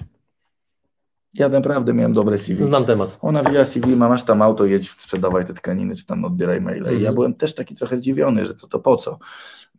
Ja 1.34 1.50
naprawdę 1.50 1.94
miałem 1.94 2.14
dobre 2.14 2.38
CV. 2.38 2.66
Znam 2.66 2.86
temat. 2.86 3.18
Ona 3.22 3.44
wija 3.44 3.66
CV, 3.66 3.96
ma, 3.96 4.10
masz 4.10 4.24
tam 4.24 4.42
auto, 4.42 4.66
jedź, 4.66 4.90
sprzedawaj 4.90 5.46
te 5.46 5.54
tkaniny, 5.54 5.96
czy 5.96 6.06
tam 6.06 6.26
odbieraj 6.26 6.62
maile. 6.62 6.78
Mhm. 6.78 6.96
I 6.96 7.00
ja 7.00 7.10
mhm. 7.10 7.16
byłem 7.16 7.34
też 7.34 7.56
taki 7.56 7.76
trochę 7.76 7.98
zdziwiony, 7.98 8.46
że 8.46 8.56
to, 8.56 8.68
to 8.68 8.80
po 8.80 8.98
co? 8.98 9.20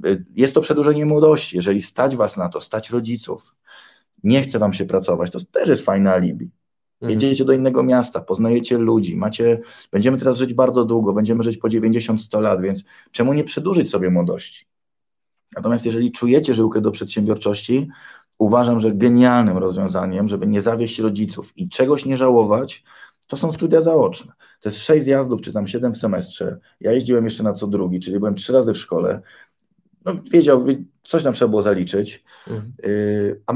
E, 0.04 0.16
jest 0.36 0.54
to 0.54 0.60
przedłużenie 0.60 1.06
młodości. 1.06 1.56
Jeżeli 1.56 1.82
stać 1.82 2.16
was 2.16 2.36
na 2.36 2.48
to, 2.48 2.60
stać 2.60 2.90
rodziców, 2.90 3.54
nie 4.24 4.42
chce 4.42 4.58
wam 4.58 4.72
się 4.72 4.84
pracować, 4.84 5.30
to 5.30 5.38
też 5.52 5.68
jest 5.68 5.84
fajne 5.84 6.12
alibi. 6.12 6.50
Mhm. 7.00 7.10
Jedziecie 7.10 7.44
do 7.44 7.52
innego 7.52 7.82
miasta, 7.82 8.20
poznajecie 8.20 8.78
ludzi, 8.78 9.16
macie, 9.16 9.60
będziemy 9.92 10.18
teraz 10.18 10.38
żyć 10.38 10.54
bardzo 10.54 10.84
długo, 10.84 11.12
będziemy 11.12 11.42
żyć 11.42 11.56
po 11.56 11.68
90-100 11.68 12.40
lat, 12.40 12.60
więc 12.60 12.84
czemu 13.12 13.32
nie 13.32 13.44
przedłużyć 13.44 13.90
sobie 13.90 14.10
młodości? 14.10 14.66
Natomiast 15.56 15.84
jeżeli 15.84 16.12
czujecie 16.12 16.54
żyłkę 16.54 16.80
do 16.80 16.90
przedsiębiorczości, 16.90 17.88
uważam, 18.38 18.80
że 18.80 18.92
genialnym 18.92 19.58
rozwiązaniem, 19.58 20.28
żeby 20.28 20.46
nie 20.46 20.62
zawieść 20.62 20.98
rodziców 20.98 21.52
i 21.56 21.68
czegoś 21.68 22.04
nie 22.04 22.16
żałować, 22.16 22.84
to 23.26 23.36
są 23.36 23.52
studia 23.52 23.80
zaoczne. 23.80 24.32
To 24.60 24.68
jest 24.68 24.78
sześć 24.78 25.04
zjazdów, 25.04 25.40
czy 25.40 25.52
tam 25.52 25.66
siedem 25.66 25.92
w 25.92 25.96
semestrze. 25.96 26.58
Ja 26.80 26.92
jeździłem 26.92 27.24
jeszcze 27.24 27.42
na 27.42 27.52
co 27.52 27.66
drugi, 27.66 28.00
czyli 28.00 28.18
byłem 28.18 28.34
trzy 28.34 28.52
razy 28.52 28.72
w 28.72 28.78
szkole. 28.78 29.20
No, 30.04 30.12
wiedział, 30.32 30.64
coś 31.04 31.22
tam 31.22 31.32
trzeba 31.32 31.48
było 31.48 31.62
zaliczyć. 31.62 32.24
Mhm. 32.48 32.72
Y, 32.84 33.40
a 33.46 33.52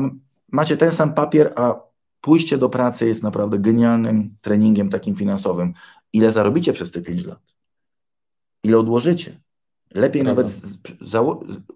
macie 0.48 0.76
ten 0.76 0.92
sam 0.92 1.14
papier, 1.14 1.52
a 1.56 1.89
pójście 2.20 2.58
do 2.58 2.68
pracy 2.68 3.06
jest 3.06 3.22
naprawdę 3.22 3.58
genialnym 3.58 4.36
treningiem 4.40 4.90
takim 4.90 5.14
finansowym. 5.14 5.74
Ile 6.12 6.32
zarobicie 6.32 6.72
przez 6.72 6.90
te 6.90 7.02
5 7.02 7.24
lat? 7.24 7.40
Ile 8.64 8.78
odłożycie? 8.78 9.40
Lepiej 9.94 10.22
Prawda. 10.22 10.42
nawet 10.42 10.52
z, 10.52 10.78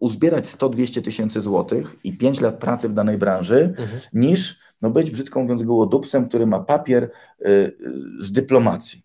uzbierać 0.00 0.44
100-200 0.44 1.02
tysięcy 1.02 1.40
złotych 1.40 1.96
i 2.04 2.16
5 2.16 2.40
lat 2.40 2.58
pracy 2.58 2.88
w 2.88 2.94
danej 2.94 3.18
branży, 3.18 3.74
mhm. 3.78 4.00
niż 4.12 4.58
no, 4.82 4.90
być, 4.90 5.10
brzydko 5.10 5.40
mówiąc, 5.42 5.62
gołodupcem, 5.62 6.28
który 6.28 6.46
ma 6.46 6.60
papier 6.60 7.10
y, 7.46 7.76
z 8.20 8.32
dyplomacji. 8.32 9.04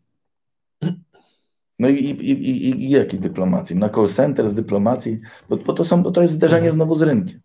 No 1.79 1.89
i, 1.89 1.95
i, 1.95 2.31
i, 2.31 2.85
i 2.85 2.89
jakiej 2.89 3.19
dyplomacji? 3.19 3.75
Na 3.75 3.89
call 3.89 4.07
center 4.07 4.49
z 4.49 4.53
dyplomacji? 4.53 5.19
Bo, 5.49 5.57
bo, 5.57 5.73
to, 5.73 5.85
są, 5.85 6.03
bo 6.03 6.11
to 6.11 6.21
jest 6.21 6.33
zderzenie 6.33 6.67
mhm. 6.67 6.75
znowu 6.75 6.95
z 6.95 7.01
rynkiem. 7.01 7.39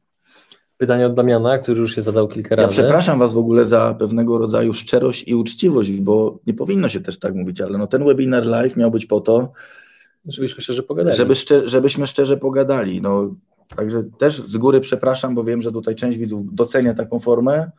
Pytanie 0.79 1.07
od 1.07 1.15
Damiana, 1.15 1.59
który 1.59 1.81
już 1.81 1.95
się 1.95 2.03
zadał 2.03 2.29
kilka 2.29 2.57
razy. 2.57 2.67
Ja 2.67 2.73
przepraszam 2.73 3.19
Was 3.19 3.35
w 3.35 3.39
ogóle 3.39 3.67
za 3.67 3.95
pewnego 3.99 4.39
rodzaju 4.39 4.73
szczerość 4.73 5.29
i 5.29 5.35
uczciwość, 5.35 5.91
bo 5.91 6.39
nie 6.47 6.55
powinno 6.55 6.89
się 6.89 7.01
też 7.01 7.19
tak 7.19 7.35
mówić, 7.35 7.61
ale 7.61 7.79
no 7.79 7.87
ten 7.87 8.05
webinar 8.05 8.47
live 8.47 8.77
miał 8.77 8.91
być 8.91 9.07
po 9.07 9.21
to, 9.21 9.53
żebyśmy 10.27 10.63
szczerze 10.63 10.83
pogadali. 10.83 11.17
Żeby 11.17 11.35
szczer 11.35 11.71
żebyśmy 11.71 12.07
szczerze 12.07 12.37
pogadali. 12.37 13.03
No, 13.03 13.35
także 13.77 14.05
też 14.19 14.37
z 14.37 14.57
góry 14.57 14.81
przepraszam, 14.81 15.35
bo 15.35 15.45
wiem, 15.45 15.63
że 15.63 15.73
tutaj 15.73 15.95
część 15.95 16.19
widzów 16.19 16.55
docenia 16.55 16.95
taką 16.95 17.19
formę, 17.19 17.71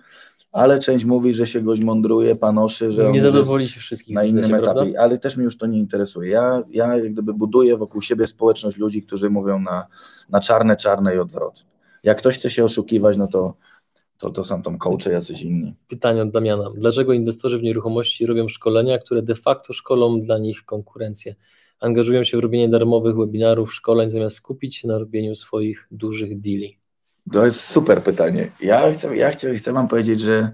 ale 0.51 0.79
część 0.79 1.05
mówi, 1.05 1.33
że 1.33 1.47
się 1.47 1.61
goś 1.61 1.79
mądruje, 1.79 2.35
panoszy, 2.35 2.91
że 2.91 3.11
nie 3.11 3.21
zadowoli 3.21 3.67
się 3.67 3.79
wszystkich 3.79 4.15
na 4.15 4.23
innym 4.23 4.45
etapie, 4.45 4.61
prawda? 4.61 4.83
ale 4.99 5.17
też 5.17 5.37
mi 5.37 5.43
już 5.43 5.57
to 5.57 5.65
nie 5.65 5.79
interesuje. 5.79 6.31
Ja, 6.31 6.63
ja 6.69 6.97
jak 6.97 7.13
gdyby 7.13 7.33
buduję 7.33 7.77
wokół 7.77 8.01
siebie 8.01 8.27
społeczność 8.27 8.77
ludzi, 8.77 9.03
którzy 9.03 9.29
mówią 9.29 9.59
na, 9.59 9.87
na 10.29 10.39
czarne, 10.39 10.75
czarne 10.75 11.15
i 11.15 11.19
odwrotnie. 11.19 11.74
Jak 12.05 12.17
ktoś 12.17 12.37
chce 12.37 12.49
się 12.49 12.63
oszukiwać, 12.63 13.17
no 13.17 13.27
to, 13.27 13.57
to, 14.17 14.29
to 14.29 14.43
są 14.43 14.61
tam 14.61 14.77
coachy 14.77 15.09
jacyś 15.09 15.41
inni. 15.41 15.75
Pytanie 15.87 16.21
od 16.21 16.31
Damiana. 16.31 16.69
Dlaczego 16.75 17.13
inwestorzy 17.13 17.59
w 17.59 17.63
nieruchomości 17.63 18.25
robią 18.25 18.47
szkolenia, 18.47 18.97
które 18.97 19.21
de 19.21 19.35
facto 19.35 19.73
szkolą 19.73 20.21
dla 20.21 20.37
nich 20.37 20.65
konkurencję? 20.65 21.35
Angażują 21.79 22.23
się 22.23 22.37
w 22.37 22.39
robienie 22.39 22.69
darmowych 22.69 23.15
webinarów, 23.15 23.73
szkoleń, 23.73 24.09
zamiast 24.09 24.35
skupić 24.35 24.75
się 24.75 24.87
na 24.87 24.97
robieniu 24.97 25.35
swoich 25.35 25.87
dużych 25.91 26.39
deali? 26.39 26.79
To 27.31 27.45
jest 27.45 27.59
super 27.59 28.03
pytanie. 28.03 28.51
Ja 28.61 28.91
chcę, 28.91 29.17
ja 29.17 29.31
chcę, 29.31 29.55
chcę 29.55 29.73
Wam 29.73 29.87
powiedzieć, 29.87 30.19
że 30.19 30.51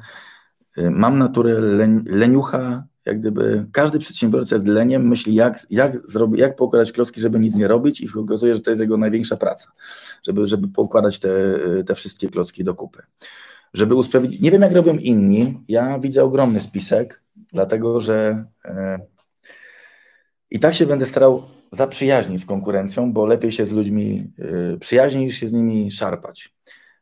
y, 0.78 0.90
mam 0.92 1.18
naturę 1.18 1.60
leniucha, 2.06 2.84
jak 3.06 3.20
gdyby 3.20 3.66
każdy 3.72 4.00
przedsiębiorca 4.00 4.56
jest 4.56 4.68
leniem, 4.68 5.08
myśli 5.08 5.36
jak, 5.36 5.66
jak, 5.70 6.10
zrobi, 6.10 6.40
jak 6.40 6.56
poukładać 6.56 6.92
klocki, 6.92 7.22
żeby 7.22 7.40
nic 7.40 7.56
nie 7.56 7.68
robić 7.68 8.02
i 8.02 8.10
okazuje, 8.20 8.54
że 8.54 8.60
to 8.60 8.70
jest 8.70 8.82
jego 8.82 8.98
największa 8.98 9.38
praca, 9.38 9.72
żeby, 10.28 10.48
żeby 10.48 10.68
poukładać 10.68 11.20
te, 11.20 11.30
te 11.88 11.96
wszystkie 11.96 12.30
klocki 12.30 12.64
do 12.64 12.76
kupy. 12.76 13.04
Żeby 13.74 13.96
usprawiedliwić, 13.96 14.44
nie 14.44 14.52
wiem 14.52 14.62
jak 14.62 14.72
robią 14.72 14.98
inni, 14.98 15.60
ja 15.68 16.00
widzę 16.00 16.24
ogromny 16.24 16.62
spisek, 16.62 17.24
dlatego 17.54 18.00
że 18.00 18.46
e, 18.66 19.00
i 20.52 20.60
tak 20.60 20.74
się 20.74 20.86
będę 20.86 21.06
starał 21.06 21.44
zaprzyjaźnić 21.72 22.42
z 22.42 22.46
konkurencją, 22.46 23.14
bo 23.14 23.26
lepiej 23.26 23.52
się 23.52 23.66
z 23.66 23.72
ludźmi 23.72 24.34
e, 24.74 24.78
przyjaźnić 24.78 25.26
niż 25.26 25.36
się 25.40 25.48
z 25.48 25.54
nimi 25.54 25.92
szarpać. 25.92 26.54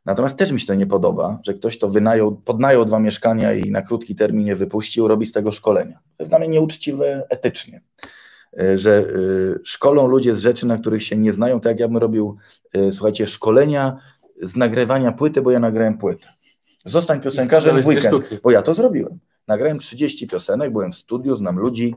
Natomiast 0.06 0.36
też 0.36 0.52
mi 0.52 0.60
się 0.60 0.66
to 0.66 0.74
nie 0.74 0.86
podoba, 0.86 1.38
że 1.42 1.54
ktoś 1.54 1.78
to 1.78 1.88
wynajął, 1.88 2.36
podnajął 2.36 2.84
dwa 2.84 3.00
mieszkania 3.00 3.54
i 3.54 3.70
na 3.70 3.82
krótki 3.82 4.14
termin 4.14 4.46
je 4.46 4.56
wypuścił, 4.56 5.08
robi 5.08 5.26
z 5.26 5.32
tego 5.32 5.52
szkolenia. 5.52 5.94
To 5.94 6.22
jest 6.22 6.30
dla 6.30 6.38
mnie 6.38 6.48
nieuczciwe 6.48 7.26
etycznie, 7.28 7.80
e, 8.60 8.78
że 8.78 8.98
e, 8.98 9.04
szkolą 9.64 10.08
ludzie 10.08 10.34
z 10.34 10.38
rzeczy, 10.38 10.66
na 10.66 10.78
których 10.78 11.02
się 11.02 11.16
nie 11.16 11.32
znają, 11.32 11.60
tak 11.60 11.70
jak 11.70 11.80
ja 11.80 11.88
bym 11.88 11.96
robił, 11.96 12.36
e, 12.72 12.92
słuchajcie, 12.92 13.26
szkolenia 13.26 13.96
z 14.42 14.56
nagrywania 14.56 15.12
płyty, 15.12 15.42
bo 15.42 15.50
ja 15.50 15.60
nagrałem 15.60 15.98
płytę. 15.98 16.28
Zostań 16.84 17.20
piosenkarzem 17.20 17.82
w 17.82 17.86
weekend, 17.86 18.40
bo 18.42 18.50
ja 18.50 18.62
to 18.62 18.74
zrobiłem. 18.74 19.18
Nagrałem 19.48 19.78
30 19.78 20.26
piosenek, 20.26 20.72
byłem 20.72 20.92
w 20.92 20.94
studiu, 20.94 21.36
znam 21.36 21.58
ludzi, 21.58 21.94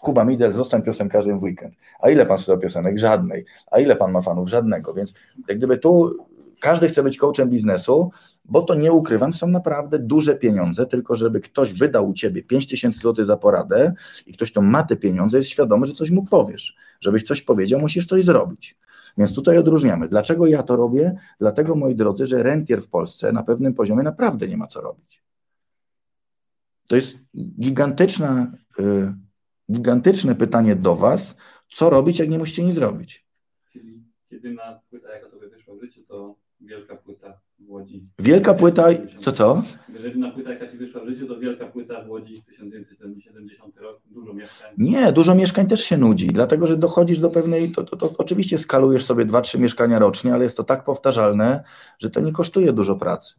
Kuba 0.00 0.24
Midel, 0.24 0.52
zostań 0.52 0.82
piosenkarzem 0.82 1.38
w 1.38 1.42
weekend. 1.42 1.74
A 2.00 2.10
ile 2.10 2.26
pan 2.26 2.38
słucha 2.38 2.60
piosenek? 2.60 2.98
Żadnej. 2.98 3.44
A 3.70 3.80
ile 3.80 3.96
pan 3.96 4.12
ma 4.12 4.20
fanów? 4.20 4.48
Żadnego. 4.48 4.94
Więc 4.94 5.14
jak 5.48 5.58
gdyby 5.58 5.78
tu 5.78 6.16
każdy 6.60 6.88
chce 6.88 7.02
być 7.02 7.16
coachem 7.16 7.50
biznesu, 7.50 8.10
bo 8.44 8.62
to 8.62 8.74
nie 8.74 8.92
ukrywam, 8.92 9.32
są 9.32 9.46
naprawdę 9.46 9.98
duże 9.98 10.34
pieniądze, 10.34 10.86
tylko 10.86 11.16
żeby 11.16 11.40
ktoś 11.40 11.74
wydał 11.74 12.08
u 12.08 12.14
ciebie 12.14 12.42
5 12.42 12.66
tysięcy 12.66 12.98
złotych 12.98 13.24
za 13.24 13.36
poradę 13.36 13.94
i 14.26 14.32
ktoś 14.32 14.52
to 14.52 14.62
ma 14.62 14.82
te 14.82 14.96
pieniądze, 14.96 15.36
jest 15.36 15.48
świadomy, 15.48 15.86
że 15.86 15.92
coś 15.92 16.10
mu 16.10 16.24
powiesz. 16.24 16.76
Żebyś 17.00 17.22
coś 17.22 17.42
powiedział, 17.42 17.80
musisz 17.80 18.06
coś 18.06 18.24
zrobić. 18.24 18.78
Więc 19.18 19.34
tutaj 19.34 19.58
odróżniamy. 19.58 20.08
Dlaczego 20.08 20.46
ja 20.46 20.62
to 20.62 20.76
robię? 20.76 21.18
Dlatego, 21.40 21.74
moi 21.74 21.94
drodzy, 21.94 22.26
że 22.26 22.42
rentier 22.42 22.82
w 22.82 22.88
Polsce 22.88 23.32
na 23.32 23.42
pewnym 23.42 23.74
poziomie 23.74 24.02
naprawdę 24.02 24.48
nie 24.48 24.56
ma 24.56 24.66
co 24.66 24.80
robić. 24.80 25.22
To 26.88 26.96
jest 26.96 27.18
gigantyczna, 27.60 28.52
y, 28.78 29.14
gigantyczne 29.72 30.34
pytanie 30.34 30.76
do 30.76 30.96
Was, 30.96 31.36
co 31.68 31.90
robić, 31.90 32.18
jak 32.18 32.28
nie 32.28 32.38
musicie 32.38 32.64
nic 32.64 32.74
zrobić. 32.74 33.26
Czyli 33.72 34.04
jedyna 34.30 34.80
płyta, 34.90 35.08
jaka 35.14 35.28
tobie 35.28 35.48
wyszła 35.48 35.74
w 35.74 35.80
życiu, 35.80 36.00
to 36.08 36.34
Wielka 36.68 36.96
płyta 36.96 37.40
w 37.58 37.70
Łodzi. 37.70 38.10
Wielka 38.18 38.54
płyta, 38.54 38.86
co 39.20 39.32
co? 39.32 39.62
Jedyna 40.04 40.30
płyta, 40.30 40.52
jaka 40.52 40.68
ci 40.68 40.76
wyszła 40.76 41.04
w 41.04 41.08
życiu, 41.08 41.26
to 41.26 41.38
wielka 41.38 41.66
płyta 41.66 42.04
w 42.04 42.10
Łodzi 42.10 42.42
1970 42.42 43.80
rok, 43.80 44.00
dużo 44.06 44.34
mieszkań. 44.34 44.70
Nie, 44.78 45.12
dużo 45.12 45.34
mieszkań 45.34 45.66
też 45.66 45.84
się 45.84 45.96
nudzi, 45.96 46.26
dlatego 46.26 46.66
że 46.66 46.76
dochodzisz 46.76 47.20
do 47.20 47.30
pewnej, 47.30 47.72
to, 47.72 47.84
to, 47.84 47.96
to 47.96 48.14
oczywiście 48.18 48.58
skalujesz 48.58 49.04
sobie 49.04 49.26
2-3 49.26 49.58
mieszkania 49.58 49.98
rocznie, 49.98 50.34
ale 50.34 50.44
jest 50.44 50.56
to 50.56 50.64
tak 50.64 50.84
powtarzalne, 50.84 51.64
że 51.98 52.10
to 52.10 52.20
nie 52.20 52.32
kosztuje 52.32 52.72
dużo 52.72 52.96
pracy. 52.96 53.34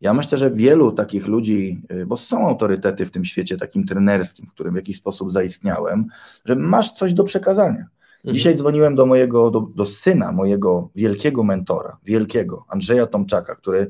Ja 0.00 0.14
myślę, 0.14 0.38
że 0.38 0.50
wielu 0.50 0.92
takich 0.92 1.26
ludzi, 1.26 1.82
y, 1.92 2.06
bo 2.06 2.16
są 2.16 2.48
autorytety 2.48 3.06
w 3.06 3.10
tym 3.10 3.24
świecie 3.24 3.56
takim 3.56 3.86
trenerskim, 3.86 4.46
w 4.46 4.52
którym 4.52 4.72
w 4.72 4.76
jakiś 4.76 4.96
sposób 4.96 5.32
zaistniałem, 5.32 6.06
że 6.44 6.56
masz 6.56 6.92
coś 6.92 7.12
do 7.12 7.24
przekazania. 7.24 7.86
Mhm. 8.20 8.34
Dzisiaj 8.34 8.54
dzwoniłem 8.54 8.94
do 8.94 9.06
mojego, 9.06 9.50
do, 9.50 9.60
do 9.60 9.86
syna 9.86 10.32
mojego 10.32 10.90
wielkiego 10.94 11.44
mentora, 11.44 11.98
wielkiego, 12.04 12.64
Andrzeja 12.68 13.06
Tomczaka, 13.06 13.54
który 13.54 13.88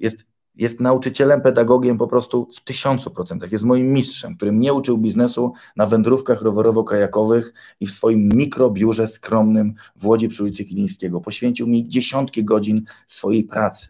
jest 0.00 0.26
jest 0.54 0.80
nauczycielem, 0.80 1.40
pedagogiem 1.40 1.98
po 1.98 2.06
prostu 2.06 2.48
w 2.56 2.64
tysiącu 2.64 3.10
procentach. 3.10 3.52
Jest 3.52 3.64
moim 3.64 3.92
mistrzem, 3.92 4.36
który 4.36 4.52
mnie 4.52 4.72
uczył 4.72 4.98
biznesu 4.98 5.52
na 5.76 5.86
wędrówkach 5.86 6.42
rowerowo-kajakowych 6.42 7.52
i 7.80 7.86
w 7.86 7.90
swoim 7.92 8.28
mikrobiurze 8.34 9.06
skromnym 9.06 9.74
w 9.96 10.06
Łodzi 10.06 10.28
przy 10.28 10.42
ulicy 10.42 10.64
Kilińskiego. 10.64 11.20
Poświęcił 11.20 11.66
mi 11.66 11.88
dziesiątki 11.88 12.44
godzin 12.44 12.84
swojej 13.06 13.44
pracy. 13.44 13.88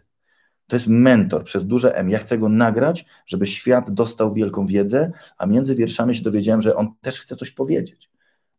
To 0.67 0.75
jest 0.75 0.87
mentor 0.87 1.43
przez 1.43 1.65
duże 1.65 1.95
M. 1.95 2.09
Ja 2.09 2.17
chcę 2.17 2.37
go 2.37 2.49
nagrać, 2.49 3.05
żeby 3.25 3.47
świat 3.47 3.91
dostał 3.91 4.33
wielką 4.33 4.65
wiedzę, 4.65 5.11
a 5.37 5.45
między 5.45 5.75
wierszami 5.75 6.15
się 6.15 6.23
dowiedziałem, 6.23 6.61
że 6.61 6.75
on 6.75 6.93
też 7.01 7.19
chce 7.19 7.35
coś 7.35 7.51
powiedzieć 7.51 8.12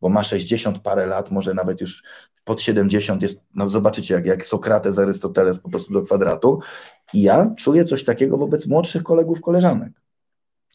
bo 0.05 0.11
ma 0.11 0.23
60 0.23 0.79
parę 0.79 1.07
lat, 1.07 1.31
może 1.31 1.55
nawet 1.55 1.81
już 1.81 2.03
pod 2.45 2.63
70 2.63 3.23
jest, 3.23 3.41
no 3.55 3.71
zobaczycie, 3.71 4.15
jak, 4.15 4.27
jak 4.27 4.47
Sokrates, 4.47 4.99
Arystoteles 4.99 5.59
po 5.59 5.71
prostu 5.71 5.93
do 5.93 6.03
kwadratu. 6.03 6.61
I 7.15 7.23
ja 7.23 7.55
czuję 7.59 7.85
coś 7.85 8.05
takiego 8.05 8.37
wobec 8.37 8.67
młodszych 8.67 9.03
kolegów, 9.03 9.41
koleżanek. 9.41 9.93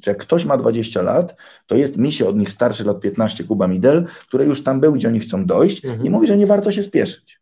Że 0.03 0.11
jak 0.11 0.17
ktoś 0.17 0.45
ma 0.45 0.57
20 0.57 1.01
lat, 1.01 1.35
to 1.67 1.75
jest 1.75 1.97
mi 1.97 2.11
się 2.11 2.27
od 2.27 2.37
nich 2.37 2.49
starszy 2.49 2.83
lat 2.83 2.99
15 2.99 3.43
Kuba 3.43 3.67
Midel, 3.67 4.05
który 4.27 4.45
już 4.45 4.63
tam 4.63 4.79
był, 4.79 4.93
gdzie 4.93 5.07
oni 5.07 5.19
chcą 5.19 5.45
dojść 5.45 5.85
mhm. 5.85 6.05
i 6.05 6.09
mówi, 6.09 6.27
że 6.27 6.37
nie 6.37 6.47
warto 6.47 6.71
się 6.71 6.83
spieszyć. 6.83 7.41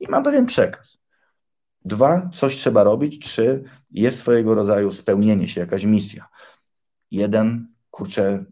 I 0.00 0.08
mam 0.08 0.24
pewien 0.24 0.46
przekaz. 0.46 0.98
Dwa, 1.84 2.30
coś 2.34 2.56
trzeba 2.56 2.84
robić. 2.84 3.26
Trzy, 3.26 3.62
jest 3.90 4.18
swojego 4.18 4.54
rodzaju 4.54 4.92
spełnienie 4.92 5.48
się, 5.48 5.60
jakaś 5.60 5.84
misja. 5.84 6.28
Jeden, 7.10 7.68
kurczę, 7.90 8.44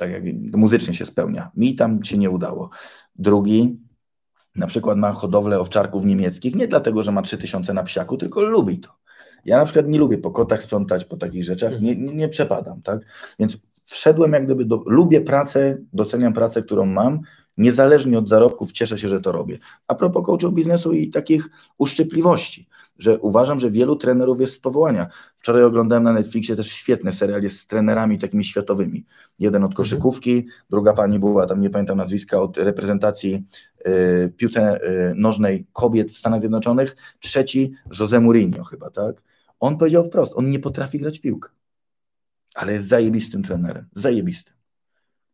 tak 0.00 0.10
jak 0.10 0.22
muzycznie 0.52 0.94
się 0.94 1.06
spełnia. 1.06 1.50
Mi 1.56 1.74
tam 1.74 2.04
się 2.04 2.18
nie 2.18 2.30
udało. 2.30 2.70
Drugi 3.16 3.78
na 4.56 4.66
przykład 4.66 4.98
ma 4.98 5.12
hodowlę 5.12 5.60
owczarków 5.60 6.04
niemieckich, 6.04 6.54
nie 6.54 6.68
dlatego, 6.68 7.02
że 7.02 7.12
ma 7.12 7.22
3000 7.22 7.74
na 7.74 7.82
psiaku, 7.82 8.16
tylko 8.16 8.40
lubi 8.40 8.78
to. 8.78 8.90
Ja 9.44 9.58
na 9.58 9.64
przykład 9.64 9.88
nie 9.88 9.98
lubię 9.98 10.18
po 10.18 10.30
kotach 10.30 10.62
sprzątać, 10.62 11.04
po 11.04 11.16
takich 11.16 11.44
rzeczach, 11.44 11.80
nie, 11.80 11.96
nie, 11.96 12.14
nie 12.14 12.28
przepadam, 12.28 12.82
tak? 12.82 13.00
Więc 13.38 13.58
wszedłem 13.84 14.32
jak 14.32 14.44
gdyby 14.44 14.64
do, 14.64 14.82
lubię 14.86 15.20
pracę, 15.20 15.78
doceniam 15.92 16.32
pracę, 16.32 16.62
którą 16.62 16.86
mam, 16.86 17.20
niezależnie 17.56 18.18
od 18.18 18.28
zarobków, 18.28 18.72
cieszę 18.72 18.98
się, 18.98 19.08
że 19.08 19.20
to 19.20 19.32
robię. 19.32 19.58
A 19.88 19.94
propos 19.94 20.26
coachów 20.26 20.54
biznesu 20.54 20.92
i 20.92 21.10
takich 21.10 21.48
uszczypliwości, 21.78 22.68
że 23.00 23.18
uważam, 23.18 23.60
że 23.60 23.70
wielu 23.70 23.96
trenerów 23.96 24.40
jest 24.40 24.54
z 24.54 24.60
powołania. 24.60 25.08
Wczoraj 25.36 25.62
oglądałem 25.62 26.04
na 26.04 26.12
Netflixie 26.12 26.56
też 26.56 26.72
świetny 26.72 27.12
serial 27.12 27.42
jest 27.42 27.60
z 27.60 27.66
trenerami 27.66 28.18
takimi 28.18 28.44
światowymi. 28.44 29.06
Jeden 29.38 29.64
od 29.64 29.74
koszykówki, 29.74 30.46
druga 30.70 30.92
pani 30.92 31.18
była, 31.18 31.46
tam 31.46 31.60
nie 31.60 31.70
pamiętam 31.70 31.98
nazwiska, 31.98 32.42
od 32.42 32.56
reprezentacji 32.56 33.46
y, 33.86 34.32
piłce 34.36 34.80
y, 34.84 35.14
nożnej 35.16 35.66
kobiet 35.72 36.08
w 36.08 36.16
Stanach 36.16 36.40
Zjednoczonych, 36.40 36.96
trzeci 37.20 37.72
Jose 38.00 38.20
Mourinho 38.20 38.64
chyba, 38.64 38.90
tak? 38.90 39.22
On 39.60 39.78
powiedział 39.78 40.04
wprost, 40.04 40.32
on 40.36 40.50
nie 40.50 40.58
potrafi 40.58 40.98
grać 40.98 41.20
piłkę, 41.20 41.48
ale 42.54 42.72
jest 42.72 42.88
zajebistym 42.88 43.42
trenerem, 43.42 43.86
zajebistym. 43.94 44.54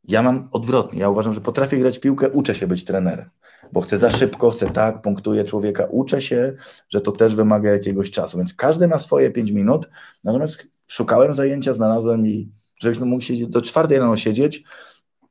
Ja 0.09 0.23
mam 0.23 0.49
odwrotnie. 0.53 1.01
Ja 1.01 1.09
uważam, 1.09 1.33
że 1.33 1.41
potrafię 1.41 1.79
grać 1.79 1.99
piłkę, 1.99 2.31
uczę 2.31 2.55
się 2.55 2.67
być 2.67 2.85
trenerem, 2.85 3.31
bo 3.73 3.81
chcę 3.81 3.99
za 3.99 4.11
szybko, 4.11 4.51
chcę 4.51 4.67
tak, 4.67 5.03
punktuję 5.03 5.45
człowieka, 5.45 5.87
uczę 5.91 6.23
się, 6.23 6.53
że 6.89 7.01
to 7.01 7.12
też 7.12 7.35
wymaga 7.35 7.71
jakiegoś 7.71 8.11
czasu. 8.11 8.39
Więc 8.39 8.55
każdy 8.55 8.89
ma 8.89 8.99
swoje 8.99 9.31
5 9.31 9.51
minut. 9.51 9.89
Natomiast 10.25 10.67
szukałem 10.87 11.35
zajęcia, 11.35 11.75
znalazłem 11.75 12.27
i 12.27 12.51
żebyśmy 12.81 13.07
mógł 13.07 13.23
siedzieć 13.23 13.49
do 13.49 13.62
czwartej 13.62 13.99
rano 13.99 14.17
siedzieć, 14.17 14.64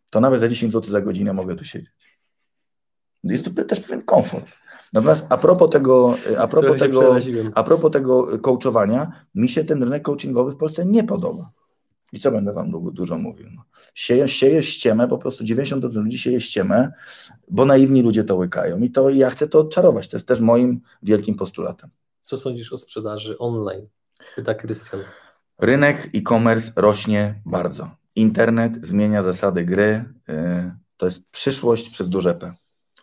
to 0.10 0.20
nawet 0.20 0.40
za 0.40 0.48
10 0.48 0.74
zł 0.74 0.92
za 0.92 1.02
godzinę 1.02 1.34
mogę 1.34 1.56
tu 1.56 1.64
siedzieć. 1.64 1.92
Jest 3.24 3.56
to 3.56 3.64
też 3.64 3.80
pewien 3.80 4.02
komfort. 4.02 4.46
Natomiast 4.94 5.26
a 5.30 5.38
propos 5.38 5.70
tego, 5.70 6.18
a 6.38 6.48
propos 6.48 6.80
tego, 6.80 7.16
a 7.56 7.64
propos 7.64 7.92
tego 7.92 8.40
coachowania, 8.40 9.26
mi 9.36 9.50
się 9.50 9.66
ten 9.66 9.84
rynek 9.84 10.04
coachingowy 10.04 10.52
w 10.52 10.58
Polsce 10.58 10.86
nie 10.86 11.04
podoba. 11.04 11.52
I 12.16 12.20
co 12.20 12.32
będę 12.32 12.54
wam 12.54 12.72
dużo 12.94 13.18
mówił? 13.18 13.48
No. 13.56 13.64
Sieje, 13.94 14.28
sieje 14.28 14.64
ściemę, 14.64 15.08
po 15.08 15.18
prostu 15.18 15.44
90% 15.44 15.94
ludzi 15.94 16.18
sieje 16.18 16.42
ściemę, 16.42 16.92
bo 17.52 17.66
naiwni 17.66 18.02
ludzie 18.02 18.24
to 18.24 18.36
łykają. 18.36 18.80
I 18.80 18.92
to 18.92 19.10
ja 19.10 19.30
chcę 19.30 19.48
to 19.48 19.60
odczarować. 19.60 20.08
To 20.08 20.18
jest 20.18 20.28
też 20.28 20.42
moim 20.42 20.82
wielkim 21.04 21.36
postulatem. 21.36 21.90
Co 22.22 22.38
sądzisz 22.38 22.74
o 22.74 22.78
sprzedaży 22.78 23.38
online? 23.38 23.88
Pyta 24.36 24.54
Krystian. 24.54 25.00
Rynek 25.58 26.10
e-commerce 26.16 26.72
rośnie 26.76 27.42
bardzo. 27.46 27.90
Internet 28.16 28.86
zmienia 28.86 29.24
zasady 29.24 29.66
gry. 29.66 30.06
Y, 30.30 30.72
to 30.98 31.06
jest 31.06 31.30
przyszłość 31.32 31.90
przez 31.90 32.10
duże 32.10 32.36
P. 32.36 32.54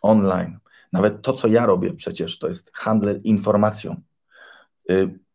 Online. 0.03 0.59
Nawet 0.93 1.23
to, 1.23 1.33
co 1.33 1.49
ja 1.49 1.67
robię 1.67 1.95
przecież, 1.95 2.39
to 2.39 2.49
jest 2.49 2.71
handel 2.75 3.21
informacją. 3.25 4.01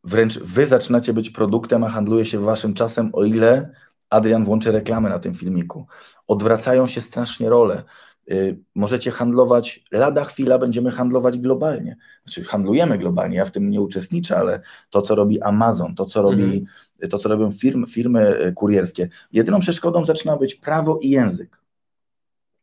Wręcz 0.08 0.40
wy 0.40 0.68
zaczynacie 0.68 1.14
być 1.14 1.30
produktem, 1.30 1.84
a 1.84 1.90
handluje 1.90 2.26
się 2.26 2.40
waszym 2.40 2.74
czasem, 2.74 3.10
o 3.14 3.24
ile 3.24 3.72
Adrian 4.10 4.44
włączy 4.44 4.72
reklamy 4.72 5.10
na 5.10 5.20
tym 5.20 5.34
filmiku. 5.34 5.88
Odwracają 6.28 6.88
się 6.88 7.02
strasznie 7.02 7.50
role. 7.50 7.84
Y, 8.32 8.60
możecie 8.76 9.12
handlować, 9.12 9.84
lada 9.92 10.24
chwila 10.24 10.60
będziemy 10.60 10.92
handlować 10.92 11.38
globalnie. 11.38 11.96
Znaczy 12.24 12.44
handlujemy 12.44 12.98
globalnie, 12.98 13.38
ja 13.38 13.46
w 13.46 13.52
tym 13.52 13.70
nie 13.70 13.82
uczestniczę, 13.82 14.38
ale 14.38 14.62
to, 14.90 15.02
co 15.02 15.16
robi 15.16 15.42
Amazon, 15.42 15.96
to, 15.96 16.06
co, 16.06 16.22
robi, 16.22 16.44
mhm. 16.44 16.66
to, 17.10 17.18
co 17.18 17.30
robią 17.30 17.52
firmy, 17.52 17.88
firmy 17.88 18.54
kurierskie, 18.56 19.10
jedyną 19.32 19.60
przeszkodą 19.60 20.06
zaczyna 20.06 20.38
być 20.38 20.56
prawo 20.56 21.00
i 21.02 21.10
język. 21.10 21.62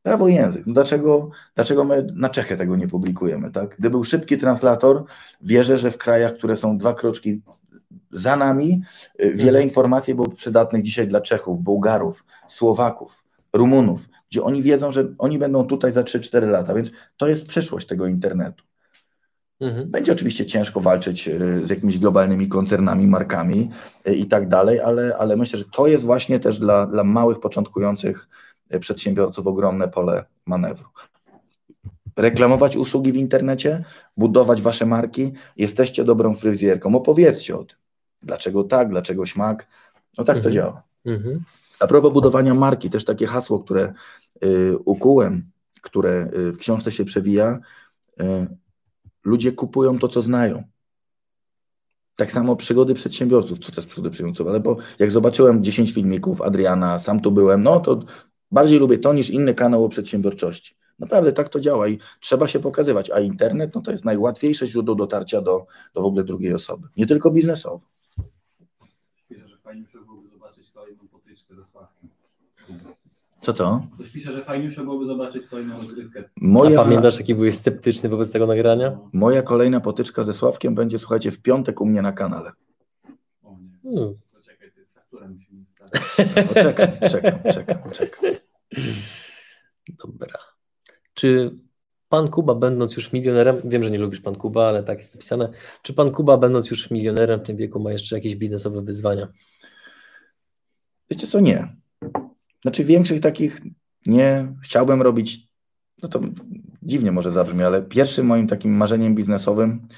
Prawo 0.05 0.28
i 0.28 0.34
język. 0.34 0.66
No 0.66 0.74
dlaczego, 0.74 1.30
dlaczego 1.55 1.84
my 1.84 2.07
na 2.14 2.28
Czechy 2.28 2.57
tego 2.57 2.76
nie 2.76 2.88
publikujemy? 2.88 3.50
Tak? 3.50 3.76
Gdy 3.78 3.90
był 3.90 4.05
szybki 4.05 4.38
translator, 4.38 5.05
wierzę, 5.40 5.78
że 5.78 5.90
w 5.90 5.98
krajach, 5.98 6.34
które 6.34 6.57
są 6.57 6.78
dwa 6.78 6.94
kroczki 6.94 7.42
za 8.11 8.36
nami, 8.36 8.82
y, 9.22 9.30
wiele 9.30 9.59
mhm. 9.59 9.64
informacji 9.64 10.14
byłoby 10.14 10.36
przydatnych 10.36 10.82
dzisiaj 10.82 11.07
dla 11.07 11.20
Czechów, 11.20 11.61
Bułgarów, 11.61 12.24
Słowaków, 12.48 13.24
Rumunów, 13.52 14.09
gdzie 14.30 14.42
oni 14.42 14.62
wiedzą, 14.62 14.92
że 14.92 15.14
oni 15.18 15.38
będą 15.38 15.64
tutaj 15.64 15.92
za 15.92 16.02
3-4 16.02 16.48
lata, 16.48 16.74
więc 16.74 16.90
to 17.16 17.28
jest 17.28 17.46
przyszłość 17.46 17.86
tego 17.86 18.07
internetu. 18.07 18.64
Mhm. 19.61 19.90
Będzie 19.90 20.12
oczywiście 20.12 20.46
ciężko 20.46 20.80
walczyć 20.80 21.28
y, 21.28 21.61
z 21.66 21.70
jakimiś 21.70 21.98
globalnymi 21.98 22.48
koncernami, 22.48 23.07
markami 23.07 23.70
y, 24.09 24.14
i 24.14 24.26
tak 24.26 24.48
dalej, 24.48 24.80
ale, 24.80 25.16
ale 25.18 25.36
myślę, 25.36 25.59
że 25.59 25.64
to 25.72 25.86
jest 25.86 26.05
właśnie 26.05 26.40
też 26.40 26.59
dla, 26.59 26.86
dla 26.86 27.05
małych, 27.05 27.40
początkujących 27.40 28.28
przedsiębiorców 28.79 29.47
ogromne 29.47 29.89
pole 29.89 30.25
manewru. 30.47 30.89
Reklamować 32.16 32.77
usługi 32.77 33.12
w 33.12 33.16
internecie, 33.16 33.85
budować 34.16 34.62
wasze 34.62 34.87
marki, 34.87 35.33
jesteście 35.57 36.05
dobrą 36.05 36.35
fryzjerką, 36.35 36.97
opowiedzcie 36.97 37.59
o 37.59 37.64
tym. 37.64 37.79
Dlaczego 38.22 38.64
tak, 38.64 38.89
dlaczego 38.89 39.27
śmak? 39.27 39.66
No 40.18 40.25
tak 40.25 40.36
mhm. 40.36 40.44
to 40.44 40.51
działa. 40.51 40.82
Mhm. 41.05 41.44
A 41.81 41.86
propos 41.86 42.12
budowania 42.12 42.55
marki, 42.55 42.90
też 42.90 43.05
takie 43.05 43.27
hasło, 43.27 43.61
które 43.61 43.93
y, 44.44 44.78
ukułem, 44.85 45.51
które 45.82 46.31
y, 46.39 46.53
w 46.53 46.59
książce 46.59 46.93
się 46.93 47.05
przewija, 47.05 47.59
y, 48.20 48.47
ludzie 49.24 49.53
kupują 49.53 49.98
to, 49.98 50.09
co 50.09 50.23
znają. 50.23 50.62
Tak 52.16 52.32
samo 52.32 52.57
przygody 52.57 52.94
przedsiębiorców, 52.94 53.59
co 53.59 53.73
to 53.73 53.77
jest 53.77 53.89
przygody 53.89 54.11
przedsiębiorców, 54.11 54.48
ale 54.48 54.61
bo 54.61 54.77
jak 54.98 55.11
zobaczyłem 55.11 55.65
10 55.65 55.93
filmików 55.93 56.43
Adriana, 56.43 56.98
sam 56.98 57.20
tu 57.20 57.32
byłem, 57.32 57.62
no 57.62 57.81
to 57.81 58.01
Bardziej 58.51 58.79
lubię 58.79 58.99
to 58.99 59.12
niż 59.12 59.31
inny 59.31 59.55
kanał 59.55 59.85
o 59.85 59.89
przedsiębiorczości. 59.89 60.75
Naprawdę 60.99 61.33
tak 61.33 61.49
to 61.49 61.61
działa 61.61 61.89
i 61.89 61.99
trzeba 62.21 62.49
się 62.49 62.61
pokazywać, 62.61 63.11
a 63.11 63.21
internet 63.21 63.75
no 63.75 63.81
to 63.81 63.91
jest 63.91 64.05
najłatwiejsze 64.05 64.66
źródło 64.66 64.95
dotarcia 64.95 65.41
do, 65.41 65.66
do 65.95 66.03
w 66.03 66.05
ogóle 66.05 66.25
drugiej 66.25 66.55
osoby, 66.55 66.89
nie 66.97 67.07
tylko 67.07 67.31
biznesowo. 67.31 67.81
Pisze, 69.29 69.49
że 69.49 69.59
fajnie 69.59 69.85
byłoby 70.07 70.29
zobaczyć 70.29 70.71
kolejną 70.71 71.09
potyczkę 71.09 71.55
ze 71.55 71.65
Sławkiem. 71.65 72.11
Co, 73.41 73.53
co? 73.53 73.87
Ktoś 73.95 74.11
pisze, 74.11 74.33
że 74.33 74.45
fajnie 74.45 74.71
byłoby 74.77 75.07
zobaczyć 75.07 75.47
kolejną 75.47 75.77
rozgrywkę. 75.77 76.25
Moja... 76.41 76.81
A 76.81 76.85
pamiętasz, 76.85 77.21
jaki 77.21 77.35
byłeś 77.35 77.57
sceptyczny 77.57 78.09
wobec 78.09 78.33
tego 78.33 78.47
nagrania? 78.47 78.99
Moja 79.12 79.43
kolejna 79.43 79.81
potyczka 79.81 80.23
ze 80.23 80.33
Sławkiem 80.33 80.75
będzie, 80.75 80.99
słuchajcie, 80.99 81.31
w 81.31 81.43
piątek 81.43 81.81
u 81.81 81.87
mnie 81.87 82.03
na 82.03 82.12
kanale. 82.12 82.53
O 83.43 83.57
nie. 83.85 84.01
No. 84.01 84.12
Musimy 86.19 86.45
Poczekam, 86.49 86.89
czekam, 87.11 87.53
czekam, 87.53 87.91
czekam. 87.93 88.31
Dobra. 90.05 90.39
Czy 91.15 91.51
pan 92.09 92.29
Kuba, 92.29 92.55
będąc 92.55 92.97
już 92.97 93.12
milionerem, 93.12 93.61
wiem, 93.65 93.83
że 93.83 93.91
nie 93.91 93.99
lubisz 93.99 94.21
pan 94.21 94.35
Kuba, 94.35 94.69
ale 94.69 94.83
tak 94.83 94.99
jest 94.99 95.15
napisane, 95.15 95.49
czy 95.83 95.95
pan 95.95 96.11
Kuba, 96.11 96.39
będąc 96.39 96.71
już 96.71 96.91
milionerem 96.91 97.41
w 97.41 97.43
tym 97.43 97.57
wieku, 97.57 97.81
ma 97.81 97.93
jeszcze 97.93 98.16
jakieś 98.16 98.37
biznesowe 98.37 98.83
wyzwania? 98.83 99.29
Wiecie 101.11 101.27
co, 101.27 101.41
nie. 101.41 101.77
Znaczy 102.62 102.85
większych 102.85 103.21
takich 103.21 103.61
nie 104.07 104.53
chciałbym 104.62 105.03
robić, 105.03 105.49
no 106.03 106.09
to 106.09 106.21
dziwnie 106.83 107.12
może 107.12 107.31
zabrzmi, 107.31 107.62
ale 107.62 107.83
pierwszym 107.83 108.27
moim 108.27 108.47
takim 108.47 108.73
marzeniem 108.73 109.15
biznesowym 109.15 109.89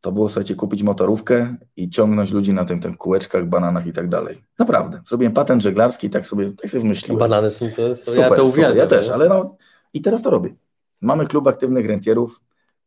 to 0.00 0.12
było, 0.12 0.28
słuchajcie, 0.28 0.54
kupić 0.54 0.82
motorówkę 0.82 1.56
i 1.76 1.90
ciągnąć 1.90 2.30
ludzi 2.30 2.52
na 2.52 2.64
tym, 2.64 2.80
tym 2.80 2.94
kółeczkach, 2.96 3.48
bananach 3.48 3.86
i 3.86 3.92
tak 3.92 4.08
dalej. 4.08 4.44
Naprawdę. 4.58 5.02
Zrobiłem 5.06 5.32
patent 5.32 5.62
żeglarski 5.62 6.06
i 6.06 6.10
tak 6.10 6.26
sobie, 6.26 6.52
tak 6.52 6.70
sobie 6.70 6.82
wymyśliłem. 6.82 7.18
Banany 7.18 7.50
są 7.50 7.66
to, 7.76 7.94
Super, 7.94 8.18
ja 8.18 8.36
to 8.36 8.44
uwielbiam. 8.44 8.76
Ja 8.76 8.86
też, 8.86 9.08
ale 9.08 9.28
no 9.28 9.56
i 9.94 10.00
teraz 10.02 10.22
to 10.22 10.30
robię. 10.30 10.54
Mamy 11.00 11.26
klub 11.26 11.46
aktywnych 11.46 11.86
rentierów, 11.86 12.40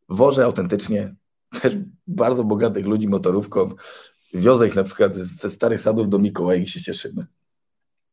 wożę 0.08 0.44
autentycznie 0.44 1.14
też 1.62 1.78
bardzo 2.06 2.44
bogatych 2.44 2.86
ludzi 2.86 3.08
motorówką, 3.08 3.70
wiozę 4.34 4.66
ich 4.66 4.76
na 4.76 4.84
przykład 4.84 5.14
ze 5.16 5.50
starych 5.50 5.80
sadów 5.80 6.08
do 6.08 6.18
Mikołaja 6.18 6.62
i 6.62 6.66
się 6.66 6.80
cieszymy. 6.82 7.26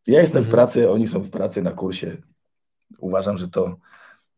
Ja 0.08 0.22
jestem 0.22 0.44
w 0.44 0.48
Mhm. 0.48 0.52
pracy, 0.52 0.90
oni 0.92 1.08
są 1.08 1.20
w 1.20 1.30
pracy 1.30 1.62
na 1.62 1.72
kursie. 1.72 2.18
Uważam, 3.00 3.38
że 3.38 3.48
to, 3.48 3.78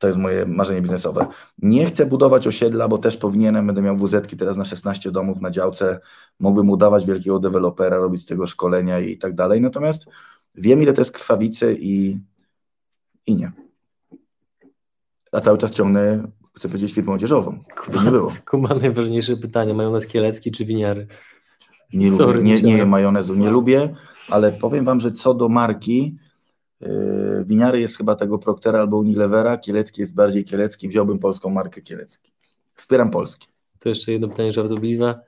to 0.01 0.07
jest 0.07 0.19
moje 0.19 0.45
marzenie 0.45 0.81
biznesowe. 0.81 1.27
Nie 1.57 1.85
chcę 1.85 2.05
budować 2.05 2.47
osiedla, 2.47 2.87
bo 2.87 2.97
też 2.97 3.17
powinienem, 3.17 3.67
będę 3.67 3.81
miał 3.81 3.97
wz 3.97 4.27
teraz 4.39 4.57
na 4.57 4.65
16 4.65 5.11
domów 5.11 5.41
na 5.41 5.51
działce, 5.51 5.99
mógłbym 6.39 6.69
udawać 6.69 7.05
wielkiego 7.05 7.39
dewelopera, 7.39 7.97
robić 7.97 8.21
z 8.21 8.25
tego 8.25 8.47
szkolenia 8.47 8.99
i 8.99 9.17
tak 9.17 9.35
dalej. 9.35 9.61
Natomiast 9.61 10.05
wiem, 10.55 10.83
ile 10.83 10.93
to 10.93 11.01
jest 11.01 11.11
krwawicy 11.11 11.77
i, 11.79 12.17
i 13.27 13.35
nie. 13.35 13.51
A 15.31 15.39
cały 15.39 15.57
czas 15.57 15.71
ciągnę, 15.71 16.23
chcę 16.57 16.67
powiedzieć, 16.69 16.93
firmę 16.93 17.13
odzieżową. 17.13 17.63
By 17.91 17.99
nie 18.05 18.11
było. 18.11 18.33
Kuba, 18.45 18.75
najważniejsze 18.75 19.37
pytanie, 19.37 19.73
majonez 19.73 20.07
kielecki 20.07 20.51
czy 20.51 20.65
winiary? 20.65 21.07
Nie, 21.93 22.11
Sorry, 22.11 22.39
lubię, 22.39 22.61
nie, 22.61 22.75
nie 22.75 22.85
majonezu, 22.85 23.35
nie 23.35 23.49
lubię, 23.49 23.95
ale 24.29 24.51
powiem 24.51 24.85
wam, 24.85 24.99
że 24.99 25.11
co 25.11 25.33
do 25.33 25.49
marki, 25.49 26.17
winiary 27.45 27.81
jest 27.81 27.97
chyba 27.97 28.15
tego 28.15 28.37
Proctera 28.37 28.79
albo 28.79 28.97
Unilevera, 28.97 29.57
Kielecki 29.57 30.01
jest 30.01 30.13
bardziej 30.13 30.43
Kielecki, 30.43 30.87
wziąłbym 30.87 31.19
polską 31.19 31.49
markę 31.49 31.81
Kielecki. 31.81 32.31
Wspieram 32.75 33.11
Polskie. 33.11 33.47
To 33.79 33.89
jeszcze 33.89 34.11
jedno 34.11 34.27
pytanie 34.27 34.51
żartobliwe. 34.51 35.19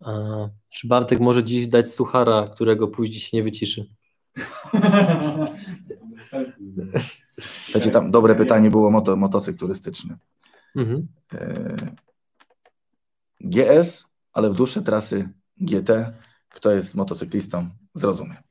A, 0.00 0.48
czy 0.70 0.88
Bartek 0.88 1.20
może 1.20 1.44
dziś 1.44 1.68
dać 1.68 1.92
suchara, 1.92 2.48
którego 2.48 2.88
później 2.88 3.20
się 3.20 3.36
nie 3.36 3.42
wyciszy? 3.42 3.86
Słuchajcie, 7.40 7.90
tam 7.90 8.10
dobre 8.10 8.34
pytanie 8.34 8.70
było 8.70 8.90
moto, 8.90 9.16
motocykl 9.16 9.58
turystyczny. 9.58 10.16
Mhm. 10.76 11.06
Yy, 11.32 11.76
GS, 13.40 14.06
ale 14.32 14.50
w 14.50 14.54
dłuższe 14.54 14.82
trasy 14.82 15.28
GT. 15.60 15.90
Kto 16.48 16.70
jest 16.72 16.94
motocyklistą, 16.94 17.70
zrozumie. 17.94 18.42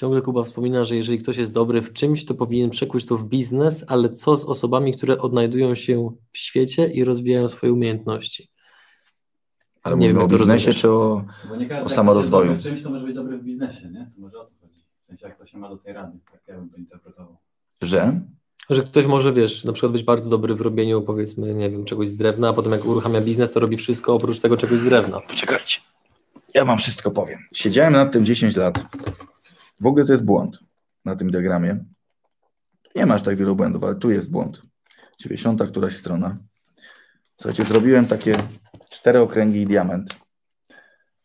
Ciągle 0.00 0.22
Kuba 0.22 0.44
wspomina, 0.44 0.84
że 0.84 0.96
jeżeli 0.96 1.18
ktoś 1.18 1.36
jest 1.36 1.52
dobry 1.52 1.82
w 1.82 1.92
czymś, 1.92 2.24
to 2.24 2.34
powinien 2.34 2.70
przekuć 2.70 3.06
to 3.06 3.16
w 3.16 3.24
biznes, 3.24 3.84
ale 3.88 4.12
co 4.12 4.36
z 4.36 4.44
osobami, 4.44 4.96
które 4.96 5.18
odnajdują 5.18 5.74
się 5.74 6.10
w 6.32 6.38
świecie 6.38 6.86
i 6.86 7.04
rozwijają 7.04 7.48
swoje 7.48 7.72
umiejętności? 7.72 8.48
Ale 9.82 9.96
Nie 9.96 10.08
wiem, 10.08 10.18
o 10.18 10.28
biznesie 10.28 10.72
czy 10.72 10.90
o... 10.90 11.24
Bo 11.48 11.56
nie 11.56 11.68
każdy, 11.68 11.84
O 11.84 11.88
samorozwoju. 11.88 12.50
jest 12.50 12.62
dobry 12.62 12.72
w 12.72 12.74
czymś, 12.74 12.82
to 12.82 12.90
może 12.90 13.06
być 13.06 13.14
dobry 13.14 13.38
w 13.38 13.44
biznesie, 13.44 13.90
nie? 13.90 14.10
To 14.14 14.20
może 14.20 14.38
o 14.38 14.44
to 14.44 14.50
chodzi. 14.60 14.84
W 15.04 15.06
sensie, 15.06 15.26
jak 15.28 15.38
to 15.38 15.46
się 15.46 15.58
ma 15.58 15.68
do 15.68 15.76
tej 15.76 15.92
rady. 15.92 16.18
Tak 16.32 16.40
ja 16.46 16.56
bym 16.56 16.70
to 16.70 16.76
interpretował. 16.76 17.36
Że? 17.82 18.20
Że 18.70 18.82
ktoś 18.82 19.06
może, 19.06 19.32
wiesz, 19.32 19.64
na 19.64 19.72
przykład 19.72 19.92
być 19.92 20.02
bardzo 20.02 20.30
dobry 20.30 20.54
w 20.54 20.60
robieniu, 20.60 21.02
powiedzmy, 21.02 21.54
nie 21.54 21.70
wiem, 21.70 21.84
czegoś 21.84 22.08
z 22.08 22.16
drewna, 22.16 22.48
a 22.48 22.52
potem 22.52 22.72
jak 22.72 22.84
uruchamia 22.84 23.20
biznes, 23.20 23.52
to 23.52 23.60
robi 23.60 23.76
wszystko 23.76 24.14
oprócz 24.14 24.40
tego 24.40 24.56
czegoś 24.56 24.80
z 24.80 24.84
drewna. 24.84 25.20
Poczekajcie. 25.20 25.80
Ja 26.54 26.64
wam 26.64 26.78
wszystko 26.78 27.10
powiem. 27.10 27.38
Siedziałem 27.54 27.92
nad 27.92 28.12
tym 28.12 28.24
10 28.24 28.56
lat. 28.56 28.78
W 29.80 29.86
ogóle 29.86 30.04
to 30.04 30.12
jest 30.12 30.24
błąd 30.24 30.58
na 31.04 31.16
tym 31.16 31.30
diagramie. 31.30 31.84
Nie 32.96 33.06
masz 33.06 33.22
tak 33.22 33.36
wielu 33.36 33.56
błędów, 33.56 33.84
ale 33.84 33.94
tu 33.94 34.10
jest 34.10 34.30
błąd. 34.30 34.62
90 35.18 35.62
któraś 35.62 35.96
strona. 35.96 36.38
Słuchajcie, 37.36 37.64
zrobiłem 37.64 38.06
takie 38.06 38.34
cztery 38.90 39.20
okręgi 39.20 39.60
i 39.60 39.66
diament, 39.66 40.16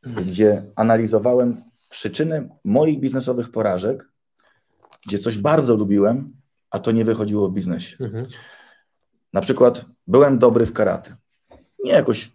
gdzie 0.03 0.72
analizowałem 0.76 1.64
przyczyny 1.90 2.49
moich 2.64 2.99
biznesowych 2.99 3.52
porażek, 3.52 4.10
gdzie 5.07 5.19
coś 5.19 5.38
bardzo 5.38 5.76
lubiłem, 5.76 6.34
a 6.69 6.80
to 6.80 6.91
nie 6.91 7.06
wychodziło 7.06 7.49
w 7.49 7.53
biznesie. 7.53 7.98
Mhm. 7.99 8.26
Na 9.34 9.41
przykład 9.41 9.86
byłem 10.07 10.40
dobry 10.40 10.65
w 10.65 10.73
karate. 10.73 11.15
Nie 11.84 11.91
jakoś 11.91 12.32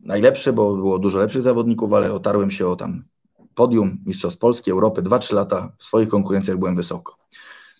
najlepszy, 0.00 0.52
bo 0.52 0.76
było 0.76 0.98
dużo 0.98 1.18
lepszych 1.18 1.42
zawodników, 1.42 1.92
ale 1.92 2.12
otarłem 2.12 2.50
się 2.50 2.68
o 2.68 2.76
tam 2.76 3.04
podium 3.54 3.98
Mistrzostw 4.06 4.38
Polski, 4.38 4.70
Europy, 4.70 5.02
2-3 5.02 5.34
lata 5.34 5.72
w 5.78 5.84
swoich 5.84 6.08
konkurencjach 6.08 6.58
byłem 6.58 6.76
wysoko. 6.76 7.16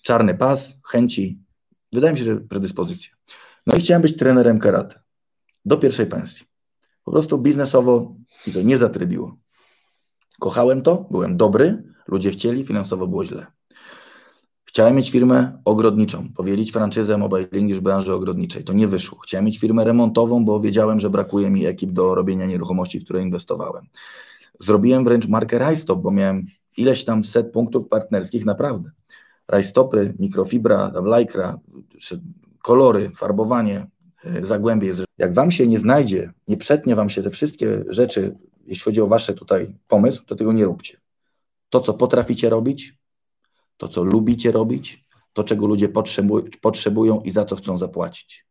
Czarny 0.02 0.34
pas, 0.34 0.80
chęci, 0.86 1.38
wydaje 1.92 2.12
mi 2.12 2.18
się, 2.18 2.24
że 2.24 2.36
predyspozycje. 2.36 3.10
No 3.66 3.76
i 3.76 3.80
chciałem 3.80 4.02
być 4.02 4.16
trenerem 4.16 4.58
karate 4.58 5.00
do 5.64 5.76
pierwszej 5.76 6.06
pensji. 6.06 6.46
Po 7.04 7.10
prostu 7.10 7.38
biznesowo 7.38 8.14
mi 8.46 8.52
to 8.52 8.62
nie 8.62 8.78
zatrybiło. 8.78 9.36
Kochałem 10.40 10.82
to, 10.82 11.06
byłem 11.10 11.36
dobry, 11.36 11.82
ludzie 12.08 12.30
chcieli, 12.30 12.64
finansowo 12.64 13.06
było 13.06 13.24
źle. 13.24 13.46
Chciałem 14.64 14.96
mieć 14.96 15.10
firmę 15.10 15.58
ogrodniczą, 15.64 16.28
powielić 16.36 16.72
franczyzę 16.72 17.18
Mobile 17.18 17.48
English 17.52 17.80
branży 17.80 18.14
ogrodniczej. 18.14 18.64
To 18.64 18.72
nie 18.72 18.88
wyszło. 18.88 19.18
Chciałem 19.18 19.44
mieć 19.44 19.58
firmę 19.58 19.84
remontową, 19.84 20.44
bo 20.44 20.60
wiedziałem, 20.60 21.00
że 21.00 21.10
brakuje 21.10 21.50
mi 21.50 21.66
ekip 21.66 21.90
do 21.92 22.14
robienia 22.14 22.46
nieruchomości, 22.46 23.00
w 23.00 23.04
które 23.04 23.22
inwestowałem. 23.22 23.86
Zrobiłem 24.60 25.04
wręcz 25.04 25.28
markę 25.28 25.58
Rajstop, 25.58 26.00
bo 26.00 26.10
miałem 26.10 26.46
ileś 26.76 27.04
tam 27.04 27.24
set 27.24 27.52
punktów 27.52 27.88
partnerskich 27.88 28.44
naprawdę. 28.44 28.90
Rajstopy, 29.48 30.14
mikrofibra, 30.18 30.92
lajkra, 31.04 31.58
kolory, 32.62 33.10
farbowanie, 33.16 33.86
y, 34.24 34.46
zagłębie. 34.46 34.92
Jak 35.18 35.34
wam 35.34 35.50
się 35.50 35.66
nie 35.66 35.78
znajdzie, 35.78 36.32
nie 36.48 36.56
przetnie 36.56 36.94
wam 36.96 37.10
się 37.10 37.22
te 37.22 37.30
wszystkie 37.30 37.84
rzeczy, 37.88 38.36
jeśli 38.66 38.84
chodzi 38.84 39.00
o 39.00 39.06
wasze 39.06 39.34
tutaj 39.34 39.74
pomysł, 39.88 40.24
to 40.26 40.36
tego 40.36 40.52
nie 40.52 40.64
róbcie. 40.64 41.00
To, 41.70 41.80
co 41.80 41.94
potraficie 41.94 42.50
robić, 42.50 42.98
to, 43.76 43.88
co 43.88 44.04
lubicie 44.04 44.52
robić, 44.52 45.04
to, 45.32 45.44
czego 45.44 45.66
ludzie 45.66 45.88
potrzebują, 45.88 46.44
potrzebują 46.60 47.20
i 47.20 47.30
za 47.30 47.44
co 47.44 47.56
chcą 47.56 47.78
zapłacić. 47.78 48.49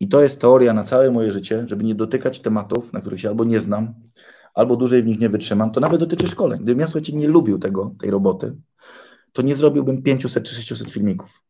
I 0.00 0.08
to 0.08 0.22
jest 0.22 0.40
teoria 0.40 0.72
na 0.72 0.84
całe 0.84 1.10
moje 1.10 1.32
życie, 1.32 1.64
żeby 1.66 1.84
nie 1.84 1.94
dotykać 1.94 2.40
tematów, 2.40 2.92
na 2.92 3.00
których 3.00 3.20
się 3.20 3.28
albo 3.28 3.44
nie 3.44 3.60
znam, 3.60 3.94
albo 4.54 4.76
dłużej 4.76 5.02
w 5.02 5.06
nich 5.06 5.20
nie 5.20 5.28
wytrzymam. 5.28 5.70
To 5.70 5.80
nawet 5.80 6.00
dotyczy 6.00 6.26
szkoleń. 6.26 6.60
Gdybym 6.62 6.80
ja 6.80 6.86
słuchajcie, 6.86 7.12
nie 7.12 7.28
lubił 7.28 7.58
tego, 7.58 7.94
tej 8.00 8.10
roboty, 8.10 8.56
to 9.32 9.42
nie 9.42 9.54
zrobiłbym 9.54 10.02
500 10.02 10.44
czy 10.44 10.54
600 10.54 10.90
filmików. 10.90 11.42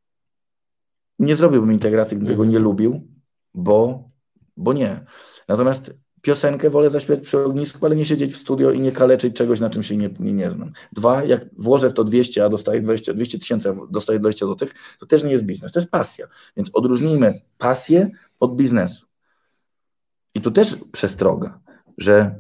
Nie 1.19 1.37
zrobiłbym 1.37 1.73
integracji, 1.73 2.17
gdybym 2.17 2.35
tego 2.35 2.45
nie 2.45 2.59
lubił, 2.59 3.09
bo, 3.55 4.09
bo 4.57 4.73
nie. 4.73 5.05
Natomiast 5.49 5.95
piosenkę 6.23 6.71
wolę 6.71 6.91
zaśpiewać 6.91 7.25
przy 7.25 7.45
ognisku, 7.45 7.87
ale 7.87 7.97
nie 7.97 8.07
siedzieć 8.07 8.35
w 8.35 8.37
studio 8.37 8.71
i 8.71 8.81
nie 8.81 8.93
kaleczyć 8.93 9.37
czegoś, 9.37 9.61
na 9.61 9.71
czym 9.71 9.83
się 9.83 9.97
nie, 9.97 10.11
nie, 10.21 10.33
nie 10.33 10.51
znam. 10.51 10.73
Dwa, 10.93 11.25
jak 11.25 11.47
włożę 11.59 11.91
w 11.91 11.93
to 11.93 12.05
200, 12.05 12.45
a 12.45 12.49
dostaję 12.49 12.81
20, 12.81 13.15
200 13.15 13.39
tysięcy, 13.39 13.75
dostaję 13.91 14.19
20 14.19 14.47
złotych, 14.47 14.75
to 14.99 15.07
też 15.07 15.25
nie 15.25 15.33
jest 15.33 15.45
biznes, 15.45 15.73
to 15.73 15.79
jest 15.79 15.91
pasja. 15.91 16.27
Więc 16.57 16.71
odróżnijmy 16.73 17.41
pasję 17.59 18.11
od 18.41 18.57
biznesu. 18.57 19.07
I 20.35 20.41
tu 20.41 20.51
też 20.51 20.77
przestroga, 20.93 21.61
że 21.99 22.35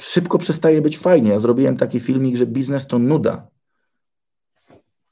szybko 0.00 0.38
przestaje 0.38 0.82
być 0.82 0.98
fajnie. 0.98 1.30
Ja 1.30 1.38
zrobiłem 1.38 1.76
taki 1.76 2.00
filmik, 2.00 2.36
że 2.36 2.46
biznes 2.46 2.86
to 2.86 2.98
nuda. 2.98 3.46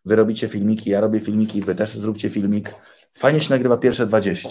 Wy 0.04 0.16
robicie 0.16 0.48
filmiki, 0.48 0.90
ja 0.90 1.00
robię 1.00 1.20
filmiki, 1.20 1.62
wy 1.62 1.74
też 1.74 1.98
zróbcie 1.98 2.30
filmik. 2.30 2.74
Fajnie 3.12 3.40
się 3.40 3.50
nagrywa 3.50 3.76
pierwsze 3.76 4.06
20, 4.06 4.48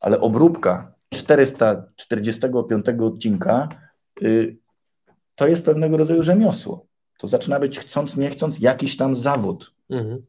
ale 0.00 0.20
obróbka 0.20 0.99
445 1.14 2.86
odcinka 3.00 3.68
y, 4.22 4.56
to 5.34 5.48
jest 5.48 5.64
pewnego 5.64 5.96
rodzaju 5.96 6.22
rzemiosło. 6.22 6.86
To 7.18 7.26
zaczyna 7.26 7.58
być 7.58 7.78
chcąc, 7.78 8.16
nie 8.16 8.30
chcąc 8.30 8.58
jakiś 8.58 8.96
tam 8.96 9.16
zawód. 9.16 9.74
Mhm. 9.90 10.22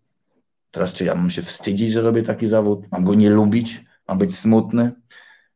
Teraz 0.71 0.93
czy 0.93 1.05
ja 1.05 1.15
mam 1.15 1.29
się 1.29 1.41
wstydzić, 1.41 1.91
że 1.91 2.01
robię 2.01 2.23
taki 2.23 2.47
zawód? 2.47 2.91
Mam 2.91 3.03
go 3.03 3.13
nie 3.13 3.29
lubić? 3.29 3.85
Mam 4.07 4.17
być 4.17 4.37
smutny? 4.37 4.91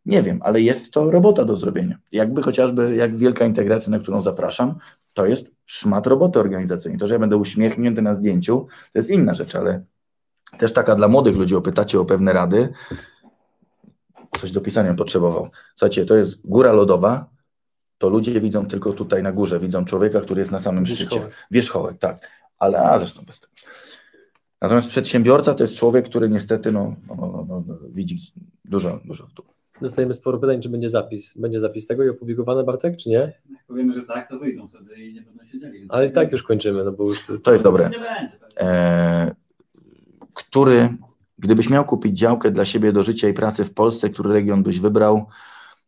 Nie 0.06 0.24
wiem, 0.24 0.40
ale 0.44 0.62
jest 0.62 0.94
to 0.94 1.12
robota 1.12 1.46
do 1.46 1.58
zrobienia. 1.58 1.98
Jakby 2.12 2.44
chociażby, 2.44 2.96
jak 2.96 3.16
wielka 3.16 3.46
integracja, 3.46 3.92
na 3.92 4.00
którą 4.00 4.22
zapraszam, 4.22 4.76
to 5.14 5.26
jest 5.26 5.52
szmat 5.66 6.08
roboty 6.08 6.40
organizacyjnej. 6.40 7.00
To, 7.00 7.08
że 7.08 7.14
ja 7.14 7.20
będę 7.20 7.38
uśmiechnięty 7.38 8.02
na 8.02 8.14
zdjęciu, 8.14 8.68
to 8.94 9.00
jest 9.00 9.10
inna 9.10 9.34
rzecz, 9.34 9.56
ale 9.56 9.84
też 10.58 10.74
taka 10.74 10.96
dla 10.96 11.08
młodych 11.08 11.36
ludzi, 11.36 11.56
opytacie 11.56 12.00
o 12.00 12.06
pewne 12.06 12.34
rady, 12.34 12.70
coś 14.40 14.52
do 14.52 14.62
pisania 14.62 14.94
potrzebował. 14.94 15.50
Słuchajcie, 15.76 16.06
to 16.06 16.16
jest 16.16 16.48
góra 16.48 16.74
lodowa, 16.74 17.30
to 17.98 18.10
ludzie 18.10 18.42
widzą 18.42 18.66
tylko 18.66 18.94
tutaj 18.94 19.24
na 19.24 19.32
górze, 19.32 19.60
widzą 19.60 19.86
człowieka, 19.86 20.22
który 20.22 20.40
jest 20.40 20.52
na 20.52 20.60
samym 20.60 20.86
szczycie. 20.86 21.04
Wierzchołek. 21.04 21.48
Wierzchołek, 21.52 21.98
tak. 21.98 22.30
Ale 22.60 22.80
a 22.80 23.00
zresztą 23.00 23.22
bez 23.26 23.40
tego. 23.40 23.54
Natomiast 24.62 24.88
przedsiębiorca 24.88 25.54
to 25.54 25.64
jest 25.64 25.76
człowiek, 25.76 26.06
który 26.06 26.30
niestety 26.30 26.72
no, 26.72 26.96
no, 27.08 27.16
no, 27.16 27.46
no, 27.50 27.64
no, 27.68 27.78
widzi 27.90 28.18
dużo, 28.66 29.00
dużo 29.06 29.28
w 29.28 29.34
dół. 29.34 29.46
Dostajemy 29.82 30.14
sporo 30.14 30.38
pytań, 30.38 30.62
czy 30.62 30.70
będzie 30.70 30.90
zapis. 30.90 31.38
Będzie 31.38 31.60
zapis 31.60 31.88
tego 31.88 32.04
i 32.04 32.10
opublikowany, 32.10 32.64
Bartek, 32.64 32.98
czy 32.98 33.10
nie? 33.10 33.16
Jak 33.16 33.66
powiemy, 33.68 33.94
że 33.94 34.02
tak, 34.02 34.30
to 34.30 34.40
wyjdą 34.40 34.68
wtedy 34.68 34.96
i 34.96 35.14
nie 35.14 35.22
będą 35.22 35.46
siedzieli. 35.46 35.80
Więc 35.80 35.94
Ale 35.94 36.06
i 36.06 36.12
tak 36.12 36.32
już 36.32 36.44
kończymy, 36.44 36.84
no 36.84 36.92
bo 36.92 37.04
już 37.04 37.26
to, 37.26 37.38
To 37.38 37.52
jest 37.52 37.64
dobre. 37.64 37.90
Nie 37.90 38.00
będzie. 38.00 38.38
E, 38.60 39.36
który 40.34 40.98
Gdybyś 41.38 41.70
miał 41.70 41.86
kupić 41.86 42.20
działkę 42.20 42.52
dla 42.52 42.66
siebie 42.66 42.94
do 42.94 43.04
życia 43.04 43.28
i 43.28 43.34
pracy 43.34 43.66
w 43.66 43.74
Polsce, 43.74 44.10
który 44.10 44.34
region 44.34 44.64
byś 44.64 44.80
wybrał, 44.80 45.26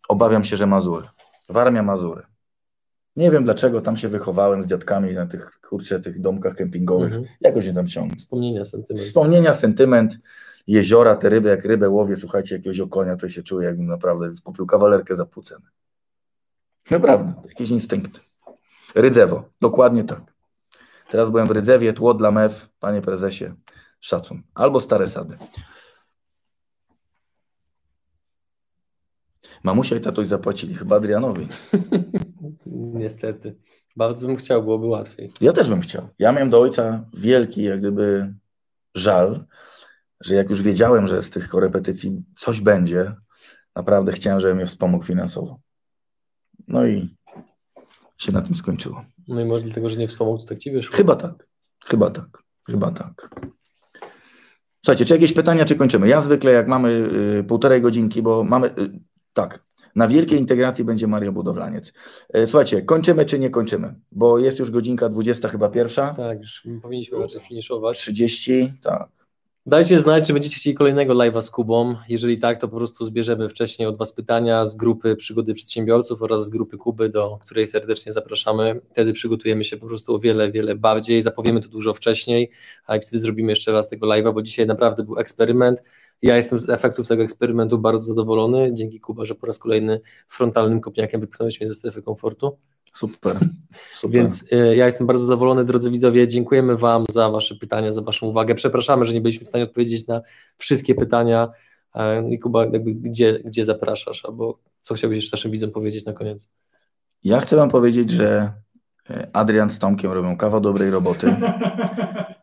obawiam 0.09 0.43
się, 0.43 0.57
że 0.57 0.67
Mazury. 0.67 1.07
Warmia 1.49 1.83
Mazury. 1.83 2.23
Nie 3.15 3.31
wiem 3.31 3.43
dlaczego, 3.43 3.81
tam 3.81 3.97
się 3.97 4.09
wychowałem 4.09 4.63
z 4.63 4.65
dziadkami 4.65 5.13
na 5.13 5.25
tych, 5.25 5.59
kurczę, 5.69 5.99
tych 5.99 6.21
domkach 6.21 6.55
kempingowych. 6.55 7.13
Mhm. 7.13 7.25
Jakoś 7.41 7.65
się 7.65 7.73
tam 7.73 7.87
ciągnie. 7.87 8.15
Wspomnienia, 8.15 8.65
sentyment. 8.65 9.05
Wspomnienia, 9.05 9.53
sentyment, 9.53 10.19
jeziora, 10.67 11.15
te 11.15 11.29
ryby, 11.29 11.49
jak 11.49 11.65
rybę 11.65 11.89
łowię, 11.89 12.15
słuchajcie, 12.15 12.55
jakiegoś 12.55 12.79
okonia, 12.79 13.15
to 13.15 13.29
się 13.29 13.43
czuję, 13.43 13.67
jakbym 13.67 13.85
naprawdę 13.85 14.33
kupił 14.43 14.65
kawalerkę 14.65 15.15
za 15.15 15.25
pół 15.25 15.43
ceny. 15.43 15.65
Naprawdę, 16.91 17.33
jakiś 17.49 17.69
instynkt. 17.69 18.19
Rydzewo, 18.95 19.43
dokładnie 19.61 20.03
tak. 20.03 20.21
Teraz 21.09 21.29
byłem 21.29 21.47
w 21.47 21.51
Rydzewie, 21.51 21.93
tło 21.93 22.13
dla 22.13 22.31
mew, 22.31 22.69
panie 22.79 23.01
prezesie, 23.01 23.45
szacun. 23.99 24.43
Albo 24.53 24.81
stare 24.81 25.07
sady. 25.07 25.37
Mamusia 29.63 29.95
i 29.95 30.01
tatuś 30.01 30.27
zapłacili, 30.27 30.75
chyba 30.75 30.95
Adrianowi. 30.95 31.47
Niestety. 33.01 33.55
Bardzo 33.95 34.27
bym 34.27 34.35
chciał, 34.35 34.63
byłoby 34.63 34.87
łatwiej. 34.87 35.31
Ja 35.41 35.53
też 35.53 35.69
bym 35.69 35.81
chciał. 35.81 36.09
Ja 36.19 36.31
miałem 36.31 36.49
do 36.49 36.61
ojca 36.61 37.09
wielki, 37.13 37.63
jak 37.63 37.79
gdyby 37.79 38.33
żal, 38.95 39.45
że 40.21 40.35
jak 40.35 40.49
już 40.49 40.61
wiedziałem, 40.61 41.07
że 41.07 41.21
z 41.21 41.29
tych 41.29 41.49
korepetycji 41.49 42.23
coś 42.37 42.61
będzie, 42.61 43.15
naprawdę 43.75 44.11
chciałem, 44.11 44.39
żeby 44.39 44.55
mnie 44.55 44.65
wspomógł 44.65 45.05
finansowo. 45.05 45.59
No 46.67 46.87
i 46.87 47.15
się 48.17 48.31
na 48.31 48.41
tym 48.41 48.55
skończyło. 48.55 49.05
No 49.27 49.41
i 49.41 49.45
może 49.45 49.63
dlatego, 49.63 49.89
że 49.89 49.97
nie 49.97 50.07
wspomógł, 50.07 50.41
to 50.41 50.45
tak 50.47 50.59
ci 50.59 50.71
wyszło. 50.71 50.97
Chyba 50.97 51.15
tak. 51.15 51.47
Chyba 51.85 52.09
tak. 52.09 52.43
Chyba 52.69 52.91
tak. 52.91 53.29
Słuchajcie, 54.87 55.05
czy 55.05 55.13
jakieś 55.13 55.33
pytania, 55.33 55.65
czy 55.65 55.75
kończymy? 55.75 56.07
Ja 56.07 56.21
zwykle, 56.21 56.51
jak 56.51 56.67
mamy 56.67 57.09
y, 57.39 57.43
półtorej 57.43 57.81
godzinki, 57.81 58.21
bo 58.21 58.43
mamy. 58.43 58.67
Y, 58.67 58.99
tak. 59.33 59.63
Na 59.95 60.07
wielkiej 60.07 60.39
integracji 60.39 60.83
będzie 60.83 61.07
Maria 61.07 61.31
Budowlaniec. 61.31 61.93
Y, 62.37 62.47
słuchajcie, 62.47 62.81
kończymy 62.81 63.25
czy 63.25 63.39
nie 63.39 63.49
kończymy? 63.49 63.95
Bo 64.11 64.39
jest 64.39 64.59
już 64.59 64.71
godzinka 64.71 65.09
20, 65.09 65.47
chyba 65.49 65.69
pierwsza. 65.69 66.13
Tak, 66.13 66.39
już 66.39 66.67
powinniśmy 66.81 67.19
raczej 67.19 67.41
finiszować. 67.41 67.97
30, 67.97 68.73
tak. 68.81 69.09
Dajcie 69.67 69.99
znać, 69.99 70.27
czy 70.27 70.33
będziecie 70.33 70.55
chcieli 70.55 70.73
kolejnego 70.73 71.13
live'a 71.13 71.41
z 71.41 71.51
Kubą. 71.51 71.95
Jeżeli 72.09 72.39
tak, 72.39 72.61
to 72.61 72.67
po 72.67 72.77
prostu 72.77 73.05
zbierzemy 73.05 73.49
wcześniej 73.49 73.87
od 73.87 73.97
Was 73.97 74.13
pytania 74.13 74.65
z 74.65 74.75
grupy 74.75 75.15
Przygody 75.15 75.53
Przedsiębiorców 75.53 76.21
oraz 76.21 76.45
z 76.45 76.49
grupy 76.49 76.77
Kuby, 76.77 77.09
do 77.09 77.39
której 77.45 77.67
serdecznie 77.67 78.11
zapraszamy. 78.11 78.81
Wtedy 78.91 79.13
przygotujemy 79.13 79.63
się 79.63 79.77
po 79.77 79.87
prostu 79.87 80.15
o 80.15 80.19
wiele, 80.19 80.51
wiele 80.51 80.75
bardziej, 80.75 81.21
zapowiemy 81.21 81.61
to 81.61 81.69
dużo 81.69 81.93
wcześniej, 81.93 82.51
a 82.85 82.99
wtedy 82.99 83.19
zrobimy 83.19 83.51
jeszcze 83.51 83.71
raz 83.71 83.89
tego 83.89 84.07
live'a, 84.07 84.33
bo 84.33 84.41
dzisiaj 84.41 84.67
naprawdę 84.67 85.03
był 85.03 85.19
eksperyment. 85.19 85.83
Ja 86.21 86.35
jestem 86.35 86.59
z 86.59 86.69
efektów 86.69 87.07
tego 87.07 87.23
eksperymentu 87.23 87.79
bardzo 87.79 88.05
zadowolony. 88.05 88.73
Dzięki 88.73 88.99
Kuba, 88.99 89.25
że 89.25 89.35
po 89.35 89.47
raz 89.47 89.59
kolejny 89.59 89.99
frontalnym 90.27 90.81
kopniakiem 90.81 91.21
wypchnąłeś 91.21 91.59
mnie 91.59 91.69
ze 91.69 91.75
strefy 91.75 92.01
komfortu. 92.01 92.57
Super. 92.93 93.37
Super. 93.93 94.11
Więc 94.11 94.53
y, 94.53 94.75
ja 94.75 94.85
jestem 94.85 95.07
bardzo 95.07 95.25
zadowolony, 95.25 95.65
drodzy 95.65 95.91
widzowie. 95.91 96.27
Dziękujemy 96.27 96.77
Wam 96.77 97.05
za 97.09 97.29
Wasze 97.29 97.55
pytania, 97.55 97.91
za 97.91 98.01
Waszą 98.01 98.27
uwagę. 98.27 98.55
Przepraszamy, 98.55 99.05
że 99.05 99.13
nie 99.13 99.21
byliśmy 99.21 99.45
w 99.45 99.49
stanie 99.49 99.63
odpowiedzieć 99.63 100.07
na 100.07 100.21
wszystkie 100.57 100.95
pytania. 100.95 101.49
I 102.29 102.39
Kuba, 102.39 102.65
jakby 102.65 102.93
gdzie, 102.93 103.39
gdzie 103.45 103.65
zapraszasz, 103.65 104.25
albo 104.25 104.59
co 104.81 104.93
chciałbyś 104.93 105.17
jeszcze 105.17 105.37
naszym 105.37 105.51
widzom 105.51 105.71
powiedzieć 105.71 106.05
na 106.05 106.13
koniec? 106.13 106.49
Ja 107.23 107.39
chcę 107.39 107.55
Wam 107.55 107.69
powiedzieć, 107.69 108.09
że 108.09 108.53
e, 109.09 109.27
Adrian 109.33 109.69
z 109.69 109.79
Tomkiem 109.79 110.11
robią 110.11 110.37
kawał 110.37 110.61
dobrej 110.61 110.89
roboty. 110.89 111.35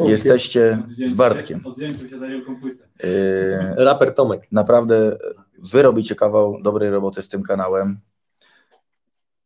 Jesteście 0.00 0.82
z 1.06 1.14
Bartkiem. 1.14 1.60
Oddzięczył 1.64 2.08
się 2.08 2.18
za. 2.18 2.26
E, 2.26 3.84
Raper 3.84 4.14
Tomek. 4.14 4.52
Naprawdę 4.52 5.18
Wy 5.58 5.82
robicie 5.82 6.14
kawał 6.14 6.62
dobrej 6.62 6.90
roboty 6.90 7.22
z 7.22 7.28
tym 7.28 7.42
kanałem. 7.42 8.00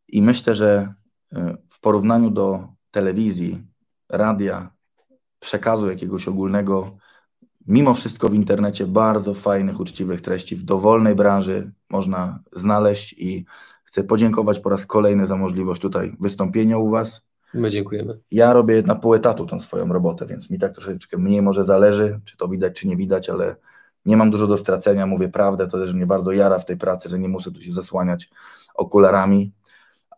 I 0.09 0.23
myślę, 0.23 0.55
że 0.55 0.95
e, 1.33 1.57
w 1.69 1.81
porównaniu 1.81 2.31
do 2.31 2.69
telewizji, 2.91 3.63
radia, 4.09 4.71
przekazu 5.39 5.91
jakiegoś 5.91 6.29
ogólnego, 6.29 6.97
mimo 7.67 7.95
wszystko 7.95 8.29
w 8.29 8.35
internecie 8.35 8.87
bardzo 8.87 9.35
fajnych, 9.35 9.81
uczciwych 9.81 10.21
treści 10.21 10.57
w 10.57 10.63
dowolnej 10.63 11.15
branży 11.15 11.73
można 11.91 12.43
znaleźć 12.53 13.13
i 13.19 13.45
chcę 13.85 14.05
podziękować 14.05 14.61
po 14.61 14.71
raz 14.71 14.87
kolejny 14.87 15.27
za 15.27 15.37
możliwość 15.37 15.83
tutaj 15.83 16.17
wystąpienia 16.21 16.79
u 16.79 16.91
Was. 16.91 17.27
My 17.55 17.71
dziękujemy. 17.71 18.19
Ja 18.31 18.53
robię 18.53 18.83
na 18.83 18.95
pół 18.95 19.15
etatu 19.15 19.47
tą 19.47 19.61
swoją 19.61 19.93
robotę, 19.93 20.27
więc 20.27 20.51
mi 20.51 20.59
tak 20.59 20.73
troszeczkę 20.73 21.19
mniej 21.19 21.43
może 21.43 21.65
zależy, 21.65 22.21
czy 22.25 22.37
to 22.37 22.49
widać, 22.49 22.81
czy 22.81 22.89
nie 22.89 22.97
widać, 22.97 23.31
ale 23.31 23.57
nie 24.07 24.17
mam 24.17 24.31
dużo 24.31 24.47
do 24.47 24.57
stracenia, 24.57 25.07
mówię 25.07 25.29
prawdę, 25.29 25.69
to 25.69 25.79
też 25.79 25.95
mnie 25.95 26.07
bardzo 26.07 26.33
jara 26.33 26.59
w 26.59 26.65
tej 26.65 26.77
pracy, 26.77 27.09
że 27.09 27.19
nie 27.19 27.29
muszę 27.29 27.51
tu 27.51 27.63
się 27.63 27.73
zasłaniać 27.73 28.31
okularami 28.75 29.53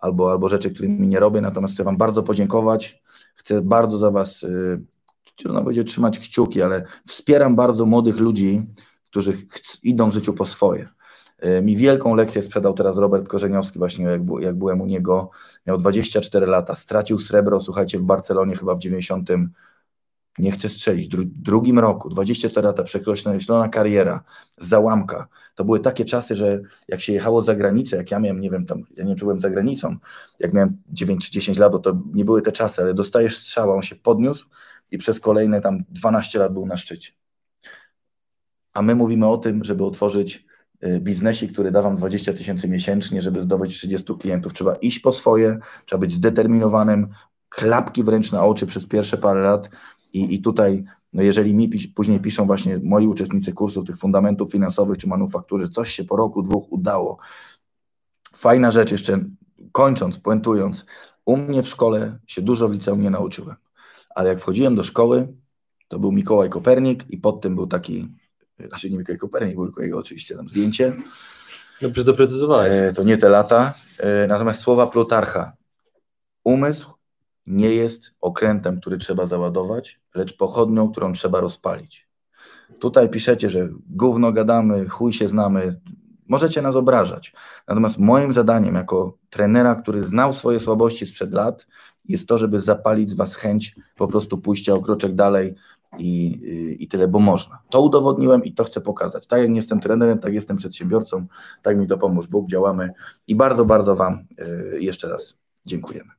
albo, 0.01 0.31
albo 0.31 0.49
rzeczy, 0.49 0.71
którymi 0.71 1.09
nie 1.09 1.21
robię, 1.21 1.41
natomiast 1.41 1.75
chcę 1.75 1.85
Wam 1.85 1.97
bardzo 1.97 2.23
podziękować, 2.23 3.03
chcę 3.35 3.63
bardzo 3.63 3.99
za 3.99 4.11
Was, 4.11 4.43
yy, 4.43 4.83
trudno 5.37 5.63
będzie 5.63 5.85
trzymać 5.85 6.19
kciuki, 6.19 6.63
ale 6.63 6.85
wspieram 7.07 7.57
bardzo 7.57 7.87
młodych 7.87 8.21
ludzi, 8.21 8.63
którzy 9.11 9.33
idą 9.83 10.11
w 10.11 10.15
życiu 10.15 10.33
po 10.33 10.47
swoje. 10.47 10.89
Yy, 11.43 11.63
Mi 11.63 11.77
wielką 11.77 12.15
lekcję 12.15 12.43
sprzedał 12.43 12.75
teraz 12.75 12.99
Robert 12.99 13.29
Korzeniowski, 13.29 13.79
właśnie 13.79 14.05
jak, 14.05 14.23
jak 14.41 14.59
byłem 14.59 14.81
u 14.81 14.87
niego, 14.87 15.31
miał 15.67 15.79
24 15.79 16.47
lata, 16.47 16.75
stracił 16.75 17.19
srebro, 17.19 17.61
słuchajcie, 17.61 17.99
w 17.99 18.03
Barcelonie 18.03 18.57
chyba 18.57 18.75
w 18.75 18.79
90 18.79 19.31
nie 20.39 20.53
chcę 20.53 20.69
strzelić, 20.69 21.09
dru, 21.09 21.23
drugim 21.27 21.79
roku, 21.79 22.09
24 22.09 22.67
lata, 22.67 22.83
przekreślona 22.83 23.69
kariera, 23.69 24.23
załamka. 24.59 25.29
To 25.55 25.65
były 25.65 25.81
takie 25.81 26.05
czasy, 26.05 26.35
że 26.37 26.61
jak 26.89 27.01
się 27.01 27.13
jechało 27.13 27.43
za 27.43 27.55
granicę, 27.55 27.97
jak 27.97 28.11
ja 28.11 28.21
miałem, 28.21 28.41
nie 28.41 28.51
wiem, 28.51 28.65
tam, 28.65 28.83
ja 28.97 29.05
nie 29.05 29.15
byłem 29.15 29.41
za 29.41 29.51
granicą, 29.51 29.97
jak 30.41 30.53
miałem 30.53 30.83
9 30.89 31.25
czy 31.27 31.33
10 31.33 31.59
lat, 31.59 31.83
to 31.83 32.03
nie 32.15 32.25
były 32.25 32.43
te 32.43 32.53
czasy, 32.53 32.83
ale 32.83 32.95
dostajesz 32.95 33.39
strzała, 33.39 33.75
on 33.75 33.83
się 33.83 33.97
podniósł 33.97 34.49
i 34.91 34.99
przez 34.99 35.21
kolejne 35.21 35.61
tam 35.61 35.79
12 35.89 36.39
lat 36.39 36.53
był 36.53 36.67
na 36.67 36.77
szczycie. 36.77 37.13
A 38.73 38.83
my 38.83 38.95
mówimy 38.95 39.29
o 39.29 39.39
tym, 39.39 39.65
żeby 39.65 39.85
otworzyć 39.85 40.47
y, 40.85 41.01
biznesik, 41.01 41.53
który 41.53 41.71
da 41.71 41.83
Wam 41.83 41.97
20 41.97 42.33
tysięcy 42.33 42.69
miesięcznie, 42.69 43.23
żeby 43.23 43.41
zdobyć 43.41 43.75
30 43.75 44.15
klientów. 44.15 44.53
Trzeba 44.53 44.75
iść 44.75 44.99
po 44.99 45.13
swoje, 45.13 45.59
trzeba 45.87 46.01
być 46.01 46.13
zdeterminowanym, 46.13 47.09
klapki 47.49 48.05
wręcz 48.05 48.33
na 48.33 48.45
oczy 48.45 48.67
przez 48.67 48.87
pierwsze 48.87 49.19
parę 49.19 49.41
lat 49.41 49.71
i, 50.13 50.35
i 50.35 50.43
tutaj, 50.43 50.85
no 51.13 51.23
jeżeli 51.23 51.55
mi 51.55 51.69
później 51.95 52.21
piszą 52.21 52.47
właśnie 52.47 52.81
moi 52.83 53.07
uczestnicy 53.07 53.53
kursów 53.53 53.85
tych 53.85 53.97
fundamentów 53.97 54.53
finansowych 54.53 54.99
czy 54.99 55.09
manufaktury, 55.09 55.69
coś 55.69 55.93
się 55.93 56.05
po 56.05 56.17
roku, 56.17 56.43
dwóch 56.43 56.73
udało. 56.73 57.19
Fajna 58.37 58.71
rzecz 58.71 58.93
jeszcze, 58.93 59.25
kończąc, 59.73 60.19
puentując, 60.19 60.87
u 61.25 61.37
mnie 61.37 61.63
w 61.63 61.69
szkole 61.69 62.19
się 62.27 62.43
dużo 62.43 62.69
w 62.69 62.73
liceum 62.73 63.01
nie 63.01 63.11
nauczyłem, 63.11 63.57
ale 64.15 64.29
jak 64.29 64.41
wchodziłem 64.41 64.75
do 64.75 64.83
szkoły, 64.83 65.29
to 65.89 65.99
był 65.99 66.13
Mikołaj 66.13 66.51
Kopernik 66.51 67.11
i 67.11 67.19
pod 67.19 67.41
tym 67.41 67.55
był 67.55 67.67
taki, 67.67 68.09
znaczy 68.69 68.91
nie 68.91 68.99
Mikołaj 68.99 69.19
Kopernik, 69.19 69.55
był 69.55 69.65
tylko 69.65 69.83
jego 69.83 69.99
oczywiście 69.99 70.37
tam 70.37 70.49
zdjęcie, 70.49 70.97
Dobrze 71.83 72.05
doprecyzowałeś. 72.05 72.73
E, 72.73 72.93
to 72.93 73.03
nie 73.03 73.19
te 73.19 73.29
lata. 73.29 73.75
E, 73.99 74.27
Natomiast 74.27 74.61
słowa 74.61 74.87
Plutarcha. 74.87 75.53
Umysł 76.45 76.91
nie 77.47 77.75
jest 77.75 78.15
okrętem, 78.21 78.81
który 78.81 78.99
trzeba 78.99 79.27
załadować, 79.27 80.01
lecz 80.15 80.37
pochodnią, 80.37 80.91
którą 80.91 81.13
trzeba 81.13 81.41
rozpalić. 81.41 82.09
Tutaj 82.79 83.09
piszecie, 83.09 83.51
że 83.51 83.69
gówno 83.87 84.33
gadamy, 84.33 84.89
chuj 84.89 85.13
się 85.13 85.29
znamy. 85.29 85.81
Możecie 86.29 86.63
nas 86.63 86.77
obrażać. 86.77 87.33
Natomiast 87.69 87.99
moim 87.99 88.33
zadaniem 88.33 88.75
jako 88.75 89.19
trenera, 89.31 89.75
który 89.75 90.03
znał 90.03 90.33
swoje 90.33 90.61
słabości 90.61 91.07
sprzed 91.07 91.33
lat, 91.33 91.67
jest 92.09 92.29
to, 92.29 92.39
żeby 92.39 92.61
zapalić 92.61 93.11
z 93.11 93.15
Was 93.15 93.35
chęć 93.35 93.77
po 93.97 94.09
prostu 94.09 94.39
pójścia 94.39 94.75
o 94.75 94.81
kroczek 94.81 95.15
dalej 95.15 95.55
i, 95.99 96.77
i 96.79 96.89
tyle, 96.89 97.09
bo 97.09 97.19
można. 97.19 97.59
To 97.71 97.81
udowodniłem 97.81 98.45
i 98.45 98.53
to 98.53 98.65
chcę 98.65 98.81
pokazać. 98.81 99.27
Tak 99.27 99.41
jak 99.41 99.49
nie 99.49 99.57
jestem 99.57 99.81
trenerem, 99.81 100.19
tak 100.19 100.35
jestem 100.35 100.57
przedsiębiorcą, 100.57 101.27
tak 101.63 101.79
mi 101.79 101.87
to 101.87 101.99
pomóż 101.99 102.27
Bóg, 102.27 102.49
działamy 102.49 102.91
i 103.29 103.35
bardzo, 103.35 103.65
bardzo 103.65 103.97
Wam 103.97 104.27
y, 104.41 104.79
jeszcze 104.81 105.09
raz 105.09 105.39
dziękujemy. 105.67 106.11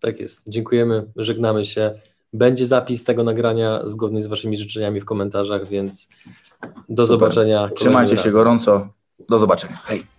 Tak 0.00 0.20
jest. 0.20 0.48
Dziękujemy, 0.48 1.06
żegnamy 1.16 1.64
się. 1.64 1.94
Będzie 2.32 2.66
zapis 2.66 3.04
tego 3.04 3.24
nagrania 3.24 3.86
zgodny 3.86 4.22
z 4.22 4.26
Waszymi 4.26 4.56
życzeniami 4.56 5.00
w 5.00 5.04
komentarzach, 5.04 5.68
więc 5.68 6.08
do 6.88 7.06
Super. 7.06 7.06
zobaczenia. 7.06 7.70
Trzymajcie 7.76 8.16
się 8.16 8.16
razem. 8.16 8.32
gorąco. 8.32 8.88
Do 9.28 9.38
zobaczenia. 9.38 9.76
Hej. 9.84 10.17